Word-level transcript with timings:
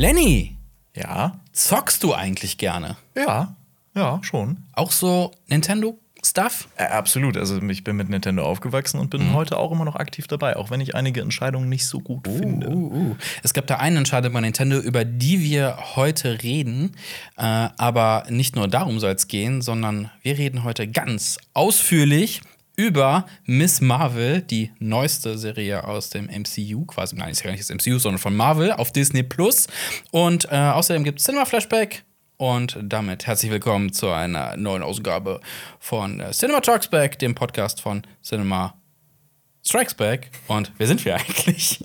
Lenny, 0.00 0.56
Ja, 0.94 1.40
zockst 1.50 2.04
du 2.04 2.14
eigentlich 2.14 2.56
gerne? 2.56 2.96
ja, 3.16 3.56
ja, 3.96 4.20
schon. 4.22 4.58
Auch 4.74 4.92
so 4.92 5.32
Nintendo-Stuff? 5.48 6.68
Äh, 6.76 6.84
absolut. 6.84 7.36
Also 7.36 7.60
ich 7.60 7.82
bin 7.82 7.96
mit 7.96 8.08
Nintendo 8.08 8.44
aufgewachsen 8.44 9.00
und 9.00 9.10
bin 9.10 9.32
heute 9.32 9.56
auch 9.58 9.72
immer 9.72 9.84
noch 9.84 9.96
aktiv 9.96 10.28
dabei, 10.28 10.56
auch 10.56 10.70
wenn 10.70 10.80
ich 10.80 10.94
einige 10.94 11.20
Entscheidungen 11.20 11.68
nicht 11.68 11.84
so 11.84 11.98
gut 11.98 12.28
finde. 12.28 12.68
Uh, 12.68 12.92
uh. 13.10 13.16
Es 13.42 13.52
gab 13.54 13.66
da 13.66 13.78
eine 13.78 13.98
Entscheidung 13.98 14.32
bei 14.34 14.40
Nintendo, 14.40 14.78
über 14.78 15.04
die 15.04 15.40
wir 15.40 15.76
heute 15.96 16.44
reden. 16.44 16.92
Äh, 17.36 17.42
aber 17.76 18.22
nicht 18.28 18.54
nur 18.54 18.68
darum 18.68 19.00
soll 19.00 19.14
es 19.14 19.26
gehen, 19.26 19.62
sondern 19.62 20.12
wir 20.22 20.38
reden 20.38 20.62
heute 20.62 20.86
ganz 20.86 21.38
ausführlich 21.54 22.40
über 22.78 23.26
Miss 23.44 23.80
Marvel, 23.80 24.40
die 24.40 24.70
neueste 24.78 25.36
Serie 25.36 25.82
aus 25.82 26.10
dem 26.10 26.26
MCU, 26.26 26.86
quasi, 26.86 27.16
nein, 27.16 27.30
ist 27.30 27.40
ja 27.40 27.46
gar 27.46 27.50
nicht 27.50 27.68
das 27.68 27.74
MCU, 27.74 27.98
sondern 27.98 28.20
von 28.20 28.36
Marvel 28.36 28.70
auf 28.70 28.92
Disney 28.92 29.24
Plus. 29.24 29.66
Und 30.12 30.46
äh, 30.52 30.56
außerdem 30.56 31.02
gibt 31.02 31.18
es 31.18 31.24
Cinema 31.24 31.44
Flashback. 31.44 32.04
Und 32.36 32.78
damit 32.80 33.26
herzlich 33.26 33.50
willkommen 33.50 33.92
zu 33.92 34.10
einer 34.10 34.56
neuen 34.56 34.84
Ausgabe 34.84 35.40
von 35.80 36.20
äh, 36.20 36.30
Cinema 36.30 36.60
Talks 36.60 36.86
Back, 36.86 37.18
dem 37.18 37.34
Podcast 37.34 37.80
von 37.80 38.02
Cinema 38.22 38.74
Strikes 39.66 39.94
Back. 39.94 40.30
Und 40.46 40.70
wer 40.78 40.86
sind 40.86 41.04
wir 41.04 41.16
eigentlich? 41.16 41.84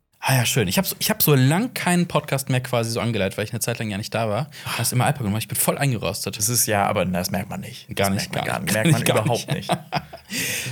Ah 0.23 0.35
ja, 0.35 0.45
schön. 0.45 0.67
Ich 0.67 0.77
habe 0.77 0.87
so, 0.87 0.95
ich 0.99 1.09
hab 1.09 1.23
so 1.23 1.33
lang 1.33 1.73
keinen 1.73 2.07
Podcast 2.07 2.49
mehr 2.49 2.61
quasi 2.61 2.91
so 2.91 2.99
angeleitet, 2.99 3.37
weil 3.37 3.45
ich 3.45 3.51
eine 3.53 3.59
Zeit 3.59 3.79
lang 3.79 3.89
ja 3.89 3.97
nicht 3.97 4.13
da 4.13 4.29
war. 4.29 4.51
Du 4.65 4.71
hast 4.77 4.93
immer 4.93 5.09
iPad 5.09 5.23
gemacht. 5.23 5.41
Ich 5.41 5.47
bin 5.47 5.57
voll 5.57 5.79
eingerostet. 5.79 6.37
Das 6.37 6.47
ist 6.47 6.67
ja, 6.67 6.85
aber 6.85 7.05
das 7.05 7.31
merkt 7.31 7.49
man 7.49 7.61
nicht. 7.61 7.87
Gar 7.95 8.11
das 8.11 8.23
nicht, 8.23 8.33
merkt 8.33 8.47
man, 8.47 8.65
gar 8.65 8.73
gar, 8.73 8.83
nicht, 8.83 8.91
merkt 8.91 8.91
man 9.07 9.15
gar 9.15 9.23
überhaupt 9.25 9.51
nicht. 9.51 9.69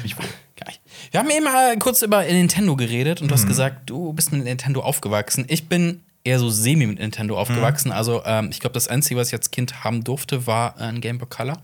nicht. 0.04 0.16
Gar 0.56 0.68
nicht. 0.68 0.82
Wir 1.12 1.20
haben 1.20 1.30
eben 1.32 1.44
mal 1.46 1.76
kurz 1.80 2.02
über 2.04 2.24
Nintendo 2.24 2.76
geredet 2.76 3.22
und 3.22 3.26
Mhm. 3.26 3.30
du 3.30 3.36
hast 3.36 3.48
gesagt, 3.48 3.90
du 3.90 4.14
bist 4.14 4.32
mit 4.32 4.44
Nintendo 4.44 4.82
aufgewachsen. 4.82 5.46
Ich 5.48 5.68
bin 5.68 6.04
eher 6.24 6.38
so 6.38 6.50
semi 6.50 6.86
mit 6.86 7.00
Nintendo 7.00 7.34
Mhm. 7.36 7.40
aufgewachsen. 7.42 7.92
Also 7.92 8.22
ähm, 8.26 8.50
ich 8.52 8.60
glaube, 8.60 8.74
das 8.76 8.88
Einzige, 8.88 9.20
was 9.20 9.30
ich 9.30 9.34
als 9.34 9.50
Kind 9.52 9.84
haben 9.84 10.04
durfte, 10.04 10.46
war 10.46 10.78
ein 10.78 11.02
Game 11.02 11.18
Boy 11.18 11.28
Color. 11.28 11.58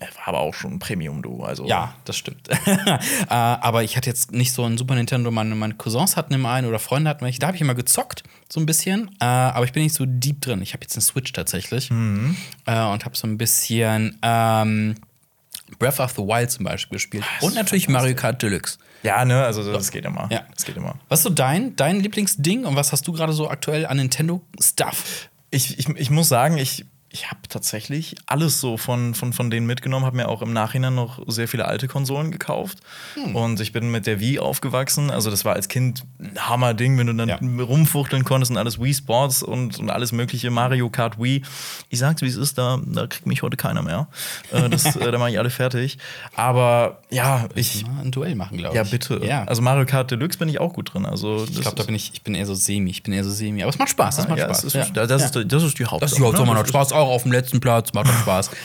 War 0.00 0.28
aber 0.28 0.40
auch 0.40 0.54
schon 0.54 0.74
ein 0.74 0.78
Premium, 0.78 1.22
du. 1.22 1.42
Also 1.42 1.66
Ja, 1.66 1.94
das 2.04 2.16
stimmt. 2.16 2.48
äh, 2.66 2.96
aber 3.28 3.82
ich 3.82 3.96
hatte 3.96 4.10
jetzt 4.10 4.32
nicht 4.32 4.52
so 4.52 4.64
ein 4.64 4.76
Super 4.76 4.94
Nintendo. 4.94 5.30
Meine, 5.30 5.54
meine 5.54 5.74
Cousins 5.74 6.16
hatten 6.16 6.34
immer 6.34 6.50
einen 6.50 6.66
oder 6.66 6.78
Freunde 6.78 7.10
hatten 7.10 7.24
welche. 7.24 7.38
Da 7.38 7.46
habe 7.48 7.56
ich 7.56 7.62
immer 7.62 7.74
gezockt, 7.74 8.22
so 8.48 8.60
ein 8.60 8.66
bisschen. 8.66 9.10
Äh, 9.20 9.24
aber 9.24 9.64
ich 9.64 9.72
bin 9.72 9.82
nicht 9.82 9.94
so 9.94 10.04
deep 10.06 10.40
drin. 10.40 10.62
Ich 10.62 10.74
habe 10.74 10.82
jetzt 10.82 10.94
eine 10.96 11.02
Switch 11.02 11.32
tatsächlich. 11.32 11.90
Mhm. 11.90 12.36
Äh, 12.66 12.82
und 12.84 13.04
habe 13.04 13.16
so 13.16 13.26
ein 13.26 13.38
bisschen 13.38 14.18
ähm, 14.22 14.96
Breath 15.78 16.00
of 16.00 16.12
the 16.12 16.22
Wild 16.22 16.50
zum 16.50 16.64
Beispiel 16.64 16.96
gespielt. 16.96 17.24
und 17.40 17.54
natürlich 17.54 17.88
Mario 17.88 18.14
Kart 18.14 18.42
Deluxe. 18.42 18.78
Ja, 19.02 19.24
ne, 19.24 19.44
also 19.44 19.72
das 19.72 19.90
geht 19.90 20.04
immer. 20.04 20.28
Ja. 20.30 20.42
Das 20.54 20.64
geht 20.64 20.76
immer. 20.76 20.96
Was 21.08 21.20
ist 21.20 21.24
so 21.24 21.30
dein, 21.30 21.76
dein 21.76 22.00
Lieblingsding 22.00 22.64
und 22.64 22.76
was 22.76 22.92
hast 22.92 23.06
du 23.06 23.12
gerade 23.12 23.32
so 23.32 23.48
aktuell 23.48 23.86
an 23.86 23.98
Nintendo-Stuff? 23.98 25.28
Ich, 25.50 25.78
ich, 25.78 25.88
ich 25.88 26.10
muss 26.10 26.28
sagen, 26.28 26.58
ich, 26.58 26.86
ich 27.16 27.28
habe 27.30 27.40
tatsächlich 27.48 28.14
alles 28.26 28.60
so 28.60 28.76
von, 28.76 29.14
von, 29.14 29.32
von 29.32 29.48
denen 29.50 29.66
mitgenommen, 29.66 30.04
habe 30.04 30.16
mir 30.18 30.28
auch 30.28 30.42
im 30.42 30.52
Nachhinein 30.52 30.94
noch 30.94 31.18
sehr 31.26 31.48
viele 31.48 31.64
alte 31.64 31.88
Konsolen 31.88 32.30
gekauft. 32.30 32.78
Und 33.32 33.58
ich 33.60 33.72
bin 33.72 33.90
mit 33.90 34.06
der 34.06 34.20
Wii 34.20 34.38
aufgewachsen. 34.38 35.10
Also, 35.10 35.30
das 35.30 35.46
war 35.46 35.54
als 35.54 35.68
Kind 35.68 36.04
ein 36.20 36.34
Hammerding, 36.38 36.98
wenn 36.98 37.06
du 37.06 37.14
dann 37.14 37.28
Ja. 37.28 37.38
rumfuchteln 37.64 38.24
konntest 38.24 38.50
und 38.50 38.58
alles 38.58 38.78
Wii 38.80 38.92
Sports 38.92 39.42
und, 39.42 39.78
und 39.78 39.88
alles 39.88 40.12
mögliche, 40.12 40.50
Mario 40.50 40.90
Kart 40.90 41.18
Wii. 41.18 41.42
Ich 41.88 41.98
sag's, 41.98 42.20
wie 42.20 42.26
es 42.26 42.36
ist, 42.36 42.58
da, 42.58 42.78
da 42.84 43.06
kriegt 43.06 43.26
mich 43.26 43.42
heute 43.42 43.56
keiner 43.56 43.80
mehr. 43.82 44.08
Äh, 44.52 44.68
das, 44.68 44.84
äh, 44.96 45.10
da 45.10 45.16
mache 45.18 45.30
ich 45.30 45.38
alle 45.38 45.48
fertig. 45.50 45.96
Aber 46.34 47.00
ja, 47.10 47.48
ich. 47.54 47.86
Mal 47.86 48.02
ein 48.02 48.10
Duell 48.10 48.34
machen, 48.34 48.58
glaube 48.58 48.74
ich. 48.74 48.76
Ja, 48.76 48.90
bitte. 48.90 49.20
Ja. 49.24 49.44
Also 49.44 49.62
Mario 49.62 49.86
Kart 49.86 50.10
Deluxe 50.10 50.38
bin 50.38 50.48
ich 50.50 50.60
auch 50.60 50.74
gut 50.74 50.92
drin. 50.92 51.06
Also, 51.06 51.44
ich 51.50 51.60
glaube, 51.62 51.76
da 51.76 51.84
bin 51.84 51.94
ich, 51.94 52.10
ich 52.12 52.22
bin 52.22 52.34
eher 52.34 52.44
so 52.46 52.54
semi. 52.54 52.90
Ich 52.90 53.02
bin 53.02 53.14
eher 53.14 53.24
so 53.24 53.30
semi. 53.30 53.62
Aber 53.62 53.70
es 53.70 53.78
macht 53.78 53.88
Spaß. 53.90 54.16
Das 54.16 54.28
macht 54.28 54.38
ja, 54.38 54.44
Spaß. 54.46 54.62
das, 54.62 54.72
ja. 54.74 54.82
ist, 54.82 54.92
das, 54.96 55.22
ist, 55.22 55.52
das 55.52 55.62
ist 55.62 55.78
die 55.78 55.84
Hauptsache. 55.86 56.00
Das 56.00 56.12
ist 56.12 56.18
überhaupt 56.18 56.34
ne? 56.34 56.38
so, 56.40 56.44
man 56.44 56.54
Das 56.54 56.60
hat 56.60 56.66
ist- 56.66 56.70
Spaß 56.70 56.92
auch 56.92 57.05
auf 57.08 57.22
dem 57.24 57.32
letzten 57.32 57.60
Platz, 57.60 57.92
macht 57.92 58.08
doch 58.08 58.18
Spaß. 58.20 58.50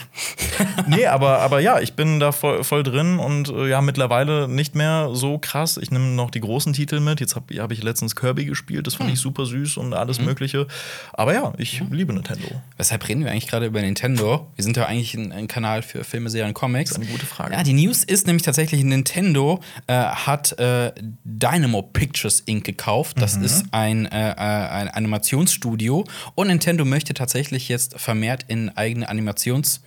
Nee, 0.86 1.06
aber, 1.06 1.38
aber 1.40 1.60
ja, 1.60 1.78
ich 1.80 1.94
bin 1.94 2.18
da 2.20 2.32
voll, 2.32 2.64
voll 2.64 2.82
drin 2.82 3.18
und 3.18 3.48
äh, 3.48 3.68
ja, 3.68 3.80
mittlerweile 3.80 4.48
nicht 4.48 4.74
mehr 4.74 5.10
so 5.12 5.38
krass. 5.38 5.76
Ich 5.76 5.90
nehme 5.90 6.06
noch 6.06 6.30
die 6.30 6.40
großen 6.40 6.72
Titel 6.72 7.00
mit. 7.00 7.20
Jetzt 7.20 7.36
habe 7.36 7.54
hab 7.60 7.70
ich 7.72 7.82
letztens 7.82 8.16
Kirby 8.16 8.44
gespielt, 8.44 8.86
das 8.86 8.94
fand 8.94 9.08
Hm. 9.08 9.14
ich 9.14 9.20
super 9.20 9.46
süß 9.46 9.76
und 9.76 9.94
alles 9.94 10.20
Mögliche. 10.20 10.66
Aber 11.12 11.34
ja, 11.34 11.52
ich 11.58 11.82
liebe 11.90 12.12
Nintendo. 12.12 12.46
Weshalb 12.76 13.08
reden 13.08 13.24
wir 13.24 13.30
eigentlich 13.30 13.48
gerade 13.48 13.66
über 13.66 13.80
Nintendo? 13.80 14.48
Wir 14.56 14.64
sind 14.64 14.76
ja 14.76 14.86
eigentlich 14.86 15.14
ein, 15.14 15.32
ein 15.32 15.48
Kanal 15.48 15.82
für 15.82 16.04
Filme, 16.04 16.30
Serien, 16.30 16.54
Comics. 16.54 16.90
Das 16.90 16.98
ist 16.98 17.04
eine 17.04 17.12
gute 17.12 17.26
Frage. 17.26 17.54
Ja, 17.54 17.62
die 17.62 17.72
News 17.74 18.02
ist 18.04 18.26
nämlich 18.26 18.42
tatsächlich, 18.42 18.82
Nintendo 18.84 19.60
äh, 19.86 19.94
hat 19.94 20.58
äh, 20.58 20.92
Dynamo 21.24 21.82
Pictures 21.82 22.40
Inc. 22.46 22.64
gekauft. 22.64 23.20
Das 23.20 23.36
Mhm. 23.36 23.44
ist 23.44 23.64
ein, 23.72 24.06
äh, 24.06 24.30
äh, 24.30 24.34
ein 24.34 24.88
Animationsstudio. 24.88 26.04
Und 26.34 26.48
Nintendo 26.48 26.84
möchte 26.84 27.14
tatsächlich 27.14 27.68
jetzt 27.68 27.98
vermehrt 27.98 28.31
in 28.48 28.70
eigene 28.76 29.08
Animationsfilme 29.08 29.82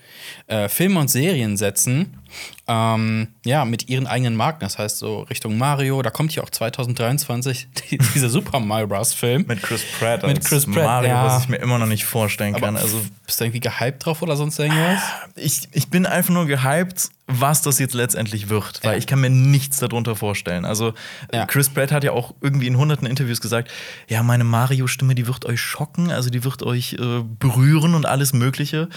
äh, 0.48 0.98
und 0.98 1.10
Serien 1.10 1.58
setzen. 1.58 2.20
Ähm, 2.68 3.28
ja, 3.46 3.64
mit 3.64 3.90
ihren 3.90 4.08
eigenen 4.08 4.36
Marken. 4.36 4.62
Das 4.62 4.80
heißt, 4.80 4.98
so 4.98 5.20
Richtung 5.22 5.58
Mario. 5.58 6.02
Da 6.02 6.10
kommt 6.10 6.34
ja 6.34 6.42
auch 6.44 6.50
2023 6.50 7.68
die, 7.92 7.98
dieser 7.98 8.30
Super 8.30 8.60
Mario 8.60 8.88
Bros. 8.88 9.14
Film. 9.14 9.46
Mit 9.48 9.62
Chris 9.62 9.84
Pratt 10.00 10.24
Mit 10.26 10.38
als 10.38 10.46
Chris 10.50 10.66
Pratt, 10.66 10.76
Mario, 10.84 11.10
ja. 11.10 11.26
was 11.26 11.44
ich 11.44 11.50
mir 11.50 11.58
immer 11.58 11.78
noch 11.78 11.86
nicht 11.88 12.06
vorstellen 12.06 12.54
kann. 12.54 12.76
Aber 12.76 12.80
Also 12.80 13.02
bist 13.26 13.40
du 13.40 13.44
irgendwie 13.46 13.60
gehypt 13.60 14.06
drauf 14.06 14.22
oder 14.22 14.36
sonst 14.36 14.58
irgendwas? 14.60 15.00
ich, 15.36 15.68
ich 15.74 15.90
bin 15.90 16.06
einfach 16.06 16.34
nur 16.34 16.46
gehypt, 16.48 17.10
was 17.28 17.64
das 17.64 17.80
jetzt 17.80 17.96
letztendlich 17.96 18.50
wird, 18.50 18.84
weil 18.84 18.94
Ja. 18.94 18.98
ich 18.98 19.08
kann 19.08 19.20
mir 19.20 19.32
nichts 19.32 19.80
darunter 19.80 20.16
vorstellen. 20.16 20.64
Also 20.66 20.94
Ja. 21.34 21.46
Chris 21.48 21.70
Pratt 21.70 21.92
hat 21.92 22.04
ja 22.04 22.12
auch 22.12 22.34
irgendwie 22.42 22.68
in 22.68 22.78
hunderten 22.78 23.08
Interviews 23.08 23.42
gesagt, 23.42 23.72
ja, 24.08 24.22
meine 24.24 24.44
Mario-Stimme, 24.44 25.16
die 25.16 25.26
wird 25.28 25.46
euch 25.46 25.60
schocken, 25.60 26.12
also 26.12 26.30
die 26.30 26.44
wird 26.44 26.62
euch 26.64 26.94
äh, 26.94 27.24
berühren 27.40 27.96
und 27.96 28.06
alles 28.06 28.34
Mögliche. 28.34 28.90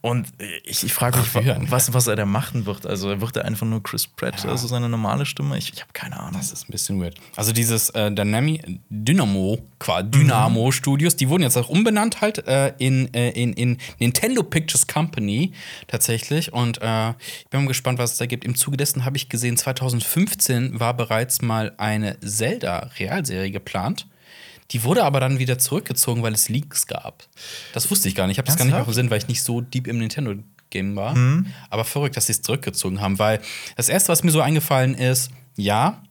Und 0.00 0.28
ich, 0.64 0.84
ich 0.84 0.92
frage 0.94 1.18
mich, 1.18 1.70
was, 1.70 1.92
was 1.92 2.06
er 2.06 2.16
da 2.16 2.26
machen 2.26 2.66
wird. 2.66 2.86
Also 2.86 3.15
wird 3.20 3.36
er 3.36 3.44
einfach 3.44 3.66
nur 3.66 3.82
Chris 3.82 4.06
Pratt, 4.06 4.44
also 4.46 4.66
seine 4.66 4.88
normale 4.88 5.26
Stimme? 5.26 5.56
Ich, 5.58 5.72
ich 5.72 5.80
habe 5.80 5.92
keine 5.92 6.18
Ahnung. 6.18 6.34
Das 6.34 6.52
ist 6.52 6.68
ein 6.68 6.72
bisschen 6.72 7.00
weird. 7.00 7.16
Also 7.36 7.52
dieses 7.52 7.90
äh, 7.90 8.10
Dynami 8.10 8.80
Dynamo, 8.90 9.58
quasi 9.78 10.10
Dynamo 10.10 10.70
Studios, 10.70 11.16
die 11.16 11.28
wurden 11.28 11.42
jetzt 11.42 11.56
auch 11.56 11.68
umbenannt 11.68 12.20
halt 12.20 12.46
äh, 12.46 12.72
in, 12.78 13.12
äh, 13.14 13.30
in, 13.30 13.52
in 13.54 13.78
Nintendo 13.98 14.42
Pictures 14.42 14.86
Company 14.86 15.52
tatsächlich. 15.86 16.52
Und 16.52 16.80
äh, 16.82 17.10
ich 17.10 17.48
bin 17.50 17.62
mal 17.62 17.68
gespannt, 17.68 17.98
was 17.98 18.12
es 18.12 18.18
da 18.18 18.26
gibt. 18.26 18.44
Im 18.44 18.54
Zuge 18.54 18.76
dessen 18.76 19.04
habe 19.04 19.16
ich 19.16 19.28
gesehen, 19.28 19.56
2015 19.56 20.78
war 20.80 20.94
bereits 20.94 21.42
mal 21.42 21.72
eine 21.76 22.18
Zelda-Realserie 22.20 23.50
geplant. 23.50 24.06
Die 24.72 24.82
wurde 24.82 25.04
aber 25.04 25.20
dann 25.20 25.38
wieder 25.38 25.58
zurückgezogen, 25.58 26.22
weil 26.22 26.34
es 26.34 26.48
Leaks 26.48 26.86
gab. 26.86 27.24
Das 27.72 27.90
wusste 27.90 28.08
ich 28.08 28.14
gar 28.14 28.26
nicht. 28.26 28.34
Ich 28.34 28.38
habe 28.38 28.46
das 28.46 28.56
gar 28.56 28.64
nicht 28.64 28.72
mehr 28.74 28.80
auf 28.80 28.88
dem 28.88 28.94
Sinn, 28.94 29.10
weil 29.10 29.18
ich 29.18 29.28
nicht 29.28 29.42
so 29.42 29.60
deep 29.60 29.86
im 29.86 29.98
Nintendo-Game 30.72 30.96
war. 30.96 31.16
Aber 31.70 31.84
verrückt, 31.84 32.16
dass 32.16 32.26
sie 32.26 32.32
es 32.32 32.42
zurückgezogen 32.42 33.00
haben, 33.00 33.18
weil 33.18 33.40
das 33.76 33.88
erste, 33.88 34.10
was 34.10 34.22
mir 34.22 34.30
so 34.30 34.40
eingefallen 34.40 34.94
ist, 34.94 35.30
ja, 35.56 36.02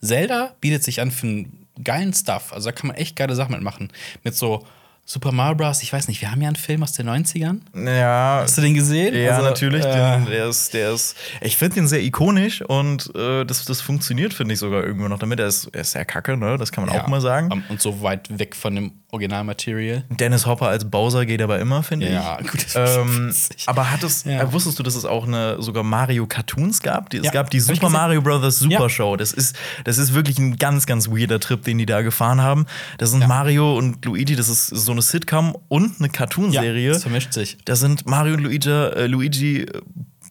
Zelda 0.00 0.54
bietet 0.60 0.82
sich 0.84 1.00
an 1.00 1.10
für 1.10 1.26
einen 1.26 1.66
geilen 1.82 2.12
Stuff. 2.12 2.52
Also 2.52 2.70
da 2.70 2.72
kann 2.72 2.88
man 2.88 2.96
echt 2.96 3.16
geile 3.16 3.34
Sachen 3.34 3.52
mitmachen. 3.52 3.90
Mit 4.24 4.34
so 4.34 4.64
Super 5.04 5.32
Mario 5.32 5.56
Bros. 5.56 5.82
Ich 5.82 5.92
weiß 5.92 6.06
nicht, 6.06 6.20
wir 6.20 6.30
haben 6.30 6.40
ja 6.42 6.46
einen 6.48 6.56
Film 6.56 6.82
aus 6.84 6.92
den 6.92 7.08
90ern. 7.08 7.58
Ja, 7.74 8.40
Hast 8.42 8.56
du 8.58 8.62
den 8.62 8.74
gesehen? 8.74 9.14
Ja, 9.16 9.36
Also, 9.36 9.48
natürlich. 9.48 9.84
äh, 9.84 10.18
Den, 10.18 10.26
der 10.26 10.48
ist, 10.48 10.72
der 10.74 10.92
ist, 10.92 11.16
ich 11.40 11.56
finde 11.56 11.74
den 11.76 11.88
sehr 11.88 12.00
ikonisch 12.02 12.62
und 12.62 13.12
äh, 13.16 13.44
das, 13.44 13.64
das 13.64 13.80
funktioniert, 13.80 14.32
finde 14.32 14.54
ich 14.54 14.60
sogar 14.60 14.84
irgendwo 14.84 15.08
noch 15.08 15.18
damit. 15.18 15.40
Er 15.40 15.48
ist, 15.48 15.66
er 15.72 15.80
ist 15.80 15.90
sehr 15.92 16.04
kacke, 16.04 16.36
ne? 16.36 16.56
Das 16.56 16.70
kann 16.70 16.86
man 16.86 16.94
ja, 16.94 17.02
auch 17.02 17.08
mal 17.08 17.20
sagen. 17.20 17.48
ähm, 17.52 17.64
Und 17.68 17.82
so 17.82 18.00
weit 18.02 18.38
weg 18.38 18.54
von 18.54 18.74
dem 18.76 18.92
Originalmaterial. 19.12 20.04
Dennis 20.08 20.46
Hopper 20.46 20.68
als 20.68 20.90
Bowser 20.90 21.26
geht 21.26 21.42
aber 21.42 21.60
immer, 21.60 21.82
finde 21.82 22.10
Ja, 22.10 22.38
ich. 22.40 22.48
gut, 22.50 22.64
das 22.64 22.74
ist 22.74 22.96
Ähm, 22.96 23.34
aber 23.66 23.90
hat 23.90 24.02
es, 24.02 24.24
Ja. 24.24 24.40
äh, 24.42 24.52
wusstest 24.54 24.78
du, 24.78 24.82
dass 24.82 24.94
es 24.94 25.04
auch 25.04 25.26
eine, 25.26 25.60
sogar 25.62 25.82
Mario 25.82 26.26
Cartoons 26.26 26.80
gab? 26.80 27.10
Die, 27.10 27.18
es 27.18 27.26
Ja, 27.26 27.30
gab 27.30 27.50
die 27.50 27.60
Super. 27.60 27.90
Mario 27.90 28.22
Brothers 28.22 28.58
Super 28.58 28.72
Ja. 28.84 28.88
Show. 28.88 29.16
Das 29.16 29.32
ist, 29.34 29.54
das 29.84 29.98
ist 29.98 30.14
wirklich 30.14 30.38
ein 30.38 30.56
ganz, 30.56 30.86
ganz 30.86 31.08
weirder 31.10 31.40
Trip, 31.40 31.62
den 31.62 31.76
die 31.76 31.84
da 31.84 32.00
gefahren 32.00 32.40
haben. 32.40 32.64
Das 32.96 33.10
sind 33.10 33.28
Mario 33.28 33.76
und 33.76 34.02
Luigi, 34.04 34.34
das 34.34 34.48
ist 34.48 34.66
so 34.68 34.92
eine 34.92 35.02
Sitcom 35.02 35.58
und 35.68 35.96
eine 36.00 36.08
Cartoonserie. 36.08 36.86
Ja, 36.86 36.92
das 36.94 37.02
vermischt 37.02 37.34
sich. 37.34 37.58
Da 37.66 37.76
sind 37.76 38.06
Mario 38.06 38.34
und 38.34 38.40
Luigi, 38.44 38.70
äh, 38.70 39.06
Luigi 39.08 39.60
äh, 39.64 39.80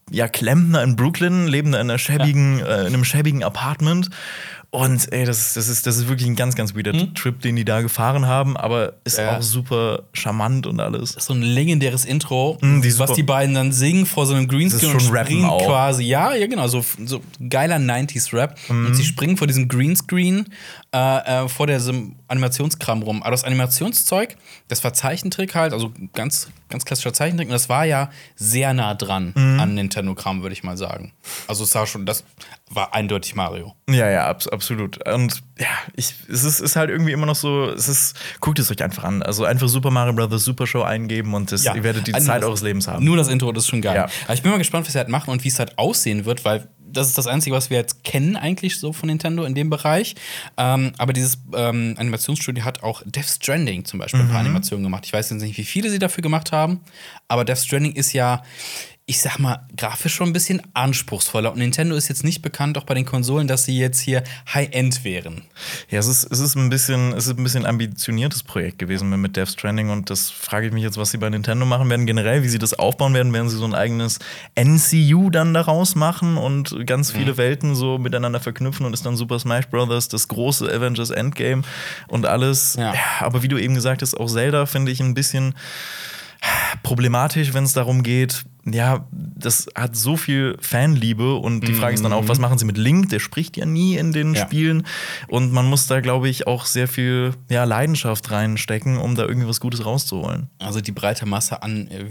ja, 0.10 0.27
Klempner 0.27 0.81
in 0.81 0.95
Brooklyn, 0.95 1.48
leben 1.48 1.72
da 1.72 1.80
in, 1.80 1.89
einer 1.89 2.00
schäbigen, 2.00 2.60
äh, 2.60 2.81
in 2.81 2.88
einem 2.88 3.06
schäbigen 3.06 3.44
Apartment. 3.44 4.10
Und 4.73 5.12
ey, 5.12 5.25
das, 5.25 5.38
ist- 5.47 5.57
das, 5.57 5.68
ist, 5.68 5.85
das 5.85 5.97
ist 5.97 6.07
wirklich 6.07 6.29
ein 6.29 6.38
ganz, 6.38 6.56
ganz 6.56 6.73
weirder 6.73 7.13
Trip, 7.13 7.41
den 7.41 7.57
die 7.57 7.65
da 7.65 7.81
gefahren 7.81 8.25
haben, 8.25 8.56
aber 8.56 8.94
ist 9.03 9.18
Hm? 9.18 9.25
Ja. 9.25 9.38
auch 9.38 9.41
super 9.41 10.03
charmant 10.13 10.65
und 10.65 10.79
alles. 10.79 11.09
so 11.19 11.33
ein 11.33 11.41
legendäres 11.41 12.06
Intro, 12.06 12.57
Mm, 12.62 12.81
die 12.81 12.97
was 12.97 13.12
die 13.12 13.23
beiden 13.23 13.53
dann 13.53 13.73
singen 13.73 14.06
vor 14.06 14.25
so 14.25 14.33
einem 14.33 14.47
Greenscreen 14.47 14.94
Das 14.94 15.03
ist 15.03 15.09
und 15.09 15.18
springen 15.18 15.44
auch. 15.45 15.65
quasi. 15.65 16.03
Ja, 16.06 16.33
ja, 16.35 16.47
genau, 16.47 16.68
so, 16.69 16.85
so 17.06 17.21
geiler 17.50 17.75
90s-Rap. 17.79 18.57
Mhm. 18.69 18.85
Und 18.85 18.95
sie 18.95 19.03
springen 19.03 19.35
vor 19.35 19.45
diesem 19.47 19.68
Greenscreen 19.68 20.45
äh, 20.93 21.43
äh, 21.45 21.47
vor 21.47 21.67
diesem 21.67 22.15
Animationskram 22.27 23.01
rum. 23.03 23.23
Aber 23.23 23.31
das 23.31 23.43
Animationszeug, 23.45 24.35
das 24.67 24.83
war 24.83 24.93
Zeichentrick 24.93 25.55
halt, 25.55 25.71
also 25.71 25.93
ganz, 26.13 26.49
ganz 26.69 26.83
klassischer 26.83 27.13
Zeichentrick. 27.13 27.47
Und 27.47 27.53
das 27.53 27.69
war 27.69 27.85
ja 27.85 28.09
sehr 28.35 28.73
nah 28.73 28.93
dran 28.93 29.31
Mhm. 29.35 29.59
an 29.59 29.73
Nintendo-Kram, 29.75 30.41
würde 30.41 30.51
ich 30.53 30.63
mal 30.63 30.75
sagen. 30.75 31.13
Also 31.47 31.63
es 31.63 31.71
sah 31.71 31.85
schon, 31.85 32.05
das 32.05 32.25
war 32.69 32.93
eindeutig 32.93 33.35
Mario. 33.35 33.73
Ja, 33.89 34.09
ja, 34.09 34.27
abs 34.27 34.47
absolut. 34.49 35.05
Und 35.07 35.41
ja, 35.59 35.67
ich, 35.95 36.13
es 36.29 36.43
ist, 36.43 36.59
ist 36.59 36.75
halt 36.75 36.89
irgendwie 36.89 37.11
immer 37.13 37.25
noch 37.25 37.35
so, 37.35 37.69
es 37.69 37.88
ist, 37.88 38.15
guckt 38.41 38.59
es 38.59 38.69
euch 38.69 38.83
einfach 38.83 39.05
an. 39.05 39.23
Also 39.23 39.45
einfach 39.45 39.67
Super 39.69 39.91
Mario 39.91 40.13
Bros. 40.13 40.43
Super 40.43 40.67
Show 40.67 40.81
eingeben 40.81 41.33
und 41.33 41.51
das, 41.53 41.63
ihr 41.63 41.83
werdet 41.83 42.07
die 42.07 42.13
Also 42.13 42.27
Zeit 42.27 42.41
das- 42.41 42.47
eures 42.49 42.61
Lebens 42.61 42.88
haben. 42.89 43.05
Nur 43.05 43.15
das 43.15 43.29
Intro, 43.29 43.51
das 43.53 43.63
ist 43.63 43.69
schon 43.69 43.81
geil. 43.81 43.95
Ja. 43.95 44.07
Aber 44.25 44.33
ich 44.33 44.41
bin 44.41 44.51
mal 44.51 44.57
gespannt, 44.57 44.85
was 44.88 44.93
sie 44.93 44.99
halt 44.99 45.09
machen 45.09 45.29
und 45.29 45.43
wie 45.43 45.47
es 45.49 45.57
halt 45.59 45.77
aussehen 45.77 46.25
wird, 46.25 46.43
weil 46.45 46.67
das 46.93 47.07
ist 47.07 47.17
das 47.17 47.27
Einzige, 47.27 47.55
was 47.55 47.69
wir 47.69 47.77
jetzt 47.77 48.03
kennen, 48.03 48.35
eigentlich 48.35 48.77
so 48.79 48.93
von 48.93 49.07
Nintendo 49.07 49.43
in 49.43 49.55
dem 49.55 49.69
Bereich. 49.69 50.15
Ähm, 50.57 50.91
aber 50.97 51.13
dieses 51.13 51.38
ähm, 51.55 51.95
Animationsstudio 51.97 52.63
hat 52.63 52.83
auch 52.83 53.01
Death 53.05 53.25
Stranding 53.25 53.85
zum 53.85 53.99
Beispiel 53.99 54.19
ein 54.21 54.27
Mhm. 54.27 54.31
paar 54.31 54.39
Animationen 54.41 54.83
gemacht. 54.83 55.05
Ich 55.05 55.13
weiß 55.13 55.29
jetzt 55.29 55.41
nicht, 55.41 55.57
wie 55.57 55.63
viele 55.63 55.89
sie 55.89 55.99
dafür 55.99 56.21
gemacht 56.21 56.51
haben, 56.51 56.81
aber 57.27 57.45
Death 57.45 57.59
Stranding 57.59 57.93
ist 57.93 58.13
ja. 58.13 58.43
Ich 59.12 59.19
sag 59.19 59.40
mal, 59.40 59.60
grafisch 59.75 60.13
schon 60.16 60.30
ein 60.30 60.31
bisschen 60.31 60.62
anspruchsvoller. 60.74 61.52
Und 61.52 61.58
Nintendo 61.60 61.98
ist 61.98 62.08
jetzt 62.08 62.24
nicht 62.24 62.42
bekannt, 62.42 62.78
auch 62.78 62.86
bei 62.86 62.94
den 62.94 63.04
Konsolen, 63.04 63.46
dass 63.46 63.66
sie 63.66 63.78
jetzt 63.78 64.00
hier 64.00 64.24
High-End 64.54 65.04
wären. 65.04 65.42
Ja, 65.90 66.00
es 66.00 66.08
ist, 66.08 66.24
es 66.31 66.40
ist 66.40 66.56
ein 66.56 66.69
bisschen, 66.69 67.12
es 67.12 67.28
ist 67.28 67.38
ein 67.38 67.44
bisschen 67.44 67.66
ambitioniertes 67.66 68.44
Projekt 68.44 68.80
gewesen 68.80 69.10
mit- 69.10 69.19
mit 69.19 69.36
Death 69.36 69.50
Stranding 69.50 69.90
und 69.90 70.10
das 70.10 70.30
frage 70.30 70.68
ich 70.68 70.72
mich 70.72 70.81
jetzt, 70.84 70.96
was 70.98 71.12
sie 71.12 71.18
bei 71.18 71.30
Nintendo 71.30 71.66
machen 71.66 71.90
werden, 71.90 72.06
generell, 72.06 72.42
wie 72.44 72.48
sie 72.48 72.58
das 72.58 72.74
aufbauen 72.74 73.13
werden. 73.13 73.34
Werden 73.34 73.50
sie 73.50 73.58
so 73.58 73.66
ein 73.66 73.75
eigenes 73.75 74.19
NCU 74.56 75.30
dann 75.30 75.54
daraus 75.54 75.96
machen 75.96 76.38
und 76.38 76.88
ganz 76.88 77.12
viele 77.12 77.36
Welten 77.36 77.75
so 77.75 77.98
miteinander 77.98 78.40
verknüpfen 78.40 78.86
und 78.86 78.94
ist 78.94 79.06
dann 79.06 79.18
Super 79.18 79.40
Smash 79.40 79.68
Bros. 79.68 80.08
das 80.08 80.30
große 80.30 80.72
Avengers 80.74 81.10
Endgame 81.10 81.63
und 82.08 82.25
alles. 82.25 82.75
Ja. 82.80 82.94
aber 83.19 83.44
wie 83.44 83.50
du 83.50 83.58
eben 83.58 83.75
gesagt 83.75 84.04
hast, 84.04 84.13
auch 84.18 84.28
Zelda 84.31 84.66
finde 84.68 84.94
ich 84.94 85.02
ein 85.02 85.13
bisschen 85.16 85.54
problematisch, 86.83 87.53
wenn 87.53 87.63
es 87.63 87.73
darum 87.73 88.03
geht, 88.03 88.43
ja, 88.65 89.07
das 89.11 89.67
hat 89.75 89.95
so 89.95 90.17
viel 90.17 90.55
Fanliebe 90.59 91.35
und 91.35 91.67
die 91.67 91.73
Frage 91.73 91.95
ist 91.95 92.03
dann 92.03 92.13
auch, 92.13 92.27
was 92.27 92.38
machen 92.39 92.57
sie 92.59 92.65
mit 92.65 92.77
Link? 92.77 93.09
Der 93.09 93.19
spricht 93.19 93.57
ja 93.57 93.65
nie 93.65 93.95
in 93.97 94.11
den 94.11 94.35
Ja. 94.35 94.45
Spielen 94.45 94.85
und 95.27 95.51
man 95.51 95.65
muss 95.65 95.88
da, 95.88 95.99
glaube 95.99 96.29
ich, 96.29 96.45
auch 96.45 96.65
sehr 96.65 96.88
viel 96.88 97.33
ja, 97.49 97.63
Leidenschaft 97.63 98.29
reinstecken, 98.29 98.97
um 98.97 99.15
da 99.15 99.23
irgendwie 99.23 99.47
was 99.47 99.59
Gutes 99.59 99.83
rauszuholen. 99.83 100.49
Also 100.59 100.79
die 100.79 100.91
breite 100.91 101.25
Masse 101.25 101.63
an 101.63 101.88
äh, 101.88 102.09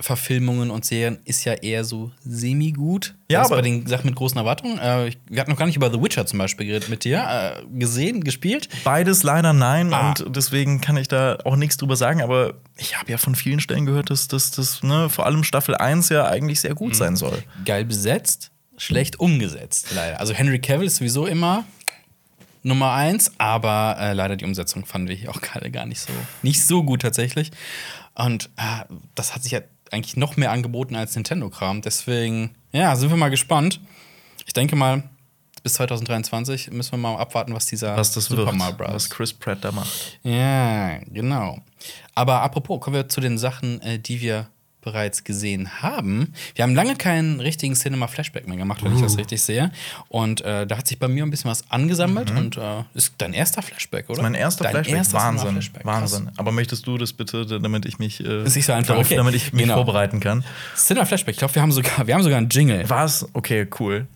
Videogame-Verfilmungen 0.00 0.70
und 0.70 0.84
Serien 0.84 1.18
ist 1.24 1.44
ja 1.44 1.54
eher 1.54 1.84
so 1.84 2.10
semi-gut. 2.24 3.14
Ja, 3.30 3.42
aber- 3.44 3.56
bei 3.56 3.62
den 3.62 3.86
Sachen 3.86 4.06
mit 4.06 4.14
großen 4.14 4.38
Erwartungen. 4.38 4.78
Äh, 4.78 5.08
ich- 5.08 5.18
wir 5.28 5.40
hatten 5.40 5.50
noch 5.50 5.58
gar 5.58 5.66
nicht 5.66 5.76
über 5.76 5.90
The 5.90 6.00
Witcher 6.00 6.24
zum 6.26 6.38
Beispiel 6.38 6.66
geredet 6.66 6.88
mit 6.88 7.04
dir. 7.04 7.18
Äh, 7.28 7.62
gesehen, 7.78 8.22
gespielt. 8.22 8.68
Beides 8.84 9.22
leider 9.24 9.52
nein 9.52 9.92
Ah. 9.92 10.10
und 10.10 10.24
deswegen 10.36 10.80
kann 10.80 10.96
ich 10.96 11.08
da 11.08 11.38
auch 11.44 11.56
nichts 11.56 11.76
drüber 11.76 11.96
sagen, 11.96 12.22
aber 12.22 12.54
ich 12.76 12.96
habe 12.98 13.10
ja 13.10 13.18
von 13.18 13.34
vielen 13.34 13.60
Stellen 13.60 13.86
gehört, 13.86 14.10
dass 14.10 14.28
das, 14.28 14.82
ne, 14.82 15.08
vor 15.08 15.26
allem 15.26 15.42
Staffel 15.44 15.74
1 15.74 16.08
ja 16.10 16.26
eigentlich 16.26 16.60
sehr 16.60 16.72
Mhm. 16.72 16.76
gut 16.76 16.96
sein 16.96 17.16
soll. 17.16 17.42
Geil 17.64 17.84
besetzt, 17.84 18.50
schlecht 18.76 19.18
umgesetzt, 19.18 19.88
leider. 19.94 20.20
Also 20.20 20.32
Henry 20.32 20.60
Cavill 20.60 20.86
ist 20.86 20.96
sowieso 20.96 21.26
immer 21.26 21.64
Nummer 22.62 22.92
eins, 22.92 23.32
aber 23.38 23.96
äh, 23.98 24.12
leider 24.12 24.36
die 24.36 24.44
Umsetzung 24.44 24.84
fanden 24.84 25.08
wir 25.08 25.14
hier 25.16 25.30
auch 25.30 25.40
gerade 25.40 25.70
gar 25.70 25.86
nicht 25.86 26.00
so, 26.00 26.12
nicht 26.42 26.64
so 26.64 26.82
gut 26.84 27.02
tatsächlich. 27.02 27.50
Und 28.14 28.50
äh, 28.56 28.84
das 29.14 29.34
hat 29.34 29.44
sich 29.44 29.52
ja 29.52 29.60
eigentlich 29.92 30.16
noch 30.16 30.36
mehr 30.36 30.50
angeboten 30.50 30.96
als 30.96 31.14
Nintendo-Kram. 31.14 31.82
Deswegen, 31.82 32.54
ja, 32.72 32.94
sind 32.96 33.10
wir 33.10 33.16
mal 33.16 33.30
gespannt. 33.30 33.80
Ich 34.46 34.52
denke 34.52 34.76
mal, 34.76 35.02
bis 35.62 35.74
2023 35.74 36.70
müssen 36.70 36.92
wir 36.92 36.98
mal 36.98 37.16
abwarten, 37.16 37.54
was 37.54 37.66
dieser 37.66 37.96
Was 37.96 38.12
das 38.12 38.26
Super 38.26 38.52
Mario 38.52 38.76
Bros. 38.76 38.94
was 38.94 39.10
Chris 39.10 39.32
Pratt 39.32 39.58
da 39.62 39.72
macht. 39.72 40.18
Ja, 40.22 40.98
genau. 41.04 41.58
Aber 42.14 42.42
apropos, 42.42 42.80
kommen 42.80 42.96
wir 42.96 43.08
zu 43.08 43.20
den 43.20 43.38
Sachen, 43.38 43.80
äh, 43.82 43.98
die 43.98 44.20
wir 44.20 44.48
bereits 44.80 45.24
gesehen 45.24 45.82
haben. 45.82 46.32
Wir 46.54 46.62
haben 46.62 46.74
lange 46.74 46.96
keinen 46.96 47.40
richtigen 47.40 47.74
Cinema-Flashback 47.74 48.46
mehr 48.46 48.56
gemacht, 48.56 48.82
wenn 48.84 48.94
ich 48.94 49.02
das 49.02 49.18
richtig 49.18 49.42
sehe. 49.42 49.70
Und 50.08 50.40
äh, 50.42 50.66
da 50.66 50.78
hat 50.78 50.86
sich 50.86 50.98
bei 50.98 51.08
mir 51.08 51.24
ein 51.24 51.30
bisschen 51.30 51.50
was 51.50 51.70
angesammelt 51.70 52.30
und 52.30 52.56
äh, 52.56 52.84
ist 52.94 53.14
dein 53.18 53.32
erster 53.32 53.62
Flashback, 53.62 54.08
oder? 54.08 54.22
Mein 54.22 54.34
erster 54.34 54.64
Dein 54.64 54.72
Flashback, 54.72 54.96
erster 54.96 55.18
Wahnsinn. 55.18 55.54
Krass. 55.58 55.84
Wahnsinn. 55.84 56.30
Aber 56.36 56.52
möchtest 56.52 56.86
du 56.86 56.96
das 56.96 57.12
bitte, 57.12 57.44
damit 57.46 57.86
ich 57.86 57.98
mich 57.98 58.20
äh, 58.24 58.44
Ist 58.44 58.56
nicht 58.56 58.66
so 58.66 58.72
einfach, 58.72 58.94
darauf, 58.94 59.06
okay. 59.06 59.16
damit 59.16 59.34
ich 59.34 59.52
mich 59.52 59.62
Genau. 59.62 59.74
vorbereiten 59.74 60.20
kann? 60.20 60.44
Cinema-Flashback, 60.76 61.32
ich 61.34 61.38
glaube, 61.38 61.54
wir 61.54 61.62
haben 61.62 61.72
sogar, 61.72 62.06
wir 62.06 62.14
haben 62.14 62.22
sogar 62.22 62.38
einen 62.38 62.48
Jingle. 62.48 62.88
Was? 62.88 63.26
Okay, 63.34 63.66
cool. 63.80 64.06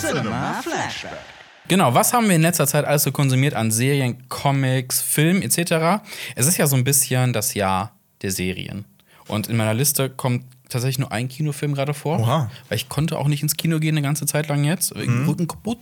Cinema 0.00 0.60
Flashback. 0.62 1.43
Genau, 1.68 1.94
was 1.94 2.12
haben 2.12 2.28
wir 2.28 2.36
in 2.36 2.42
letzter 2.42 2.66
Zeit 2.66 2.84
alles 2.84 3.04
so 3.04 3.12
konsumiert 3.12 3.54
an 3.54 3.70
Serien, 3.70 4.28
Comics, 4.28 5.00
Film 5.00 5.40
etc.? 5.40 6.02
Es 6.34 6.46
ist 6.46 6.58
ja 6.58 6.66
so 6.66 6.76
ein 6.76 6.84
bisschen 6.84 7.32
das 7.32 7.54
Jahr 7.54 7.92
der 8.20 8.30
Serien. 8.30 8.84
Und 9.28 9.48
in 9.48 9.56
meiner 9.56 9.72
Liste 9.72 10.10
kommt 10.10 10.44
tatsächlich 10.68 10.98
nur 10.98 11.12
ein 11.12 11.28
Kinofilm 11.28 11.74
gerade 11.74 11.94
vor. 11.94 12.20
Oha. 12.20 12.50
Weil 12.68 12.76
ich 12.76 12.88
konnte 12.88 13.18
auch 13.18 13.28
nicht 13.28 13.42
ins 13.42 13.56
Kino 13.56 13.78
gehen 13.78 13.94
eine 13.94 14.02
ganze 14.02 14.26
Zeit 14.26 14.48
lang 14.48 14.64
jetzt, 14.64 14.94
wegen 14.94 15.26
Rücken 15.26 15.46
kaputt. 15.48 15.78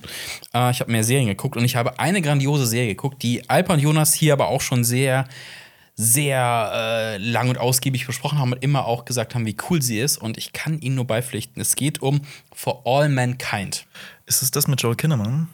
Äh, 0.54 0.70
ich 0.70 0.80
habe 0.80 0.92
mehr 0.92 1.02
Serien 1.02 1.28
geguckt 1.28 1.56
und 1.56 1.64
ich 1.64 1.74
habe 1.74 1.98
eine 1.98 2.22
grandiose 2.22 2.66
Serie 2.66 2.90
geguckt, 2.90 3.22
die 3.22 3.48
Alpa 3.48 3.74
und 3.74 3.80
Jonas 3.80 4.14
hier 4.14 4.34
aber 4.34 4.48
auch 4.48 4.60
schon 4.60 4.84
sehr 4.84 5.26
sehr 5.94 6.72
äh, 6.74 7.16
lang 7.18 7.50
und 7.50 7.58
ausgiebig 7.58 8.06
besprochen 8.06 8.38
haben 8.38 8.52
und 8.52 8.64
immer 8.64 8.86
auch 8.86 9.04
gesagt 9.04 9.34
haben, 9.34 9.44
wie 9.44 9.56
cool 9.68 9.82
sie 9.82 9.98
ist. 9.98 10.16
Und 10.16 10.38
ich 10.38 10.52
kann 10.52 10.80
ihnen 10.80 10.94
nur 10.94 11.06
beipflichten. 11.06 11.60
Es 11.60 11.76
geht 11.76 12.00
um 12.00 12.22
For 12.54 12.82
All 12.86 13.10
Mankind. 13.10 13.86
Ist 14.24 14.42
es 14.42 14.50
das 14.50 14.68
mit 14.68 14.80
Joel 14.80 14.96
Kinnaman? 14.96 15.48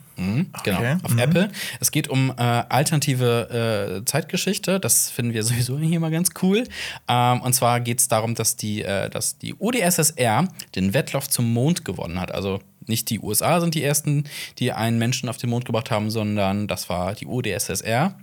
Genau, 0.63 0.79
Okay, 0.79 0.97
auf 1.03 1.11
mhm. 1.11 1.19
Apple. 1.19 1.51
Es 1.79 1.91
geht 1.91 2.07
um 2.07 2.31
äh, 2.31 2.41
alternative 2.41 4.01
äh, 4.01 4.05
Zeitgeschichte. 4.05 4.79
Das 4.79 5.09
finden 5.09 5.33
wir 5.33 5.43
sowieso 5.49 5.77
hier 5.79 5.99
mal 5.99 6.11
ganz 6.11 6.29
cool. 6.41 6.65
Ähm, 7.07 7.41
und 7.41 7.53
zwar 7.53 7.79
geht 7.79 7.99
es 7.99 8.07
darum, 8.07 8.35
dass 8.35 8.55
die, 8.55 8.83
äh, 8.83 9.09
dass 9.09 9.37
die 9.37 9.55
UdSSR 9.55 10.47
den 10.75 10.93
Wettlauf 10.93 11.29
zum 11.29 11.51
Mond 11.53 11.85
gewonnen 11.85 12.19
hat. 12.19 12.33
Also 12.33 12.59
nicht 12.85 13.09
die 13.09 13.19
USA 13.19 13.61
sind 13.61 13.75
die 13.75 13.83
ersten, 13.83 14.25
die 14.57 14.71
einen 14.71 14.97
Menschen 14.97 15.29
auf 15.29 15.37
den 15.37 15.49
Mond 15.49 15.65
gebracht 15.65 15.91
haben, 15.91 16.09
sondern 16.09 16.67
das 16.67 16.89
war 16.89 17.13
die 17.13 17.27
UdSSR. 17.27 18.15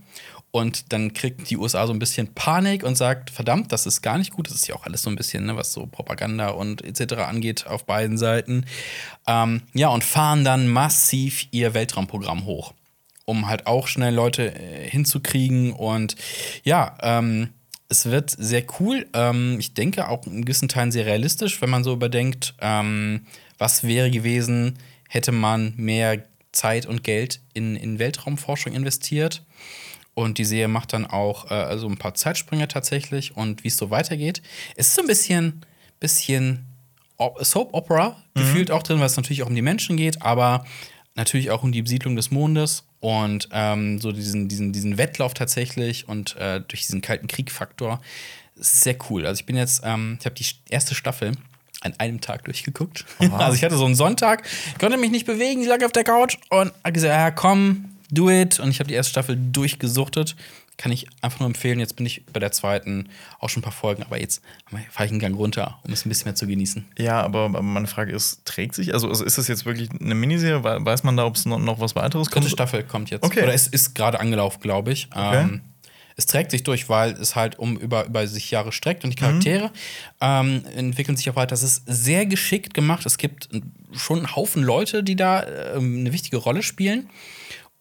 Und 0.57 0.95
dann 0.95 1.13
kriegt 1.13 1.51
die 1.51 1.59
USA 1.59 1.87
so 1.87 1.93
ein 1.93 1.99
bisschen 1.99 2.33
Panik 2.33 2.83
und 2.83 2.97
sagt, 2.97 3.29
verdammt, 3.29 3.73
das 3.73 3.85
ist 3.85 4.01
gar 4.01 4.17
nicht 4.17 4.33
gut. 4.33 4.49
Das 4.49 4.55
ist 4.55 4.67
ja 4.67 4.75
auch 4.75 4.87
alles 4.87 5.03
so 5.03 5.11
ein 5.11 5.17
bisschen, 5.17 5.45
ne, 5.45 5.55
was 5.55 5.75
so 5.75 5.85
Propaganda 5.85 6.49
und 6.49 6.83
etc. 6.83 7.17
angeht 7.17 7.67
auf 7.67 7.85
beiden 7.85 8.17
Seiten. 8.17 8.65
Ähm, 9.27 9.61
ja, 9.75 9.89
und 9.89 10.03
fahren 10.03 10.45
dann 10.45 10.67
massiv 10.67 11.47
ihr 11.51 11.75
Weltraumprogramm 11.75 12.47
hoch, 12.47 12.73
um 13.27 13.49
halt 13.49 13.67
auch 13.67 13.87
schnell 13.87 14.15
Leute 14.15 14.55
äh, 14.55 14.89
hinzukriegen. 14.89 15.75
Und 15.75 16.17
ja, 16.65 16.97
ähm, 17.03 17.51
es 17.91 18.07
wird 18.07 18.31
sehr 18.31 18.65
cool. 18.81 19.07
Ähm, 19.13 19.57
ich 19.61 19.75
denke 19.75 20.09
auch 20.09 20.27
in 20.27 20.47
gewissen 20.47 20.71
Teilen 20.71 20.91
sehr 20.91 21.05
realistisch, 21.05 21.61
wenn 21.61 21.69
man 21.69 21.85
so 21.85 21.93
überdenkt, 21.93 22.55
ähm, 22.63 23.27
was 23.59 23.85
wäre 23.85 24.11
gewesen, 24.11 24.79
hätte 25.07 25.33
man 25.33 25.75
mehr 25.77 26.25
Zeit 26.53 26.87
und 26.87 27.05
Geld 27.05 27.43
in, 27.53 27.77
in 27.77 27.99
Weltraumforschung 27.99 28.73
investiert. 28.73 29.43
Und 30.17 30.39
die 30.39 30.47
Serie 30.47 30.69
macht 30.69 30.95
dann 30.95 31.05
auch 31.05 31.51
äh, 31.51 31.55
also 31.55 31.87
ein 31.87 31.99
paar 31.99 32.15
Zeitsprünge 32.15 32.69
tatsächlich 32.69 33.37
und 33.37 33.65
wie 33.65 33.69
es 33.69 33.77
so 33.77 33.91
weitergeht. 33.91 34.41
Es 34.75 34.89
ist 34.89 34.95
so 34.95 35.03
ein 35.03 35.07
bisschen, 35.07 35.61
bisschen 36.01 36.65
Soap 37.19 37.75
Opera 37.75 38.17
gefühlt 38.35 38.71
auch 38.71 38.83
drin, 38.83 38.99
weil 38.99 39.07
es 39.07 39.17
natürlich 39.17 39.43
auch 39.43 39.49
um 39.49 39.55
die 39.55 39.61
Menschen 39.61 39.99
geht, 39.99 40.23
aber 40.23 40.65
natürlich 41.17 41.51
auch 41.51 41.63
um 41.63 41.71
die 41.71 41.83
Besiedlung 41.83 42.17
des 42.17 42.31
Mondes 42.31 42.85
und 43.01 43.51
ähm, 43.53 44.01
so 44.01 44.11
diesen, 44.11 44.49
diesen, 44.49 44.73
diesen 44.73 44.97
Wettlauf 44.97 45.35
tatsächlich 45.35 46.09
und 46.09 46.35
äh, 46.37 46.63
durch 46.67 46.87
diesen 46.87 47.03
kalten 47.03 47.27
Krieg-Faktor. 47.27 48.01
Sehr 48.55 48.97
cool. 49.11 49.27
Also 49.27 49.41
ich 49.41 49.47
bin 49.47 49.57
jetzt, 49.57 49.83
ähm, 49.85 50.17
ich 50.19 50.25
habe 50.25 50.35
die 50.35 50.47
erste 50.71 50.95
Staffel 50.95 51.33
an 51.83 51.93
einem 51.99 52.23
Tag 52.23 52.47
durchgeguckt. 52.47 53.05
Also 53.33 53.55
ich 53.55 53.65
hatte 53.65 53.77
so 53.77 53.85
einen 53.85 53.95
Sonntag, 53.95 54.47
konnte 54.81 54.97
mich 54.97 55.11
nicht 55.11 55.27
bewegen, 55.27 55.61
ich 55.61 55.69
lag 55.69 55.85
auf 55.85 55.93
der 55.93 56.05
Couch 56.05 56.39
und 56.49 56.73
habe 56.83 56.93
gesagt, 56.93 57.13
ja 57.13 57.31
komm, 57.31 57.96
do 58.11 58.31
it. 58.31 58.59
Und 58.61 58.71
ich 58.71 58.79
habe 58.81 58.89
die 58.89 58.95
erste 58.95 59.11
Staffel 59.11 59.37
durchgesuchtet. 59.37 60.37
Kann 60.79 60.93
ich 60.93 61.07
einfach 61.23 61.41
nur 61.41 61.47
empfehlen. 61.47 61.81
Jetzt 61.81 61.97
bin 61.97 62.05
ich 62.05 62.27
bei 62.31 62.39
der 62.39 62.53
zweiten 62.53 63.09
auch 63.41 63.49
schon 63.49 63.63
ein 63.63 63.65
paar 63.65 63.73
Folgen, 63.73 64.03
aber 64.03 64.21
jetzt 64.21 64.43
fahre 64.91 65.07
ich 65.07 65.11
einen 65.11 65.21
Gang 65.21 65.35
runter, 65.35 65.79
um 65.85 65.93
es 65.95 66.05
ein 66.05 66.11
bisschen 66.11 66.27
mehr 66.27 66.35
zu 66.35 66.47
genießen. 66.47 66.85
Ja, 66.99 67.23
aber, 67.23 67.49
meine 67.49 67.87
Frage 67.87 68.13
ist, 68.13 68.45
trägt 68.45 68.75
sich? 68.75 68.93
Also, 68.93 69.11
ist 69.11 69.39
das 69.39 69.49
jetzt 69.49 69.65
wirklich 69.65 69.89
eine 69.99 70.15
Miniserie? 70.15 70.63
We- 70.65 70.85
Weiß 70.85 71.03
man 71.03 71.17
da, 71.17 71.25
ob 71.25 71.37
es 71.37 71.47
noch, 71.47 71.81
was 71.81 71.97
weiteres 71.97 72.31
kommt? 72.31 72.51
Staffel 72.51 72.83
kommt 72.85 73.09
jetzt. 73.09 73.25
Okay. 73.25 73.43
Oder 73.43 73.55
es 73.55 73.67
ist 73.69 73.95
gerade 73.95 74.21
angelaufen, 74.21 74.61
glaube 74.61 74.93
ich. 74.93 75.09
Ähm, 75.17 75.63
es 76.19 76.27
trägt 76.27 76.51
sich 76.51 76.63
durch, 76.63 76.91
weil 76.91 77.13
es 77.13 77.35
halt 77.37 77.59
um 77.59 77.79
über, 77.79 78.05
über 78.05 78.27
sich 78.27 78.51
Jahre 78.51 78.71
streckt 78.73 79.03
und 79.05 79.11
die 79.11 79.17
Charaktere 79.17 79.71
ähm, 80.21 80.63
entwickeln 80.77 81.17
sich 81.17 81.31
auch 81.31 81.37
weiter. 81.37 81.55
Es 81.55 81.63
ist 81.63 81.85
sehr 81.87 82.27
geschickt 82.27 82.75
gemacht. 82.75 83.07
Es 83.07 83.17
gibt 83.17 83.49
schon 83.93 84.19
einen 84.19 84.37
Haufen 84.37 84.63
Leute, 84.63 85.03
die 85.03 85.17
da 85.17 85.43
ähm, 85.75 86.01
eine 86.01 86.13
wichtige 86.13 86.37
Rolle 86.37 86.63
spielen. 86.63 87.09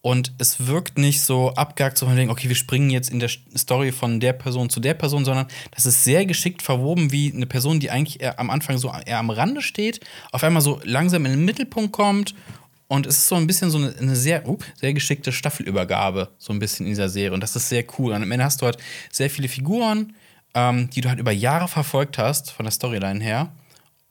Und 0.06 0.34
es 0.38 0.68
wirkt 0.68 1.00
nicht 1.00 1.24
so 1.24 1.56
abgehakt, 1.56 1.98
so 1.98 2.06
von 2.06 2.16
wegen, 2.16 2.30
okay, 2.30 2.48
wir 2.48 2.56
springen 2.56 2.92
jetzt 2.92 3.10
in 3.10 3.18
der 3.18 3.32
Story 3.58 3.92
von 3.92 4.20
der 4.20 4.34
Person 4.34 4.70
zu 4.70 4.80
der 4.80 4.94
Person, 4.94 5.26
sondern 5.26 5.48
das 5.72 5.88
ist 5.88 6.04
sehr 6.04 6.28
geschickt 6.28 6.62
verwoben, 6.62 7.12
wie 7.12 7.34
eine 7.34 7.48
Person, 7.48 7.80
die 7.80 7.90
eigentlich 7.90 8.24
am 8.38 8.52
Anfang 8.52 8.78
so 8.78 8.94
eher 9.04 9.18
am 9.18 9.32
Rande 9.32 9.64
steht, 9.64 10.02
auf 10.32 10.44
einmal 10.44 10.62
so 10.62 10.80
langsam 10.84 11.26
in 11.26 11.32
den 11.32 11.44
Mittelpunkt 11.44 11.92
kommt. 11.92 12.36
Und 12.88 13.08
es 13.08 13.18
ist 13.18 13.30
so 13.30 13.34
ein 13.34 13.48
bisschen 13.48 13.72
so 13.72 13.80
eine, 13.80 13.96
eine 13.98 14.16
sehr, 14.16 14.48
uh, 14.48 14.60
sehr 14.80 14.94
geschickte 14.94 15.32
Staffelübergabe, 15.32 16.30
so 16.38 16.54
ein 16.54 16.60
bisschen 16.60 16.86
in 16.86 16.92
dieser 16.92 17.10
Serie. 17.10 17.34
Und 17.34 17.42
das 17.42 17.56
ist 17.56 17.70
sehr 17.70 17.84
cool. 17.98 18.14
Und 18.14 18.22
am 18.22 18.32
Ende 18.32 18.46
hast 18.46 18.62
du 18.62 18.68
halt 18.68 18.78
sehr 19.12 19.32
viele 19.32 19.48
Figuren, 19.48 20.14
ähm, 20.54 20.88
die 20.92 21.02
du 21.02 21.10
halt 21.10 21.18
über 21.18 21.32
Jahre 21.32 21.68
verfolgt 21.68 22.20
hast, 22.20 22.52
von 22.52 22.66
der 22.66 22.72
Storyline 22.72 23.24
her 23.24 23.50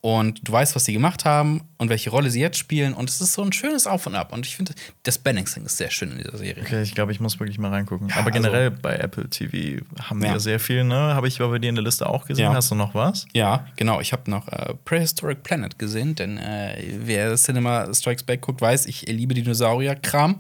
und 0.04 0.46
du 0.46 0.52
weißt, 0.52 0.76
was 0.76 0.84
sie 0.84 0.92
gemacht 0.92 1.25
haben 1.25 1.62
und 1.78 1.88
welche 1.88 2.11
Rolle 2.11 2.28
sie 2.28 2.38
jetzt 2.38 2.58
spielen. 2.58 2.92
Und 2.92 3.08
es 3.08 3.23
ist 3.23 3.32
so 3.32 3.42
ein 3.42 3.54
schönes 3.54 3.87
Auf 3.87 4.06
und 4.06 4.14
Ab. 4.14 4.34
Und 4.34 4.44
ich 4.44 4.54
finde, 4.54 4.75
das 5.02 5.16
Balancing 5.16 5.64
ist 5.64 5.78
sehr 5.78 5.90
schön 5.90 6.11
in 6.12 6.18
dieser 6.18 6.37
Serie. 6.37 6.62
Okay, 6.62 6.82
ich 6.82 6.94
glaube, 6.94 7.11
ich 7.12 7.20
muss 7.20 7.40
wirklich 7.40 7.56
mal 7.56 7.70
reingucken. 7.70 8.11
Ja, 8.11 8.16
Aber 8.16 8.30
generell 8.30 8.68
also- 8.68 8.82
bei 8.82 8.96
Apple 8.96 9.30
TV 9.30 9.82
haben 10.02 10.20
wir 10.20 10.28
Ja. 10.28 10.38
sehr 10.38 10.61
viel, 10.61 10.84
ne? 10.84 10.94
Habe 11.14 11.26
ich 11.26 11.38
bei 11.38 11.58
dir 11.58 11.70
in 11.70 11.75
der 11.76 11.84
Liste 11.84 12.06
auch 12.06 12.26
gesehen. 12.26 12.44
Ja. 12.44 12.52
Hast 12.54 12.70
du 12.70 12.75
noch 12.75 12.94
was? 12.94 13.25
Ja, 13.32 13.66
genau. 13.76 13.99
Ich 14.02 14.12
habe 14.12 14.30
noch 14.30 14.46
äh, 14.49 14.75
Prehistoric 14.84 15.42
Planet 15.42 15.78
gesehen, 15.78 16.14
denn 16.14 16.37
äh, 16.37 16.84
wer 16.99 17.34
Cinema 17.37 17.88
Strikes 17.94 18.25
Back 18.25 18.42
guckt, 18.42 18.61
weiß, 18.61 18.84
ich 18.84 19.06
liebe 19.08 19.32
Dinosaurier-Kram. 19.32 20.38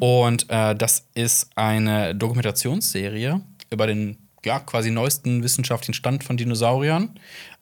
Und 0.00 0.50
äh, 0.50 0.74
das 0.74 1.04
ist 1.14 1.50
eine 1.54 2.16
Dokumentationsserie 2.16 3.40
über 3.70 3.86
den 3.86 4.18
ja, 4.44 4.58
quasi 4.58 4.90
neuesten 4.90 5.44
wissenschaftlichen 5.44 5.94
Stand 5.94 6.24
von 6.24 6.36
Dinosauriern. 6.36 7.10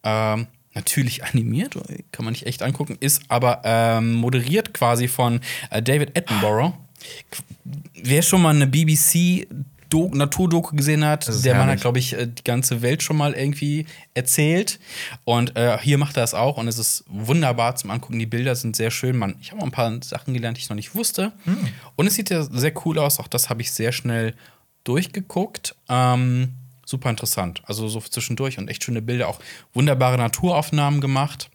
Ähm, 0.02 0.46
natürlich 0.76 1.24
animiert, 1.24 1.74
kann 2.12 2.24
man 2.24 2.32
nicht 2.32 2.46
echt 2.46 2.62
angucken, 2.62 2.96
ist 3.00 3.22
aber 3.28 3.62
ähm, 3.64 4.14
moderiert 4.14 4.72
quasi 4.72 5.08
von 5.08 5.40
äh, 5.70 5.82
David 5.82 6.16
Attenborough. 6.16 6.74
Wer 7.94 8.22
schon 8.22 8.42
mal 8.42 8.54
eine 8.54 8.66
BBC 8.66 9.48
Do 9.88 10.10
Naturdoku 10.12 10.74
gesehen 10.74 11.04
hat, 11.04 11.28
der 11.44 11.54
Mann 11.54 11.68
hat, 11.68 11.80
glaube 11.80 11.98
ich, 11.98 12.12
äh, 12.12 12.26
die 12.26 12.44
ganze 12.44 12.82
Welt 12.82 13.02
schon 13.02 13.16
mal 13.16 13.32
irgendwie 13.32 13.86
erzählt. 14.14 14.78
Und 15.24 15.56
äh, 15.56 15.78
hier 15.78 15.96
macht 15.98 16.16
er 16.16 16.24
es 16.24 16.34
auch 16.34 16.56
und 16.56 16.68
es 16.68 16.78
ist 16.78 17.04
wunderbar 17.08 17.76
zum 17.76 17.90
Angucken. 17.90 18.18
Die 18.18 18.26
Bilder 18.26 18.54
sind 18.56 18.76
sehr 18.76 18.90
schön. 18.90 19.16
Man, 19.16 19.36
ich 19.40 19.52
habe 19.52 19.62
auch 19.62 19.66
ein 19.66 19.72
paar 19.72 19.92
Sachen 20.02 20.34
gelernt, 20.34 20.56
die 20.56 20.62
ich 20.62 20.68
noch 20.68 20.76
nicht 20.76 20.94
wusste. 20.94 21.32
Hm. 21.44 21.68
Und 21.94 22.06
es 22.06 22.14
sieht 22.14 22.30
ja 22.30 22.42
sehr 22.42 22.72
cool 22.84 22.98
aus. 22.98 23.20
Auch 23.20 23.28
das 23.28 23.48
habe 23.48 23.62
ich 23.62 23.70
sehr 23.70 23.92
schnell 23.92 24.34
durchgeguckt. 24.84 25.76
Ähm, 25.88 26.54
super 26.86 27.10
interessant. 27.10 27.62
Also 27.66 27.88
so 27.88 28.00
zwischendurch 28.00 28.56
und 28.56 28.68
echt 28.68 28.82
schöne 28.84 29.02
Bilder. 29.02 29.28
Auch 29.28 29.40
wunderbare 29.74 30.16
Naturaufnahmen 30.16 31.02
gemacht. 31.02 31.50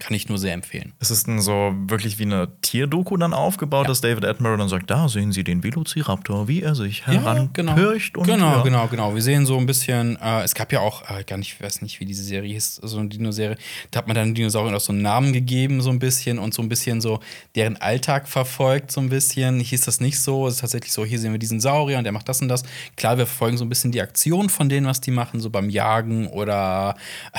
Kann 0.00 0.14
ich 0.14 0.30
nur 0.30 0.38
sehr 0.38 0.54
empfehlen. 0.54 0.94
Es 0.98 1.10
ist 1.10 1.28
dann 1.28 1.40
so 1.40 1.74
wirklich 1.86 2.18
wie 2.18 2.22
eine 2.22 2.48
Tierdoku 2.62 3.18
dann 3.18 3.34
aufgebaut, 3.34 3.86
dass 3.86 4.00
David 4.00 4.24
Attenborough 4.24 4.56
dann 4.56 4.70
sagt, 4.70 4.90
da 4.90 5.08
sehen 5.10 5.30
Sie 5.30 5.44
den 5.44 5.62
Velociraptor, 5.62 6.48
wie 6.48 6.62
er 6.62 6.74
sich 6.74 7.06
heranpircht 7.06 8.16
und 8.16 8.26
genau, 8.26 8.56
ja. 8.56 8.62
genau, 8.62 8.88
genau. 8.88 9.14
Wir 9.14 9.20
sehen 9.20 9.44
so 9.44 9.58
ein 9.58 9.66
bisschen, 9.66 10.16
äh, 10.22 10.42
es 10.42 10.54
gab 10.54 10.72
ja 10.72 10.80
auch, 10.80 11.02
äh, 11.10 11.22
gar 11.24 11.36
nicht, 11.36 11.52
ich 11.52 11.62
weiß 11.62 11.82
nicht, 11.82 12.00
wie 12.00 12.06
diese 12.06 12.22
Serie 12.22 12.50
hieß, 12.54 12.76
so 12.82 12.98
eine 12.98 13.10
Dinoserie, 13.10 13.58
da 13.90 13.98
hat 13.98 14.06
man 14.06 14.16
dann 14.16 14.34
Dinosauriern 14.34 14.74
auch 14.74 14.80
so 14.80 14.92
einen 14.92 15.02
Namen 15.02 15.34
gegeben, 15.34 15.82
so 15.82 15.90
ein 15.90 15.98
bisschen 15.98 16.38
und 16.38 16.54
so 16.54 16.62
ein 16.62 16.70
bisschen 16.70 17.02
so 17.02 17.20
deren 17.54 17.76
Alltag 17.76 18.26
verfolgt, 18.26 18.90
so 18.90 19.02
ein 19.02 19.10
bisschen. 19.10 19.60
Hier 19.60 19.76
ist 19.78 19.86
das 19.86 20.00
nicht 20.00 20.18
so, 20.18 20.46
es 20.46 20.54
ist 20.54 20.60
tatsächlich 20.60 20.92
so, 20.92 21.04
hier 21.04 21.18
sehen 21.18 21.32
wir 21.32 21.38
diesen 21.38 21.60
Saurier 21.60 21.98
und 21.98 22.04
der 22.04 22.12
macht 22.12 22.28
das 22.28 22.40
und 22.40 22.48
das. 22.48 22.62
Klar, 22.96 23.18
wir 23.18 23.26
verfolgen 23.26 23.58
so 23.58 23.66
ein 23.66 23.68
bisschen 23.68 23.92
die 23.92 24.00
Aktion 24.00 24.48
von 24.48 24.70
denen, 24.70 24.86
was 24.86 25.02
die 25.02 25.10
machen, 25.10 25.40
so 25.40 25.50
beim 25.50 25.68
Jagen 25.68 26.26
oder 26.28 26.94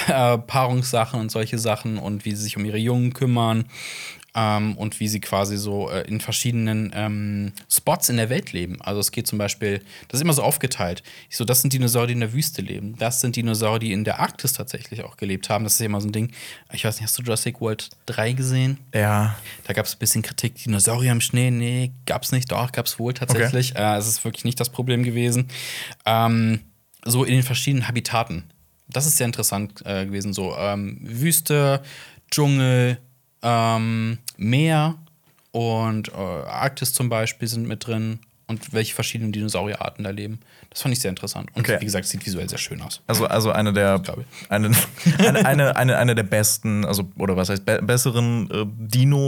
äh, 0.07 0.37
Paarungssachen 0.37 1.19
und 1.19 1.31
solche 1.31 1.57
Sachen 1.57 1.97
und 1.97 2.23
wie 2.23 2.35
sie 2.35 2.43
sich 2.43 2.50
um 2.57 2.65
ihre 2.65 2.77
Jungen 2.77 3.13
kümmern. 3.13 3.65
Ähm, 4.33 4.77
und 4.77 5.01
wie 5.01 5.09
sie 5.09 5.19
quasi 5.19 5.57
so 5.57 5.89
äh, 5.89 6.07
in 6.07 6.21
verschiedenen 6.21 6.93
ähm, 6.95 7.51
Spots 7.69 8.07
in 8.07 8.15
der 8.15 8.29
Welt 8.29 8.53
leben. 8.53 8.81
Also 8.81 9.01
es 9.01 9.11
geht 9.11 9.27
zum 9.27 9.37
Beispiel, 9.37 9.81
das 10.07 10.19
ist 10.19 10.23
immer 10.23 10.31
so 10.31 10.41
aufgeteilt. 10.41 11.03
Ich 11.29 11.35
so, 11.35 11.43
das 11.43 11.61
sind 11.61 11.73
Dinosaurier, 11.73 12.07
die 12.07 12.13
in 12.13 12.21
der 12.21 12.31
Wüste 12.31 12.61
leben. 12.61 12.95
Das 12.97 13.19
sind 13.19 13.35
Dinosaurier, 13.35 13.79
die 13.79 13.91
in 13.91 14.05
der 14.05 14.21
Arktis 14.21 14.53
tatsächlich 14.53 15.03
auch 15.03 15.17
gelebt 15.17 15.49
haben. 15.49 15.65
Das 15.65 15.73
ist 15.73 15.79
ja 15.79 15.87
immer 15.87 15.99
so 15.99 16.07
ein 16.07 16.13
Ding. 16.13 16.31
Ich 16.71 16.85
weiß 16.85 16.95
nicht, 16.95 17.03
hast 17.03 17.17
du 17.17 17.23
Jurassic 17.23 17.59
World 17.59 17.89
3 18.05 18.31
gesehen? 18.31 18.77
Ja, 18.95 19.35
Da 19.65 19.73
gab 19.73 19.85
es 19.85 19.95
ein 19.95 19.99
bisschen 19.99 20.21
Kritik. 20.21 20.55
Dinosaurier 20.55 21.11
im 21.11 21.19
Schnee, 21.19 21.51
nee, 21.51 21.91
gab's 22.05 22.31
nicht. 22.31 22.49
Doch, 22.53 22.71
gab's 22.71 22.99
wohl 22.99 23.13
tatsächlich. 23.13 23.75
Äh, 23.75 23.97
es 23.97 24.07
ist 24.07 24.23
wirklich 24.23 24.45
nicht 24.45 24.61
das 24.61 24.69
Problem 24.69 25.03
gewesen. 25.03 25.49
Ähm, 26.05 26.61
so 27.03 27.25
in 27.25 27.33
den 27.33 27.43
verschiedenen 27.43 27.89
Habitaten. 27.89 28.45
Das 28.87 29.05
ist 29.05 29.17
sehr 29.17 29.25
interessant 29.25 29.85
äh, 29.85 30.05
gewesen. 30.05 30.33
So 30.33 30.55
ähm, 30.57 30.99
Wüste, 31.01 31.81
Dschungel, 32.31 32.97
ähm, 33.43 34.17
Meer 34.37 34.95
und 35.51 36.09
äh, 36.09 36.15
Arktis 36.15 36.93
zum 36.93 37.09
Beispiel 37.09 37.47
sind 37.47 37.67
mit 37.67 37.85
drin. 37.85 38.19
Und 38.51 38.73
welche 38.73 38.93
verschiedenen 38.93 39.31
Dinosaurierarten 39.31 40.03
da 40.03 40.09
leben. 40.11 40.39
Das 40.69 40.81
fand 40.83 40.93
ich 40.93 40.99
sehr 41.01 41.09
interessant. 41.09 41.49
Und 41.53 41.61
Okay. 41.67 41.77
wie 41.81 41.85
gesagt, 41.85 42.05
es 42.05 42.11
sieht 42.11 42.25
visuell 42.25 42.47
sehr 42.47 42.57
schön 42.59 42.81
aus. 42.81 43.01
also, 43.07 43.25
also 43.25 43.51
eine 43.51 43.73
der 43.73 44.01
eine, 44.49 44.71
eine, 45.19 45.45
eine, 45.45 45.75
eine, 45.75 45.97
eine 45.97 46.15
der 46.15 46.23
besten, 46.23 46.85
also 46.85 47.09
oder 47.17 47.35
was 47.35 47.49
heißt 47.49 47.65
be 47.65 47.81
besseren 47.81 48.49
äh, 48.51 48.65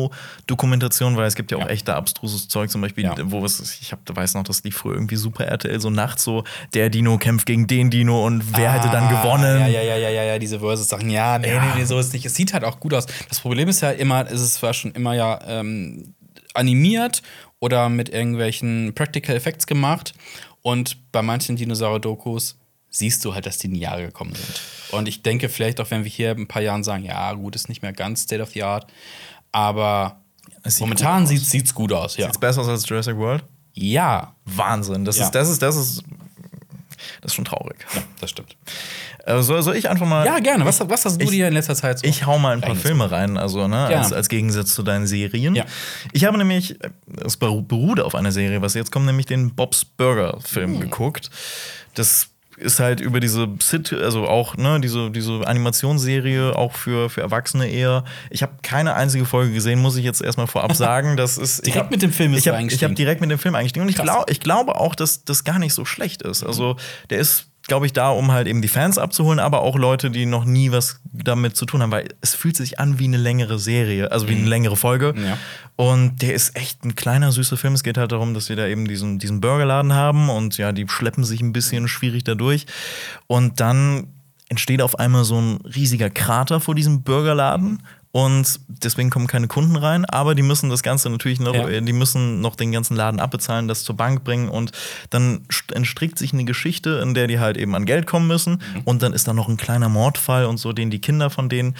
Dino-Dokumentationen, 0.08 1.18
weil 1.18 1.28
es 1.28 1.36
gibt 1.36 1.52
ja 1.52 1.58
auch 1.58 1.62
Ja. 1.62 1.68
echt 1.70 1.88
da 1.88 1.96
abstruses 1.96 2.48
Zeug, 2.48 2.70
zum 2.70 2.82
Beispiel, 2.82 3.04
Ja. 3.06 3.16
wo 3.26 3.44
es, 3.46 3.80
ich 3.82 3.92
hab, 3.92 4.00
weiß 4.10 4.36
noch, 4.36 4.44
das 4.44 4.64
lief 4.64 4.78
früher 4.78 4.94
irgendwie 4.96 5.16
Super 5.16 5.46
RTL, 5.48 5.80
so 5.80 5.90
nachts 5.90 6.24
so, 6.24 6.44
der 6.74 6.90
Dino 6.90 7.18
kämpft 7.18 7.46
gegen 7.46 7.68
den 7.68 7.90
Dino 7.90 8.26
und 8.26 8.56
wer 8.58 8.72
hätte 8.74 8.90
dann 8.90 9.06
Ah, 9.06 9.22
gewonnen. 9.22 9.60
Ja, 9.60 9.68
ja, 9.68 9.82
ja, 9.82 9.98
ja, 9.98 10.10
ja, 10.10 10.24
ja, 10.24 10.40
diese 10.40 10.60
Versus-Sachen. 10.60 11.10
Ja, 11.10 11.40
nee, 11.40 11.50
Ja. 11.54 11.66
nee, 11.66 11.80
nee, 11.80 11.86
so 11.86 12.00
ist 12.00 12.08
es 12.08 12.14
nicht. 12.14 12.26
Es 12.26 12.36
sieht 12.36 12.54
halt 12.54 12.64
auch 12.64 12.80
gut 12.80 12.94
aus. 12.94 13.06
Das 13.30 13.40
Problem 13.40 13.68
ist 13.68 13.82
ja 13.82 13.92
immer, 13.92 14.30
es 14.32 14.54
zwar 14.56 14.74
schon 14.74 14.92
immer 14.92 15.14
ja 15.14 15.40
ähm, 15.48 16.14
animiert 16.54 17.22
oder 17.60 17.90
mit 17.90 18.10
irgendwelchen 18.10 18.94
Practical 18.96 19.36
Effects 19.36 19.68
gemacht. 19.68 20.14
Und 20.62 21.12
bei 21.12 21.22
manchen 21.22 21.56
Dinosaurier-Dokus 21.56 22.58
siehst 22.90 23.26
du 23.26 23.34
halt, 23.34 23.46
dass 23.46 23.58
die 23.58 23.68
in 23.68 23.74
die 23.74 23.80
Jahre 23.82 24.06
gekommen 24.06 24.34
sind. 24.36 24.62
Und 24.92 25.08
ich 25.08 25.24
denke, 25.24 25.50
vielleicht 25.50 25.82
auch, 25.82 25.90
wenn 25.92 26.04
wir 26.04 26.12
hier 26.12 26.32
in 26.32 26.42
ein 26.42 26.48
paar 26.48 26.62
Jahren 26.62 26.84
sagen, 26.84 27.04
ja, 27.04 27.34
gut, 27.34 27.56
ist 27.56 27.68
nicht 27.70 27.82
mehr 27.82 27.94
ganz 27.94 28.22
State 28.22 28.42
of 28.42 28.52
the 28.52 28.64
Art, 28.64 28.86
aber 29.52 30.22
Es 30.62 30.76
sieht 30.76 30.82
momentan 30.82 31.24
gut 31.24 31.24
aus. 31.24 31.30
sieht 31.30 31.46
sieht's 31.46 31.74
gut 31.74 31.94
aus, 31.94 32.18
ja. 32.18 32.26
Sieht's 32.28 32.38
besser 32.38 32.62
aus 32.62 32.68
als 32.68 32.88
Jurassic 32.88 33.18
World? 33.18 33.44
Ja, 33.74 34.36
Wahnsinn. 34.46 35.04
Das 35.06 35.18
Ja. 35.18 35.26
ist, 35.26 35.32
das 35.32 35.50
ist, 35.50 35.62
das 35.62 35.76
ist, 35.76 36.04
das 37.22 37.32
ist 37.32 37.36
schon 37.36 37.46
traurig. 37.46 37.78
ja, 37.96 38.02
das 38.22 38.30
stimmt. 38.30 38.56
Äh, 39.26 39.42
soll, 39.42 39.62
soll 39.64 39.76
ich 39.76 39.90
einfach 39.90 40.06
mal. 40.06 40.26
Ja, 40.26 40.40
gerne. 40.40 40.66
Was, 40.66 40.80
was 40.90 41.06
hast 41.06 41.20
du 41.20 41.24
Ich- 41.26 41.32
dir 41.32 41.48
in 41.48 41.54
letzter 41.54 41.76
Zeit 41.76 42.00
so? 42.00 42.06
Ich 42.08 42.26
hau 42.26 42.38
mal 42.40 42.54
ein 42.54 42.62
paar 42.62 42.76
Filme 42.76 43.10
rein, 43.12 43.38
also 43.38 43.68
ne, 43.68 43.88
als, 43.88 44.12
als 44.14 44.28
Gegensatz 44.30 44.74
zu 44.76 44.84
deinen 44.84 45.08
Serien. 45.08 45.56
Ja. 45.56 45.66
Ich 46.12 46.26
habe 46.26 46.38
nämlich, 46.38 46.78
es 47.26 47.40
beru- 47.40 47.66
beruht 47.66 48.00
auf 48.00 48.16
einer 48.16 48.32
Serie, 48.32 48.62
was 48.62 48.74
jetzt 48.74 48.92
kommt, 48.92 49.06
nämlich 49.06 49.26
den 49.26 49.56
Bob's 49.56 49.86
Burger 49.86 50.40
Film 50.42 50.80
geguckt. 50.80 51.30
Das 51.96 52.28
ist 52.64 52.80
halt 52.80 53.00
über 53.02 53.20
diese 53.20 53.48
Sit, 53.62 53.94
also 53.94 54.28
auch 54.28 54.58
ne, 54.58 54.80
diese, 54.82 55.12
diese 55.12 55.46
Animationsserie, 55.48 56.56
auch 56.56 56.74
für, 56.74 57.10
für 57.10 57.22
Erwachsene 57.22 57.68
eher. 57.70 58.04
Ich 58.30 58.42
habe 58.42 58.54
keine 58.64 58.96
einzige 58.96 59.26
Folge 59.26 59.54
gesehen, 59.54 59.80
muss 59.80 59.96
ich 59.98 60.06
jetzt 60.06 60.22
erstmal 60.22 60.48
vorab 60.48 60.74
sagen. 60.76 61.18
Das 61.18 61.38
ist, 61.38 61.60
ich 61.60 61.66
Direkt 61.74 61.86
hab- 61.86 61.92
mit 61.92 62.02
dem 62.02 62.12
Film 62.12 62.32
bist 62.32 62.46
ich 62.46 62.48
hab, 62.48 62.56
Ich 62.56 62.62
eingestiegen. 62.62 62.90
habe 62.90 62.96
direkt 62.96 63.22
mit 63.22 63.30
dem 63.32 63.40
Film 63.40 63.56
eingestiegen 63.56 63.84
und 63.86 63.90
ich, 63.90 63.96
glaub, 63.98 64.30
ich 64.30 64.40
glaube 64.40 64.76
auch, 64.80 64.96
dass 64.96 65.24
das 65.26 65.44
gar 65.44 65.60
nicht 65.60 65.74
so 65.74 65.86
schlecht 65.86 66.22
ist. 66.24 66.44
Also 66.44 66.78
der 67.10 67.20
ist 67.20 67.48
glaube 67.68 67.86
ich, 67.86 67.94
da, 67.94 68.10
um 68.10 68.32
halt 68.32 68.48
eben 68.48 68.62
die 68.62 68.68
Fans 68.68 68.98
abzuholen, 68.98 69.40
aber 69.40 69.62
auch 69.62 69.78
Leute, 69.78 70.12
die 70.12 70.26
noch 70.26 70.44
nie 70.44 70.72
was 70.72 71.00
damit 71.12 71.56
zu 71.56 71.66
tun 71.66 71.82
haben, 71.82 71.92
weil 71.92 72.10
es 72.22 72.36
fühlt 72.36 72.58
sich 72.58 72.80
an 72.80 73.00
wie 73.00 73.06
eine 73.06 73.18
längere 73.18 73.58
Serie, 73.58 74.12
also 74.12 74.28
wie 74.28 74.36
eine 74.36 74.48
längere 74.48 74.76
Folge. 74.76 75.14
Ja. 75.16 75.38
Und 75.76 76.22
der 76.22 76.34
ist 76.34 76.58
echt 76.58 76.84
ein 76.84 76.96
kleiner, 76.96 77.32
süßer 77.32 77.56
Film. 77.56 77.74
Es 77.74 77.84
geht 77.84 77.98
halt 77.98 78.12
darum, 78.12 78.34
dass 78.34 78.50
wir 78.50 78.58
da 78.58 78.68
eben 78.68 78.88
diesen, 78.88 79.18
diesen 79.18 79.40
Burgerladen 79.40 79.94
haben 79.94 80.30
und 80.30 80.58
ja, 80.58 80.72
die 80.72 80.88
schleppen 80.90 81.24
sich 81.24 81.42
ein 81.42 81.54
bisschen 81.54 81.88
schwierig 81.88 82.26
dadurch. 82.26 82.66
Und 83.28 83.60
dann 83.60 84.08
entsteht 84.50 84.82
auf 84.82 85.00
einmal 85.00 85.24
so 85.24 85.40
ein 85.40 85.62
riesiger 85.62 86.10
Krater 86.10 86.60
vor 86.60 86.76
diesem 86.76 87.04
Burgerladen. 87.04 87.82
Und 88.16 88.60
deswegen 88.68 89.10
kommen 89.10 89.26
keine 89.26 89.48
Kunden 89.48 89.76
rein, 89.76 90.06
aber 90.06 90.36
die 90.36 90.44
müssen 90.44 90.70
das 90.70 90.84
Ganze 90.84 91.10
natürlich 91.10 91.40
noch, 91.40 91.56
Ja. 91.56 91.68
äh, 91.68 91.82
die 91.82 91.94
müssen 91.94 92.42
noch 92.42 92.56
den 92.56 92.72
ganzen 92.72 92.96
Laden 92.96 93.20
abbezahlen, 93.20 93.68
das 93.68 93.84
zur 93.84 93.98
Bank 93.98 94.24
bringen 94.24 94.50
und 94.50 94.72
dann 95.10 95.40
st- 95.50 95.74
entstrickt 95.74 96.20
sich 96.20 96.32
eine 96.32 96.46
Geschichte, 96.46 97.00
in 97.02 97.16
der 97.16 97.26
die 97.26 97.40
halt 97.40 97.58
eben 97.58 97.74
an 97.74 97.86
Geld 97.88 98.06
kommen 98.06 98.28
müssen 98.28 98.62
Mhm. 98.76 98.82
und 98.86 99.02
dann 99.02 99.14
ist 99.14 99.28
da 99.28 99.34
noch 99.34 99.50
ein 99.50 99.58
kleiner 99.58 99.90
Mordfall 99.90 100.46
und 100.46 100.58
so, 100.58 100.74
den 100.74 100.92
die 100.92 101.02
Kinder 101.02 101.32
von 101.32 101.50
denen 101.50 101.76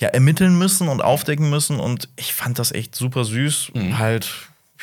ja 0.00 0.08
ermitteln 0.08 0.58
müssen 0.58 0.88
und 0.88 1.02
aufdecken 1.04 1.48
müssen 1.50 1.78
und 1.78 2.08
ich 2.16 2.34
fand 2.34 2.58
das 2.58 2.72
echt 2.72 2.96
super 2.96 3.24
süß, 3.24 3.70
Mhm. 3.72 3.96
halt 3.98 4.28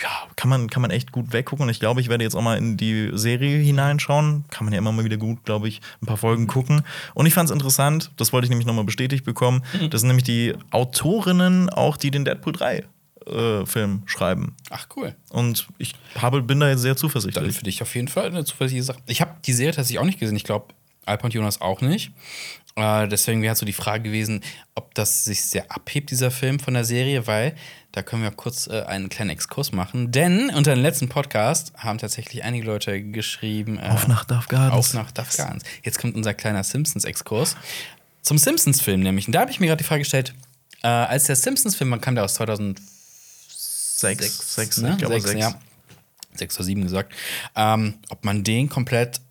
ja, 0.01 0.09
kann 0.35 0.49
man, 0.49 0.69
kann 0.69 0.81
man 0.81 0.91
echt 0.91 1.11
gut 1.11 1.33
weggucken. 1.33 1.63
Und 1.63 1.69
ich 1.69 1.79
glaube, 1.79 2.01
ich 2.01 2.09
werde 2.09 2.23
jetzt 2.23 2.35
auch 2.35 2.41
mal 2.41 2.57
in 2.57 2.77
die 2.77 3.09
Serie 3.13 3.57
hineinschauen. 3.57 4.45
Kann 4.49 4.65
man 4.65 4.73
ja 4.73 4.79
immer 4.79 4.91
mal 4.91 5.05
wieder 5.05 5.17
gut, 5.17 5.43
glaube 5.43 5.67
ich, 5.67 5.81
ein 6.01 6.05
paar 6.05 6.17
Folgen 6.17 6.47
gucken. 6.47 6.83
Und 7.13 7.25
ich 7.25 7.33
fand 7.33 7.49
es 7.49 7.53
interessant, 7.53 8.11
das 8.17 8.33
wollte 8.33 8.45
ich 8.45 8.49
nämlich 8.49 8.67
nochmal 8.67 8.85
bestätigt 8.85 9.25
bekommen. 9.25 9.63
Das 9.89 10.01
sind 10.01 10.07
nämlich 10.07 10.25
die 10.25 10.53
Autorinnen 10.71 11.69
auch, 11.69 11.97
die 11.97 12.11
den 12.11 12.25
Deadpool 12.25 12.53
3 12.53 12.83
Simpsons-Film 13.27 14.03
schreiben. 14.05 14.55
Ach, 14.69 14.87
cool. 14.95 15.15
Und 15.29 15.67
ich 15.77 15.93
habe, 16.15 16.41
bin 16.41 16.59
da 16.59 16.69
jetzt 16.69 16.81
sehr 16.81 16.93
Dann 16.93 16.97
zuversichtlich. 16.99 17.55
für 17.55 17.63
dich 17.63 17.81
auf 17.81 17.93
jeden 17.95 18.07
Fall 18.07 18.27
eine 18.27 18.45
zuversichtliche 18.45 18.83
Sache. 18.83 18.99
Ich 19.05 19.21
habe 19.21 19.35
die 19.45 19.53
Serie 19.53 19.73
tatsächlich 19.73 19.99
auch 19.99 20.05
nicht 20.05 20.19
gesehen. 20.19 20.35
Ich 20.35 20.43
glaube, 20.43 20.73
Alpa 21.05 21.25
und 21.25 21.33
Jonas 21.33 21.61
auch 21.61 21.81
nicht. 21.81 22.11
Äh, 22.77 23.07
deswegen 23.07 23.41
wäre 23.41 23.55
so 23.55 23.65
die 23.65 23.73
Frage 23.73 24.03
gewesen, 24.03 24.41
ob 24.75 24.93
das 24.93 25.25
sich 25.25 25.43
sehr 25.43 25.71
abhebt, 25.71 26.11
dieser 26.11 26.29
Film 26.29 26.59
von 26.59 26.75
der 26.75 26.85
Serie, 26.85 27.25
weil 27.25 27.55
da 27.91 28.03
können 28.03 28.21
wir 28.21 28.29
kurz 28.29 28.67
äh, 28.67 28.83
einen 28.83 29.09
kleinen 29.09 29.31
Exkurs 29.31 29.71
machen. 29.71 30.11
Denn 30.11 30.51
unter 30.51 30.75
dem 30.75 30.83
letzten 30.83 31.09
Podcast 31.09 31.73
haben 31.75 31.97
tatsächlich 31.97 32.43
einige 32.43 32.65
Leute 32.65 33.01
geschrieben: 33.01 33.79
äh, 33.79 33.89
Auf 33.89 34.07
nach 34.07 34.27
Gardens. 34.27 34.73
Auf 34.73 34.93
nach 34.93 35.11
Gardens. 35.13 35.63
Jetzt 35.83 35.97
kommt 35.99 36.15
unser 36.15 36.35
kleiner 36.35 36.63
Simpsons-Exkurs. 36.63 37.55
Zum 38.21 38.37
Simpsons-Film 38.37 39.01
nämlich. 39.01 39.25
Und 39.25 39.33
da 39.33 39.41
habe 39.41 39.49
ich 39.49 39.59
mir 39.59 39.65
gerade 39.65 39.81
die 39.81 39.87
Frage 39.87 40.01
gestellt, 40.01 40.35
äh, 40.83 40.87
als 40.87 41.23
der 41.23 41.35
Simpsons-Film, 41.35 41.89
man 41.89 41.99
kam 41.99 42.13
der 42.13 42.25
aus 42.25 42.35
2000 42.35 42.79
Sechs, 43.49 44.53
sechs, 44.53 44.77
ne? 44.77 44.91
ich 44.91 44.97
glaube 44.99 45.15
sechs, 45.15 45.31
sechs. 45.31 45.39
Ja. 45.39 45.59
Sechs 46.35 46.55
oder 46.57 46.65
sieben 46.65 46.83
gesagt. 46.83 47.13
Ähm, 47.55 47.95
ob 48.09 48.23
man 48.23 48.43
den 48.43 48.69
komplett 48.69 49.21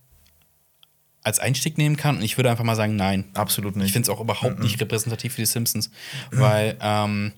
als 1.27 1.39
Einstieg 1.41 1.77
nehmen 1.77 1.97
kann. 1.97 2.17
Und 2.19 2.23
ich 2.23 2.37
würde 2.39 2.51
einfach 2.51 2.65
mal 2.65 2.77
sagen, 2.77 2.97
nein. 2.97 3.25
Absolut 3.35 3.75
nicht. 3.77 3.87
Ich 3.87 3.93
finde 3.93 4.11
es 4.11 4.17
auch 4.17 4.21
überhaupt 4.21 4.61
nicht 4.61 4.81
repräsentativ 4.81 5.35
für 5.35 5.43
die 5.43 5.47
Simpsons, 5.47 5.91
weil 6.31 6.77
ähm, 6.81 7.33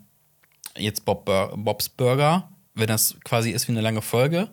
jetzt 0.76 1.04
Bob 1.04 1.24
Bur 1.24 1.54
Bobs 1.56 1.88
Burger, 1.88 2.48
wenn 2.74 2.86
das 2.86 3.16
quasi 3.24 3.50
ist 3.50 3.66
wie 3.66 3.72
eine 3.72 3.80
lange 3.80 4.02
Folge, 4.02 4.48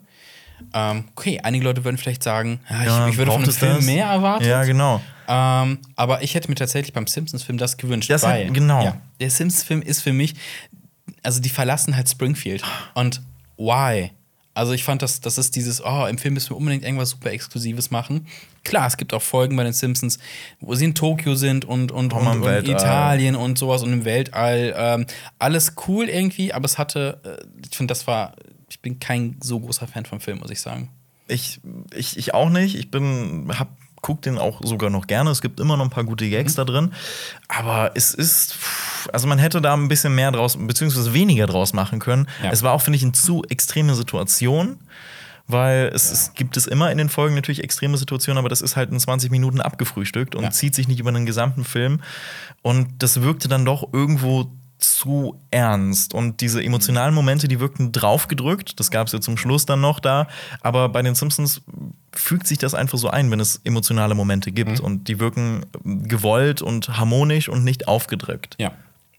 ähm, 0.74 1.04
okay, 1.15 1.42
einige 1.44 1.65
Leute 1.65 1.84
würden 1.84 1.98
vielleicht 1.98 2.24
sagen, 2.24 2.62
ja, 2.70 2.80
ich, 2.82 2.86
Ja, 2.88 3.08
ich 3.10 3.18
würde 3.18 3.32
von 3.34 3.44
es 3.44 3.58
Film 3.58 3.75
das? 3.75 3.86
mehr 3.86 4.06
erwartet. 4.08 4.48
Ja, 4.48 4.63
genau. 4.63 5.01
Ähm, 5.27 5.80
aber 5.98 6.24
ich 6.24 6.34
hätte 6.34 6.48
mir 6.48 6.56
tatsächlich 6.56 6.94
beim 6.94 7.08
Simpsons-Film 7.08 7.58
das 7.58 7.75
gewünscht. 7.75 8.10
Das 8.10 8.24
hat- 8.24 8.32
weil, 8.32 8.51
genau. 8.51 8.82
Ja, 8.84 9.01
der 9.20 9.30
Simpsons-Film 9.30 9.82
ist 9.82 10.01
für 10.01 10.13
mich, 10.13 10.34
also 11.24 11.42
die 11.42 11.50
verlassen 11.50 11.96
halt 11.98 12.08
Springfield. 12.10 12.63
Und 12.94 13.22
why? 13.58 14.12
Also 14.54 14.72
ich 14.72 14.86
fand, 14.86 15.01
das, 15.01 15.20
das 15.20 15.38
ist 15.38 15.58
dieses, 15.58 15.84
oh, 15.84 16.06
im 16.06 16.18
Film 16.18 16.36
müssen 16.36 16.51
wir 16.51 16.58
unbedingt 16.58 16.84
irgendwas 16.86 17.10
super 17.10 17.32
Exklusives 17.32 17.92
machen. 17.92 18.25
Klar, 18.65 18.88
es 18.88 18.98
gibt 18.98 19.13
auch 19.13 19.22
Folgen 19.22 19.55
bei 19.55 19.63
den 19.63 19.72
Simpsons, 19.72 20.19
wo 20.60 20.75
sie 20.75 20.84
in 20.86 20.95
Tokio 20.95 21.36
sind 21.36 21.63
und, 21.63 21.91
und, 21.93 22.12
und, 22.12 22.27
und 22.27 22.43
Weltall. 22.43 22.75
Italien 22.75 23.36
und 23.38 23.57
sowas 23.57 23.81
und 23.84 23.93
im 23.93 24.03
Weltall. 24.03 24.74
Ähm, 24.77 25.05
alles 25.39 25.74
cool 25.88 26.10
irgendwie, 26.10 26.51
aber 26.51 26.65
es 26.65 26.77
hatte, 26.77 27.19
äh, 27.24 27.45
ich 27.69 27.77
finde, 27.77 27.91
das 27.93 28.07
war, 28.07 28.34
ich 28.69 28.81
bin 28.81 29.00
kein 29.00 29.38
so 29.41 29.60
großer 29.60 29.88
Fan 29.88 30.05
vom 30.05 30.19
Film, 30.19 30.39
muss 30.39 30.51
ich 30.51 30.60
sagen. 30.60 30.89
Ich, 31.27 31.62
ich, 31.95 32.17
ich 32.17 32.34
auch 32.34 32.50
nicht. 32.50 32.75
Ich 32.75 32.91
bin, 32.91 33.50
hab, 33.57 33.69
guck 34.01 34.22
den 34.22 34.38
auch 34.38 34.62
sogar 34.63 34.89
noch 34.91 35.07
gerne. 35.07 35.31
Es 35.31 35.41
gibt 35.41 35.60
immer 35.60 35.77
noch 35.77 35.86
ein 35.86 35.89
paar 35.89 36.03
gute 36.03 36.29
Gags 36.29 36.53
Mhm. 36.53 36.57
da 36.57 36.65
drin. 36.65 36.93
Aber 37.48 37.91
es 37.95 38.13
ist, 38.13 38.55
also 39.12 39.25
man 39.27 39.39
hätte 39.39 39.62
da 39.62 39.74
ein 39.74 39.88
bisschen 39.88 40.13
mehr 40.13 40.31
draus, 40.31 40.57
beziehungsweise 40.60 41.13
weniger 41.13 41.48
draus 41.48 41.74
machen 41.74 42.00
können. 42.00 42.27
Ja. 42.43 42.51
Es 42.51 42.62
war 42.62 42.74
auch, 42.74 42.81
finde 42.81 42.98
ich, 42.98 43.03
eine 43.03 43.13
zu 43.13 43.43
extreme 43.50 43.95
Situation. 43.95 44.77
Weil 45.48 45.92
es, 45.94 46.12
es 46.12 46.34
gibt 46.34 46.58
es 46.58 46.66
immer 46.66 46.92
in 46.92 46.98
den 46.98 47.10
Folgen 47.10 47.36
natürlich 47.36 47.64
extreme 47.64 47.98
Situationen, 47.98 48.40
aber 48.40 48.50
das 48.50 48.62
ist 48.62 48.75
halt 48.75 48.92
in 48.92 49.00
20 49.00 49.30
Minuten 49.30 49.62
abgefrühstückt 49.62 50.34
und 50.36 50.44
Ja. 50.44 50.50
zieht 50.52 50.74
sich 50.74 50.88
nicht 50.88 51.00
über 51.00 51.12
den 51.12 51.25
gesamten 51.25 51.64
Film. 51.66 52.02
Und 52.64 52.88
das 53.04 53.22
wirkte 53.22 53.48
dann 53.48 53.64
doch 53.64 53.94
irgendwo 53.94 54.50
zu 54.80 55.40
ernst. 55.52 56.14
Und 56.14 56.42
diese 56.42 56.64
emotionalen 56.64 57.14
Momente, 57.14 57.48
die 57.48 57.60
wirkten 57.60 57.92
draufgedrückt. 57.92 58.80
Das 58.80 58.92
gab 58.92 59.08
es 59.08 59.14
ja 59.14 59.22
zum 59.22 59.38
Schluss 59.38 59.66
dann 59.66 59.82
noch 59.82 60.00
da. 60.00 60.28
Aber 60.62 60.90
bei 60.90 61.02
den 61.02 61.16
Simpsons 61.16 61.62
fügt 62.14 62.48
sich 62.48 62.58
das 62.58 62.74
einfach 62.74 62.98
so 62.98 63.10
ein, 63.10 63.32
wenn 63.32 63.40
es 63.40 63.62
emotionale 63.64 64.16
Momente 64.16 64.52
gibt. 64.52 64.80
Mhm. 64.80 64.86
Und 64.86 65.08
die 65.08 65.20
wirken 65.20 65.66
gewollt 65.84 66.62
und 66.62 66.98
harmonisch 66.98 67.50
und 67.50 67.64
nicht 67.64 67.88
aufgedrückt. 67.88 68.56
Ja. 68.60 68.72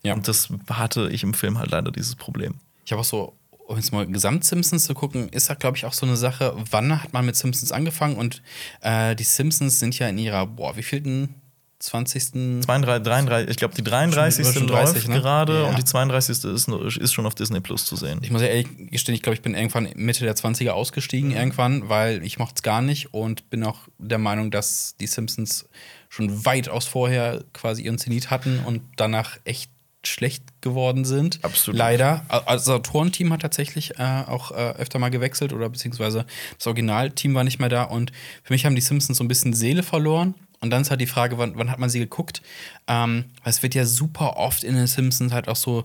Ja. 0.02 0.14
Und 0.14 0.28
das 0.28 0.48
hatte 0.70 1.08
ich 1.10 1.22
im 1.22 1.34
Film 1.34 1.58
halt 1.58 1.70
leider 1.70 1.90
dieses 1.90 2.16
Problem. 2.16 2.54
Ich 2.84 2.92
habe 2.92 3.00
auch 3.00 3.04
so, 3.06 3.32
um 3.66 3.76
jetzt 3.76 3.92
mal 3.92 4.06
Gesamt-Simpsons 4.06 4.84
zu 4.84 4.94
gucken, 4.94 5.28
ist 5.30 5.50
da, 5.50 5.54
glaube 5.54 5.76
ich, 5.76 5.84
auch 5.84 5.92
so 5.92 6.06
eine 6.06 6.16
Sache, 6.16 6.54
wann 6.70 7.02
hat 7.02 7.12
man 7.12 7.26
mit 7.26 7.36
Simpsons 7.36 7.72
angefangen? 7.72 8.16
Und 8.16 8.42
äh, 8.80 9.14
die 9.16 9.24
Simpsons 9.24 9.78
sind 9.80 9.98
ja 9.98 10.08
in 10.08 10.18
ihrer, 10.18 10.46
boah, 10.46 10.76
wie 10.76 10.82
vielten? 10.82 11.34
20. 11.78 12.62
32, 12.64 13.02
33, 13.04 13.50
ich 13.50 13.56
glaube, 13.58 13.74
die 13.74 13.84
33. 13.84 14.46
Schon- 14.46 14.54
schon 14.54 14.66
30, 14.66 14.94
läuft 14.94 15.08
ne? 15.08 15.14
gerade 15.20 15.62
Ja. 15.62 15.68
und 15.68 15.76
die 15.78 15.84
32. 15.84 16.30
Ist, 16.44 16.68
ist 16.68 17.12
schon 17.12 17.26
auf 17.26 17.34
Disney 17.34 17.60
Plus 17.60 17.84
zu 17.84 17.96
sehen. 17.96 18.20
Ich 18.22 18.30
muss 18.30 18.40
ja 18.40 18.48
ehrlich 18.48 18.68
gestehen, 18.90 19.14
ich 19.14 19.22
glaube, 19.22 19.34
ich 19.34 19.42
bin 19.42 19.54
irgendwann 19.54 19.90
Mitte 19.94 20.24
der 20.24 20.34
20er 20.34 20.70
ausgestiegen, 20.70 21.32
irgendwann, 21.32 21.88
weil 21.90 22.24
ich 22.24 22.38
mochte 22.38 22.54
es 22.56 22.62
gar 22.62 22.80
nicht 22.80 23.12
und 23.12 23.50
bin 23.50 23.62
auch 23.62 23.80
der 23.98 24.16
Meinung, 24.18 24.50
dass 24.50 24.96
die 25.00 25.06
Simpsons 25.06 25.68
schon 26.08 26.46
weitaus 26.46 26.86
vorher 26.86 27.44
quasi 27.52 27.82
ihren 27.82 27.98
Zenit 27.98 28.30
hatten 28.30 28.60
und 28.64 28.80
danach 28.96 29.36
echt 29.44 29.70
schlecht 30.06 30.42
geworden 30.60 31.04
sind. 31.04 31.40
Absolut. 31.42 31.78
Leider. 31.78 32.24
Also 32.28 32.72
das 32.72 32.80
Autorenteam 32.80 33.32
hat 33.32 33.42
tatsächlich 33.42 33.98
äh, 33.98 34.22
auch 34.26 34.50
äh, 34.50 34.54
öfter 34.54 34.98
mal 34.98 35.10
gewechselt 35.10 35.52
oder 35.52 35.68
beziehungsweise 35.68 36.26
das 36.56 36.66
Originalteam 36.66 37.34
war 37.34 37.44
nicht 37.44 37.58
mehr 37.58 37.68
da 37.68 37.84
und 37.84 38.12
für 38.42 38.52
mich 38.52 38.64
haben 38.66 38.74
die 38.74 38.80
Simpsons 38.80 39.18
so 39.18 39.24
ein 39.24 39.28
bisschen 39.28 39.52
Seele 39.52 39.82
verloren. 39.82 40.34
Und 40.60 40.70
dann 40.70 40.82
ist 40.82 40.90
halt 40.90 41.00
die 41.00 41.06
Frage, 41.06 41.36
wann, 41.38 41.52
wann 41.56 41.70
hat 41.70 41.78
man 41.78 41.90
sie 41.90 41.98
geguckt? 41.98 42.40
Ähm, 42.88 43.26
weil 43.42 43.50
es 43.50 43.62
wird 43.62 43.74
ja 43.74 43.84
super 43.84 44.36
oft 44.36 44.64
in 44.64 44.74
den 44.74 44.86
Simpsons 44.86 45.32
halt 45.32 45.48
auch 45.48 45.56
so, 45.56 45.84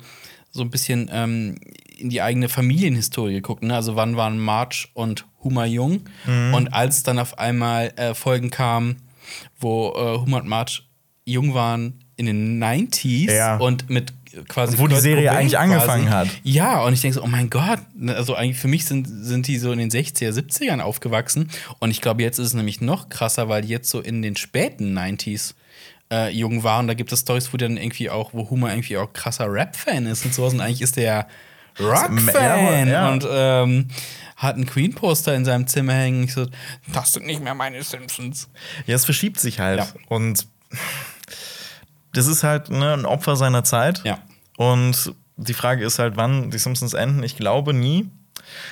so 0.49 0.61
ein 0.61 0.69
bisschen 0.69 1.09
ähm, 1.11 1.57
in 1.97 2.09
die 2.09 2.21
eigene 2.21 2.49
Familienhistorie 2.49 3.33
geguckt. 3.33 3.63
Ne? 3.63 3.75
Also 3.75 3.95
wann 3.95 4.15
waren 4.15 4.39
Marge 4.39 4.87
und 4.93 5.25
Huma 5.43 5.65
jung? 5.65 6.09
Und 6.55 6.73
als 6.73 7.03
dann 7.03 7.19
auf 7.19 7.37
einmal 7.37 7.93
äh, 7.97 8.13
Folgen 8.13 8.49
kamen, 8.49 9.01
wo 9.59 9.89
äh, 9.89 10.19
Huma 10.19 10.39
und 10.39 10.47
Marge 10.47 10.81
jung 11.25 11.53
waren 11.53 12.00
in 12.27 12.57
den 12.59 12.63
90s 12.63 13.31
Ja. 13.31 13.57
und 13.57 13.89
mit 13.89 14.13
quasi 14.47 14.77
Wo 14.77 14.87
die 14.87 14.93
Kurt 14.93 15.01
Serie 15.03 15.23
Cobain 15.27 15.37
eigentlich 15.39 15.57
angefangen 15.57 16.09
hat. 16.09 16.27
Ja, 16.43 16.81
und 16.83 16.93
ich 16.93 17.01
denke 17.01 17.15
so, 17.15 17.23
oh 17.23 17.27
mein 17.27 17.49
Gott, 17.49 17.79
ne, 17.95 18.15
also 18.15 18.33
eigentlich 18.35 18.57
für 18.59 18.69
mich 18.69 18.85
sind, 18.85 19.05
sind 19.07 19.47
die 19.47 19.57
so 19.57 19.71
in 19.73 19.79
den 19.79 19.89
60er, 19.91 20.29
70ern 20.31 20.79
aufgewachsen. 20.79 21.49
Und 21.79 21.91
ich 21.91 21.99
glaube, 22.01 22.21
jetzt 22.23 22.39
ist 22.39 22.47
es 22.47 22.53
nämlich 22.53 22.79
noch 22.79 23.09
krasser, 23.09 23.49
weil 23.49 23.61
die 23.63 23.67
jetzt 23.67 23.89
so 23.89 23.99
in 23.99 24.21
den 24.21 24.35
späten 24.37 24.97
90s 24.97 25.53
äh, 26.11 26.29
jung 26.29 26.63
waren. 26.63 26.87
Da 26.87 26.93
gibt 26.93 27.11
es 27.11 27.19
Stories, 27.21 27.51
wo 27.51 27.57
dann 27.57 27.75
irgendwie 27.77 28.09
auch, 28.09 28.33
wo 28.33 28.49
Huma 28.49 28.69
irgendwie 28.69 28.95
auch 28.97 29.11
krasser 29.11 29.51
Rap-Fan 29.51 30.05
ist 30.05 30.23
und 30.25 30.33
sowas. 30.33 30.53
Und 30.53 30.61
eigentlich 30.61 30.81
ist 30.81 30.95
der 30.95 31.27
Rock-Fan 31.79 32.87
Ja, 32.87 32.93
ja. 32.93 33.11
und 33.11 33.27
ähm, 33.29 33.87
hat 34.37 34.55
einen 34.55 34.65
Queen-Poster 34.65 35.35
in 35.35 35.43
seinem 35.45 35.67
Zimmer 35.67 35.93
hängen. 35.93 36.23
Ich 36.23 36.33
so, 36.33 36.45
das 36.93 37.13
sind 37.13 37.25
nicht 37.25 37.43
mehr 37.43 37.53
meine 37.53 37.83
Simpsons. 37.83 38.49
Ja, 38.87 38.95
es 38.95 39.03
verschiebt 39.05 39.39
sich 39.39 39.59
halt. 39.59 39.79
Ja. 39.79 39.87
Und 40.07 40.47
das 42.13 42.27
ist 42.27 42.43
halt 42.43 42.69
ne, 42.69 42.93
ein 42.93 43.05
Opfer 43.05 43.35
seiner 43.35 43.63
Zeit. 43.63 44.01
Ja. 44.03 44.19
Und 44.57 45.13
die 45.37 45.53
Frage 45.53 45.85
ist 45.85 45.99
halt, 45.99 46.17
wann 46.17 46.51
die 46.51 46.57
Simpsons 46.57 46.93
enden. 46.93 47.23
Ich 47.23 47.35
glaube 47.35 47.73
nie. 47.73 48.09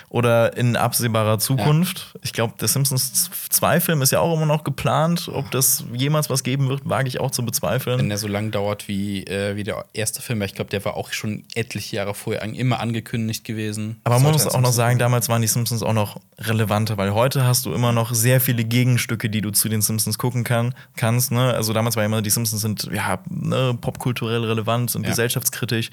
Oder 0.10 0.56
in 0.58 0.76
absehbarer 0.76 1.40
Zukunft. 1.40 2.16
Ich 2.22 2.34
glaube, 2.34 2.54
der 2.60 2.68
Simpsons 2.68 3.30
2-Film 3.52 4.02
ist 4.02 4.12
ja 4.12 4.20
auch 4.20 4.36
immer 4.36 4.46
noch 4.46 4.64
geplant. 4.64 5.30
Ob 5.32 5.52
das 5.52 5.84
jemals 5.94 6.30
was 6.30 6.44
geben 6.44 6.70
wird, 6.70 6.82
wage 6.88 7.08
ich 7.08 7.20
auch 7.20 7.32
zu 7.32 7.44
bezweifeln. 7.46 8.00
Wenn 8.00 8.10
der 8.10 8.18
so 8.18 8.28
lang 8.28 8.52
dauert 8.52 8.88
wie, 8.88 9.24
äh, 9.26 9.56
wie 9.56 9.64
der 9.64 9.86
erste 9.94 10.22
Film, 10.22 10.40
weil 10.40 10.48
ich 10.48 10.56
glaube, 10.56 10.70
der 10.70 10.84
war 10.86 10.96
auch 10.96 11.12
schon 11.14 11.44
etliche 11.56 11.96
Jahre 11.98 12.14
vorher 12.14 12.44
an- 12.44 12.54
immer 12.56 12.80
angekündigt 12.80 13.44
gewesen. 13.44 14.00
Aber 14.04 14.20
man 14.20 14.32
muss 14.32 14.46
ein 14.48 14.54
auch 14.56 14.62
noch 14.62 14.72
sagen, 14.74 15.00
damals 15.00 15.30
waren 15.30 15.42
die 15.42 15.48
Simpsons 15.48 15.84
auch 15.84 15.94
noch 15.94 16.20
relevanter, 16.40 16.98
weil 16.98 17.14
heute 17.14 17.44
hast 17.44 17.66
du 17.66 17.74
immer 17.74 17.92
noch 17.92 18.14
sehr 18.14 18.42
viele 18.42 18.64
Gegenstücke, 18.64 19.30
die 19.30 19.42
du 19.42 19.52
zu 19.52 19.70
den 19.70 19.82
Simpsons 19.82 20.18
gucken 20.18 20.44
kann, 20.44 20.74
kannst. 20.96 21.32
Ne? 21.32 21.54
Also 21.54 21.74
damals 21.74 21.96
war 21.96 22.04
immer, 22.06 22.22
die 22.22 22.30
Simpsons 22.30 22.62
sind 22.62 22.90
ja 22.94 23.20
ne, 23.30 23.78
popkulturell 23.80 24.44
relevant, 24.44 24.92
sind 24.92 25.04
Ja. 25.04 25.10
gesellschaftskritisch. 25.10 25.90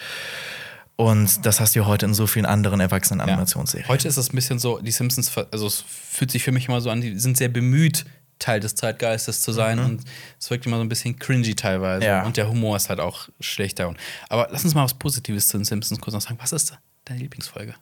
Und 0.96 1.44
das 1.44 1.60
hast 1.60 1.74
du 1.74 1.80
ja 1.80 1.86
heute 1.86 2.06
in 2.06 2.14
so 2.14 2.26
vielen 2.26 2.46
anderen 2.46 2.80
erwachsenen 2.80 3.26
Ja. 3.28 3.88
Heute 3.88 4.08
ist 4.08 4.16
es 4.16 4.32
ein 4.32 4.34
bisschen 4.34 4.58
so, 4.58 4.78
die 4.78 4.90
Simpsons, 4.90 5.30
also 5.50 5.66
es 5.66 5.84
fühlt 5.86 6.30
sich 6.30 6.42
für 6.42 6.52
mich 6.52 6.68
immer 6.68 6.80
so 6.80 6.90
an, 6.90 7.02
die 7.02 7.18
sind 7.18 7.36
sehr 7.36 7.48
bemüht, 7.48 8.06
Teil 8.38 8.60
des 8.60 8.74
Zeitgeistes 8.74 9.40
zu 9.40 9.52
sein 9.52 9.78
und 9.78 10.02
es 10.38 10.50
wirkt 10.50 10.66
immer 10.66 10.76
so 10.76 10.82
ein 10.82 10.88
bisschen 10.88 11.18
cringy 11.18 11.54
teilweise. 11.54 12.02
Mhm. 12.02 12.06
Ja. 12.06 12.22
Und 12.24 12.36
der 12.36 12.48
Humor 12.48 12.76
ist 12.76 12.88
halt 12.88 13.00
auch 13.00 13.28
schlechter. 13.40 13.94
Aber 14.28 14.48
lass 14.50 14.64
uns 14.64 14.74
mal 14.74 14.84
was 14.84 14.94
Positives 14.94 15.48
zu 15.48 15.58
den 15.58 15.64
Simpsons 15.64 16.00
kurz 16.00 16.14
noch 16.14 16.20
sagen. 16.20 16.38
Was 16.40 16.52
ist 16.52 16.76
deine 17.06 17.20
Lieblingsfolge? 17.20 17.74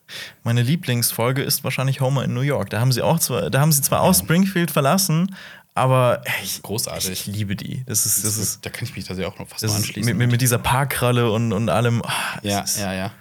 Meine 0.45 0.63
Lieblingsfolge 0.63 1.43
ist 1.43 1.65
wahrscheinlich 1.65 2.01
Homer 2.01 2.25
in 2.25 2.35
New 2.35 2.43
York. 2.43 2.71
Da 2.71 2.81
haben 2.81 2.93
sie 2.93 3.03
auch 3.03 3.19
zwar, 3.19 3.51
da 3.51 3.61
haben 3.61 3.73
sie 3.73 3.83
zwar 3.83 4.03
auch 4.03 4.15
Springfield 4.15 4.71
verlassen, 4.71 5.35
aber 5.75 6.23
ich, 6.43 6.63
Großartig. 6.63 7.11
ich 7.11 7.27
liebe 7.27 7.57
die. 7.57 7.83
Das 7.87 8.07
ist, 8.07 8.25
das 8.25 8.37
ist, 8.37 8.65
da 8.65 8.71
kann 8.71 8.85
ich 8.85 8.95
mich 8.95 9.05
tatsächlich 9.05 9.33
auch 9.33 9.39
noch 9.39 9.49
fast 9.49 9.63
das 9.63 9.71
mal 9.73 9.77
anschließen. 9.79 10.17
mit, 10.17 10.31
mit, 10.31 10.41
dieser 10.41 10.59
Parkkralle 10.59 11.31
und, 11.31 11.53
und 11.53 11.69
allem. 11.69 12.03
es 12.43 12.51
Ja, 12.51 12.61
ist, 12.61 12.79
ja, 12.79 12.93
ja. 12.93 13.13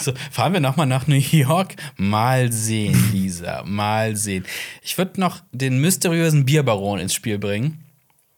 So, 0.00 0.12
fahren 0.32 0.52
wir 0.52 0.60
nochmal 0.60 0.86
nach 0.86 1.06
New 1.06 1.14
York. 1.14 1.76
Mal 1.96 2.52
sehen, 2.52 2.96
Lisa. 3.12 3.62
Mal 3.64 4.16
sehen. 4.16 4.44
Ich 4.82 4.98
würde 4.98 5.20
noch 5.20 5.42
den 5.52 5.78
mysteriösen 5.80 6.44
Bierbaron 6.44 6.98
ins 6.98 7.14
Spiel 7.14 7.38
bringen, 7.38 7.84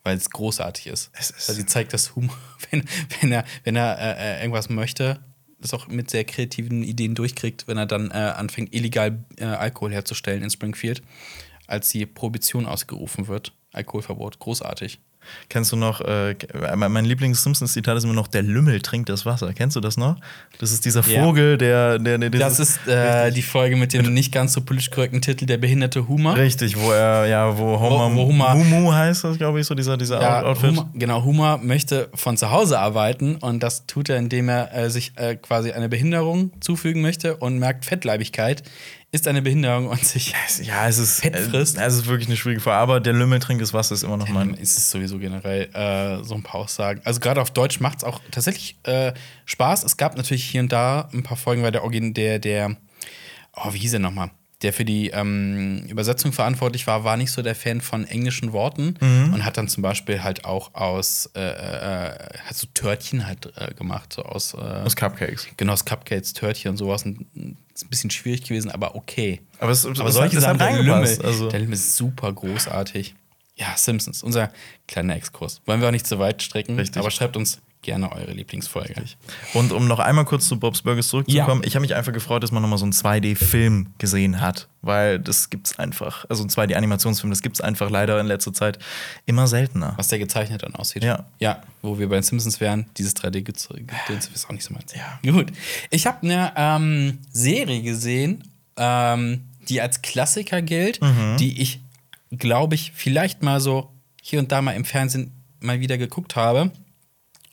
weil 0.02 0.16
es 0.16 0.28
großartig 0.30 0.86
ist. 0.88 1.10
Es 1.18 1.30
ist- 1.30 1.48
weil 1.48 1.56
sie 1.56 1.66
zeigt, 1.66 1.92
dass 1.94 2.14
Humor, 2.16 2.36
wenn, 2.70 2.84
wenn 3.20 3.32
er, 3.32 3.44
wenn 3.64 3.76
er 3.76 3.98
äh, 3.98 4.38
äh, 4.38 4.40
irgendwas 4.40 4.68
möchte, 4.70 5.20
das 5.58 5.72
auch 5.74 5.86
mit 5.88 6.10
sehr 6.10 6.24
kreativen 6.24 6.82
Ideen 6.82 7.14
durchkriegt, 7.14 7.68
wenn 7.68 7.76
er 7.78 7.86
dann 7.86 8.10
äh, 8.10 8.14
anfängt, 8.14 8.74
illegal 8.74 9.24
äh, 9.38 9.44
Alkohol 9.44 9.92
herzustellen 9.92 10.42
in 10.42 10.50
Springfield, 10.50 11.02
als 11.72 11.88
die 11.88 12.06
Prohibition 12.06 12.66
ausgerufen 12.66 13.26
wird. 13.28 13.52
Alkoholverbot. 13.72 14.38
Großartig. 14.38 15.00
Kennst 15.48 15.70
du 15.70 15.76
noch, 15.76 16.00
äh, 16.00 16.34
mein 16.76 17.04
Lieblings-Simpsons-Zitat 17.04 17.96
ist 17.96 18.02
immer 18.02 18.12
noch, 18.12 18.26
der 18.26 18.42
Lümmel 18.42 18.80
trinkt 18.80 19.08
das 19.08 19.24
Wasser. 19.24 19.52
Kennst 19.54 19.76
du 19.76 19.80
das 19.80 19.96
noch? 19.96 20.16
Das 20.58 20.72
ist 20.72 20.84
dieser 20.84 21.00
Ja. 21.08 21.22
Vogel, 21.22 21.56
der, 21.58 22.00
der, 22.00 22.18
der 22.18 22.28
Das 22.28 22.58
ist 22.58 22.88
äh, 22.88 23.30
die 23.30 23.42
Folge 23.42 23.76
mit 23.76 23.92
dem 23.92 24.12
nicht 24.12 24.32
ganz 24.32 24.52
so 24.52 24.62
politisch 24.62 24.90
korrekten 24.90 25.22
Titel 25.22 25.46
Der 25.46 25.58
behinderte 25.58 26.08
Humor. 26.08 26.34
Richtig, 26.36 26.76
wo 26.76 26.90
er, 26.90 27.26
ja, 27.26 27.56
wo 27.56 27.78
Homer, 27.78 28.12
wo 28.16 28.26
Homer- 28.26 28.54
Mumu 28.56 28.92
heißt 28.92 29.22
das, 29.22 29.38
glaube 29.38 29.60
ich, 29.60 29.66
so 29.66 29.76
dieser, 29.76 29.96
dieser 29.96 30.20
Ja, 30.20 30.42
Outfit. 30.42 30.70
Humor, 30.70 30.90
genau, 30.92 31.22
Humor 31.22 31.58
möchte 31.58 32.08
von 32.14 32.36
zu 32.36 32.50
Hause 32.50 32.80
arbeiten 32.80 33.36
und 33.36 33.62
das 33.62 33.86
tut 33.86 34.08
er, 34.08 34.16
indem 34.16 34.48
er 34.48 34.74
äh, 34.74 34.90
sich 34.90 35.12
äh, 35.16 35.36
quasi 35.36 35.70
eine 35.70 35.88
Behinderung 35.88 36.50
zufügen 36.60 37.00
möchte 37.00 37.36
und 37.36 37.60
merkt, 37.60 37.84
Fettleibigkeit 37.84 38.64
ist 39.12 39.28
eine 39.28 39.42
Behinderung 39.42 39.88
und 39.88 40.04
sich. 40.04 40.34
Ja, 40.62 40.88
es 40.88 40.98
ist, 40.98 41.20
frisst. 41.20 41.76
äh, 41.76 41.84
es 41.84 41.94
ist 41.94 42.06
wirklich 42.06 42.28
eine 42.28 42.36
schwierige 42.36 42.62
Frage, 42.62 42.78
aber 42.78 42.98
der 42.98 43.12
Lümmel 43.12 43.38
trinkt 43.40 43.62
das 43.62 43.74
Wasser 43.74 43.94
ist 43.94 44.02
immer 44.02 44.16
noch 44.16 44.28
mein. 44.28 44.54
ist 44.54 44.78
es 44.78 44.90
sowieso 44.90 45.18
generell 45.18 45.68
äh, 45.74 46.24
so 46.24 46.34
ein 46.34 46.42
paar 46.42 46.62
Aussagen. 46.62 47.02
Also 47.04 47.20
gerade 47.20 47.40
auf 47.42 47.50
Deutsch 47.50 47.78
macht 47.78 47.98
es 47.98 48.04
auch 48.04 48.20
tatsächlich 48.30 48.78
äh, 48.84 49.12
Spaß. 49.44 49.84
Es 49.84 49.98
gab 49.98 50.16
natürlich 50.16 50.44
hier 50.44 50.62
und 50.62 50.72
da 50.72 51.10
ein 51.12 51.22
paar 51.22 51.36
Folgen, 51.36 51.62
weil 51.62 51.72
der 51.72 51.84
Origin, 51.84 52.14
der, 52.14 52.38
der, 52.38 52.76
oh, 53.54 53.72
wie 53.72 53.78
hieß 53.78 53.92
er 53.92 53.98
nochmal? 53.98 54.30
Der 54.62 54.72
für 54.72 54.84
die 54.84 55.08
ähm, 55.10 55.84
Übersetzung 55.88 56.32
verantwortlich 56.32 56.86
war, 56.86 57.02
war 57.04 57.16
nicht 57.16 57.32
so 57.32 57.42
der 57.42 57.54
Fan 57.56 57.80
von 57.80 58.04
englischen 58.06 58.52
Worten 58.52 58.96
und 59.00 59.44
hat 59.44 59.56
dann 59.56 59.66
zum 59.68 59.82
Beispiel 59.82 60.22
halt 60.22 60.44
auch 60.44 60.74
aus, 60.74 61.28
äh, 61.34 61.40
äh, 61.40 62.38
hat 62.44 62.56
so 62.56 62.66
Törtchen 62.72 63.26
halt 63.26 63.52
äh, 63.56 63.74
gemacht, 63.74 64.12
so 64.12 64.22
aus, 64.22 64.54
äh, 64.54 64.58
Aus 64.58 64.94
Cupcakes. 64.94 65.48
genau, 65.56 65.72
aus 65.72 65.84
Cupcakes, 65.84 66.32
Törtchen 66.32 66.70
und 66.70 66.76
sowas. 66.76 67.04
Und, 67.04 67.26
ist 67.74 67.84
ein 67.84 67.88
bisschen 67.90 68.10
schwierig 68.10 68.44
gewesen, 68.44 68.70
aber 68.70 68.94
okay. 68.94 69.40
Aber 69.58 69.72
es, 69.72 69.84
Aber 69.86 70.12
solche 70.12 70.40
Sachen, 70.40 70.58
der 70.58 70.82
Lümmel, 70.82 71.18
Also, 71.24 71.48
der 71.48 71.60
Lümmel 71.60 71.74
ist 71.74 71.96
super 71.96 72.32
großartig. 72.32 73.14
Ja, 73.56 73.74
Simpsons, 73.76 74.22
unser 74.22 74.50
kleiner 74.86 75.16
Exkurs. 75.16 75.60
Wollen 75.66 75.80
wir 75.80 75.88
auch 75.88 75.92
nicht 75.92 76.06
zu 76.06 76.18
weit 76.18 76.42
strecken, 76.42 76.76
Richtig. 76.76 76.98
aber 77.00 77.10
schreibt 77.10 77.36
uns 77.36 77.60
gerne 77.82 78.12
eure 78.12 78.32
Lieblingsfolge. 78.32 78.94
Und 79.54 79.72
um 79.72 79.86
noch 79.88 79.98
einmal 79.98 80.24
kurz 80.24 80.46
zu 80.48 80.58
Bob's 80.58 80.82
Burgers 80.82 81.08
zurückzukommen, 81.08 81.62
ich 81.64 81.74
habe 81.74 81.80
mich 81.82 81.94
einfach 81.94 82.12
gefreut, 82.12 82.42
dass 82.42 82.52
man 82.52 82.62
nochmal 82.62 82.78
so 82.78 82.84
einen 82.84 82.92
2D-Film 82.92 83.88
gesehen 83.98 84.40
hat. 84.40 84.68
Weil 84.82 85.18
das 85.20 85.50
gibt's 85.50 85.78
einfach, 85.78 86.24
also 86.28 86.42
ein 86.42 86.48
2D-Animationsfilm, 86.48 87.30
das 87.30 87.42
gibt's 87.42 87.60
einfach 87.60 87.90
leider 87.90 88.18
in 88.20 88.26
letzter 88.26 88.52
Zeit 88.52 88.78
immer 89.26 89.46
seltener. 89.46 89.94
Was 89.96 90.08
der 90.08 90.18
gezeichnet 90.18 90.62
dann 90.62 90.74
aussieht. 90.74 91.04
Ja. 91.04 91.26
Ja, 91.38 91.62
wo 91.82 91.98
wir 91.98 92.08
bei 92.08 92.16
den 92.16 92.22
Simpsons 92.24 92.60
wären, 92.60 92.86
dieses 92.96 93.14
3D-Gedöns 93.16 94.30
ist 94.34 94.46
auch 94.46 94.52
nicht 94.52 94.64
so 94.64 94.72
meins. 94.74 94.92
Ja. 94.94 95.18
Gut. 95.30 95.52
Ich 95.90 96.06
habe 96.06 96.22
eine 96.22 96.52
ähm, 96.56 97.18
Serie 97.32 97.82
gesehen, 97.82 98.44
ähm, 98.76 99.44
die 99.68 99.80
als 99.80 100.02
Klassiker 100.02 100.62
gilt, 100.62 101.00
Mhm. 101.00 101.36
die 101.38 101.60
ich, 101.62 101.80
glaube 102.36 102.74
ich, 102.74 102.92
vielleicht 102.94 103.42
mal 103.42 103.60
so 103.60 103.90
hier 104.20 104.38
und 104.40 104.50
da 104.52 104.62
mal 104.62 104.72
im 104.72 104.84
Fernsehen 104.84 105.32
mal 105.60 105.78
wieder 105.80 105.98
geguckt 105.98 106.34
habe. 106.34 106.72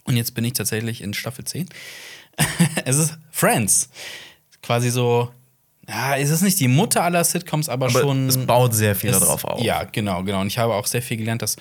Und 0.10 0.18
jetzt 0.18 0.34
bin 0.34 0.44
ich 0.44 0.54
tatsächlich 0.54 1.02
in 1.02 1.14
Staffel 1.14 1.46
10. 1.46 1.70
es 2.86 2.98
ist 2.98 3.18
Friends. 3.32 3.90
Quasi 4.64 4.90
so, 4.90 5.30
ja, 5.88 6.18
es 6.18 6.32
ist 6.32 6.42
nicht 6.42 6.60
die 6.60 6.68
Mutter 6.68 7.04
aller 7.04 7.24
Sitcoms, 7.24 7.70
aber, 7.70 7.86
Aber 7.86 8.00
schon. 8.02 8.28
es 8.28 8.38
baut 8.46 8.74
sehr 8.74 8.96
viel 8.96 9.12
es- 9.12 9.20
darauf 9.20 9.46
auf. 9.46 9.62
Ja, 9.62 9.84
genau, 9.84 10.24
genau. 10.24 10.42
Und 10.42 10.48
ich 10.48 10.58
habe 10.58 10.74
auch 10.74 10.88
sehr 10.88 11.04
viel 11.04 11.18
gelernt, 11.18 11.44
dass 11.44 11.58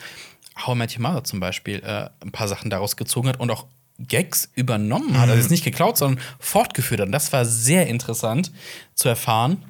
How 0.66 0.74
I 0.74 0.78
Met 0.78 0.96
Your 0.96 1.02
Mother 1.02 1.24
zum 1.24 1.40
Beispiel 1.40 1.80
äh, 1.84 2.08
ein 2.24 2.32
paar 2.32 2.48
Sachen 2.48 2.70
daraus 2.70 2.96
gezogen 2.96 3.28
hat 3.28 3.38
und 3.38 3.50
auch 3.50 3.66
Gags 3.98 4.48
übernommen 4.54 5.18
hat. 5.20 5.26
Mhm. 5.26 5.32
Also 5.32 5.48
nicht 5.50 5.64
geklaut, 5.64 5.98
sondern 5.98 6.22
fortgeführt 6.38 7.00
hat. 7.00 7.06
Und 7.08 7.12
das 7.12 7.32
war 7.32 7.44
sehr 7.44 7.86
interessant 7.86 8.50
zu 8.94 9.08
erfahren. 9.10 9.62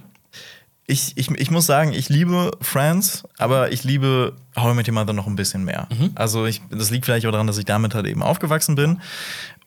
Ich, 0.90 1.12
ich, 1.16 1.31
ich 1.31 1.51
muss 1.51 1.66
sagen, 1.66 1.92
ich 1.92 2.09
liebe 2.09 2.51
Friends, 2.62 3.22
aber 3.37 3.72
ich 3.72 3.85
liebe 3.85 4.33
How 4.57 4.72
I 4.72 4.74
Met 4.74 4.88
Your 4.88 4.94
Mother 4.94 5.12
noch 5.12 5.27
ein 5.27 5.37
bisschen 5.37 5.64
mehr. 5.64 5.87
Mhm. 5.90 6.12
Also 6.14 6.46
ich, 6.46 6.62
das 6.70 6.90
liegt 6.90 7.05
vielleicht 7.05 7.27
auch 7.27 7.31
daran, 7.31 7.46
dass 7.46 7.59
ich 7.59 7.66
damit 7.66 7.94
halt 7.94 8.07
eben 8.07 8.22
aufgewachsen 8.22 8.74
bin. 8.74 9.01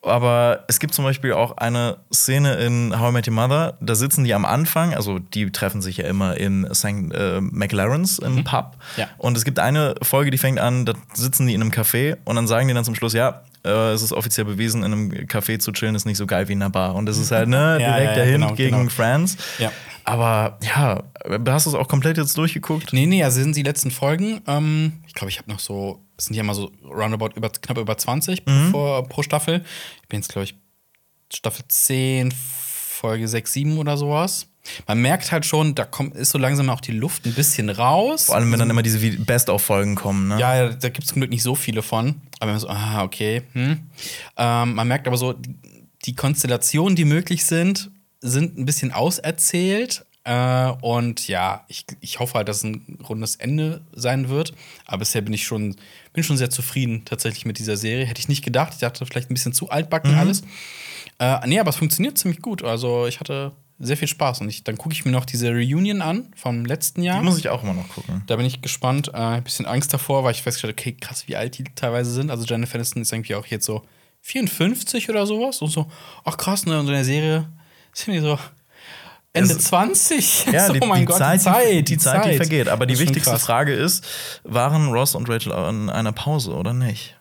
Aber 0.02 0.64
es 0.66 0.80
gibt 0.80 0.94
zum 0.94 1.04
Beispiel 1.04 1.32
auch 1.32 1.56
eine 1.58 1.98
Szene 2.12 2.54
in 2.54 2.98
How 2.98 3.10
I 3.10 3.12
Met 3.12 3.28
Your 3.28 3.34
Mother, 3.34 3.76
da 3.80 3.94
sitzen 3.94 4.24
die 4.24 4.34
am 4.34 4.44
Anfang, 4.44 4.94
also 4.94 5.20
die 5.20 5.50
treffen 5.52 5.80
sich 5.80 5.98
ja 5.98 6.06
immer 6.06 6.36
in 6.36 6.68
St. 6.74 7.12
Äh, 7.12 7.40
McLaren's 7.40 8.18
im 8.18 8.42
Pub. 8.42 8.76
Mhm. 8.96 9.00
Ja. 9.00 9.08
Und 9.18 9.36
es 9.36 9.44
gibt 9.44 9.60
eine 9.60 9.94
Folge, 10.02 10.32
die 10.32 10.38
fängt 10.38 10.58
an, 10.58 10.86
da 10.86 10.94
sitzen 11.14 11.46
die 11.46 11.54
in 11.54 11.60
einem 11.60 11.70
Café 11.70 12.16
und 12.24 12.34
dann 12.34 12.48
sagen 12.48 12.66
die 12.66 12.74
dann 12.74 12.84
zum 12.84 12.96
Schluss, 12.96 13.12
ja, 13.12 13.42
äh, 13.64 13.92
es 13.92 14.02
ist 14.02 14.12
offiziell 14.12 14.44
bewiesen, 14.44 14.82
in 14.82 14.92
einem 14.92 15.10
Café 15.26 15.58
zu 15.58 15.72
chillen 15.72 15.94
ist 15.94 16.04
nicht 16.04 16.16
so 16.16 16.26
geil 16.26 16.48
wie 16.48 16.52
in 16.52 16.62
einer 16.62 16.70
Bar. 16.70 16.94
Und 16.96 17.06
das 17.06 17.18
ist 17.18 17.30
halt, 17.30 17.48
ne, 17.48 17.56
Ja, 17.80 17.94
direkt 17.94 18.04
ja, 18.04 18.10
ja, 18.10 18.16
dahin 18.16 18.40
genau, 18.40 18.54
gegen 18.54 18.78
genau. 18.78 18.90
Friends. 18.90 19.36
Ja. 19.58 19.70
Aber 20.04 20.58
ja, 20.62 21.04
hast 21.46 21.66
du 21.66 21.70
es 21.70 21.76
auch 21.76 21.86
komplett 21.86 22.18
jetzt 22.18 22.36
durchgeguckt? 22.36 22.92
Nee, 22.92 23.06
nee, 23.06 23.22
also 23.22 23.40
sind 23.40 23.54
die 23.54 23.62
letzten 23.62 23.92
Folgen. 23.92 24.40
Ähm, 24.48 24.94
ich 25.06 25.14
glaube, 25.14 25.30
ich 25.30 25.38
habe 25.38 25.48
noch 25.48 25.60
so, 25.60 26.02
es 26.22 26.26
sind 26.26 26.36
ja 26.36 26.44
mal 26.44 26.54
so 26.54 26.70
roundabout 26.84 27.30
über, 27.34 27.50
knapp 27.50 27.78
über 27.78 27.98
20 27.98 28.46
Mhm. 28.46 28.70
pro, 28.70 29.02
pro 29.02 29.22
Staffel. 29.24 29.64
Ich 30.02 30.08
bin 30.08 30.20
jetzt, 30.20 30.30
glaube 30.30 30.44
ich, 30.44 30.54
Staffel 31.34 31.64
10, 31.66 32.30
Folge 32.32 33.26
6, 33.26 33.52
7 33.52 33.78
oder 33.78 33.96
sowas. 33.96 34.46
Man 34.86 35.02
merkt 35.02 35.32
halt 35.32 35.44
schon, 35.44 35.74
da 35.74 35.84
kommt, 35.84 36.14
ist 36.14 36.30
so 36.30 36.38
langsam 36.38 36.70
auch 36.70 36.80
die 36.80 36.92
Luft 36.92 37.26
ein 37.26 37.34
bisschen 37.34 37.68
raus. 37.70 38.26
Vor 38.26 38.36
allem, 38.36 38.52
wenn 38.52 38.60
dann 38.60 38.70
immer 38.70 38.82
diese 38.82 39.00
Best-of-Folgen 39.18 39.96
kommen, 39.96 40.28
ne? 40.28 40.38
Ja, 40.38 40.68
da 40.68 40.88
gibt 40.90 41.02
es 41.02 41.08
zum 41.08 41.20
Glück 41.20 41.30
nicht 41.30 41.42
so 41.42 41.56
viele 41.56 41.82
von. 41.82 42.20
Aber 42.38 42.52
man 42.52 42.60
so, 42.60 42.68
ah, 42.68 43.02
okay. 43.02 43.42
Hm. 43.54 43.80
Ähm, 44.36 44.74
man 44.74 44.86
merkt 44.86 45.08
aber 45.08 45.16
so, 45.16 45.32
die, 45.32 45.56
die 46.04 46.14
Konstellationen, 46.14 46.94
die 46.94 47.04
möglich 47.04 47.44
sind, 47.44 47.90
sind 48.20 48.56
ein 48.56 48.64
bisschen 48.64 48.92
auserzählt. 48.92 50.04
Äh, 50.24 50.70
und 50.82 51.26
ja, 51.26 51.64
ich, 51.66 51.84
ich 51.98 52.20
hoffe 52.20 52.34
halt, 52.34 52.46
dass 52.48 52.58
es 52.58 52.62
ein 52.64 52.98
rundes 53.08 53.34
Ende 53.34 53.80
sein 53.92 54.28
wird. 54.28 54.54
Aber 54.86 54.98
bisher 54.98 55.22
bin 55.22 55.32
ich 55.34 55.42
schon, 55.44 55.74
bin 56.12 56.24
schon 56.24 56.36
sehr 56.36 56.50
zufrieden 56.50 57.04
tatsächlich 57.04 57.46
mit 57.46 57.58
dieser 57.58 57.76
Serie. 57.76 58.04
Hätte 58.04 58.20
ich 58.20 58.28
nicht 58.28 58.44
gedacht. 58.44 58.72
Ich 58.74 58.80
dachte 58.80 59.04
vielleicht 59.06 59.30
ein 59.30 59.34
bisschen 59.34 59.52
zu 59.52 59.70
altbacken 59.70 60.14
alles. 60.14 60.42
Äh, 61.18 61.46
nee, 61.46 61.58
aber 61.58 61.70
es 61.70 61.76
funktioniert 61.76 62.18
ziemlich 62.18 62.42
gut. 62.42 62.62
Also 62.64 63.06
ich 63.06 63.20
hatte 63.20 63.52
sehr 63.78 63.96
viel 63.96 64.08
Spaß. 64.08 64.40
Und 64.40 64.48
ich, 64.48 64.64
dann 64.64 64.78
gucke 64.78 64.94
ich 64.94 65.04
mir 65.04 65.10
noch 65.10 65.24
diese 65.24 65.50
Reunion 65.50 66.02
an 66.02 66.32
vom 66.36 66.64
letzten 66.64 67.02
Jahr. 67.02 67.20
Die 67.20 67.24
muss 67.24 67.38
ich 67.38 67.48
auch 67.48 67.62
immer 67.62 67.74
noch 67.74 67.88
gucken. 67.88 68.22
Da 68.26 68.36
bin 68.36 68.46
ich 68.46 68.62
gespannt. 68.62 69.08
Äh, 69.08 69.18
ein 69.18 69.42
bisschen 69.44 69.66
Angst 69.66 69.92
davor, 69.92 70.24
weil 70.24 70.32
ich 70.32 70.42
festgestellt 70.42 70.78
habe, 70.78 70.90
okay, 70.90 70.96
krass, 71.00 71.28
wie 71.28 71.36
alt 71.36 71.58
die 71.58 71.64
teilweise 71.74 72.10
sind. 72.10 72.30
Also 72.30 72.44
Jennifer 72.44 72.76
Aniston 72.76 73.02
ist 73.02 73.12
irgendwie 73.12 73.34
auch 73.34 73.46
jetzt 73.46 73.66
so 73.66 73.82
54 74.22 75.08
oder 75.10 75.26
sowas. 75.26 75.60
Und 75.62 75.70
so, 75.70 75.90
ach 76.24 76.36
krass, 76.36 76.66
ne? 76.66 76.78
Und 76.78 76.86
in 76.86 76.92
der 76.92 77.04
Serie 77.04 77.48
sind 77.92 78.14
die 78.14 78.20
so 78.20 78.38
Ende 79.32 79.54
Es- 79.54 79.64
20. 79.64 80.46
Ja, 80.52 80.66
so, 80.66 80.72
die, 80.74 80.80
oh 80.82 80.86
mein 80.86 81.00
die, 81.00 81.04
Gott, 81.06 81.16
Zeit, 81.18 81.40
die 81.40 81.44
Zeit, 81.44 81.88
die, 81.88 81.98
Zeit, 81.98 82.24
die 82.26 82.36
vergeht. 82.36 82.68
Aber 82.68 82.86
die 82.86 82.98
wichtigste. 82.98 83.38
Frage 83.38 83.72
ist, 83.74 84.04
waren 84.44 84.88
Ross 84.92 85.14
und 85.14 85.28
Rachel 85.28 85.52
in 85.70 85.88
einer 85.90 86.12
Pause 86.12 86.52
oder 86.52 86.72
nicht? 86.72 87.16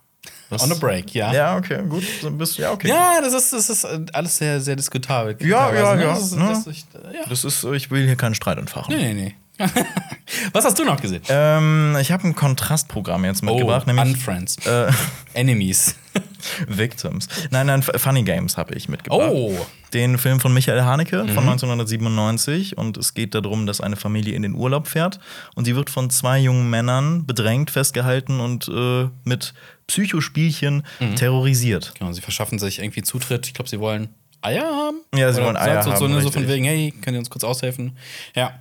Was- 0.49 0.63
On 0.63 0.71
a 0.73 0.75
break, 0.75 1.13
ja. 1.13 1.31
Ja, 1.31 1.55
okay, 1.57 1.81
gut. 1.87 2.03
Du, 2.21 2.29
ja, 2.61 2.71
okay. 2.73 2.89
Ja, 2.89 3.21
das 3.21 3.33
ist, 3.33 3.53
das 3.53 3.69
ist 3.69 3.85
alles 4.13 4.37
sehr, 4.37 4.59
sehr 4.59 4.75
diskutabel. 4.75 5.37
Ja, 5.39 5.73
ja, 5.73 5.95
ne? 5.95 6.03
ja, 6.03 6.09
Das 6.09 6.23
ist, 6.23 6.35
ne? 6.35 6.47
das 6.49 6.67
ist, 6.67 6.87
äh, 6.93 7.15
ja. 7.15 7.21
Das 7.29 7.45
ist, 7.45 7.63
ich 7.63 7.89
will 7.89 8.05
hier 8.05 8.17
keinen 8.17 8.35
Streit 8.35 8.57
entfachen. 8.57 8.93
Nee, 8.93 9.13
nee, 9.13 9.13
nee. 9.13 9.35
Was 10.53 10.65
hast 10.65 10.79
du 10.79 10.85
noch 10.85 11.01
gesehen? 11.01 11.21
Ähm, 11.29 11.97
ich 11.99 12.11
habe 12.11 12.27
ein 12.27 12.35
Kontrastprogramm 12.35 13.25
jetzt 13.25 13.43
mitgebracht, 13.43 13.83
oh, 13.85 13.91
nämlich 13.91 14.15
Unfriends. 14.15 14.57
äh, 14.65 14.91
Enemies. 15.33 15.95
Victims. 16.67 17.27
Nein, 17.51 17.67
nein, 17.67 17.81
Funny 17.83 18.23
Games 18.23 18.57
habe 18.57 18.73
ich 18.73 18.89
mitgebracht. 18.89 19.29
Oh. 19.31 19.55
Den 19.93 20.17
Film 20.17 20.39
von 20.39 20.53
Michael 20.53 20.81
Haneke 20.83 21.19
von 21.27 21.43
1997 21.49 22.77
und 22.77 22.97
es 22.97 23.13
geht 23.13 23.35
darum, 23.35 23.65
dass 23.65 23.81
eine 23.81 23.97
Familie 23.97 24.35
in 24.35 24.41
den 24.41 24.55
Urlaub 24.55 24.87
fährt 24.87 25.19
und 25.55 25.65
sie 25.65 25.75
wird 25.75 25.89
von 25.89 26.09
zwei 26.09 26.39
jungen 26.39 26.69
Männern 26.69 27.25
bedrängt, 27.25 27.71
festgehalten 27.71 28.39
und 28.39 28.69
äh, 28.69 29.09
mit 29.25 29.53
Psychospielchen 29.87 30.83
terrorisiert. 31.15 31.93
Genau, 31.99 32.13
sie 32.13 32.21
verschaffen 32.21 32.57
sich 32.57 32.79
irgendwie 32.79 33.01
Zutritt. 33.01 33.47
Ich 33.47 33.53
glaube, 33.53 33.69
sie 33.69 33.81
wollen 33.81 34.09
Eier 34.41 34.63
haben. 34.63 35.01
Ja, 35.13 35.31
sie 35.33 35.41
wollen 35.41 35.57
Eier 35.57 35.83
so, 35.83 35.91
so, 35.91 36.05
haben, 36.05 36.13
ne, 36.13 36.21
so 36.21 36.31
von 36.31 36.47
wegen, 36.47 36.65
hey, 36.65 36.93
könnt 37.01 37.15
ihr 37.15 37.19
uns 37.19 37.29
kurz 37.29 37.43
aushelfen? 37.43 37.97
Ja. 38.35 38.53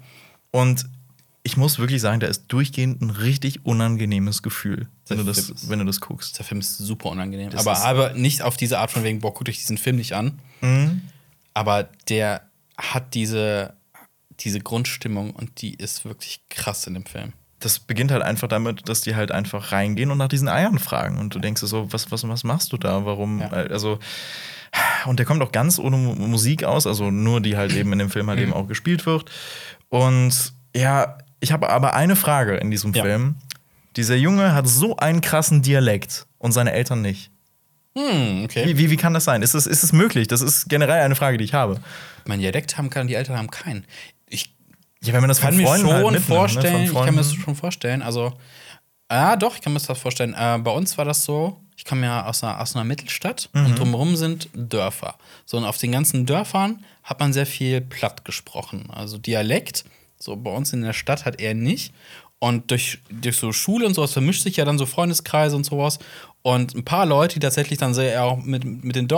Und 0.52 0.86
ich 1.42 1.56
muss 1.56 1.78
wirklich 1.78 2.00
sagen, 2.02 2.20
da 2.20 2.26
ist 2.26 2.46
durchgehend 2.48 3.00
ein 3.00 3.10
richtig 3.10 3.64
unangenehmes 3.64 4.42
Gefühl, 4.42 4.88
wenn 5.08 5.18
du 5.18 5.24
das, 5.24 5.38
ist- 5.48 5.68
wenn 5.70 5.78
du 5.78 5.84
das 5.86 6.00
guckst. 6.00 6.38
Der 6.38 6.44
Film 6.44 6.60
ist 6.60 6.76
super 6.76 7.08
unangenehm. 7.10 7.50
Das 7.50 7.66
aber, 7.66 7.78
aber 7.84 8.12
nicht 8.14 8.42
auf 8.42 8.56
diese 8.56 8.78
Art 8.78 8.90
von 8.90 9.04
wegen, 9.04 9.20
boah, 9.20 9.32
guckt 9.32 9.48
euch 9.48 9.58
diesen 9.58 9.78
Film 9.78 9.96
nicht 9.96 10.12
an. 10.12 10.38
Mhm. 10.60 11.02
Aber 11.54 11.84
der 12.08 12.42
hat 12.76 13.14
diese, 13.14 13.74
diese 14.40 14.60
Grundstimmung 14.60 15.30
und 15.30 15.62
die 15.62 15.74
ist 15.74 16.04
wirklich 16.04 16.40
krass 16.50 16.86
in 16.86 16.94
dem 16.94 17.06
Film. 17.06 17.32
Das 17.58 17.78
beginnt 17.78 18.10
halt 18.10 18.22
einfach 18.22 18.48
damit, 18.48 18.88
dass 18.88 19.02
die 19.02 19.14
halt 19.14 19.32
einfach 19.32 19.72
reingehen 19.72 20.10
und 20.10 20.18
nach 20.18 20.28
diesen 20.28 20.48
Eiern 20.48 20.78
fragen. 20.78 21.18
Und 21.18 21.34
du 21.34 21.38
denkst 21.38 21.60
so, 21.62 21.92
was, 21.92 22.10
was, 22.10 22.26
was 22.26 22.44
machst 22.44 22.72
du 22.72 22.76
da? 22.78 23.04
Warum? 23.04 23.40
Ja. 23.40 23.48
Also, 23.48 23.98
und 25.06 25.18
der 25.18 25.26
kommt 25.26 25.42
auch 25.42 25.52
ganz 25.52 25.78
ohne 25.78 25.96
Mu- 25.96 26.14
Musik 26.14 26.64
aus, 26.64 26.86
also 26.86 27.10
nur 27.10 27.40
die 27.40 27.56
halt 27.56 27.74
eben 27.74 27.92
in 27.92 27.98
dem 27.98 28.10
Film 28.10 28.28
halt 28.28 28.38
Mhm. 28.38 28.44
eben 28.44 28.52
auch 28.54 28.66
gespielt 28.68 29.04
wird. 29.04 29.30
Und 29.90 30.52
ja, 30.74 31.18
ich 31.40 31.52
habe 31.52 31.68
aber 31.70 31.94
eine 31.94 32.16
Frage 32.16 32.56
in 32.56 32.70
diesem 32.70 32.92
Ja. 32.94 33.02
Film. 33.02 33.36
Dieser 33.96 34.14
Junge 34.16 34.54
hat 34.54 34.66
so 34.68 34.96
einen 34.96 35.20
krassen 35.20 35.62
Dialekt 35.62 36.26
und 36.38 36.52
seine 36.52 36.72
Eltern 36.72 37.02
nicht. 37.02 37.30
Hm, 37.96 38.44
okay. 38.44 38.66
Wie, 38.66 38.78
wie, 38.78 38.90
wie 38.90 38.96
kann 38.96 39.12
das 39.14 39.24
sein? 39.24 39.42
Ist 39.42 39.54
es, 39.54 39.66
ist 39.66 39.82
es 39.82 39.92
möglich? 39.92 40.28
Das 40.28 40.40
ist 40.42 40.68
generell 40.68 41.02
eine 41.02 41.16
Frage, 41.16 41.38
die 41.38 41.44
ich 41.44 41.54
habe. 41.54 41.80
Mein 42.24 42.38
Dialekt 42.38 42.78
haben 42.78 42.88
kann, 42.88 43.08
die 43.08 43.14
Eltern 43.14 43.36
haben 43.36 43.50
keinen. 43.50 43.84
Ich 44.28 44.54
Ja, 45.02 45.12
wenn 45.12 45.20
man 45.22 45.28
das 45.28 45.40
kann 45.40 45.54
von 45.54 45.56
mir 45.56 45.66
Freunden 45.66 45.86
schon 45.86 45.94
halt 45.94 46.04
mitnimmt, 46.04 46.28
ne? 46.28 46.34
vorstellen, 46.36 46.72
Von 46.72 46.82
ich 46.84 46.92
kann 47.06 47.14
mir 47.14 47.20
das 47.20 47.26
Freunden. 47.28 47.42
schon 47.44 47.54
vorstellen, 47.56 48.02
also 48.02 48.32
Ja, 49.10 49.36
doch, 49.36 49.56
ich 49.56 49.60
kann 49.60 49.72
mir 49.72 49.80
das 49.80 49.98
vorstellen. 49.98 50.34
Äh, 50.38 50.58
bei 50.58 50.70
uns 50.70 50.96
war 50.96 51.04
das 51.04 51.24
so, 51.24 51.56
ich 51.76 51.84
komme 51.84 52.06
ja 52.06 52.26
aus 52.26 52.44
einer, 52.44 52.60
aus 52.60 52.76
einer 52.76 52.84
Mittelstadt 52.84 53.48
Mhm. 53.52 53.66
und 53.66 53.78
drumherum 53.78 54.16
sind 54.16 54.48
Dörfer. 54.54 55.16
So, 55.46 55.56
und 55.56 55.64
auf 55.64 55.78
den 55.78 55.92
ganzen 55.92 56.26
Dörfern 56.26 56.84
hat 57.02 57.18
man 57.20 57.32
sehr 57.32 57.46
viel 57.46 57.80
platt 57.80 58.24
gesprochen. 58.24 58.88
Also 58.90 59.18
Dialekt, 59.18 59.84
so 60.18 60.36
bei 60.36 60.50
uns 60.52 60.72
in 60.72 60.82
der 60.82 60.92
Stadt 60.92 61.24
hat 61.24 61.40
er 61.40 61.54
nicht. 61.54 61.92
Und 62.38 62.70
durch, 62.70 62.98
durch 63.10 63.36
so 63.36 63.52
Schule 63.52 63.84
und 63.86 63.94
sowas 63.94 64.12
vermischt 64.12 64.42
sich 64.42 64.56
ja 64.56 64.64
dann 64.64 64.78
so 64.78 64.86
Freundeskreise 64.86 65.56
und 65.56 65.64
sowas. 65.64 65.98
Und 66.42 66.74
ein 66.74 66.84
paar 66.84 67.04
Leute, 67.04 67.34
die 67.34 67.40
tatsächlich 67.40 67.78
dann 67.78 67.92
sehr 67.92 68.24
auch 68.24 68.38
mit, 68.38 68.64
mit 68.64 68.96
den 68.96 69.08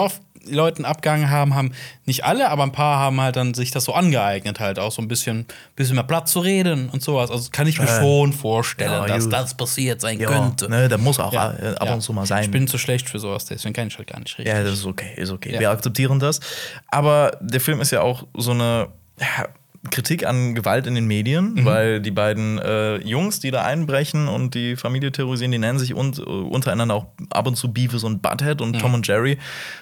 Dorfleuten 0.45 0.85
abgegangen 0.85 1.31
haben, 1.31 1.55
haben 1.55 1.73
nicht 2.05 2.25
alle, 2.25 2.49
aber 2.51 2.63
ein 2.63 2.73
paar 2.73 2.99
haben 2.99 3.21
halt 3.21 3.37
dann 3.37 3.55
sich 3.55 3.71
das 3.71 3.85
so 3.85 3.95
angeeignet, 3.95 4.61
halt 4.61 4.79
auch 4.79 4.93
so 4.93 5.03
ein 5.03 5.09
bisschen, 5.09 5.47
bisschen 5.77 5.95
mehr 5.95 6.05
Platz 6.05 6.33
zu 6.33 6.41
reden 6.41 6.89
und 6.91 7.03
sowas. 7.03 7.31
Also 7.31 7.51
kann 7.53 7.67
ich 7.67 7.79
mir 7.81 7.87
schon 7.87 8.33
vorstellen, 8.33 8.91
ja, 8.93 9.07
dass 9.07 9.25
gut. 9.25 9.33
das 9.33 9.57
passiert 9.57 10.01
sein 10.01 10.19
Ja, 10.21 10.29
könnte. 10.29 10.69
ne, 10.69 10.89
da 10.89 10.99
muss 10.99 11.19
auch 11.19 11.33
Ja. 11.33 11.53
äh, 11.53 11.75
ab 11.77 11.93
und 11.93 12.01
zu 12.01 12.13
mal 12.13 12.27
sein. 12.27 12.45
Ich 12.45 12.51
bin 12.51 12.67
zu 12.67 12.79
schlecht 12.79 13.09
für 13.09 13.19
sowas, 13.19 13.45
deswegen 13.45 13.75
kann 13.75 13.89
ich 13.89 13.97
halt 13.99 14.09
gar 14.09 14.19
nicht 14.21 14.39
reden. 14.39 14.49
Ja, 14.49 14.63
das 14.63 14.75
ist 14.75 14.87
okay, 14.87 15.13
ist 15.17 15.31
okay. 15.31 15.59
Wir 15.59 15.71
akzeptieren 15.71 16.19
das. 16.19 16.41
Aber 16.89 17.37
der 17.41 17.61
Film 17.61 17.81
ist 17.81 17.91
ja 17.93 18.01
auch 18.03 18.25
so 18.35 18.53
eine 18.53 18.89
ja, 19.21 19.47
Kritik 19.91 20.25
an 20.27 20.55
Gewalt 20.55 20.87
in 20.87 20.95
den 20.95 21.07
Medien, 21.07 21.55
Mhm. 21.55 21.65
weil 21.65 22.01
die 22.01 22.13
beiden 22.13 22.59
äh, 22.59 22.99
Jungs, 22.99 23.41
die 23.41 23.51
da 23.51 23.65
einbrechen 23.65 24.29
und 24.29 24.55
die 24.55 24.77
Familie 24.77 25.11
terrorisieren, 25.11 25.51
die 25.51 25.59
nennen 25.59 25.79
sich 25.81 25.93
und, 25.93 26.19
äh, 26.19 26.23
untereinander 26.23 26.95
auch 26.95 27.07
ab 27.31 27.49
und 27.49 27.57
zu 27.57 27.73
Beavis 27.73 28.05
und 28.05 28.23
Butthead 28.23 28.61
und 28.61 28.79
Tom 28.79 28.95
und 28.95 29.07
Jerry, 29.09 29.39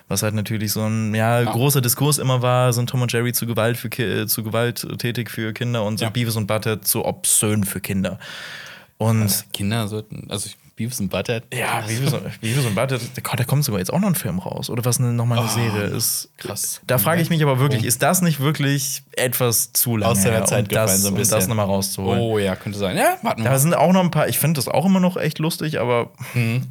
was 0.08 0.22
halt 0.22 0.34
natürlich 0.34 0.72
so 0.72 0.80
ein 0.86 1.14
ja, 1.14 1.42
großer 1.44 1.82
Diskurs 1.82 2.16
immer 2.18 2.40
war, 2.40 2.72
sind 2.72 2.88
Tom 2.88 3.02
und 3.02 3.12
Jerry 3.12 3.32
zu 3.34 3.46
Gewalt 3.46 3.76
für 3.76 3.90
Ki 3.90 4.02
äh, 4.02 4.26
zu 4.26 4.42
gewalttätig 4.42 5.28
für 5.30 5.52
Kinder 5.52 5.84
und 5.84 6.00
Ja. 6.00 6.06
sind 6.06 6.14
Beavis 6.14 6.36
und 6.36 6.46
Butthead 6.46 6.86
zu 6.86 7.04
obszön 7.04 7.64
für 7.64 7.80
Kinder. 7.80 8.18
Und 8.96 9.46
Kinder 9.54 9.88
sollten, 9.88 10.26
also 10.30 10.50
Beavis 10.80 10.98
und 11.00 11.08
Butthead. 11.10 11.42
ja, 11.52 11.80
Beavis 11.86 12.12
und, 12.12 12.40
Beavis 12.40 12.64
und 12.64 12.74
Butthead, 12.74 13.00
da 13.14 13.36
da 13.36 13.44
kommt 13.44 13.64
sogar 13.64 13.78
jetzt 13.80 13.92
auch 13.92 13.98
noch 14.00 14.08
ein 14.08 14.14
Film 14.14 14.38
raus. 14.38 14.70
Oder 14.70 14.84
was 14.84 14.98
eine, 14.98 15.12
nochmal 15.12 15.38
eine 15.38 15.46
Oh, 15.48 15.54
Serie 15.54 15.82
ist. 15.88 16.30
krass. 16.38 16.80
Da 16.86 16.96
frage 16.96 17.20
ich 17.20 17.28
mich 17.28 17.42
aber 17.42 17.58
wirklich, 17.58 17.84
ist 17.84 18.02
das 18.02 18.22
nicht 18.22 18.40
wirklich 18.40 19.02
etwas 19.12 19.72
zu 19.72 19.98
lange 19.98 20.12
Aus 20.12 20.22
der 20.22 20.44
Zeit 20.46 20.62
um 20.64 20.68
das, 20.68 20.84
gefallen, 20.86 21.00
so 21.00 21.08
ein 21.08 21.12
um 21.12 21.18
bisschen. 21.18 21.36
das 21.38 21.48
nochmal 21.48 21.66
rauszuholen? 21.66 22.20
Oh 22.20 22.38
ja, 22.38 22.56
könnte 22.56 22.78
sein. 22.78 22.96
Ja, 22.96 23.16
warten 23.22 23.40
wir 23.40 23.44
Da 23.44 23.50
mal. 23.50 23.58
sind 23.58 23.74
auch 23.74 23.92
noch 23.92 24.00
ein 24.00 24.10
paar, 24.10 24.28
ich 24.28 24.38
finde 24.38 24.58
das 24.58 24.68
auch 24.68 24.86
immer 24.86 25.00
noch 25.00 25.16
echt 25.18 25.38
lustig, 25.38 25.78
aber 25.80 26.10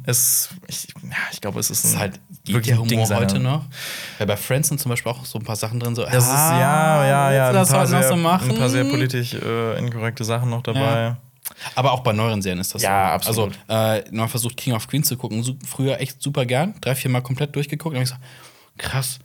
es, 0.06 0.48
ich, 0.66 0.88
ja, 1.04 1.16
ich 1.32 1.40
glaube, 1.40 1.60
es 1.60 1.70
ist, 1.70 1.84
Das 1.84 1.92
ist 1.92 1.98
halt, 1.98 2.18
wirklich 2.46 2.74
der 2.74 2.84
Ding 2.84 2.90
Humor 2.98 3.06
seiner- 3.06 3.20
heute 3.20 3.38
noch. 3.38 3.64
Weil 4.18 4.26
bei 4.26 4.36
Friends 4.36 4.68
sind 4.68 4.80
zum 4.80 4.88
Beispiel 4.90 5.12
auch 5.12 5.24
so 5.24 5.38
ein 5.38 5.44
paar 5.44 5.56
Sachen 5.56 5.78
drin, 5.78 5.94
so, 5.94 6.02
Das 6.04 6.24
ist, 6.24 6.30
ja, 6.30 7.06
ja, 7.06 7.32
ja, 7.32 7.48
ein, 7.50 7.54
paar 7.54 7.64
heute 7.64 7.92
noch 7.92 8.00
sehr, 8.00 8.08
so 8.08 8.16
machen? 8.16 8.50
ein 8.50 8.58
paar 8.58 8.68
sehr 8.70 8.84
politisch 8.84 9.34
äh, 9.34 9.78
inkorrekte 9.78 10.24
Sachen 10.24 10.50
noch 10.50 10.62
dabei. 10.62 10.80
Ja. 10.80 11.16
Aber 11.74 11.92
auch 11.92 12.00
bei 12.00 12.12
neueren 12.12 12.42
Serien 12.42 12.60
ist 12.60 12.74
das 12.74 12.82
Ja, 12.82 13.08
so. 13.08 13.14
absolut. 13.28 13.58
Also, 13.68 14.02
äh, 14.08 14.10
man 14.14 14.28
versucht 14.28 14.56
King 14.56 14.74
of 14.74 14.86
Queens 14.88 15.08
zu 15.08 15.16
gucken. 15.16 15.42
Su 15.42 15.54
früher 15.66 16.00
echt 16.00 16.22
super 16.22 16.46
gern. 16.46 16.74
Drei, 16.80 16.94
vier 16.94 17.10
Mal 17.10 17.20
komplett 17.22 17.54
durchgeguckt. 17.56 17.96
Und 17.96 18.02
ich 18.02 18.08
so, 18.08 18.14
krass. 18.78 19.18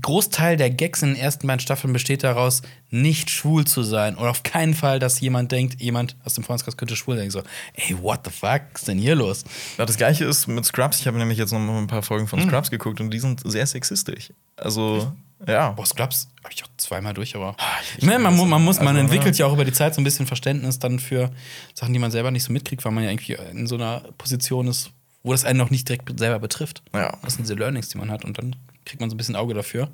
Großteil 0.00 0.56
der 0.56 0.70
Gags 0.70 1.02
in 1.02 1.10
den 1.10 1.16
ersten 1.16 1.46
beiden 1.46 1.60
Staffeln 1.60 1.92
besteht 1.92 2.24
daraus, 2.24 2.62
nicht 2.90 3.30
schwul 3.30 3.64
zu 3.64 3.84
sein. 3.84 4.16
Oder 4.16 4.30
auf 4.30 4.42
keinen 4.42 4.74
Fall, 4.74 4.98
dass 4.98 5.20
jemand 5.20 5.52
denkt, 5.52 5.80
jemand 5.80 6.16
aus 6.24 6.34
dem 6.34 6.42
Freundeskreis 6.42 6.76
könnte 6.76 6.96
schwul 6.96 7.16
sein. 7.16 7.26
Ich 7.28 7.32
so, 7.32 7.42
ey, 7.74 7.96
what 8.02 8.20
the 8.24 8.30
fuck 8.32 8.62
ist 8.74 8.88
denn 8.88 8.98
hier 8.98 9.14
los? 9.14 9.44
Das 9.76 9.96
gleiche 9.96 10.24
ist 10.24 10.48
mit 10.48 10.64
Scrubs. 10.64 10.98
Ich 11.00 11.06
habe 11.06 11.16
nämlich 11.16 11.38
jetzt 11.38 11.52
noch 11.52 11.60
mal 11.60 11.78
ein 11.78 11.86
paar 11.86 12.02
Folgen 12.02 12.26
von 12.26 12.40
Hm. 12.40 12.48
Scrubs 12.48 12.70
geguckt 12.70 13.00
und 13.00 13.10
die 13.12 13.20
sind 13.20 13.40
sehr 13.44 13.66
sexistisch. 13.66 14.32
Also, 14.56 15.12
ja. 15.46 15.70
Boah, 15.70 15.86
Scrubs 15.86 16.28
habe 16.42 16.52
ich 16.54 16.62
auch 16.64 16.68
zweimal 16.76 17.14
durch, 17.14 17.34
aber. 17.36 17.54
Ah, 17.58 17.64
ich 17.96 18.04
meine, 18.04 18.18
man, 18.20 18.36
man, 18.48 18.62
muss, 18.64 18.76
das. 18.76 18.84
man 18.84 18.96
Also, 18.96 19.00
entwickelt 19.06 19.34
ne? 19.34 19.38
ja 19.38 19.46
auch 19.46 19.52
über 19.52 19.64
die 19.64 19.72
Zeit 19.72 19.94
so 19.94 20.00
ein 20.00 20.04
bisschen 20.04 20.26
Verständnis 20.26 20.78
dann 20.78 20.98
für 20.98 21.30
Sachen, 21.74 21.92
die 21.92 21.98
man 21.98 22.10
selber 22.10 22.30
nicht 22.30 22.44
so 22.44 22.52
mitkriegt, 22.52 22.84
weil 22.84 22.92
man 22.92 23.04
ja 23.04 23.10
irgendwie 23.10 23.34
in 23.52 23.66
so 23.66 23.74
einer 23.76 24.00
Position 24.18 24.66
ist, 24.68 24.90
wo 25.22 25.32
das 25.32 25.44
einen 25.44 25.58
noch 25.58 25.70
nicht 25.70 25.88
direkt 25.88 26.18
selber 26.18 26.38
betrifft. 26.38 26.82
Ja. 26.94 27.16
Das 27.22 27.34
sind 27.34 27.44
diese 27.44 27.54
Learnings, 27.54 27.88
die 27.88 27.98
man 27.98 28.10
hat 28.10 28.24
und 28.24 28.38
dann 28.38 28.56
kriegt 28.84 29.00
man 29.00 29.08
so 29.10 29.14
ein 29.14 29.18
bisschen 29.18 29.36
Auge 29.36 29.54
dafür. 29.54 29.88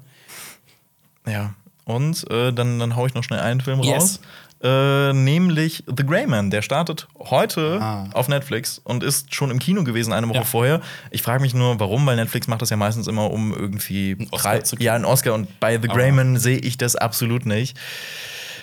Ja. 1.27 1.55
Und 1.85 2.31
äh, 2.31 2.53
dann, 2.53 2.79
dann 2.79 2.97
hau 2.97 3.07
ich 3.07 3.15
noch 3.15 3.25
schnell 3.25 3.41
einen 3.41 3.61
Film 3.61 3.81
Yes. 3.83 3.95
raus. 4.03 4.21
Äh, 4.61 5.13
nämlich 5.13 5.85
The 5.87 6.05
Grey 6.05 6.27
Man. 6.27 6.51
Der 6.51 6.63
startet 6.63 7.07
heute 7.19 7.79
Ah. 7.81 8.09
auf 8.13 8.27
Netflix 8.29 8.81
und 8.83 9.05
ist 9.05 9.33
schon 9.35 9.51
im 9.53 9.59
Kino 9.61 9.85
gewesen 9.85 10.13
eine 10.13 10.29
Woche 10.29 10.39
Ja. 10.39 10.45
vorher. 10.45 10.81
Ich 11.13 11.23
frage 11.23 11.41
mich 11.43 11.55
nur, 11.55 11.79
warum, 11.79 12.05
weil 12.07 12.17
Netflix 12.17 12.49
macht 12.49 12.63
das 12.63 12.71
ja 12.71 12.77
meistens 12.77 13.07
immer, 13.07 13.31
um 13.31 13.53
irgendwie 13.55 14.17
Oscar 14.33 14.51
Prei- 14.57 14.61
zu 14.63 14.75
kriegen. 14.77 14.87
ja 14.87 14.95
einen 14.95 15.05
Oscar. 15.05 15.35
Und 15.35 15.61
bei 15.61 15.81
The 15.81 15.87
Grey 15.89 16.11
Man 16.11 16.39
sehe 16.39 16.59
ich 16.59 16.77
das 16.77 16.97
absolut 16.97 17.47
nicht. 17.47 17.79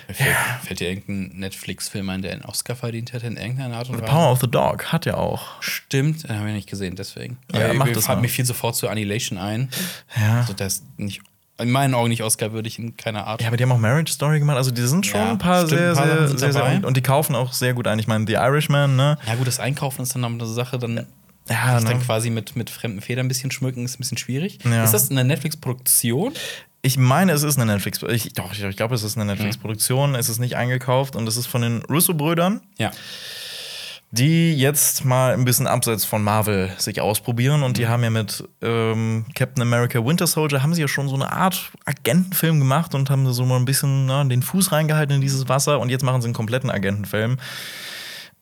Fällt, 0.07 0.35
fällt 0.63 0.79
dir 0.81 0.89
irgendein 0.89 1.39
Netflix-Film 1.39 2.07
ein, 2.09 2.21
der 2.21 2.33
einen 2.33 2.43
Oscar 2.45 2.75
verdient 2.75 3.11
hätte 3.13 3.25
in 3.25 3.37
irgendeiner 3.37 3.77
Art 3.77 3.89
und 3.89 3.95
The 3.95 4.01
Weise? 4.03 4.11
Power 4.11 4.31
of 4.33 4.39
the 4.41 4.47
Dog 4.51 4.91
hat 4.91 5.07
ja 5.07 5.15
auch. 5.15 5.59
Stimmt, 5.61 6.25
äh, 6.25 6.33
habe 6.35 6.49
ich 6.49 6.53
nicht 6.55 6.69
gesehen, 6.69 6.95
deswegen. 6.95 7.37
Ja, 7.51 7.61
Äh, 7.69 7.73
mach 7.73 7.87
mir 7.87 7.93
das 7.93 8.07
mal. 8.07 8.17
mir 8.17 8.27
viel 8.27 8.45
sofort 8.45 8.75
zu 8.75 8.87
Annihilation 8.87 9.39
ein. 9.39 9.69
Ja. 10.15 10.41
Also, 10.41 10.53
das 10.53 10.73
ist 10.75 10.83
nicht, 10.99 11.21
in 11.57 11.71
meinen 11.71 11.93
Augen 11.93 12.09
nicht 12.09 12.23
Oscar-würdig 12.23 12.79
in 12.79 12.97
keiner 12.97 13.25
Art. 13.27 13.41
Ja, 13.41 13.47
aber 13.47 13.57
die 13.57 13.63
haben 13.63 13.71
auch 13.71 13.77
Marriage 13.77 14.11
Story 14.11 14.39
gemacht. 14.39 14.57
Also, 14.57 14.71
die 14.71 14.81
sind 14.81 15.05
schon 15.05 15.19
Ja, 15.21 15.31
ein 15.31 15.37
paar 15.37 15.65
stimmt, 15.65 15.79
sehr, 15.79 15.89
ein 15.91 15.95
paar 15.95 16.05
sehr, 16.05 16.27
sehr, 16.27 16.37
sehr, 16.53 16.61
dabei. 16.61 16.75
gut. 16.75 16.85
Und 16.85 16.97
die 16.97 17.01
kaufen 17.01 17.35
auch 17.35 17.53
sehr 17.53 17.73
gut 17.73 17.87
ein. 17.87 17.97
Ich 17.99 18.07
meine, 18.07 18.25
The 18.27 18.33
Irishman, 18.33 18.95
ne? 18.95 19.17
Ja, 19.25 19.35
gut, 19.35 19.47
das 19.47 19.59
Einkaufen 19.59 20.01
ist 20.01 20.13
dann 20.13 20.21
noch 20.21 20.29
eine 20.29 20.45
Sache, 20.45 20.77
dann 20.79 21.05
Ja, 21.49 21.79
sich 21.79 21.87
dann 21.87 21.97
ne? 21.99 22.03
quasi 22.03 22.29
mit, 22.29 22.55
mit 22.55 22.69
fremden 22.69 23.01
Federn 23.01 23.25
ein 23.25 23.29
bisschen 23.29 23.51
schmücken, 23.51 23.85
ist 23.85 23.95
ein 23.95 23.99
bisschen 23.99 24.17
schwierig. 24.17 24.59
Ja. 24.65 24.83
Ist 24.83 24.93
das 24.93 25.09
eine 25.11 25.23
Netflix-Produktion? 25.23 26.33
Ich 26.81 26.97
meine, 26.97 27.31
es 27.31 27.41
ist 27.43 27.57
eine 27.57 27.71
Netflix. 27.71 28.03
Ich, 28.03 28.33
doch, 28.33 28.51
ich, 28.51 28.61
ich 28.61 28.75
glaube, 28.77 28.93
es 28.93 29.01
ist 29.03 29.17
eine 29.17 29.25
Netflix-Produktion. 29.25 30.13
Es 30.13 30.29
ist 30.29 30.39
nicht 30.39 30.55
eingekauft 30.55 31.15
und 31.15 31.27
es 31.27 31.35
ist 31.37 31.47
von 31.47 31.61
den 31.61 31.81
Russo-Brüdern, 31.83 32.61
Ja. 32.77 32.91
Die 34.15 34.55
jetzt 34.55 35.03
mal 35.03 35.33
ein 35.33 35.45
bisschen 35.45 35.67
abseits 35.67 36.05
von 36.05 36.23
Marvel 36.23 36.71
sich 36.77 37.01
ausprobieren. 37.01 37.63
Und 37.63 37.77
die 37.77 37.87
haben 37.87 38.03
ja 38.03 38.09
mit 38.09 38.43
ähm, 38.61 39.25
Captain 39.35 39.61
America 39.61 40.03
Winter 40.03 40.27
Soldier 40.27 40.63
haben 40.63 40.73
sie 40.73 40.81
ja 40.81 40.87
schon 40.87 41.09
so 41.09 41.15
eine 41.15 41.31
Art 41.31 41.71
Agentenfilm 41.85 42.59
gemacht 42.59 42.95
und 42.95 43.09
haben 43.09 43.31
so 43.31 43.45
mal 43.45 43.57
ein 43.57 43.65
bisschen 43.65 44.05
na, 44.05 44.23
den 44.23 44.41
Fuß 44.41 44.71
reingehalten 44.71 45.15
in 45.15 45.21
dieses 45.21 45.49
Wasser. 45.49 45.79
Und 45.79 45.89
jetzt 45.89 46.03
machen 46.03 46.21
sie 46.21 46.27
einen 46.27 46.33
kompletten 46.33 46.71
Agentenfilm. 46.71 47.37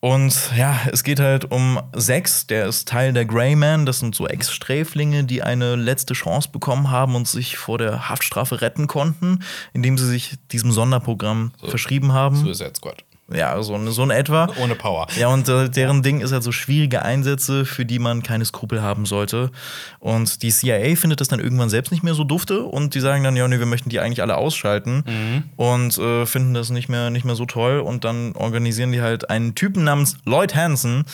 Und 0.00 0.50
ja, 0.54 0.78
es 0.92 1.02
geht 1.02 1.18
halt 1.18 1.50
um 1.50 1.80
Sex, 1.94 2.46
der 2.46 2.66
ist 2.66 2.86
Teil 2.86 3.14
der 3.14 3.24
Greyman. 3.24 3.86
Das 3.86 4.00
sind 4.00 4.14
so 4.14 4.28
Ex-Sträflinge, 4.28 5.24
die 5.24 5.42
eine 5.42 5.76
letzte 5.76 6.12
Chance 6.12 6.50
bekommen 6.52 6.90
haben 6.90 7.16
und 7.16 7.26
sich 7.26 7.56
vor 7.56 7.78
der 7.78 8.10
Haftstrafe 8.10 8.60
retten 8.60 8.86
konnten, 8.86 9.42
indem 9.72 9.96
sie 9.96 10.06
sich 10.06 10.34
diesem 10.52 10.72
Sonderprogramm 10.72 11.52
verschrieben 11.66 12.12
haben. 12.12 12.36
Suicide 12.36 12.74
Squad. 12.76 13.04
Ja, 13.32 13.62
so, 13.62 13.90
so 13.90 14.02
in 14.02 14.10
etwa. 14.10 14.50
Ohne 14.62 14.74
Power. 14.74 15.06
Ja, 15.18 15.28
und 15.28 15.48
äh, 15.48 15.70
deren 15.70 16.02
Ding 16.02 16.20
ist 16.20 16.32
halt 16.32 16.42
so 16.42 16.52
schwierige 16.52 17.02
Einsätze, 17.02 17.64
für 17.64 17.86
die 17.86 17.98
man 17.98 18.22
keine 18.22 18.44
Skrupel 18.44 18.82
haben 18.82 19.06
sollte. 19.06 19.50
Und 19.98 20.42
die 20.42 20.50
CIA 20.50 20.94
findet 20.96 21.22
das 21.22 21.28
dann 21.28 21.40
irgendwann 21.40 21.70
selbst 21.70 21.90
nicht 21.90 22.02
mehr 22.02 22.12
so 22.12 22.24
dufte 22.24 22.62
und 22.62 22.94
die 22.94 23.00
sagen 23.00 23.24
dann, 23.24 23.34
ja, 23.34 23.48
nee, 23.48 23.58
wir 23.58 23.66
möchten 23.66 23.88
die 23.88 23.98
eigentlich 23.98 24.20
alle 24.20 24.36
ausschalten 24.36 25.04
und 25.56 25.96
äh, 25.96 26.26
finden 26.26 26.52
das 26.52 26.68
nicht 26.68 26.88
mehr, 26.90 27.08
nicht 27.08 27.24
mehr 27.24 27.34
so 27.34 27.46
toll. 27.46 27.80
Und 27.80 28.04
dann 28.04 28.32
organisieren 28.36 28.92
die 28.92 29.00
halt 29.00 29.30
einen 29.30 29.54
Typen 29.54 29.84
namens 29.84 30.18
Lloyd 30.26 30.54
Hansen 30.54 31.04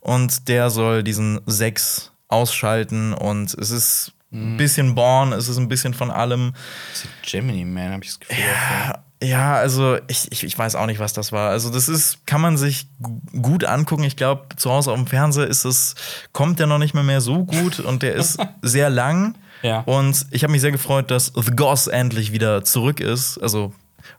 und 0.00 0.48
der 0.48 0.70
soll 0.70 1.04
diesen 1.04 1.40
Sex 1.46 2.12
ausschalten 2.26 3.12
und 3.12 3.54
es 3.54 3.70
ist 3.70 4.12
ein 4.32 4.56
bisschen 4.56 4.94
Born, 4.94 5.32
es 5.32 5.48
ist 5.48 5.56
ein 5.56 5.68
bisschen 5.68 5.94
von 5.94 6.10
allem. 6.10 6.52
Gemini 7.28 7.64
Man, 7.64 7.92
habe 7.92 8.04
ich 8.04 8.10
das 8.10 8.20
Gefühl. 8.20 8.44
Ja, 8.44 9.04
ja, 9.22 9.54
also 9.54 9.98
ich, 10.08 10.30
ich, 10.32 10.44
ich 10.44 10.58
weiß 10.58 10.74
auch 10.76 10.86
nicht, 10.86 10.98
was 11.00 11.12
das 11.12 11.30
war. 11.32 11.50
Also 11.50 11.70
das 11.70 11.88
ist, 11.88 12.26
kann 12.26 12.40
man 12.40 12.56
sich 12.56 12.88
gu- 13.02 13.20
gut 13.42 13.64
angucken. 13.64 14.04
Ich 14.04 14.16
glaube, 14.16 14.46
zu 14.56 14.70
Hause 14.70 14.90
auf 14.92 14.96
dem 14.96 15.06
Fernseher 15.06 15.46
ist 15.46 15.64
es, 15.64 15.94
kommt 16.32 16.58
der 16.58 16.66
noch 16.66 16.78
nicht 16.78 16.94
mehr, 16.94 17.02
mehr 17.02 17.20
so 17.20 17.44
gut 17.44 17.80
und 17.80 18.02
der 18.02 18.14
ist 18.14 18.38
sehr 18.62 18.88
lang. 18.90 19.34
Ja. 19.62 19.80
Und 19.80 20.26
ich 20.30 20.42
habe 20.42 20.52
mich 20.52 20.62
sehr 20.62 20.72
gefreut, 20.72 21.10
dass 21.10 21.32
The 21.34 21.50
Goss 21.54 21.86
endlich 21.86 22.32
wieder 22.32 22.64
zurück 22.64 22.98
ist. 23.00 23.36
Also 23.38 23.74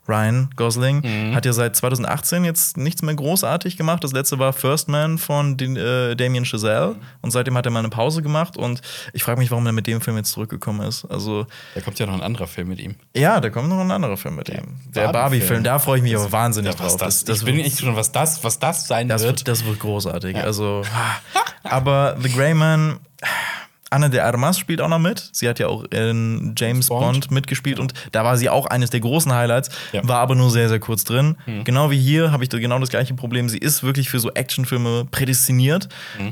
Ryan 0.08 0.50
Gosling 0.56 1.00
Mhm. 1.02 1.34
hat 1.34 1.44
ja 1.46 1.52
seit 1.52 1.76
2018 1.76 2.44
jetzt 2.44 2.76
nichts 2.76 3.02
mehr 3.02 3.14
großartig 3.14 3.76
gemacht. 3.76 4.02
Das 4.04 4.12
letzte 4.12 4.38
war 4.38 4.52
First 4.52 4.88
Man 4.88 5.18
von 5.18 5.56
den, 5.56 5.76
äh, 5.76 6.14
Damien 6.16 6.44
Chazelle 6.44 6.96
und 7.20 7.30
seitdem 7.30 7.56
hat 7.56 7.66
er 7.66 7.70
mal 7.72 7.80
eine 7.80 7.88
Pause 7.88 8.22
gemacht 8.22 8.56
und 8.56 8.80
ich 9.12 9.22
frage 9.22 9.38
mich, 9.38 9.50
warum 9.50 9.66
er 9.66 9.72
mit 9.72 9.86
dem 9.86 10.00
Film 10.00 10.16
jetzt 10.16 10.30
zurückgekommen 10.32 10.86
ist. 10.86 11.04
Also 11.06 11.46
Da 11.74 11.80
kommt 11.80 11.98
ja 11.98 12.06
noch 12.06 12.14
ein 12.14 12.22
anderer 12.22 12.46
Film 12.46 12.68
mit 12.68 12.80
ihm. 12.80 12.94
ja, 13.14 13.40
da 13.40 13.50
kommt 13.50 13.68
noch 13.68 13.78
ein 13.80 13.90
anderer 13.90 14.16
Film 14.16 14.36
mit 14.36 14.48
ihm. 14.48 14.76
Der 14.94 15.08
Barbie-Film. 15.08 15.62
Da 15.64 15.78
freue 15.78 15.98
ich 15.98 16.02
mich 16.02 16.14
aber 16.16 16.30
wahnsinnig 16.32 16.72
Ja, 16.74 16.80
was 16.80 16.92
drauf. 16.96 17.00
das, 17.08 17.24
das, 17.24 17.38
ich 17.38 17.44
bin 17.44 17.58
echt 17.60 17.80
schon, 17.80 17.96
was 17.96 18.12
das, 18.12 18.42
was 18.44 18.58
das 18.58 18.86
sein 18.86 19.08
das, 19.08 19.22
wird. 19.22 19.38
wird, 19.40 19.48
das 19.48 19.64
wird 19.64 19.78
großartig. 19.80 20.36
Also, 20.36 20.82
aber 21.62 22.16
The 22.20 22.30
Grey 22.30 22.54
Man, 22.54 22.98
Anna 23.92 24.08
de 24.08 24.20
Armas 24.20 24.58
spielt 24.58 24.80
auch 24.80 24.88
noch 24.88 24.98
mit. 24.98 25.28
Sie 25.32 25.48
hat 25.48 25.58
ja 25.58 25.68
auch 25.68 25.84
in 25.84 26.54
James 26.56 26.88
Bond. 26.88 27.02
Bond, 27.02 27.30
mitgespielt 27.30 27.78
und 27.78 27.94
da 28.12 28.24
war 28.24 28.36
sie 28.36 28.48
auch 28.48 28.66
eines 28.66 28.90
der 28.90 29.00
großen 29.00 29.32
Highlights, 29.32 29.70
Ja. 29.92 30.06
war 30.08 30.18
aber 30.20 30.34
nur 30.34 30.50
sehr, 30.50 30.68
sehr 30.68 30.80
kurz 30.80 31.04
drin. 31.04 31.36
Mhm. 31.46 31.64
Genau 31.64 31.90
wie 31.90 31.98
hier 32.00 32.32
habe 32.32 32.42
ich 32.42 32.48
da 32.48 32.58
genau 32.58 32.78
das 32.78 32.88
gleiche 32.88 33.14
Problem. 33.14 33.48
Sie 33.48 33.58
ist 33.58 33.82
wirklich 33.82 34.08
für 34.10 34.18
so 34.18 34.30
Actionfilme 34.32 35.04
prädestiniert. 35.10 35.88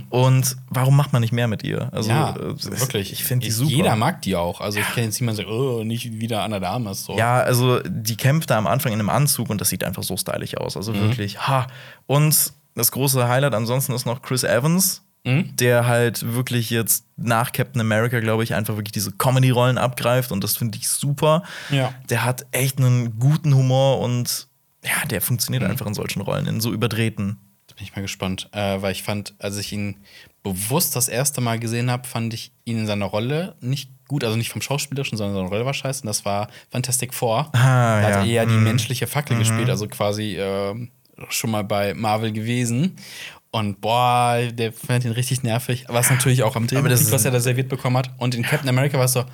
Und 0.08 0.56
warum 0.68 0.96
macht 0.96 1.12
man 1.12 1.20
nicht 1.20 1.32
mehr 1.32 1.48
mit 1.48 1.62
ihr? 1.62 1.88
Also, 1.92 2.10
Mhm. 2.10 2.16
ja, 2.16 2.30
äh, 2.36 2.80
wirklich. 2.80 3.12
Ich 3.12 3.24
finde 3.24 3.46
die 3.46 3.52
super. 3.52 3.70
Jeder 3.70 3.96
mag 3.96 4.22
die 4.22 4.36
auch. 4.36 4.60
Also 4.60 4.78
ich 4.78 4.86
kenne 4.94 5.06
jetzt 5.06 5.20
niemanden, 5.20 5.42
der 5.42 5.46
sagt, 5.46 5.56
oh, 5.56 5.84
nicht 5.84 6.20
wieder 6.20 6.42
Anna 6.42 6.58
de 6.58 6.68
Armas. 6.68 7.04
So. 7.04 7.16
Ja, 7.16 7.40
also 7.40 7.80
die 7.86 8.16
kämpft 8.16 8.50
da 8.50 8.58
am 8.58 8.66
Anfang 8.66 8.92
in 8.92 8.98
einem 9.00 9.10
Anzug 9.10 9.50
und 9.50 9.60
das 9.60 9.68
sieht 9.68 9.84
einfach 9.84 10.02
so 10.02 10.16
stylisch 10.16 10.56
aus. 10.56 10.76
Also 10.76 10.94
wirklich, 10.94 11.38
ha. 11.46 11.66
Und 12.06 12.52
das 12.74 12.92
große 12.92 13.28
Highlight 13.28 13.54
ansonsten 13.54 13.92
ist 13.92 14.06
noch 14.06 14.22
Chris 14.22 14.44
Evans, 14.44 15.02
Mhm. 15.24 15.54
der 15.56 15.86
halt 15.86 16.32
wirklich 16.34 16.70
jetzt 16.70 17.04
nach 17.16 17.52
Captain 17.52 17.80
America, 17.80 18.20
glaube 18.20 18.42
ich, 18.42 18.54
einfach 18.54 18.76
wirklich 18.76 18.92
diese 18.92 19.12
Comedy-Rollen 19.12 19.76
abgreift 19.76 20.32
und 20.32 20.42
das 20.42 20.56
finde 20.56 20.78
ich 20.78 20.88
super. 20.88 21.42
Ja. 21.70 21.92
Der 22.08 22.24
hat 22.24 22.46
echt 22.52 22.78
einen 22.78 23.18
guten 23.18 23.54
Humor 23.54 24.00
und 24.00 24.48
ja, 24.82 25.06
der 25.08 25.20
funktioniert 25.20 25.62
Mhm. 25.62 25.70
einfach 25.70 25.86
in 25.86 25.92
solchen 25.94 26.22
Rollen, 26.22 26.46
in 26.46 26.60
so 26.62 26.72
überdrehten. 26.72 27.36
Da 27.66 27.74
bin 27.74 27.84
ich 27.84 27.94
mal 27.94 28.00
gespannt, 28.02 28.48
äh, 28.52 28.80
weil 28.80 28.92
ich 28.92 29.02
fand, 29.02 29.34
als 29.38 29.58
ich 29.58 29.72
ihn 29.72 29.96
bewusst 30.42 30.96
das 30.96 31.08
erste 31.08 31.42
Mal 31.42 31.58
gesehen 31.58 31.90
habe, 31.90 32.08
fand 32.08 32.32
ich 32.32 32.50
ihn 32.64 32.78
in 32.78 32.86
seiner 32.86 33.04
Rolle 33.04 33.56
nicht 33.60 33.90
gut, 34.08 34.24
also 34.24 34.36
nicht 34.38 34.48
vom 34.48 34.62
Schauspielerischen, 34.62 35.18
sondern 35.18 35.36
seine 35.36 35.48
Rolle 35.48 35.66
war 35.66 35.74
scheiße. 35.74 36.00
Und 36.02 36.06
das 36.06 36.24
war 36.24 36.48
Fantastic 36.70 37.12
Four. 37.12 37.50
Ah, 37.52 38.00
da 38.00 38.02
hat 38.06 38.10
ja. 38.10 38.20
er 38.20 38.24
eher 38.24 38.46
die 38.46 38.54
Mhm. 38.54 38.64
menschliche 38.64 39.06
Fackel 39.06 39.36
gespielt, 39.38 39.68
also 39.68 39.86
quasi 39.86 40.36
ähm, 40.40 40.88
schon 41.28 41.50
mal 41.50 41.62
bei 41.62 41.92
Marvel 41.92 42.32
gewesen. 42.32 42.96
Und 43.52 43.80
boah, 43.80 44.38
der 44.52 44.72
fand 44.72 45.04
ihn 45.04 45.12
richtig 45.12 45.42
nervig. 45.42 45.84
Was 45.88 46.08
natürlich 46.10 46.42
auch 46.44 46.54
am 46.56 46.66
Drehbuch 46.68 46.88
was 47.10 47.24
er 47.24 47.30
da 47.32 47.40
serviert 47.40 47.68
bekommen 47.68 47.96
hat. 47.96 48.10
Und 48.18 48.34
in 48.34 48.42
Captain 48.42 48.68
America 48.68 48.96
war 48.96 49.06
es 49.06 49.12
so, 49.14 49.24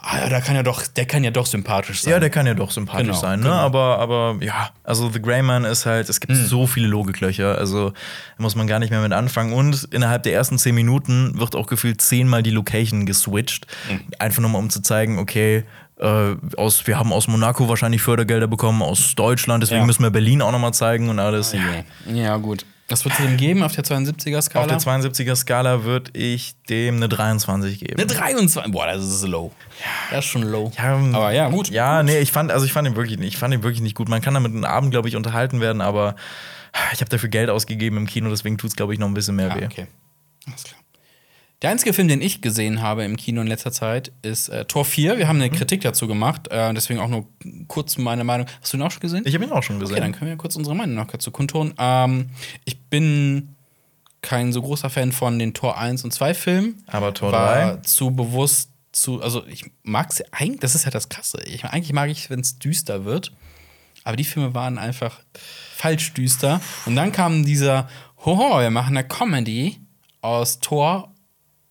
ah 0.00 0.18
ja, 0.22 0.28
da 0.28 0.40
kann 0.40 0.56
ja 0.56 0.64
doch, 0.64 0.84
der 0.86 1.06
kann 1.06 1.22
ja 1.22 1.30
doch 1.30 1.46
sympathisch 1.46 2.00
sein. 2.02 2.10
Ja, 2.12 2.18
der 2.18 2.30
kann 2.30 2.46
ja 2.46 2.54
doch 2.54 2.72
sympathisch 2.72 3.06
Genau, 3.06 3.18
sein, 3.20 3.38
ne? 3.38 3.44
genau. 3.46 3.56
Aber, 3.56 4.00
aber 4.00 4.36
ja, 4.40 4.70
also 4.82 5.08
The 5.08 5.22
Grey 5.22 5.40
Man 5.42 5.64
ist 5.64 5.86
halt, 5.86 6.08
es 6.08 6.18
gibt 6.20 6.32
Mhm. 6.32 6.44
so 6.46 6.66
viele 6.66 6.88
Logiklöcher, 6.88 7.56
also 7.56 7.90
da 7.90 7.96
muss 8.42 8.56
man 8.56 8.66
gar 8.66 8.80
nicht 8.80 8.90
mehr 8.90 9.00
mit 9.00 9.12
anfangen. 9.12 9.52
Und 9.52 9.84
innerhalb 9.92 10.24
der 10.24 10.32
ersten 10.34 10.58
zehn 10.58 10.74
Minuten 10.74 11.38
wird 11.38 11.54
auch 11.54 11.68
gefühlt 11.68 12.00
zehnmal 12.00 12.42
die 12.42 12.50
Location 12.50 13.06
geswitcht. 13.06 13.68
Mhm. 13.88 14.00
Einfach 14.18 14.40
nur 14.42 14.50
mal, 14.50 14.58
um 14.58 14.68
zu 14.68 14.82
zeigen, 14.82 15.18
okay, 15.20 15.62
äh, 16.00 16.34
aus, 16.56 16.88
wir 16.88 16.98
haben 16.98 17.12
aus 17.12 17.28
Monaco 17.28 17.68
wahrscheinlich 17.68 18.02
Fördergelder 18.02 18.48
bekommen, 18.48 18.82
aus 18.82 19.14
Deutschland, 19.14 19.62
deswegen 19.62 19.82
Ja. 19.82 19.86
müssen 19.86 20.02
wir 20.02 20.10
Berlin 20.10 20.42
auch 20.42 20.50
nochmal 20.50 20.74
zeigen 20.74 21.08
und 21.08 21.20
alles. 21.20 21.52
Ja. 21.52 22.12
Ja, 22.12 22.36
gut. 22.36 22.66
Was 22.88 23.04
wird 23.04 23.14
es 23.18 23.24
dem 23.24 23.36
geben 23.38 23.62
auf 23.62 23.74
der 23.74 23.82
72er-Skala? 23.82 24.74
Auf 24.74 24.84
der 24.84 25.00
72er-Skala 25.00 25.84
würde 25.84 26.10
ich 26.18 26.54
dem 26.68 26.96
eine 26.96 27.08
23 27.08 27.80
geben. 27.80 27.94
Eine 27.96 28.06
23. 28.06 28.70
Boah, 28.72 28.86
das 28.86 29.02
ist 29.02 29.26
low. 29.26 29.52
Das 30.10 30.24
ist 30.24 30.30
schon 30.30 30.42
low. 30.42 30.70
Ja, 30.76 30.94
ähm, 30.96 31.14
aber 31.14 31.32
ja, 31.32 31.48
gut. 31.48 31.70
Ja, 31.70 32.02
nee, 32.02 32.18
ich 32.18 32.30
fand, 32.30 32.52
also 32.52 32.66
ich 32.66 32.72
fand 32.74 32.86
ihn 32.86 32.94
wirklich, 32.94 33.18
nicht- 33.18 33.28
ich 33.28 33.36
fand 33.38 33.54
ihn 33.54 33.62
wirklich 33.62 33.80
nicht 33.80 33.94
gut. 33.96 34.08
Man 34.10 34.20
kann 34.20 34.34
damit 34.34 34.52
einen 34.52 34.66
Abend, 34.66 34.90
glaube 34.90 35.08
ich, 35.08 35.16
unterhalten 35.16 35.60
werden, 35.62 35.80
aber 35.80 36.14
ich 36.92 37.00
habe 37.00 37.08
dafür 37.08 37.30
Geld 37.30 37.48
ausgegeben 37.48 37.96
im 37.96 38.06
Kino, 38.06 38.28
deswegen 38.28 38.58
tut 38.58 38.70
es, 38.70 38.76
glaube 38.76 38.92
ich, 38.92 38.98
noch 38.98 39.08
ein 39.08 39.14
bisschen 39.14 39.36
mehr 39.36 39.50
Ah, 39.52 39.60
weh. 39.60 39.64
okay. 39.64 39.86
Alles 40.46 40.64
klar. 40.64 40.80
Der 41.62 41.70
einzige 41.70 41.92
Film, 41.94 42.08
den 42.08 42.20
ich 42.20 42.42
gesehen 42.42 42.82
habe 42.82 43.04
im 43.04 43.16
Kino 43.16 43.40
in 43.40 43.46
letzter 43.46 43.72
Zeit, 43.72 44.12
ist 44.22 44.48
äh, 44.48 44.64
Tor 44.66 44.84
4. 44.84 45.16
Wir 45.18 45.28
haben 45.28 45.36
Mhm. 45.36 45.42
eine 45.44 45.50
Kritik 45.52 45.80
dazu 45.80 46.06
gemacht, 46.06 46.48
äh, 46.48 46.74
deswegen 46.74 47.00
auch 47.00 47.08
nur 47.08 47.26
kurz 47.68 47.96
meine 47.96 48.24
Meinung. 48.24 48.46
Hast 48.60 48.72
du 48.72 48.76
ihn 48.76 48.82
auch 48.82 48.90
schon 48.90 49.00
gesehen? 49.00 49.22
Ich 49.26 49.34
habe 49.34 49.44
ihn 49.44 49.50
auch 49.52 49.62
schon 49.62 49.80
gesehen. 49.80 49.94
Okay, 49.94 50.02
dann 50.02 50.12
können 50.12 50.30
wir 50.30 50.36
kurz 50.36 50.56
unsere 50.56 50.76
Meinung 50.76 50.96
noch 50.96 51.06
dazu 51.06 51.30
kundtun. 51.30 51.72
Ähm, 51.78 52.30
ich 52.64 52.80
bin 52.82 53.54
kein 54.20 54.52
so 54.52 54.60
großer 54.62 54.90
Fan 54.90 55.12
von 55.12 55.38
den 55.38 55.54
Tor 55.54 55.78
1 55.78 56.04
und 56.04 56.12
2 56.12 56.34
Filmen. 56.34 56.82
Aber 56.86 57.14
Tor 57.14 57.32
war 57.32 57.76
3? 57.76 57.80
zu 57.82 58.10
bewusst 58.10 58.70
zu, 58.92 59.22
also 59.22 59.44
ich 59.46 59.64
mag 59.82 60.10
es 60.10 60.22
eigentlich, 60.32 60.60
das 60.60 60.74
ist 60.74 60.84
ja 60.84 60.90
das 60.90 61.08
Krasse. 61.08 61.42
Ich, 61.46 61.64
eigentlich 61.64 61.92
mag 61.92 62.10
ich, 62.10 62.28
wenn 62.30 62.40
es 62.40 62.58
düster 62.58 63.04
wird. 63.04 63.32
Aber 64.04 64.16
die 64.16 64.24
Filme 64.24 64.54
waren 64.54 64.76
einfach 64.78 65.20
falsch 65.76 66.12
düster. 66.12 66.60
Und 66.84 66.94
dann 66.96 67.10
kam 67.10 67.44
dieser, 67.44 67.88
hoho, 68.24 68.60
wir 68.60 68.70
machen 68.70 68.96
eine 68.96 69.06
Comedy 69.08 69.78
aus 70.20 70.60
Tor 70.60 71.10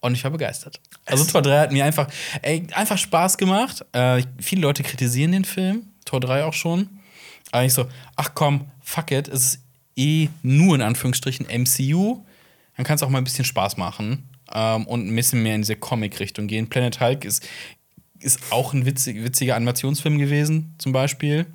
und 0.04 0.16
ich 0.16 0.24
war 0.24 0.32
begeistert. 0.32 0.82
Also 1.06 1.24
Tor 1.24 1.42
3 1.42 1.60
hat 1.60 1.72
mir 1.72 1.86
einfach, 1.86 2.10
ey, 2.42 2.68
einfach 2.74 2.98
Spaß 2.98 3.38
gemacht. 3.38 3.86
Äh, 3.94 4.24
viele 4.40 4.62
Leute 4.62 4.84
kritisieren 4.84 5.32
den 5.32 5.46
Film, 5.46 5.88
Tor 6.04 6.20
3 6.20 6.44
auch 6.44 6.54
schon. 6.54 6.90
Aber 7.52 7.64
ich 7.64 7.74
so, 7.74 7.86
ach 8.18 8.32
komm, 8.34 8.70
fuck 8.82 9.12
it, 9.12 9.30
es 9.30 9.46
ist 9.46 9.60
eh 9.96 10.28
nur 10.42 10.76
in 10.76 10.82
Anführungsstrichen 10.82 11.46
MCU. 11.46 12.22
Dann 12.76 12.86
kann 12.86 12.96
es 12.96 13.04
auch 13.04 13.10
mal 13.10 13.20
ein 13.20 13.24
bisschen 13.24 13.46
Spaß 13.46 13.78
machen 13.78 14.28
ähm, 14.54 14.86
und 14.88 15.08
ein 15.08 15.16
bisschen 15.16 15.42
mehr 15.42 15.56
in 15.56 15.62
diese 15.62 15.78
Comic-Richtung 15.78 16.48
gehen. 16.48 16.68
Planet 16.68 17.00
Hulk 17.00 17.24
ist, 17.24 17.48
ist 18.20 18.40
auch 18.52 18.74
ein 18.74 18.86
witzig, 18.86 19.24
witziger 19.24 19.56
Animationsfilm 19.56 20.18
gewesen, 20.18 20.76
zum 20.80 20.92
Beispiel. 20.92 21.46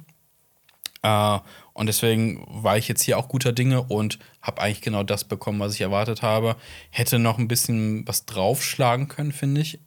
Äh, 1.02 1.38
und 1.72 1.86
deswegen 1.86 2.44
war 2.48 2.76
ich 2.76 2.88
jetzt 2.88 3.02
hier 3.02 3.18
auch 3.18 3.28
guter 3.28 3.52
Dinge 3.52 3.82
und 3.82 4.18
habe 4.42 4.60
eigentlich 4.60 4.80
genau 4.80 5.02
das 5.02 5.24
bekommen, 5.24 5.60
was 5.60 5.74
ich 5.74 5.80
erwartet 5.80 6.22
habe. 6.22 6.56
Hätte 6.90 7.18
noch 7.18 7.38
ein 7.38 7.48
bisschen 7.48 8.06
was 8.06 8.26
draufschlagen 8.26 9.08
können, 9.08 9.32
finde 9.32 9.60
ich, 9.60 9.78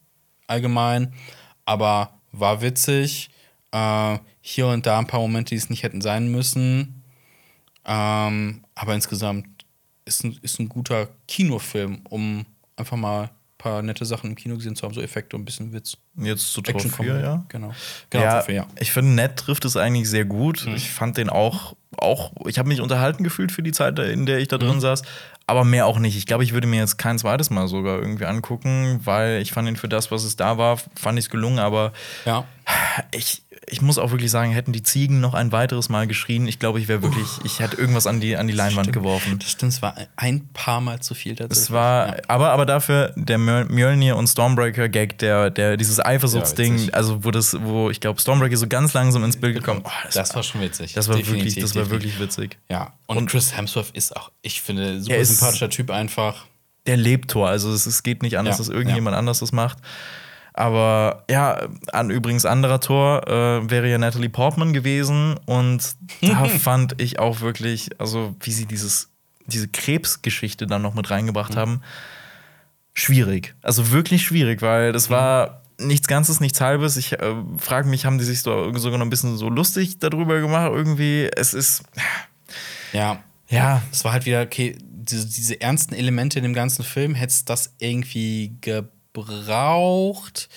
allgemein. 0.47 1.13
Aber 1.65 2.19
war 2.31 2.61
witzig. 2.61 3.29
Äh, 3.71 4.19
hier 4.41 4.67
und 4.67 4.85
da 4.85 4.99
ein 4.99 5.07
paar 5.07 5.19
Momente, 5.19 5.49
die 5.49 5.57
es 5.57 5.69
nicht 5.69 5.83
hätten 5.83 6.01
sein 6.01 6.31
müssen. 6.31 7.03
Ähm, 7.85 8.63
aber 8.75 8.95
insgesamt 8.95 9.65
ist 10.05 10.23
ein, 10.23 10.37
ist 10.41 10.59
ein 10.59 10.69
guter 10.69 11.09
Kinofilm, 11.27 12.01
um 12.09 12.45
einfach 12.75 12.97
mal 12.97 13.23
ein 13.23 13.29
paar 13.57 13.81
nette 13.81 14.05
Sachen 14.05 14.31
im 14.31 14.35
Kino 14.35 14.55
gesehen 14.55 14.75
zu 14.75 14.83
haben, 14.83 14.93
so 14.93 15.01
Effekte 15.01 15.35
und 15.35 15.43
ein 15.43 15.45
bisschen 15.45 15.73
Witz. 15.73 15.97
Jetzt 16.17 16.51
zu 16.53 16.61
Tor 16.61 16.75
Action 16.75 16.91
4, 16.91 17.19
ja. 17.19 17.43
Genau. 17.47 17.71
Genau, 18.09 18.23
ja, 18.23 18.41
4, 18.41 18.53
ja. 18.55 18.67
ich 18.79 18.91
finde, 18.91 19.11
Ned 19.13 19.37
trifft 19.37 19.63
es 19.65 19.77
eigentlich 19.77 20.09
sehr 20.09 20.25
gut. 20.25 20.65
Mhm. 20.65 20.75
Ich 20.75 20.91
fand 20.91 21.17
den 21.17 21.29
auch, 21.29 21.75
auch 21.97 22.31
ich 22.47 22.59
habe 22.59 22.67
mich 22.67 22.81
unterhalten 22.81 23.23
gefühlt 23.23 23.51
für 23.51 23.63
die 23.63 23.71
Zeit, 23.71 23.97
in 23.99 24.25
der 24.25 24.39
ich 24.39 24.47
da 24.49 24.57
Mhm. 24.57 24.61
drin 24.61 24.79
saß, 24.81 25.03
aber 25.47 25.63
mehr 25.63 25.85
auch 25.85 25.99
nicht. 25.99 26.17
Ich 26.17 26.25
glaube, 26.25 26.43
ich 26.43 26.53
würde 26.53 26.67
mir 26.67 26.79
jetzt 26.79 26.97
kein 26.97 27.17
zweites 27.17 27.49
Mal 27.49 27.67
sogar 27.67 27.99
irgendwie 27.99 28.25
angucken, 28.25 28.99
weil 29.05 29.41
ich 29.41 29.51
fand 29.53 29.67
ihn 29.69 29.77
für 29.77 29.89
das, 29.89 30.11
was 30.11 30.23
es 30.25 30.35
da 30.35 30.57
war, 30.57 30.77
fand 30.95 31.17
ich 31.17 31.25
es 31.25 31.29
gelungen, 31.31 31.59
aber 31.59 31.93
Ja. 32.25 32.43
ich, 33.11 33.43
ich 33.67 33.81
muss 33.81 33.97
auch 33.97 34.11
wirklich 34.11 34.31
sagen, 34.31 34.51
hätten 34.51 34.73
die 34.73 34.83
Ziegen 34.83 35.19
noch 35.21 35.33
ein 35.33 35.51
weiteres 35.51 35.87
Mal 35.89 36.07
geschrien, 36.07 36.47
ich 36.47 36.59
glaube, 36.59 36.79
ich 36.79 36.87
wäre 36.87 37.01
wirklich, 37.03 37.27
ich 37.43 37.59
hätte 37.59 37.77
irgendwas 37.77 38.05
an 38.07 38.19
die, 38.19 38.35
an 38.35 38.47
die 38.47 38.53
Leinwand 38.53 38.87
Stimmt. 38.87 38.93
geworfen. 38.93 39.39
Das 39.39 39.51
stimmt, 39.51 39.73
es 39.73 39.81
war 39.81 39.95
ein 40.17 40.47
paar 40.53 40.81
Mal 40.81 40.99
zu 40.99 41.13
viel 41.13 41.35
tatsächlich. 41.35 41.65
Es 41.65 41.71
war, 41.71 42.07
Ja. 42.07 42.21
aber, 42.27 42.51
aber 42.51 42.65
dafür 42.65 43.13
der 43.15 43.37
Mjöl- 43.37 43.65
Mjölnir 43.71 44.17
und 44.17 44.27
Stormbreaker-Gag, 44.27 45.17
der, 45.19 45.49
der, 45.51 45.77
dieses 45.77 45.99
Eifersuchtsding, 46.05 46.73
witzig. 46.75 46.93
also 46.95 47.23
wo 47.23 47.31
das, 47.31 47.55
wo 47.61 47.89
ich 47.89 47.99
glaube, 47.99 48.19
Stormbreaker 48.19 48.57
so 48.57 48.67
ganz 48.67 48.93
langsam 48.93 49.23
ins 49.23 49.37
Bild 49.37 49.55
gekommen. 49.55 49.81
Oh, 49.83 49.89
Das 50.13 50.35
war 50.35 50.43
schon 50.43 50.61
witzig. 50.61 50.93
das 50.93 51.07
war 51.07 51.15
wirklich, 51.15 51.33
Definitiv, 51.35 51.63
das 51.63 51.75
war 51.75 51.83
definitiv. 51.83 52.19
wirklich 52.19 52.27
witzig. 52.29 52.57
Ja, 52.69 52.93
und, 53.07 53.17
Und- 53.17 53.29
Chris 53.29 53.55
Hemsworth 53.55 53.91
ist 53.93 54.15
auch, 54.15 54.31
ich 54.41 54.61
finde, 54.61 55.01
super 55.01 55.15
Er 55.15 55.25
sympathischer 55.25 55.69
Typ 55.69 55.89
einfach. 55.91 56.45
Der 56.87 56.97
lebt 56.97 57.31
Tor, 57.31 57.47
also 57.49 57.71
es, 57.71 57.85
es 57.85 58.01
geht 58.03 58.23
nicht 58.23 58.37
anders, 58.39 58.55
Ja, 58.57 58.63
dass 58.65 58.69
irgendjemand 58.69 59.15
anders 59.15 59.39
das 59.39 59.51
macht. 59.51 59.77
Aber 60.53 61.23
ja, 61.29 61.69
an 61.93 62.09
übrigens 62.09 62.45
anderer 62.45 62.81
Tor 62.81 63.25
äh, 63.27 63.69
wäre 63.69 63.89
ja 63.89 63.97
Natalie 63.97 64.29
Portman 64.29 64.73
gewesen 64.73 65.37
und 65.45 65.95
da 66.21 66.45
fand 66.59 66.99
ich 67.01 67.19
auch 67.19 67.39
wirklich, 67.41 67.89
also 67.99 68.35
wie 68.41 68.51
sie 68.51 68.65
dieses, 68.65 69.09
diese 69.45 69.67
Krebsgeschichte 69.69 70.67
dann 70.67 70.81
noch 70.81 70.93
mit 70.93 71.05
Mhm. 71.07 71.13
reingebracht 71.13 71.55
haben, 71.55 71.81
schwierig. 72.93 73.55
Also 73.61 73.91
wirklich 73.91 74.23
schwierig, 74.23 74.61
weil 74.61 74.91
das 74.91 75.09
war 75.09 75.60
nichts 75.87 76.07
Ganzes, 76.07 76.39
nichts 76.39 76.61
Halbes. 76.61 76.97
Ich 76.97 77.13
äh, 77.13 77.35
frage 77.57 77.87
mich, 77.87 78.05
haben 78.05 78.17
die 78.17 78.23
sich 78.23 78.41
so, 78.41 78.73
sogar 78.77 78.97
noch 78.97 79.05
ein 79.05 79.09
bisschen 79.09 79.37
so 79.37 79.49
lustig 79.49 79.99
darüber 79.99 80.39
gemacht? 80.39 80.71
Irgendwie, 80.73 81.29
es 81.35 81.53
ist, 81.53 81.83
Ja, 82.93 83.23
ja, 83.49 83.81
es 83.91 84.03
war 84.05 84.13
halt 84.13 84.25
wieder, 84.25 84.41
okay, 84.41 84.77
diese, 84.81 85.27
diese 85.27 85.59
ernsten 85.59 85.93
Elemente 85.93 86.39
in 86.39 86.43
dem 86.43 86.53
ganzen 86.53 86.83
Film, 86.83 87.15
hättest 87.15 87.49
das 87.49 87.73
irgendwie 87.79 88.55
gebraucht. 88.61 90.47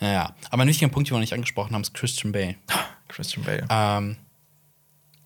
Naja, 0.00 0.34
aber 0.50 0.62
ein 0.62 0.68
wichtiger 0.68 0.90
Punkt, 0.90 1.08
den 1.08 1.12
wir 1.12 1.18
noch 1.18 1.22
nicht 1.22 1.34
angesprochen 1.34 1.74
haben, 1.74 1.82
ist 1.82 1.94
Christian 1.94 2.32
Bale. 2.32 2.56
Christian 3.08 3.44
Bale. 3.44 3.66
Ähm, 3.70 4.16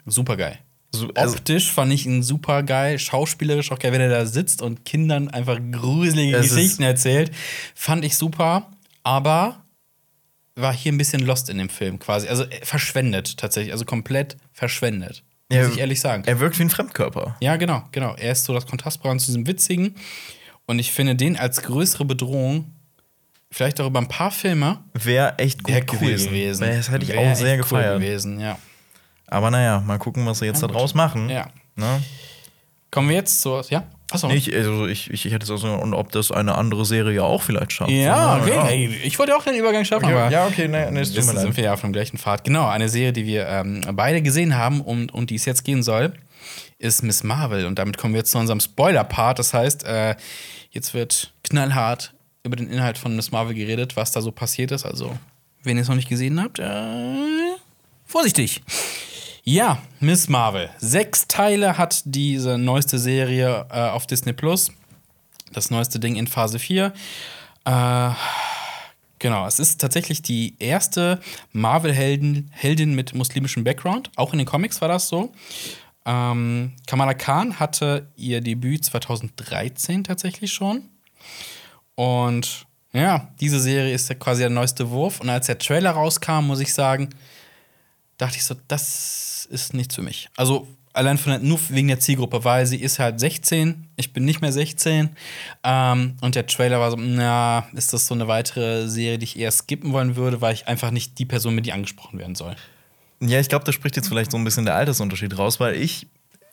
super 0.07 0.37
geil. 0.37 0.59
So, 0.95 1.09
also, 1.15 1.37
Optisch 1.37 1.71
fand 1.71 1.93
ich 1.93 2.05
ihn 2.07 2.23
super 2.23 2.63
geil, 2.63 2.99
schauspielerisch 2.99 3.73
auch 3.73 3.79
geil, 3.79 3.93
wenn 3.93 4.03
er 4.03 4.11
da 4.11 4.27
sitzt 4.27 4.61
und 4.61 4.85
Kindern 4.85 5.29
einfach 5.29 5.59
gruselige 5.71 6.39
Geschichten 6.39 6.83
erzählt. 6.83 7.31
Fand 7.75 8.05
ich 8.05 8.17
super, 8.17 8.71
aber 9.03 9.65
war 10.55 10.73
hier 10.75 10.93
ein 10.93 10.99
bisschen 10.99 11.25
lost 11.25 11.49
in 11.49 11.59
dem 11.59 11.69
Film 11.69 11.99
quasi. 11.99 12.29
Also 12.29 12.45
äh, 12.45 12.65
verschwendet 12.65 13.37
tatsächlich, 13.39 13.73
also 13.73 13.85
komplett 13.85 14.37
verschwendet. 14.53 15.25
Muss 15.51 15.59
Ja, 15.59 15.69
ich 15.69 15.79
ehrlich 15.79 16.01
sagen. 16.01 16.25
er 16.27 16.41
wirkt 16.41 16.59
wie 16.59 16.63
ein 16.65 16.71
Fremdkörper. 16.71 17.37
Ja, 17.41 17.57
genau, 17.57 17.83
genau. 17.93 18.15
Er 18.17 18.33
ist 18.33 18.45
so 18.45 18.53
das 18.55 18.67
Kontrastprogramm 18.67 19.19
zu 19.19 19.27
diesem 19.27 19.47
Witzigen. 19.47 19.95
Und 20.67 20.79
ich 20.79 20.93
finde 20.93 21.17
den 21.17 21.37
als 21.37 21.63
größere 21.63 22.05
Bedrohung, 22.05 22.73
vielleicht 23.51 23.81
auch 23.81 23.87
über 23.87 24.01
ein 24.01 24.09
paar 24.09 24.31
Filme, 24.31 24.85
Wäre 24.95 25.39
echt 25.39 25.63
gut 25.63 25.75
wäre 25.75 25.87
cool 25.93 25.99
gewesen. 25.99 26.29
gewesen. 26.29 26.61
Das 26.67 26.91
hätte 26.91 27.05
ich 27.05 27.13
Wär 27.13 27.19
auch 27.21 27.35
sehr 27.35 27.55
echt 27.55 27.65
cool 27.73 27.79
gefeiert. 27.79 28.01
gewesen, 28.01 28.39
ja. 28.41 28.59
Aber 29.27 29.51
naja, 29.51 29.81
mal 29.81 29.99
gucken, 29.99 30.25
was 30.27 30.39
sie 30.41 30.47
jetzt 30.47 30.61
Ja, 30.63 30.69
draus 30.69 30.95
machen. 30.95 31.29
Ja. 31.31 31.49
Ne? 31.77 32.03
Kommen 32.93 33.09
wir 33.09 33.17
jetzt 33.17 33.41
zur. 33.41 33.65
Ja? 33.71 33.85
Achso. 34.13 34.29
Ich, 34.29 34.55
also 34.55 34.87
ich, 34.87 35.11
ich, 35.11 35.25
ich 35.25 35.33
hätte 35.33 35.47
so, 35.47 35.55
und 35.67 35.95
ob 35.95 36.13
das 36.13 36.31
eine 36.31 36.55
andere 36.55 36.85
Serie 36.85 37.25
auch 37.25 37.43
vielleicht 37.43 37.73
schafft. 37.73 37.91
Ja, 37.91 38.37
okay. 38.37 38.51
ja. 38.51 38.69
Ey, 38.69 38.87
ich 39.03 39.19
wollte 39.19 39.35
auch 39.35 39.43
den 39.43 39.55
Übergang 39.55 39.85
schaffen, 39.87 40.05
aber. 40.05 40.31
ja, 40.31 40.47
okay, 40.47 40.69
nee, 40.69 40.91
nee, 40.91 41.01
es 41.01 41.15
mir 41.15 41.23
sind 41.23 41.35
leid. 41.37 41.57
wir 41.57 41.65
ja 41.65 41.73
auf 41.73 41.81
dem 41.81 41.93
gleichen 41.93 42.19
Pfad. 42.19 42.45
Genau, 42.45 42.69
eine 42.69 42.91
Serie, 42.91 43.15
die 43.15 43.25
wir 43.25 43.49
ähm, 43.49 43.81
beide 43.93 44.21
gesehen 44.21 44.57
haben 44.59 44.83
und, 44.83 45.13
und 45.13 45.31
die 45.31 45.37
es 45.37 45.47
jetzt 45.47 45.65
gehen 45.65 45.83
soll, 45.83 46.13
ist 46.79 47.03
Miss 47.03 47.25
Marvel. 47.25 47.65
Und 47.65 47.79
damit 47.79 47.97
kommen 47.97 48.13
wir 48.13 48.19
jetzt 48.19 48.33
zu 48.33 48.39
unserem 48.39 48.61
Spoiler-Part. 48.61 49.39
Das 49.39 49.55
heißt, 49.55 49.85
äh, 49.85 50.15
jetzt 50.71 50.93
wird 50.93 51.33
knallhart 51.45 52.13
über 52.45 52.57
den 52.57 52.69
Inhalt 52.69 52.99
von 52.99 53.17
Miss 53.17 53.33
Marvel 53.33 53.55
geredet, 53.55 53.97
was 53.97 54.13
da 54.13 54.21
so 54.21 54.33
passiert 54.33 54.71
ist. 54.71 54.85
Also, 54.85 55.17
wenn 55.63 55.79
ihr 55.79 55.83
es 55.83 55.89
noch 55.89 55.97
nicht 55.97 56.11
gesehen 56.11 56.43
habt, 56.43 56.59
äh, 56.59 57.55
vorsichtig. 58.05 58.61
Ja, 59.45 59.83
Miss 59.99 60.29
Marvel. 60.29 60.71
Sechs 60.79 61.27
Teile 61.27 61.77
hat 61.77 62.03
diese 62.05 62.59
neueste 62.59 62.97
Serie 62.97 63.67
äh, 63.73 63.89
auf 63.89 64.07
Disney 64.07 64.33
Plus. 64.33 64.71
Das 65.53 65.69
neueste 65.69 65.99
Ding 65.99 66.15
in 66.15 66.29
Phase 66.29 66.61
4. 66.61 66.93
Äh, 67.65 68.11
genau, 69.19 69.45
es 69.45 69.59
ist 69.59 69.81
tatsächlich 69.81 70.23
die 70.23 70.55
erste 70.61 71.19
Marvel-Heldin 71.51 72.51
Heldin 72.53 72.95
mit 72.95 73.15
muslimischem 73.15 73.65
Background. 73.65 74.13
Auch 74.15 74.33
in 74.33 74.39
den 74.39 74.47
Comics 74.47 74.81
war 74.81 74.87
das 74.87 75.09
so. 75.09 75.33
Ähm, 76.07 76.75
Kamala 76.87 77.15
Khan 77.15 77.59
hatte 77.59 78.13
ihr 78.15 78.43
Debüt 78.43 78.85
2013 78.85 80.05
tatsächlich 80.05 80.53
schon. 80.53 80.89
Und 81.97 82.65
ja, 82.93 83.29
diese 83.41 83.59
Serie 83.59 83.93
ist 83.93 84.09
ja 84.09 84.15
quasi 84.15 84.43
der 84.43 84.51
neueste 84.51 84.91
Wurf. 84.91 85.21
Und 85.21 85.31
als 85.31 85.47
der 85.47 85.59
Trailer 85.59 85.91
rauskam, 85.91 86.47
muss 86.47 86.61
ich 86.61 86.73
sagen, 86.73 87.11
dachte 88.19 88.37
ich 88.37 88.45
so, 88.45 88.55
das 88.69 89.32
ist 89.47 89.75
nichts 89.75 89.95
für 89.95 90.03
mich. 90.03 90.29
Also 90.37 90.67
allein 90.95 91.17
von 91.19 91.47
nur 91.47 91.59
wegen 91.71 91.89
der 91.89 92.01
Zielgruppe, 92.01 92.45
weil 92.45 92.67
sie 92.67 92.77
ist 92.77 92.99
halt 92.99 93.19
16, 93.19 93.89
ich 93.97 94.13
bin 94.13 94.25
nicht 94.25 94.41
mehr 94.43 94.53
16. 94.53 95.09
Ähm, 95.65 96.17
und 96.21 96.35
der 96.35 96.47
Trailer 96.47 96.81
war 96.81 96.91
so, 96.91 96.97
na, 96.99 97.67
ist 97.73 97.93
das 97.93 98.07
so 98.07 98.15
eine 98.15 98.29
weitere 98.29 98.89
Serie, 98.89 99.19
die 99.19 99.25
ich 99.25 99.39
eher 99.39 99.51
skippen 99.53 99.93
wollen 99.93 100.17
würde, 100.17 100.41
weil 100.41 100.53
ich 100.55 100.69
einfach 100.69 100.91
nicht 100.91 101.19
die 101.19 101.25
Person 101.25 101.55
bin, 101.55 101.65
die 101.65 101.73
angesprochen 101.73 102.19
werden 102.19 102.35
soll. 102.35 102.57
Ja, 103.21 103.41
ich 103.41 103.49
glaube, 103.49 103.65
da 103.65 103.73
spricht 103.73 103.97
jetzt 103.97 104.09
vielleicht 104.09 104.31
so 104.33 104.37
ein 104.37 104.45
bisschen 104.45 104.65
der 104.67 104.75
Altersunterschied 104.75 105.39
raus, 105.39 105.61
weil 105.61 105.77
ich, 105.77 106.09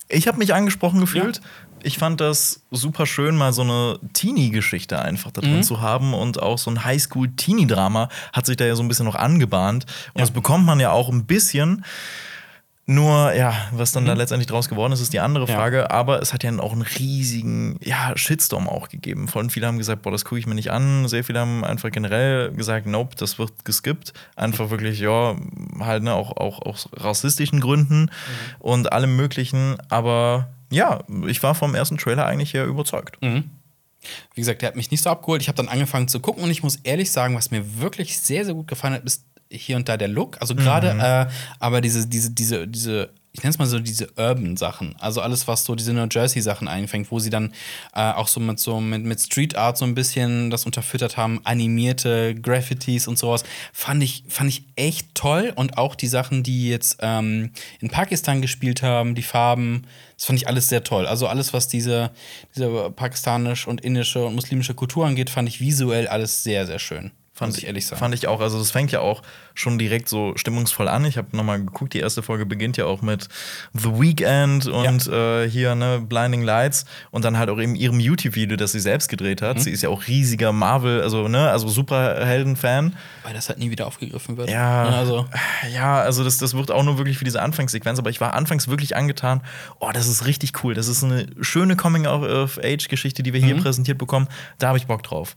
ich 0.07 0.27
habe 0.27 0.37
mich 0.37 0.53
angesprochen 0.53 0.99
gefühlt. 1.01 1.37
Ja. 1.37 1.43
Ich 1.83 1.97
fand 1.97 2.21
das 2.21 2.61
super 2.71 3.05
schön, 3.05 3.35
mal 3.35 3.53
so 3.53 3.61
eine 3.63 3.99
Teenie-Geschichte 4.13 4.99
einfach 5.01 5.31
da 5.31 5.41
drin 5.41 5.57
Mhm. 5.57 5.63
zu 5.63 5.81
haben 5.81 6.13
und 6.13 6.41
auch 6.41 6.57
so 6.57 6.69
ein 6.71 6.83
Highschool-Teenie-Drama 6.85 8.09
hat 8.33 8.45
sich 8.45 8.57
da 8.57 8.65
ja 8.65 8.75
so 8.75 8.83
ein 8.83 8.87
bisschen 8.87 9.05
noch 9.05 9.15
angebahnt. 9.15 9.85
Und 10.13 10.19
Ja. 10.19 10.21
das 10.21 10.31
bekommt 10.31 10.65
man 10.65 10.79
ja 10.79 10.91
auch 10.91 11.09
ein 11.09 11.25
bisschen. 11.25 11.83
Nur, 12.91 13.33
ja, 13.35 13.53
was 13.71 13.91
dann 13.91 14.05
da 14.07 14.13
Mhm. 14.13 14.17
letztendlich 14.17 14.47
draus 14.47 14.67
geworden 14.67 14.91
ist, 14.93 14.99
ist 14.99 15.13
die 15.13 15.19
andere 15.19 15.45
Ja. 15.45 15.53
Frage. 15.55 15.91
Aber 15.91 16.23
es 16.23 16.33
hat 16.33 16.43
ja 16.43 16.57
auch 16.57 16.71
einen 16.71 16.81
riesigen 16.81 17.77
ja, 17.83 18.13
Shitstorm 18.17 18.67
auch 18.67 18.89
gegeben. 18.89 19.27
Von 19.27 19.51
viele 19.51 19.67
haben 19.67 19.77
gesagt, 19.77 20.01
boah, 20.01 20.11
das 20.11 20.25
gucke 20.25 20.39
ich 20.39 20.47
mir 20.47 20.55
nicht 20.55 20.71
an. 20.71 21.07
Sehr 21.07 21.23
viele 21.23 21.39
haben 21.39 21.63
einfach 21.63 21.91
generell 21.91 22.51
gesagt, 22.51 22.87
nope, 22.87 23.15
das 23.15 23.37
wird 23.37 23.63
geskippt. 23.63 24.13
Einfach 24.35 24.71
wirklich, 24.71 24.99
ja, 25.01 25.35
halt 25.79 26.01
ne, 26.01 26.15
auch, 26.15 26.35
auch 26.37 26.63
aus 26.63 26.89
rassistischen 26.93 27.59
Gründen 27.59 28.01
Mhm. 28.05 28.09
und 28.57 28.91
allem 28.91 29.15
möglichen. 29.15 29.77
Aber 29.89 30.49
ja, 30.71 31.01
ich 31.27 31.43
war 31.43 31.53
vom 31.53 31.75
ersten 31.75 31.99
Trailer 31.99 32.25
eigentlich 32.25 32.53
ja 32.53 32.65
überzeugt. 32.65 33.21
Mhm. 33.21 33.51
Wie 34.33 34.41
gesagt, 34.41 34.61
der 34.61 34.69
hat 34.69 34.75
mich 34.77 34.89
nicht 34.91 35.03
so 35.03 35.09
abgeholt. 35.09 35.41
Ich 35.41 35.47
habe 35.49 35.57
dann 35.57 35.67
angefangen 35.67 36.07
zu 36.07 36.21
gucken 36.21 36.41
und 36.43 36.49
ich 36.49 36.63
muss 36.63 36.77
ehrlich 36.83 37.11
sagen, 37.11 37.35
was 37.35 37.51
mir 37.51 37.79
wirklich 37.81 38.17
sehr, 38.17 38.45
sehr 38.45 38.53
gut 38.53 38.67
gefallen 38.67 38.93
hat, 38.93 39.03
ist 39.03 39.25
hier 39.51 39.75
und 39.75 39.89
da 39.89 39.97
der 39.97 40.07
Look. 40.07 40.37
Also 40.39 40.55
gerade, 40.55 40.89
äh, 40.89 41.31
aber 41.59 41.81
diese, 41.81 42.07
diese, 42.07 42.31
diese, 42.31 42.67
diese, 42.67 43.09
ich 43.31 43.41
nenne 43.41 43.51
es 43.51 43.59
mal 43.59 43.65
so 43.65 43.79
diese 43.79 44.09
Urban-Sachen. 44.15 44.95
Also 44.99 45.21
alles, 45.21 45.47
was 45.47 45.65
so 45.65 45.75
diese 45.75 45.93
New 45.93 46.07
Jersey-Sachen 46.09 46.67
einfängt, 46.67 47.11
wo 47.11 47.19
sie 47.19 47.29
dann 47.29 47.53
äh, 47.93 48.11
auch 48.11 48.27
so 48.27 48.39
mit 48.39 48.59
so 48.59 48.79
mit, 48.79 49.03
mit 49.03 49.19
Street 49.19 49.55
Art 49.55 49.77
so 49.77 49.85
ein 49.85 49.95
bisschen 49.95 50.49
das 50.49 50.65
unterfüttert 50.65 51.17
haben, 51.17 51.41
animierte 51.45 52.35
Graffitis 52.35 53.07
und 53.07 53.17
sowas, 53.17 53.43
fand 53.73 54.03
ich, 54.03 54.23
fand 54.27 54.49
ich 54.49 54.63
echt 54.75 55.15
toll. 55.15 55.53
Und 55.55 55.77
auch 55.77 55.95
die 55.95 56.07
Sachen, 56.07 56.43
die 56.43 56.69
jetzt 56.69 56.97
ähm, 57.01 57.51
in 57.79 57.89
Pakistan 57.89 58.41
gespielt 58.41 58.83
haben, 58.83 59.15
die 59.15 59.23
Farben, 59.23 59.83
das 60.15 60.25
fand 60.25 60.39
ich 60.39 60.47
alles 60.47 60.67
sehr 60.67 60.83
toll. 60.83 61.07
Also 61.07 61.27
alles, 61.27 61.53
was 61.53 61.67
diese, 61.67 62.11
diese 62.55 62.91
pakistanisch 62.91 63.67
und 63.67 63.81
indische 63.81 64.25
und 64.25 64.35
muslimische 64.35 64.73
Kultur 64.75 65.07
angeht, 65.07 65.29
fand 65.29 65.47
ich 65.47 65.59
visuell 65.59 66.07
alles 66.07 66.43
sehr, 66.43 66.67
sehr 66.67 66.79
schön. 66.79 67.11
Fand 67.39 67.57
ich 67.57 67.65
ehrlich 67.65 67.87
sagen. 67.87 67.99
Fand 67.99 68.13
ich 68.13 68.27
auch. 68.27 68.41
Also, 68.41 68.59
das 68.59 68.71
fängt 68.71 68.91
ja 68.91 68.99
auch 68.99 69.21
schon 69.59 69.77
direkt 69.77 70.07
so 70.09 70.33
stimmungsvoll 70.35 70.87
an. 70.87 71.03
Ich 71.05 71.17
habe 71.17 71.35
nochmal 71.35 71.59
geguckt, 71.59 71.93
die 71.93 71.99
erste 71.99 72.23
Folge 72.23 72.45
beginnt 72.45 72.77
ja 72.77 72.85
auch 72.85 73.01
mit 73.01 73.27
The 73.73 73.89
Weeknd 73.89 74.67
und 74.67 75.07
äh, 75.07 75.49
hier, 75.49 75.75
ne, 75.75 75.99
Blinding 76.01 76.43
Lights 76.43 76.85
und 77.11 77.25
dann 77.25 77.37
halt 77.37 77.49
auch 77.49 77.59
eben 77.59 77.75
ihrem 77.75 77.99
YouTube-Video, 77.99 78.55
das 78.57 78.71
sie 78.71 78.79
selbst 78.79 79.09
gedreht 79.09 79.41
Mhm. 79.41 79.45
hat. 79.45 79.59
Sie 79.61 79.71
ist 79.71 79.83
ja 79.83 79.89
auch 79.89 80.07
riesiger 80.07 80.51
Marvel, 80.53 81.01
also, 81.01 81.27
ne, 81.27 81.49
also 81.49 81.67
Superhelden-Fan. 81.67 82.95
Weil 83.23 83.33
das 83.33 83.49
halt 83.49 83.59
nie 83.59 83.69
wieder 83.69 83.85
aufgegriffen 83.87 84.37
wird. 84.37 84.49
Ja, 84.49 84.85
also. 84.89 85.27
ja, 85.73 85.99
also 85.99 86.23
das, 86.23 86.37
das 86.37 86.53
wird 86.55 86.71
auch 86.71 86.83
nur 86.83 86.97
wirklich 86.97 87.17
für 87.17 87.25
diese 87.25 87.41
Anfangssequenz, 87.41 87.99
aber 87.99 88.09
ich 88.09 88.21
war 88.21 88.33
anfangs 88.33 88.67
wirklich 88.69 88.95
angetan, 88.95 89.41
oh, 89.79 89.89
das 89.93 90.07
ist 90.07 90.25
richtig 90.25 90.63
cool. 90.63 90.73
Das 90.73 90.87
ist 90.87 91.03
eine 91.03 91.25
schöne 91.41 91.75
Coming-of-Age-Geschichte, 91.75 93.23
die 93.23 93.33
wir 93.33 93.41
hier 93.41 93.57
präsentiert 93.57 93.97
bekommen. 93.97 94.27
Da 94.57 94.69
habe 94.69 94.77
ich 94.77 94.87
Bock 94.87 95.03
drauf. 95.03 95.35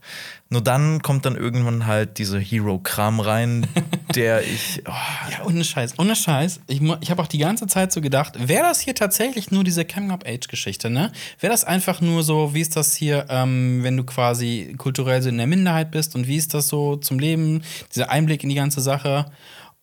Nur 0.49 0.61
dann 0.61 1.01
kommt 1.01 1.25
dann 1.25 1.35
irgendwann 1.35 1.87
halt 1.87 2.17
dieser 2.19 2.39
Hero-Kram 2.39 3.19
rein, 3.19 3.67
der 4.15 4.43
ich. 4.43 4.81
Oh, 4.87 4.91
Ja, 5.31 5.45
ohne 5.45 5.63
Scheiß, 5.63 5.99
ohne 5.99 6.15
Scheiß. 6.15 6.61
Ich, 6.67 6.81
ich 7.01 7.11
habe 7.11 7.21
auch 7.21 7.27
die 7.27 7.37
ganze 7.37 7.67
Zeit 7.67 7.91
so 7.91 8.01
gedacht, 8.01 8.35
wäre 8.47 8.63
das 8.63 8.79
hier 8.79 8.95
tatsächlich 8.95 9.51
nur 9.51 9.63
diese 9.63 9.85
Coming-of-Age-Geschichte, 9.85 10.89
ne? 10.89 11.11
Wäre 11.39 11.51
das 11.51 11.63
einfach 11.63 12.01
nur 12.01 12.23
so, 12.23 12.53
wie 12.53 12.61
ist 12.61 12.75
das 12.75 12.95
hier, 12.95 13.25
ähm, 13.29 13.83
wenn 13.83 13.97
du 13.97 14.03
quasi 14.03 14.75
kulturell 14.77 15.21
so 15.21 15.29
in 15.29 15.37
der 15.37 15.47
Minderheit 15.47 15.91
bist 15.91 16.15
und 16.15 16.27
wie 16.27 16.37
ist 16.37 16.53
das 16.53 16.67
so 16.67 16.95
zum 16.95 17.19
Leben, 17.19 17.63
dieser 17.93 18.09
Einblick 18.09 18.43
in 18.43 18.49
die 18.49 18.55
ganze 18.55 18.81
Sache 18.81 19.25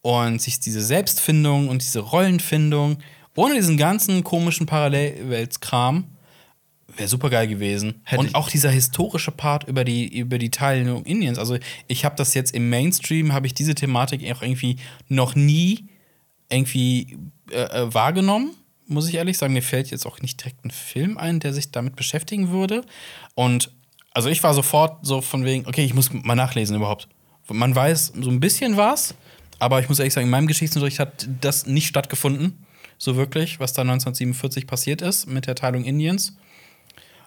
und 0.03 0.41
sich 0.41 0.61
diese 0.61 0.83
Selbstfindung 0.83 1.69
und 1.69 1.83
diese 1.83 2.01
Rollenfindung, 2.01 2.99
ohne 3.37 3.55
diesen 3.55 3.77
ganzen 3.77 4.25
komischen 4.25 4.67
Parallelweltskram, 4.67 6.05
wäre 6.97 7.09
super 7.09 7.31
geil 7.31 7.49
gewesen. 7.49 8.01
Hätte 8.05 8.21
und 8.21 8.35
auch 8.35 8.49
dieser 8.49 8.71
historische 8.71 9.31
Part 9.31 9.65
über 9.65 9.85
die, 9.85 10.19
über 10.19 10.39
die 10.39 10.51
Teilung 10.51 11.05
Indiens. 11.05 11.39
Also 11.39 11.59
ich 11.89 12.05
habe 12.05 12.17
das 12.17 12.35
jetzt 12.35 12.55
im 12.55 12.71
Mainstream, 12.71 13.33
habe 13.33 13.47
ich 13.47 13.55
diese 13.55 13.75
Thematik 13.75 14.23
auch 14.33 14.43
irgendwie 14.43 14.77
noch 15.09 15.35
nie 15.35 15.87
irgendwie 16.51 17.19
äh, 17.51 17.63
äh, 17.63 17.95
wahrgenommen, 17.95 18.51
muss 18.87 19.09
ich 19.09 19.15
ehrlich 19.15 19.39
sagen. 19.39 19.53
Mir 19.53 19.63
fällt 19.63 19.91
jetzt 19.91 20.07
auch 20.07 20.21
nicht 20.21 20.41
direkt 20.41 20.65
ein 20.65 20.71
Film 20.71 21.17
ein, 21.17 21.41
der 21.41 21.53
sich 21.53 21.71
damit 21.71 21.97
beschäftigen 21.97 22.51
würde. 22.51 22.83
Und 23.35 23.71
also 24.13 24.29
ich 24.29 24.43
war 24.43 24.55
sofort 24.55 25.07
so 25.07 25.21
von 25.21 25.45
wegen, 25.45 25.67
okay, 25.67 25.85
ich 25.85 25.95
muss 25.95 26.13
mal 26.13 26.35
nachlesen 26.35 26.77
überhaupt. 26.77 27.09
Man 27.49 27.75
weiß 27.75 28.13
so 28.21 28.31
ein 28.31 28.41
bisschen 28.41 28.77
was, 28.77 29.15
aber 29.59 29.81
ich 29.81 29.89
muss 29.89 29.99
ehrlich 29.99 30.15
sagen, 30.15 30.27
in 30.27 30.31
meinem 30.31 30.47
Geschichtsunterricht 30.47 30.99
hat 30.99 31.29
das 31.41 31.67
nicht 31.67 31.87
stattgefunden, 31.87 32.65
so 32.99 33.17
wirklich, 33.17 33.61
was 33.61 33.73
da 33.73 33.83
1947 33.83 34.67
passiert 34.67 35.03
ist 35.03 35.27
mit 35.27 35.47
der 35.47 35.55
Teilung 35.55 35.85
Indiens. 35.85 36.37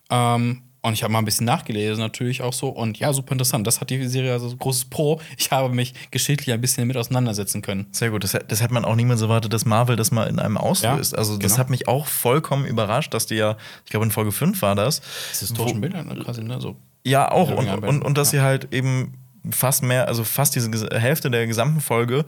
Ähm, 0.10 0.64
und 0.86 0.92
ich 0.92 1.04
habe 1.04 1.14
mal 1.14 1.20
ein 1.20 1.26
bisschen 1.26 1.46
nachgelesen, 1.46 2.04
natürlich 2.04 2.42
auch 2.42 2.52
so. 2.52 2.68
Und 2.68 3.00
ja, 3.00 3.14
super 3.14 3.32
interessant. 3.32 3.66
Das 3.66 3.80
hat 3.80 3.90
die 3.90 4.06
Serie 4.06 4.34
also 4.34 4.50
so 4.50 4.58
großes 4.58 4.86
Pro. 4.86 5.22
Ich 5.38 5.50
habe 5.50 5.74
mich 5.74 5.94
geschichtlich 6.12 6.54
ein 6.54 6.60
bisschen 6.60 6.82
damit 6.82 6.98
auseinandersetzen 6.98 7.62
können. 7.62 7.88
sehr 7.92 8.10
gut. 8.10 8.26
Das, 8.26 8.38
das 8.46 8.62
hat 8.62 8.70
man 8.70 8.84
auch 8.84 8.96
niemals 8.96 9.22
erwartet, 9.22 9.54
dass 9.54 9.64
Marvel 9.64 9.96
das 9.96 10.12
mal 10.12 10.26
in 10.26 10.40
einem 10.40 10.58
auslöst. 10.58 11.14
Ja, 11.14 11.18
also, 11.18 11.38
das 11.38 11.54
genau. 11.54 11.58
hat 11.58 11.70
mich 11.70 11.88
auch 11.88 12.08
vollkommen 12.08 12.66
überrascht, 12.66 13.14
dass 13.14 13.28
die 13.28 13.36
ja, 13.36 13.56
ich 13.86 13.92
glaube, 13.92 14.06
in 14.06 14.12
Folge 14.12 14.34
5 14.34 14.62
war 14.62 14.76
das. 14.76 15.00
Das 15.30 15.40
historischen 15.40 15.80
Bilder 15.80 16.04
ne, 16.04 16.16
quasi, 16.22 16.44
ne? 16.44 16.60
So. 16.60 16.76
Ja, 17.06 17.32
auch. 17.32 17.50
Ja, 17.50 17.56
Und, 17.56 17.66
ja, 17.66 17.76
und, 17.76 18.02
und 18.02 18.18
dass 18.18 18.32
sie 18.32 18.42
halt 18.42 18.74
eben 18.74 19.14
fast 19.52 19.84
mehr, 19.84 20.10
also 20.10 20.26
fast 20.26 20.54
diese 20.56 20.70
Hälfte 20.92 21.32
der 21.32 21.48
gesamten 21.48 21.80
Folge 21.80 22.26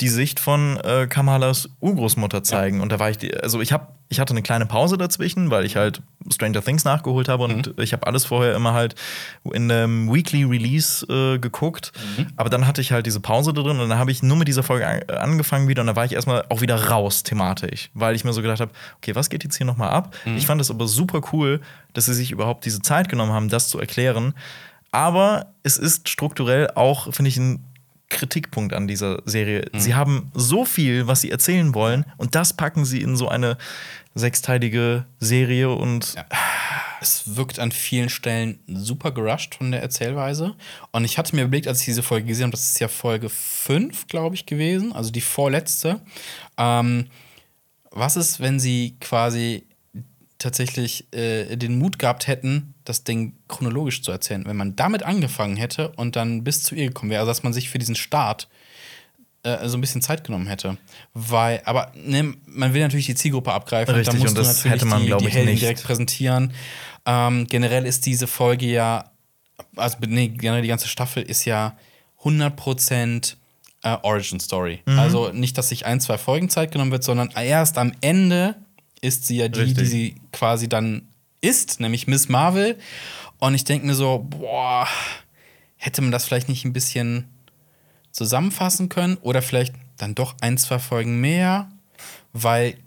die 0.00 0.08
Sicht 0.08 0.40
von 0.40 0.76
äh, 0.84 1.06
Kamalas 1.06 1.70
Urgroßmutter 1.80 2.42
zeigen. 2.42 2.82
Und 2.82 2.92
da 2.92 2.98
war 2.98 3.08
ich, 3.08 3.16
die, 3.16 3.34
also 3.34 3.62
ich 3.62 3.72
habe, 3.72 3.86
ich 4.08 4.20
hatte 4.20 4.32
eine 4.34 4.42
kleine 4.42 4.66
Pause 4.66 4.98
dazwischen, 4.98 5.50
weil 5.50 5.64
ich 5.64 5.76
halt 5.76 6.02
Stranger 6.30 6.62
Things 6.62 6.84
nachgeholt 6.84 7.28
habe 7.28 7.44
und 7.44 7.74
ich 7.80 7.92
habe 7.94 8.06
alles 8.06 8.26
vorher 8.26 8.54
immer 8.54 8.74
halt 8.74 8.94
in 9.52 9.70
einem 9.70 10.12
Weekly 10.12 10.44
Release 10.44 11.06
äh, 11.06 11.38
geguckt. 11.38 11.92
Aber 12.36 12.50
dann 12.50 12.66
hatte 12.66 12.82
ich 12.82 12.92
halt 12.92 13.06
diese 13.06 13.20
Pause 13.20 13.54
da 13.54 13.62
drin 13.62 13.80
und 13.80 13.88
dann 13.88 13.98
habe 13.98 14.10
ich 14.10 14.22
nur 14.22 14.36
mit 14.36 14.48
dieser 14.48 14.62
Folge 14.62 14.86
an, 14.86 15.00
angefangen 15.08 15.66
wieder 15.66 15.80
und 15.80 15.86
da 15.86 15.96
war 15.96 16.04
ich 16.04 16.12
erstmal 16.12 16.44
auch 16.50 16.60
wieder 16.60 16.88
raus 16.90 17.22
thematisch, 17.22 17.90
weil 17.94 18.14
ich 18.14 18.22
mir 18.24 18.34
so 18.34 18.42
gedacht 18.42 18.60
habe, 18.60 18.72
okay, 18.98 19.14
was 19.14 19.30
geht 19.30 19.44
jetzt 19.44 19.56
hier 19.56 19.66
nochmal 19.66 19.90
ab? 19.90 20.14
Ich 20.36 20.46
fand 20.46 20.60
es 20.60 20.70
aber 20.70 20.86
super 20.86 21.22
cool, 21.32 21.60
dass 21.94 22.04
sie 22.04 22.14
sich 22.14 22.32
überhaupt 22.32 22.66
diese 22.66 22.82
Zeit 22.82 23.08
genommen 23.08 23.32
haben, 23.32 23.48
das 23.48 23.68
zu 23.68 23.78
erklären. 23.80 24.34
Aber 24.92 25.46
es 25.62 25.78
ist 25.78 26.08
strukturell 26.08 26.70
auch, 26.74 27.12
finde 27.14 27.28
ich, 27.30 27.38
ein 27.38 27.64
Kritikpunkt 28.08 28.72
an 28.72 28.86
dieser 28.86 29.22
Serie. 29.24 29.68
Sie 29.76 29.94
haben 29.94 30.30
so 30.34 30.64
viel, 30.64 31.06
was 31.06 31.20
sie 31.20 31.30
erzählen 31.30 31.74
wollen, 31.74 32.04
und 32.16 32.34
das 32.34 32.52
packen 32.52 32.84
sie 32.84 33.02
in 33.02 33.16
so 33.16 33.28
eine 33.28 33.56
sechsteilige 34.14 35.06
Serie 35.18 35.70
und 35.70 36.14
Ja. 36.14 36.24
Es 37.00 37.36
wirkt 37.36 37.58
an 37.58 37.72
vielen 37.72 38.08
Stellen 38.08 38.58
super 38.66 39.12
gerusht 39.12 39.56
von 39.56 39.70
der 39.70 39.82
Erzählweise. 39.82 40.54
Und 40.92 41.04
ich 41.04 41.18
hatte 41.18 41.36
mir 41.36 41.42
überlegt, 41.42 41.68
als 41.68 41.80
ich 41.80 41.84
diese 41.86 42.02
Folge 42.02 42.26
gesehen 42.26 42.44
habe, 42.44 42.52
das 42.52 42.70
ist 42.70 42.80
ja 42.80 42.88
Folge 42.88 43.28
5, 43.28 44.06
glaube 44.06 44.34
ich, 44.34 44.46
gewesen, 44.46 44.94
also 44.94 45.10
die 45.10 45.20
vorletzte. 45.20 46.00
Ähm, 46.56 47.08
was 47.90 48.16
ist, 48.16 48.40
wenn 48.40 48.58
sie 48.58 48.96
quasi 49.00 49.66
tatsächlich 50.38 51.12
äh, 51.12 51.56
den 51.56 51.78
Mut 51.78 51.98
gehabt 51.98 52.26
hätten, 52.26 52.74
das 52.84 53.04
Ding 53.04 53.34
chronologisch 53.48 54.02
zu 54.02 54.12
erzählen? 54.12 54.44
Wenn 54.46 54.56
man 54.56 54.76
damit 54.76 55.02
angefangen 55.02 55.56
hätte 55.56 55.90
und 55.90 56.16
dann 56.16 56.44
bis 56.44 56.62
zu 56.62 56.74
ihr 56.74 56.88
gekommen 56.88 57.10
wäre, 57.10 57.20
also 57.20 57.30
dass 57.30 57.42
man 57.42 57.52
sich 57.52 57.68
für 57.68 57.78
diesen 57.78 57.94
Start 57.94 58.48
äh, 59.46 59.68
so 59.68 59.78
ein 59.78 59.80
bisschen 59.80 60.02
Zeit 60.02 60.24
genommen 60.24 60.46
hätte. 60.48 60.76
Weil, 61.14 61.62
aber 61.64 61.92
ne, 61.94 62.34
man 62.46 62.74
will 62.74 62.82
natürlich 62.82 63.06
die 63.06 63.14
Zielgruppe 63.14 63.52
abgreifen. 63.52 63.94
Richtig, 63.94 64.14
da 64.14 64.18
musst 64.18 64.36
und 64.36 64.38
das 64.38 64.56
natürlich 64.56 64.72
hätte 64.72 64.86
man, 64.86 65.02
die, 65.02 65.06
glaub 65.06 65.20
die 65.20 65.28
ich, 65.28 65.34
Helden 65.34 65.50
nicht. 65.50 65.62
direkt 65.62 65.84
präsentieren. 65.84 66.52
Ähm, 67.06 67.46
generell 67.46 67.86
ist 67.86 68.06
diese 68.06 68.26
Folge 68.26 68.66
ja, 68.66 69.10
also 69.76 69.98
nee, 70.06 70.28
generell 70.28 70.62
die 70.62 70.68
ganze 70.68 70.88
Staffel 70.88 71.22
ist 71.22 71.44
ja 71.44 71.76
100% 72.24 73.36
äh, 73.82 73.96
Origin 74.02 74.40
Story. 74.40 74.80
Also 74.86 75.30
nicht, 75.32 75.56
dass 75.56 75.68
sich 75.68 75.86
ein, 75.86 76.00
zwei 76.00 76.18
Folgen 76.18 76.50
Zeit 76.50 76.72
genommen 76.72 76.90
wird, 76.90 77.04
sondern 77.04 77.30
erst 77.30 77.78
am 77.78 77.92
Ende 78.00 78.56
ist 79.00 79.26
sie 79.26 79.36
ja 79.36 79.48
die, 79.48 79.60
Richtig. 79.60 79.78
die 79.78 79.86
sie 79.86 80.14
quasi 80.32 80.68
dann 80.68 81.08
ist, 81.40 81.80
nämlich 81.80 82.06
Miss 82.06 82.28
Marvel. 82.28 82.78
Und 83.38 83.54
ich 83.54 83.64
denke 83.64 83.86
mir 83.86 83.94
so, 83.94 84.18
boah, 84.18 84.88
hätte 85.76 86.02
man 86.02 86.10
das 86.10 86.24
vielleicht 86.24 86.48
nicht 86.48 86.64
ein 86.64 86.72
bisschen 86.72 87.28
zusammenfassen 88.10 88.88
können 88.88 89.18
oder 89.18 89.42
vielleicht 89.42 89.74
dann 89.98 90.14
doch 90.14 90.34
ein, 90.40 90.58
zwei 90.58 90.78
Folgen 90.78 91.20
mehr, 91.20 91.70
weil, 92.32 92.78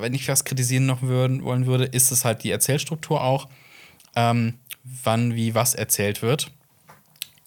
wenn 0.00 0.14
ich 0.14 0.28
was 0.28 0.44
kritisieren 0.44 0.86
noch 0.86 1.02
würden, 1.02 1.42
wollen 1.44 1.66
würde, 1.66 1.84
ist 1.84 2.10
es 2.10 2.24
halt 2.24 2.42
die 2.42 2.50
Erzählstruktur 2.50 3.22
auch, 3.22 3.48
ähm, 4.14 4.54
wann, 4.84 5.34
wie, 5.34 5.54
was 5.54 5.74
erzählt 5.74 6.22
wird. 6.22 6.50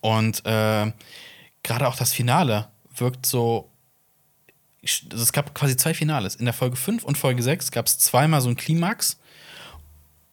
Und 0.01 0.45
äh, 0.45 0.91
gerade 1.63 1.87
auch 1.87 1.95
das 1.95 2.13
Finale 2.13 2.67
wirkt 2.95 3.25
so. 3.25 3.70
Also 4.83 5.23
es 5.23 5.31
gab 5.31 5.53
quasi 5.53 5.77
zwei 5.77 5.93
Finales. 5.93 6.35
In 6.35 6.45
der 6.45 6.53
Folge 6.53 6.75
5 6.75 7.03
und 7.03 7.17
Folge 7.17 7.43
6 7.43 7.71
gab 7.71 7.85
es 7.85 7.97
zweimal 7.99 8.41
so 8.41 8.47
einen 8.47 8.55
Klimax. 8.57 9.17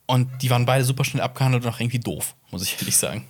Und 0.07 0.29
die 0.41 0.49
waren 0.49 0.65
beide 0.65 0.85
super 0.85 1.05
schnell 1.05 1.23
abgehandelt 1.23 1.65
und 1.65 1.71
auch 1.71 1.81
irgendwie 1.81 1.99
doof, 1.99 2.35
muss 2.51 2.63
ich 2.63 2.79
ehrlich 2.79 2.97
sagen. 2.97 3.27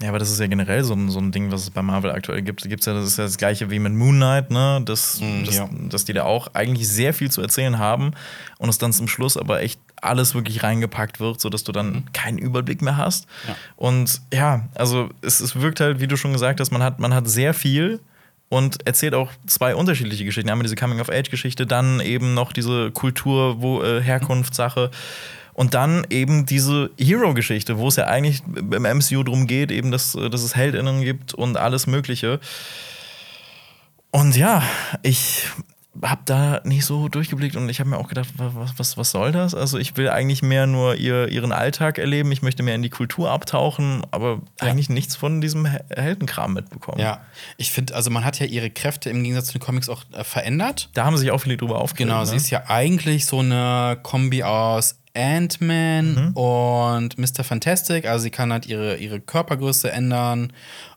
Ja, 0.00 0.08
aber 0.08 0.18
das 0.18 0.30
ist 0.30 0.40
ja 0.40 0.46
generell 0.48 0.82
so 0.82 0.94
ein, 0.94 1.10
so 1.10 1.20
ein 1.20 1.30
Ding, 1.30 1.52
was 1.52 1.62
es 1.62 1.70
bei 1.70 1.82
Marvel 1.82 2.10
aktuell 2.10 2.42
gibt. 2.42 2.62
Gibt's 2.62 2.86
ja, 2.86 2.92
das 2.94 3.06
ist 3.06 3.18
ja 3.18 3.24
das 3.24 3.38
gleiche 3.38 3.70
wie 3.70 3.78
mit 3.78 3.92
Moon 3.92 4.16
Knight, 4.16 4.50
ne? 4.50 4.82
Das, 4.84 5.20
Mm, 5.20 5.44
das, 5.44 5.56
ja. 5.56 5.68
dass 5.88 6.04
die 6.04 6.12
da 6.12 6.24
auch 6.24 6.48
eigentlich 6.54 6.88
sehr 6.88 7.14
viel 7.14 7.30
zu 7.30 7.40
erzählen 7.40 7.78
haben 7.78 8.12
und 8.58 8.68
es 8.68 8.78
dann 8.78 8.92
zum 8.92 9.06
Schluss 9.06 9.36
aber 9.36 9.62
echt 9.62 9.80
alles 10.00 10.34
wirklich 10.34 10.62
reingepackt 10.64 11.20
wird, 11.20 11.40
sodass 11.40 11.62
du 11.62 11.70
dann 11.70 12.04
keinen 12.12 12.38
Überblick 12.38 12.82
mehr 12.82 12.96
hast. 12.96 13.26
Mhm. 13.26 13.48
Ja. 13.48 13.56
Und 13.76 14.22
ja, 14.32 14.68
also 14.74 15.10
es, 15.22 15.40
es 15.40 15.54
wirkt 15.56 15.78
halt, 15.78 16.00
wie 16.00 16.08
du 16.08 16.16
schon 16.16 16.32
gesagt 16.32 16.58
hast, 16.58 16.72
man 16.72 16.82
hat, 16.82 16.98
man 16.98 17.14
hat 17.14 17.28
sehr 17.28 17.54
viel 17.54 18.00
und 18.52 18.86
erzählt 18.86 19.14
auch 19.14 19.30
zwei 19.46 19.74
unterschiedliche 19.74 20.26
Geschichten. 20.26 20.50
Einmal 20.50 20.64
diese 20.64 20.76
Coming-of-Age-Geschichte, 20.76 21.66
dann 21.66 22.00
eben 22.00 22.34
noch 22.34 22.52
diese 22.52 22.90
Kultur, 22.90 23.62
wo 23.62 23.82
äh. 23.82 24.90
Und 25.54 25.72
dann 25.72 26.06
eben 26.10 26.44
diese 26.44 26.90
Hero-Geschichte, 26.98 27.78
wo 27.78 27.88
es 27.88 27.96
ja 27.96 28.08
eigentlich 28.08 28.42
im 28.56 28.82
MCU 28.82 29.22
drum 29.22 29.46
geht, 29.46 29.70
eben, 29.70 29.90
dass, 29.90 30.14
äh, 30.14 30.28
dass 30.28 30.42
es 30.42 30.54
HeldInnen 30.54 31.00
gibt 31.00 31.32
und 31.32 31.56
alles 31.56 31.86
Mögliche. 31.86 32.40
Und 34.10 34.36
ja, 34.36 34.62
ich 35.02 35.46
habe 36.00 36.22
da 36.24 36.60
nicht 36.64 36.86
so 36.86 37.08
durchgeblickt 37.08 37.54
und 37.54 37.68
ich 37.68 37.78
habe 37.78 37.90
mir 37.90 37.98
auch 37.98 38.08
gedacht, 38.08 38.28
wa- 38.38 38.50
was, 38.54 38.78
was, 38.78 38.96
was 38.96 39.10
soll 39.10 39.30
das? 39.30 39.54
Also 39.54 39.76
ich 39.78 39.94
will 39.98 40.08
eigentlich 40.08 40.40
mehr 40.40 40.66
nur 40.66 40.94
ihr, 40.94 41.28
ihren 41.28 41.52
Alltag 41.52 41.98
erleben, 41.98 42.32
ich 42.32 42.40
möchte 42.40 42.62
mehr 42.62 42.74
in 42.74 42.82
die 42.82 42.88
Kultur 42.88 43.30
abtauchen, 43.30 44.02
aber 44.10 44.40
eigentlich 44.58 44.88
nichts 44.88 45.16
von 45.16 45.42
diesem 45.42 45.66
He- 45.66 45.78
Heldenkram 45.94 46.54
mitbekommen. 46.54 46.98
Ja, 46.98 47.20
ich 47.58 47.70
finde, 47.72 47.94
also 47.94 48.10
man 48.10 48.24
hat 48.24 48.38
ja 48.38 48.46
ihre 48.46 48.70
Kräfte 48.70 49.10
im 49.10 49.22
Gegensatz 49.22 49.48
zu 49.48 49.52
den 49.52 49.60
Comics 49.60 49.90
auch 49.90 50.02
äh, 50.12 50.24
verändert. 50.24 50.88
Da 50.94 51.04
haben 51.04 51.18
sich 51.18 51.30
auch 51.30 51.38
viele 51.42 51.58
drüber 51.58 51.78
aufgeregt. 51.78 52.08
Genau, 52.08 52.20
ne? 52.20 52.26
sie 52.26 52.36
ist 52.36 52.48
ja 52.48 52.62
eigentlich 52.68 53.26
so 53.26 53.40
eine 53.40 53.98
Kombi 54.02 54.42
aus 54.44 54.96
Ant-Man 55.14 56.32
und 56.34 57.18
Mr. 57.18 57.44
Fantastic. 57.44 58.06
Also 58.06 58.22
sie 58.22 58.30
kann 58.30 58.50
halt 58.50 58.64
ihre, 58.66 58.96
ihre 58.96 59.20
Körpergröße 59.20 59.92
ändern 59.92 60.54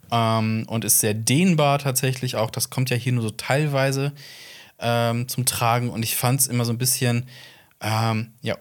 ähm, 0.09 0.63
und 0.67 0.85
ist 0.85 0.99
sehr 0.99 1.13
dehnbar 1.13 1.79
tatsächlich 1.79 2.37
auch. 2.37 2.49
Das 2.49 2.69
kommt 2.69 2.89
ja 2.89 2.95
hier 2.95 3.11
nur 3.11 3.23
so 3.23 3.29
teilweise 3.31 4.13
ähm, 4.79 5.27
zum 5.27 5.45
Tragen. 5.45 5.89
Und 5.89 6.03
ich 6.03 6.15
fand 6.15 6.41
es 6.41 6.47
immer 6.47 6.65
so 6.65 6.73
ein 6.73 6.77
bisschen, 6.77 7.27
ähm, 7.81 8.33
ja, 8.41 8.57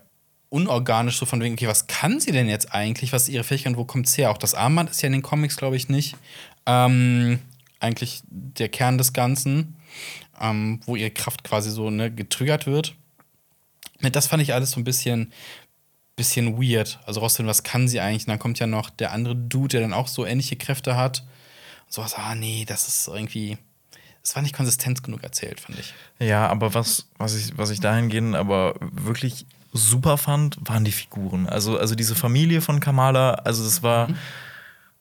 unorganisch, 0.54 1.18
so 1.18 1.26
von 1.26 1.40
wegen, 1.40 1.54
okay, 1.54 1.66
was 1.66 1.88
kann 1.88 2.20
sie 2.20 2.30
denn 2.30 2.48
jetzt 2.48 2.72
eigentlich? 2.72 3.12
Was 3.12 3.24
ist 3.24 3.30
ihre 3.30 3.42
Fähigkeit 3.42 3.72
und 3.72 3.76
wo 3.76 3.84
kommt 3.84 4.06
es 4.06 4.16
her? 4.16 4.30
Auch 4.30 4.38
das 4.38 4.54
Armband 4.54 4.90
ist 4.90 5.02
ja 5.02 5.08
in 5.08 5.12
den 5.12 5.22
Comics, 5.22 5.56
glaube 5.56 5.76
ich, 5.76 5.88
nicht. 5.88 6.16
Ähm, 6.66 7.40
eigentlich 7.80 8.22
der 8.28 8.68
Kern 8.68 8.96
des 8.96 9.12
Ganzen, 9.12 9.76
ähm, 10.40 10.80
wo 10.86 10.94
ihre 10.94 11.10
Kraft 11.10 11.42
quasi 11.42 11.70
so 11.70 11.90
ne, 11.90 12.10
getriggert 12.10 12.66
wird. 12.66 12.94
Das 14.00 14.28
fand 14.28 14.42
ich 14.42 14.54
alles 14.54 14.72
so 14.72 14.80
ein 14.80 14.84
bisschen, 14.84 15.32
bisschen 16.16 16.56
weird. 16.60 17.00
Also 17.04 17.20
rausfinden, 17.20 17.50
was 17.50 17.62
kann 17.62 17.88
sie 17.88 18.00
eigentlich? 18.00 18.24
Und 18.24 18.30
dann 18.30 18.38
kommt 18.38 18.58
ja 18.58 18.66
noch 18.66 18.90
der 18.90 19.12
andere 19.12 19.34
Dude, 19.34 19.68
der 19.68 19.80
dann 19.80 19.92
auch 19.92 20.08
so 20.08 20.24
ähnliche 20.24 20.56
Kräfte 20.56 20.96
hat. 20.96 21.24
So 21.88 22.02
was, 22.02 22.14
ah 22.14 22.34
nee, 22.34 22.64
das 22.64 22.86
ist 22.88 23.08
irgendwie. 23.08 23.58
Es 24.24 24.34
war 24.34 24.42
nicht 24.42 24.56
konsistent 24.56 25.02
genug 25.02 25.22
erzählt, 25.22 25.60
fand 25.60 25.78
ich. 25.78 25.92
Ja, 26.18 26.46
aber 26.48 26.72
was, 26.74 27.06
was, 27.18 27.34
ich, 27.36 27.56
was 27.58 27.70
ich 27.70 27.80
dahingehend 27.80 28.34
aber 28.34 28.74
wirklich 28.80 29.44
super 29.72 30.16
fand, 30.16 30.56
waren 30.62 30.84
die 30.84 30.92
Figuren. 30.92 31.46
Also, 31.48 31.78
also 31.78 31.94
diese 31.94 32.14
Familie 32.14 32.60
von 32.62 32.80
Kamala, 32.80 33.34
also 33.34 33.62
das 33.64 33.82
war 33.82 34.08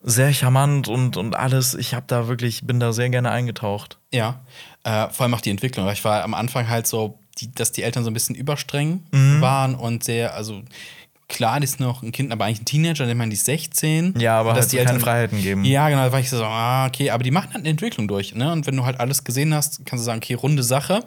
sehr 0.02 0.34
charmant 0.34 0.88
und, 0.90 1.16
und 1.16 1.36
alles. 1.36 1.74
Ich 1.76 1.94
habe 1.94 2.06
da 2.08 2.28
wirklich, 2.28 2.66
bin 2.68 2.80
da 2.80 2.92
sehr 2.92 3.10
gerne 3.10 3.32
eingetaucht. 3.32 3.98
Ja, 4.12 4.42
äh, 4.84 5.08
vor 5.10 5.24
allem 5.24 5.34
auch 5.36 5.42
die 5.42 5.52
Entwicklung. 5.52 5.86
weil 5.86 5.94
Ich 5.94 6.04
war 6.04 6.24
am 6.24 6.34
Anfang 6.34 6.68
halt 6.68 6.88
so, 6.88 7.18
die, 7.40 7.50
dass 7.52 7.72
die 7.72 7.84
Eltern 7.84 8.04
so 8.04 8.10
ein 8.12 8.14
bisschen 8.14 8.36
überstreng 8.36 9.04
Mhm. 9.12 9.40
waren 9.42 9.76
und 9.76 10.04
sehr, 10.04 10.34
also 10.36 10.64
klar, 11.34 11.60
die 11.60 11.66
ist 11.66 11.80
noch 11.80 12.02
ein 12.04 12.12
Kind, 12.12 12.32
aber 12.32 12.46
eigentlich 12.46 12.62
ein 12.62 12.66
Teenager, 12.66 13.08
ich 13.08 13.16
meine, 13.16 13.30
die 13.30 13.36
ist 13.36 13.46
16. 13.46 14.16
Ja, 14.20 14.40
aber 14.40 14.52
Und 14.52 14.56
halt 14.56 14.70
so 14.70 14.78
keine 14.78 15.00
Freiheiten 15.00 15.42
geben. 15.42 15.66
Ja, 15.66 15.90
genau, 15.90 16.04
da 16.06 16.12
war 16.12 16.20
ich 16.20 16.30
so, 16.30 16.44
ah, 16.44 16.86
okay, 16.88 17.10
aber 17.10 17.24
die 17.24 17.32
machen 17.32 17.48
halt 17.54 17.58
eine 17.64 17.70
Entwicklung 17.70 18.08
durch, 18.08 18.34
ne? 18.36 18.52
Und 18.52 18.66
wenn 18.68 18.78
du 18.78 18.86
halt 18.86 19.00
alles 19.00 19.24
gesehen 19.24 19.54
hast, 19.54 19.86
kannst 19.86 20.04
du 20.04 20.06
sagen, 20.06 20.20
okay, 20.24 20.36
runde 20.36 20.64
Sache. 20.64 21.02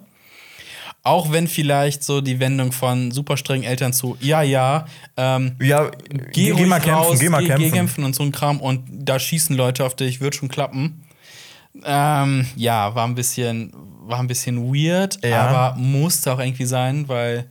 Auch 1.03 1.31
wenn 1.31 1.47
vielleicht 1.47 2.03
so 2.03 2.21
die 2.21 2.41
Wendung 2.41 2.73
von 2.73 3.13
super 3.13 3.37
strengen 3.37 3.63
Eltern 3.63 3.93
zu, 3.93 4.17
ja, 4.21 4.43
ja, 4.43 4.87
ähm, 5.17 5.55
Ja, 5.63 5.91
geh, 6.33 6.51
ruhig 6.51 6.67
mal 6.67 6.81
kämpfen, 6.81 7.05
raus, 7.05 7.19
geh 7.21 7.29
mal 7.29 7.41
geh, 7.43 7.47
kämpfen. 7.47 7.65
Geh 7.65 7.71
kämpfen 7.71 8.05
und 8.05 8.15
so 8.17 8.25
ein 8.25 8.33
Kram 8.33 8.61
und 8.61 8.83
da 8.91 9.19
schießen 9.19 9.55
Leute 9.57 9.85
auf 9.85 9.95
dich, 9.95 10.21
wird 10.21 10.35
schon 10.35 10.49
klappen. 10.49 11.05
Ähm, 11.85 12.47
ja, 12.57 12.95
war 12.95 13.07
ein 13.07 13.15
bisschen, 13.15 13.73
war 14.07 14.19
ein 14.19 14.27
bisschen 14.27 14.73
weird, 14.75 15.19
Ja. 15.25 15.47
aber 15.47 15.79
musste 15.79 16.33
auch 16.33 16.41
irgendwie 16.41 16.65
sein, 16.67 17.09
weil 17.09 17.47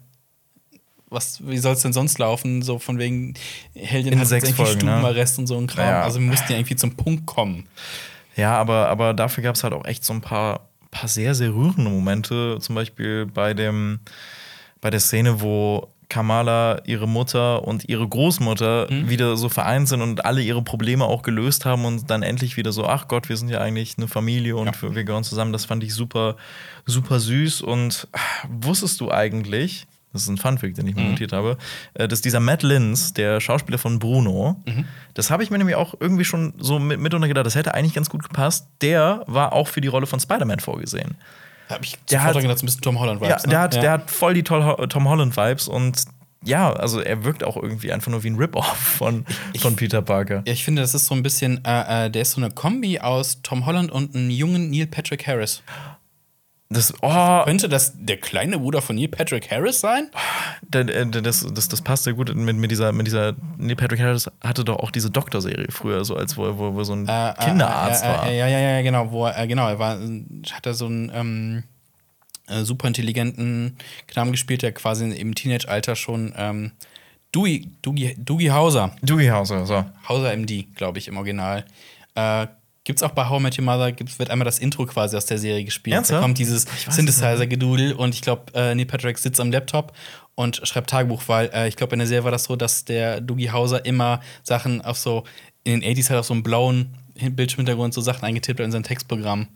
was, 1.09 1.39
wie 1.47 1.57
soll 1.57 1.73
es 1.73 1.81
denn 1.81 1.93
sonst 1.93 2.17
laufen? 2.17 2.61
So 2.61 2.79
von 2.79 2.97
wegen 2.97 3.35
Heldin 3.73 4.13
In 4.13 4.19
hat 4.19 4.27
sechs 4.27 4.45
irgendwie 4.49 4.63
Folgen, 4.63 4.85
ne? 4.85 4.91
Stubenarrest 4.93 5.39
und 5.39 5.47
so 5.47 5.57
ein 5.57 5.67
Kram. 5.67 5.87
Ja. 5.87 6.01
Also 6.01 6.19
wir 6.19 6.27
mussten 6.27 6.51
ja 6.51 6.57
irgendwie 6.57 6.75
zum 6.75 6.95
Punkt 6.95 7.25
kommen. 7.25 7.67
Ja, 8.35 8.57
aber, 8.57 8.89
aber 8.89 9.13
dafür 9.13 9.43
gab 9.43 9.55
es 9.55 9.63
halt 9.63 9.73
auch 9.73 9.85
echt 9.85 10.03
so 10.03 10.13
ein 10.13 10.21
paar, 10.21 10.67
paar 10.91 11.07
sehr, 11.07 11.35
sehr 11.35 11.53
rührende 11.53 11.89
Momente. 11.89 12.57
Zum 12.59 12.75
Beispiel 12.75 13.25
bei 13.27 13.53
dem, 13.53 13.99
bei 14.81 14.89
der 14.89 14.99
Szene, 14.99 15.41
wo 15.41 15.87
Kamala, 16.09 16.81
ihre 16.85 17.07
Mutter 17.07 17.67
und 17.67 17.89
ihre 17.89 18.07
Großmutter 18.07 18.89
wieder 18.89 19.37
so 19.37 19.49
vereint 19.49 19.87
sind 19.87 20.01
und 20.01 20.23
alle 20.23 20.41
ihre 20.41 20.61
Probleme 20.61 21.05
auch 21.05 21.23
gelöst 21.23 21.65
haben 21.65 21.85
und 21.85 22.09
dann 22.11 22.21
endlich 22.23 22.57
wieder 22.57 22.71
so, 22.71 22.85
ach 22.85 23.07
Gott, 23.07 23.27
wir 23.27 23.37
sind 23.37 23.49
ja 23.49 23.59
eigentlich 23.59 23.95
eine 23.97 24.07
Familie 24.07 24.55
und 24.55 24.67
Ja. 24.67 24.93
wir, 24.93 25.03
gehören 25.03 25.23
zusammen. 25.23 25.51
Das 25.51 25.65
fand 25.65 25.83
ich 25.83 25.93
super, 25.93 26.35
super 26.85 27.19
süß. 27.19 27.61
Und 27.61 28.07
ah, 28.11 28.19
wusstest 28.49 29.01
du 29.01 29.11
eigentlich, 29.11 29.87
das 30.15 30.23
ist 30.23 30.29
ein 30.29 30.37
Funfact, 30.37 30.77
den 30.77 30.87
ich 30.87 30.95
mir 30.95 31.03
notiert 31.03 31.31
habe, 31.33 31.57
äh, 31.93 32.07
dass 32.07 32.21
dieser 32.21 32.39
Matt 32.39 32.63
Linz, 32.63 33.13
der 33.13 33.39
Schauspieler 33.39 33.77
von 33.77 33.99
Bruno, 33.99 34.61
das 35.13 35.29
habe 35.29 35.43
ich 35.43 35.51
mir 35.51 35.57
nämlich 35.57 35.75
auch 35.75 35.93
irgendwie 35.99 36.25
schon 36.25 36.53
so 36.57 36.79
mit, 36.79 36.99
mitunter 36.99 37.27
gedacht, 37.27 37.45
das 37.45 37.55
hätte 37.55 37.73
eigentlich 37.73 37.93
ganz 37.93 38.09
gut 38.09 38.23
gepasst. 38.23 38.67
Der 38.81 39.23
war 39.27 39.53
auch 39.53 39.67
für 39.67 39.81
die 39.81 39.87
Rolle 39.87 40.07
von 40.07 40.19
Spider-Man 40.19 40.59
vorgesehen. 40.59 41.15
Hab 41.69 41.83
ich 41.83 41.97
Der 42.09 42.23
hat- 42.23 42.35
gedacht, 42.37 42.57
so 42.59 42.63
ein 42.63 42.67
bisschen 42.67 42.81
Tom 42.81 42.99
Holland 42.99 43.21
Ja, 43.21 43.37
der, 43.37 43.49
ne? 43.49 43.59
hat, 43.59 43.73
der 43.75 43.91
hat 43.91 44.11
voll 44.11 44.33
die 44.33 44.43
Tol 44.43 44.87
Tom 44.87 45.07
Holland-Vibes 45.09 45.67
und 45.67 46.03
ja, 46.43 46.71
also 46.73 46.99
er 47.01 47.23
wirkt 47.23 47.43
auch 47.43 47.57
irgendwie 47.57 47.91
einfach 47.91 48.11
nur 48.11 48.23
wie 48.23 48.27
ein 48.29 48.35
Rip-Off 48.35 48.77
von, 48.77 49.25
von 49.59 49.75
Peter 49.75 50.03
Parker. 50.03 50.43
Ja, 50.45 50.53
ich 50.53 50.63
finde, 50.63 50.83
das 50.83 50.93
ist 50.93 51.07
so 51.07 51.15
ein 51.15 51.23
bisschen, 51.23 51.65
äh, 51.65 52.05
äh, 52.05 52.09
der 52.11 52.21
ist 52.21 52.31
so 52.33 52.41
eine 52.41 52.51
Kombi 52.51 52.99
aus 52.99 53.39
Tom 53.41 53.65
Holland 53.65 53.91
und 53.91 54.15
einem 54.15 54.29
jungen 54.29 54.69
Neil 54.69 54.85
Patrick 54.85 55.25
Harris. 55.25 55.63
Das, 56.69 56.93
oh, 57.03 57.43
Könnte 57.43 57.69
das 57.69 57.93
der 57.95 58.17
kleine 58.17 58.57
Bruder 58.57 58.81
von 58.81 58.95
Neil 58.95 59.07
Patrick 59.07 59.51
Harris 59.51 59.79
sein? 59.81 60.09
der- 60.67 61.05
das, 61.05 61.45
das, 61.53 61.67
das 61.69 61.81
passt 61.81 62.05
sehr 62.05 62.13
gut 62.13 62.33
mit, 62.35 62.55
mit 62.57 62.71
dieser, 62.71 62.91
mit 62.91 63.05
dieser. 63.05 63.35
Neil 63.57 63.75
Patrick 63.75 63.99
Harris 63.99 64.29
hatte 64.41 64.65
doch 64.65 64.77
auch 64.79 64.89
diese 64.89 65.11
Doktorserie 65.11 65.67
früher, 65.69 66.03
so 66.03 66.15
als 66.15 66.35
wo, 66.37 66.45
er- 66.45 66.57
wo, 66.57 66.73
wo 66.73 66.83
so 66.83 66.93
ein 66.93 67.07
Äh, 67.07 67.29
äh, 67.29 67.33
Kinderarzt 67.45 68.03
äh, 68.03 68.07
war. 68.07 68.27
Äh, 68.27 68.37
ja, 68.39 68.47
ja, 68.47 68.59
ja, 68.59 68.81
genau. 68.81 69.11
Wo 69.11 69.25
er, 69.27 69.37
äh, 69.43 69.47
genau, 69.47 69.67
er 69.67 69.77
war, 69.77 70.01
äh, 70.01 70.23
hat 70.51 70.65
er 70.65 70.73
so 70.73 70.87
einen 70.87 71.11
ähm, 71.13 71.63
äh, 72.47 72.63
super 72.63 72.87
intelligenten 72.87 73.77
Knaben 74.07 74.31
gespielt, 74.31 74.63
der 74.63 74.71
quasi 74.71 75.07
im 75.11 75.35
Teenage-Alter 75.35 75.95
schon 75.95 76.33
ähm, 76.35 76.71
Dewey, 77.33 77.69
Doogie, 77.83 78.15
Doogie 78.17 78.49
Hauser, 78.51 78.95
Doogie 79.03 79.29
Hauser, 79.29 79.65
so. 79.67 79.85
Hauser 80.09 80.35
MD, 80.35 80.65
glaube 80.75 80.97
ich, 80.97 81.07
im 81.09 81.17
Original. 81.17 81.63
Äh, 82.15 82.47
Gibt's 82.85 83.03
auch 83.03 83.11
bei 83.11 83.27
How 83.27 83.39
I 83.39 83.43
Met 83.43 83.57
Your 83.59 83.65
Mother, 83.65 83.91
gibt's, 83.91 84.17
wird 84.19 84.29
einmal 84.29 84.45
das 84.45 84.59
Intro 84.59 84.85
quasi 84.85 85.17
aus 85.17 85.25
der 85.25 85.37
Serie 85.37 85.63
gespielt. 85.65 85.95
Ernsthaft? 85.95 86.17
Da 86.19 86.21
kommt 86.21 86.37
dieses 86.37 86.65
Synthesizer-Gedudel 86.89 87.93
und 87.93 88.13
ich 88.15 88.21
glaube, 88.21 88.53
äh, 88.53 88.73
Neil 88.75 88.85
Patrick 88.85 89.17
sitzt 89.17 89.39
am 89.39 89.51
Laptop 89.51 89.93
und 90.35 90.61
schreibt 90.67 90.89
Tagebuch, 90.89 91.23
weil 91.27 91.49
äh, 91.53 91.67
ich 91.67 91.75
glaube, 91.75 91.93
in 91.93 91.99
der 91.99 92.07
Serie 92.07 92.23
war 92.23 92.31
das 92.31 92.43
so, 92.45 92.55
dass 92.55 92.85
der 92.85 93.21
Doogie 93.21 93.51
Hauser 93.51 93.85
immer 93.85 94.21
Sachen 94.43 94.81
auf 94.81 94.97
so, 94.97 95.23
in 95.63 95.81
den 95.81 95.95
80s 95.95 96.09
halt 96.09 96.19
auf 96.19 96.25
so 96.25 96.33
einem 96.33 96.43
blauen 96.43 96.95
Hin- 97.15 97.35
Bildschirmhintergrund 97.35 97.93
so 97.93 98.01
Sachen 98.01 98.23
eingetippt 98.25 98.59
hat 98.59 98.65
in 98.65 98.71
sein 98.71 98.83
Textprogramm. 98.83 99.47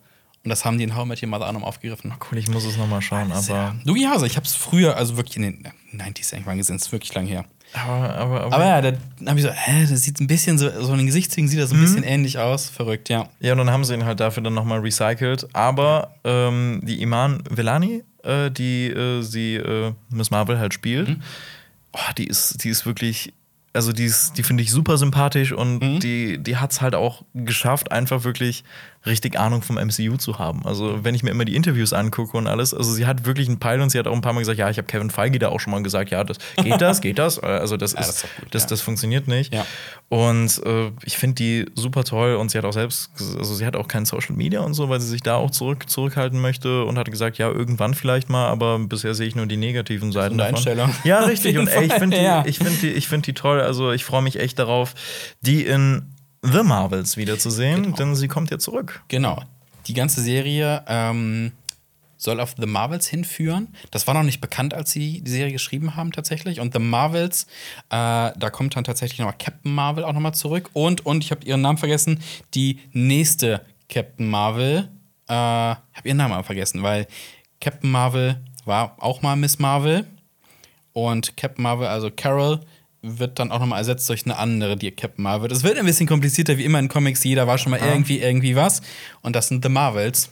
Und 0.44 0.50
das 0.50 0.64
haben 0.64 0.78
die 0.78 0.86
in 0.86 0.96
How 0.96 1.06
I 1.06 1.08
Met 1.10 1.22
Your 1.22 1.30
Mother 1.30 1.48
auch 1.50 1.52
nochmal 1.52 1.68
aufgegriffen. 1.70 2.14
Cool, 2.32 2.38
ich 2.38 2.48
muss 2.48 2.64
es 2.64 2.78
nochmal 2.78 3.02
schauen, 3.02 3.32
aber. 3.32 3.76
Doogie 3.86 4.08
Hauser, 4.08 4.26
ich 4.26 4.38
habe 4.38 4.46
es 4.46 4.56
früher, 4.56 4.96
also 4.96 5.18
wirklich 5.18 5.36
in 5.36 5.42
den 5.44 5.68
90s 5.94 6.32
irgendwann 6.34 6.58
gesehen, 6.58 6.78
ist 6.78 6.92
wirklich 6.94 7.14
lang 7.14 7.28
her. 7.28 7.46
Aber, 7.74 8.16
aber, 8.16 8.42
aber, 8.42 8.56
Aber 8.56 8.66
ja, 8.66 8.82
da 8.82 8.98
habe 9.28 9.40
ich 9.40 9.46
so, 9.46 9.52
hä, 9.52 9.86
das 9.88 10.02
sieht 10.02 10.20
ein 10.20 10.28
bisschen 10.28 10.58
so, 10.58 10.70
so 10.82 10.92
in 10.92 10.98
den 11.00 11.06
Gesichtszügen 11.06 11.48
sieht 11.48 11.60
das 11.60 11.72
ein 11.72 11.80
bisschen 11.80 12.04
ähnlich 12.04 12.40
aus. 12.40 12.70
Verrückt, 12.70 13.10
ja. 13.10 13.30
Ja, 13.40 13.52
und 13.52 13.60
dann 13.60 13.70
haben 13.70 13.84
sie 13.84 13.94
ihn 13.94 14.06
halt 14.06 14.20
dafür 14.20 14.42
dann 14.42 14.54
nochmal 14.54 14.80
recycelt. 14.80 15.48
Aber 15.54 16.16
ähm, 16.24 16.82
die 16.84 17.02
Iman 17.02 17.44
Velani, 17.50 18.04
äh, 18.24 18.50
die 18.50 18.88
äh, 18.88 19.22
sie 19.22 19.56
äh, 19.56 19.94
Miss 20.10 20.32
Marvel 20.32 20.58
halt 20.60 20.74
spielt, 20.74 21.18
oh, 21.94 22.12
die 22.18 22.26
ist, 22.26 22.64
die 22.64 22.70
ist 22.70 22.86
wirklich, 22.86 23.34
also 23.74 23.94
die 23.94 24.06
ist, 24.06 24.38
die 24.38 24.44
finde 24.44 24.64
ich 24.64 24.72
super 24.72 24.98
sympathisch 24.98 25.52
und 25.52 25.80
die, 25.80 26.40
die 26.40 26.58
hat 26.58 26.72
es 26.72 26.82
halt 26.82 26.96
auch 26.96 27.24
geschafft, 27.36 27.92
einfach 27.92 28.24
wirklich 28.24 28.64
richtig 29.06 29.38
Ahnung 29.38 29.62
vom 29.62 29.76
MCU 29.76 30.18
zu 30.18 30.40
haben. 30.40 30.66
Also 30.66 31.04
wenn 31.04 31.16
ich 31.16 31.24
mir 31.24 31.32
immer 31.32 31.46
die 31.46 31.56
Interviews 31.56 31.94
angucke 31.94 32.38
und 32.38 32.48
alles, 32.48 32.74
also 32.74 32.94
sie 32.94 33.06
hat 33.06 33.26
wirklich 33.26 33.48
einen 33.48 33.60
Peil 33.60 33.82
und 33.82 33.90
sie 33.90 34.00
hat 34.00 34.08
auch 34.08 34.14
ein 34.14 34.22
paar 34.22 34.34
Mal 34.34 34.40
gesagt, 34.40 34.58
ja, 34.58 34.70
ich 34.70 34.78
habe 34.78 34.88
Kevin 34.88 35.10
Feige 35.10 35.40
da 35.40 35.50
auch 35.50 35.60
schon 35.60 35.72
mal 35.72 35.84
gesagt, 35.84 36.12
ja, 36.12 36.24
das 36.24 36.38
geht 36.56 36.82
das, 36.82 37.02
geht 37.02 37.20
das, 37.20 37.40
also 37.40 37.78
das 37.78 37.90
das 37.94 38.08
ist, 38.08 38.16
ist 38.16 38.24
doch 38.24 38.36
gut, 38.42 38.56
das, 38.56 38.64
ja. 38.64 38.70
das 38.70 38.82
funktioniert 38.82 39.28
nicht. 39.28 39.54
Ja. 39.54 39.66
Und 40.10 40.62
äh, 40.66 40.92
ich 41.06 41.18
finde 41.18 41.36
die 41.36 41.66
super 41.76 42.04
toll 42.04 42.36
und 42.36 42.52
sie 42.52 42.58
hat 42.58 42.66
auch 42.66 42.74
selbst, 42.74 43.12
also 43.38 43.54
sie 43.54 43.66
hat 43.66 43.76
auch 43.76 43.88
kein 43.88 44.06
Social 44.06 44.36
Media 44.36 44.62
und 44.62 44.74
so, 44.74 44.90
weil 44.90 45.00
sie 45.00 45.08
sich 45.08 45.22
da 45.22 45.36
auch 45.36 45.52
zurück, 45.52 45.90
zurückhalten 45.90 46.40
möchte 46.40 46.84
und 46.84 46.98
hat 46.98 47.10
gesagt, 47.10 47.38
ja, 47.38 47.50
irgendwann 47.50 47.94
vielleicht 47.94 48.30
mal, 48.30 48.48
aber 48.48 48.80
bisher 48.80 49.14
sehe 49.14 49.28
ich 49.28 49.36
nur 49.36 49.46
die 49.46 49.58
negativen 49.58 50.12
Seiten 50.12 50.38
davon. 50.38 50.56
Einstellung. 50.56 50.94
Ja, 51.04 51.20
richtig. 51.22 51.58
Und 51.60 51.68
ey, 51.68 51.86
ich 51.86 51.94
finde 51.94 52.18
die, 52.18 52.24
ja. 52.24 52.44
ich 52.46 52.58
find 52.58 52.82
die, 52.82 52.90
ich 52.90 53.08
find 53.08 53.28
die 53.28 53.34
toll. 53.34 53.62
Also 53.62 53.92
ich 53.92 54.06
freue 54.06 54.22
mich 54.22 54.40
echt 54.40 54.60
darauf, 54.60 54.94
die 55.42 55.66
in 55.66 56.04
The 56.42 56.64
Marvels 56.64 57.18
wiederzusehen, 57.18 57.84
Genau. 57.84 57.96
denn 57.96 58.16
sie 58.16 58.28
kommt 58.28 58.50
ja 58.52 58.60
zurück. 58.60 59.04
Genau. 59.08 59.44
Die 59.88 59.94
ganze 59.94 60.22
Serie 60.22 60.84
ähm, 60.88 61.52
soll 62.18 62.40
auf 62.40 62.56
The 62.58 62.66
Marvels 62.66 63.08
hinführen. 63.08 63.74
Das 63.92 64.08
war 64.08 64.14
noch 64.14 64.24
nicht 64.24 64.40
bekannt, 64.42 64.74
als 64.74 64.92
sie 64.92 65.22
die 65.22 65.32
Serie 65.32 65.52
geschrieben 65.52 65.96
haben, 65.96 66.12
tatsächlich. 66.12 66.60
Und 66.60 66.74
The 66.74 66.80
Marvels, 66.80 67.44
äh, 67.90 68.32
da 68.38 68.50
kommt 68.52 68.76
dann 68.76 68.84
tatsächlich 68.84 69.20
noch 69.20 69.38
Captain 69.38 69.74
Marvel 69.74 70.04
auch 70.04 70.14
nochmal 70.14 70.34
zurück. 70.34 70.70
Und, 70.74 71.06
und 71.06 71.24
ich 71.24 71.32
habe 71.32 71.46
ihren 71.46 71.62
Namen 71.62 71.78
vergessen, 71.78 72.20
die 72.54 72.80
nächste 72.94 73.62
Captain 73.90 74.28
Marvel. 74.30 74.90
Äh, 75.28 75.72
ich 75.72 75.98
habe 75.98 76.06
ihren 76.08 76.18
Namen 76.18 76.34
aber 76.34 76.44
vergessen, 76.44 76.84
weil 76.84 77.08
Captain 77.62 77.90
Marvel 77.90 78.40
war 78.66 78.96
auch 79.00 79.22
mal 79.22 79.36
Miss 79.36 79.60
Marvel. 79.60 80.06
Und 80.94 81.38
Captain 81.38 81.64
Marvel, 81.64 81.88
also 81.88 82.12
Carol, 82.12 82.60
wird 83.02 83.40
dann 83.40 83.52
auch 83.52 83.60
nochmal 83.60 83.80
ersetzt 83.80 84.10
durch 84.10 84.26
eine 84.26 84.38
andere, 84.38 84.76
die 84.76 84.92
Captain 84.92 85.24
Marvel 85.24 85.44
wird. 85.44 85.52
Es 85.54 85.64
wird 85.64 85.78
ein 85.78 85.86
bisschen 85.86 86.08
komplizierter, 86.08 86.58
wie 86.58 86.66
immer 86.66 86.80
in 86.80 86.90
Comics. 86.90 87.24
Jeder 87.24 87.48
war 87.48 87.58
schon 87.58 87.72
mal 87.72 87.80
irgendwie, 87.80 88.20
irgendwie 88.20 88.56
was. 88.56 88.82
Und 89.22 89.36
das 89.36 89.48
sind 89.48 89.64
The 89.64 89.70
Marvels, 89.70 90.30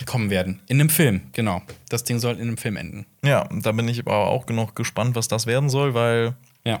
die 0.00 0.04
kommen 0.06 0.30
werden. 0.30 0.60
In 0.66 0.80
einem 0.80 0.88
Film, 0.88 1.22
genau. 1.32 1.60
Das 1.90 2.04
Ding 2.04 2.18
soll 2.18 2.34
in 2.36 2.42
einem 2.42 2.56
Film 2.56 2.76
enden. 2.76 3.06
Ja, 3.22 3.48
da 3.50 3.72
bin 3.72 3.86
ich 3.88 4.00
aber 4.00 4.28
auch 4.28 4.46
genug 4.46 4.74
gespannt, 4.74 5.14
was 5.14 5.28
das 5.28 5.46
werden 5.46 5.68
soll, 5.68 5.92
weil 5.94 6.34
Ja. 6.64 6.80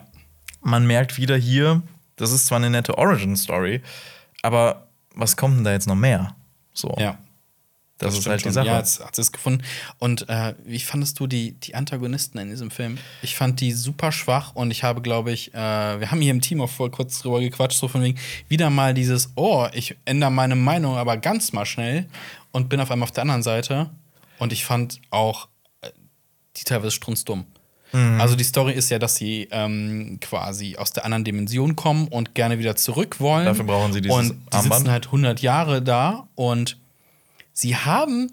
man 0.62 0.86
merkt 0.86 1.18
wieder 1.18 1.36
hier, 1.36 1.82
das 2.16 2.32
ist 2.32 2.46
zwar 2.46 2.56
eine 2.58 2.70
nette 2.70 2.96
Origin-Story, 2.96 3.82
aber 4.42 4.86
was 5.14 5.36
kommt 5.36 5.58
denn 5.58 5.64
da 5.64 5.72
jetzt 5.72 5.86
noch 5.86 5.94
mehr? 5.96 6.34
So. 6.72 6.94
Ja. 6.98 7.18
Das, 7.98 8.14
ist 8.14 8.22
stimmt 8.22 8.32
halt 8.32 8.44
die. 8.44 8.50
Sache. 8.50 8.66
Ja, 8.66 8.78
jetzt 8.78 9.04
hat 9.04 9.14
sie 9.14 9.22
es 9.22 9.30
gefunden. 9.30 9.62
Und 9.98 10.28
äh, 10.28 10.54
wie 10.64 10.80
fandest 10.80 11.20
du 11.20 11.26
die, 11.26 11.52
die 11.52 11.74
Antagonisten 11.74 12.38
in 12.38 12.50
diesem 12.50 12.70
Film? 12.70 12.98
Ich 13.22 13.36
fand 13.36 13.60
die 13.60 13.72
super 13.72 14.10
schwach 14.10 14.54
und 14.54 14.70
ich 14.72 14.82
habe, 14.82 15.00
glaube 15.00 15.30
ich, 15.30 15.54
äh, 15.54 16.00
wir 16.00 16.10
haben 16.10 16.20
hier 16.20 16.32
im 16.32 16.40
Team 16.40 16.60
auch 16.60 16.70
vor 16.70 16.90
kurz 16.90 17.20
drüber 17.20 17.40
gequatscht, 17.40 17.78
so 17.78 17.86
von 17.86 18.02
wegen, 18.02 18.18
wieder 18.48 18.68
mal 18.70 18.94
dieses, 18.94 19.32
oh, 19.36 19.68
ich 19.72 19.96
ändere 20.04 20.32
meine 20.32 20.56
Meinung 20.56 20.96
aber 20.96 21.16
ganz 21.16 21.52
mal 21.52 21.66
schnell 21.66 22.08
und 22.50 22.68
bin 22.68 22.80
auf 22.80 22.90
einmal 22.90 23.06
auf 23.06 23.12
der 23.12 23.22
anderen 23.22 23.42
Seite. 23.42 23.90
Und 24.38 24.52
ich 24.52 24.64
fand 24.64 25.00
auch 25.10 25.48
äh, 25.80 25.90
die 26.56 26.64
teilweise 26.64 26.90
strunzdumm. 26.90 27.46
Mhm. 27.92 28.20
Also 28.20 28.34
die 28.34 28.44
Story 28.44 28.72
ist 28.72 28.90
ja, 28.90 28.98
dass 28.98 29.14
sie 29.14 29.46
ähm, 29.52 30.18
quasi 30.20 30.76
aus 30.76 30.92
der 30.92 31.04
anderen 31.04 31.22
Dimension 31.22 31.76
kommen 31.76 32.08
und 32.08 32.34
gerne 32.34 32.58
wieder 32.58 32.74
zurück 32.74 33.20
wollen. 33.20 33.46
Dafür 33.46 33.64
brauchen 33.64 33.92
sie 33.92 34.00
dieses 34.00 34.16
Und 34.16 34.30
die 34.30 34.52
Armband. 34.52 34.74
sitzen 34.74 34.90
halt 34.90 35.06
100 35.06 35.40
Jahre 35.42 35.80
da 35.80 36.26
und 36.34 36.76
sie 37.54 37.76
haben 37.76 38.30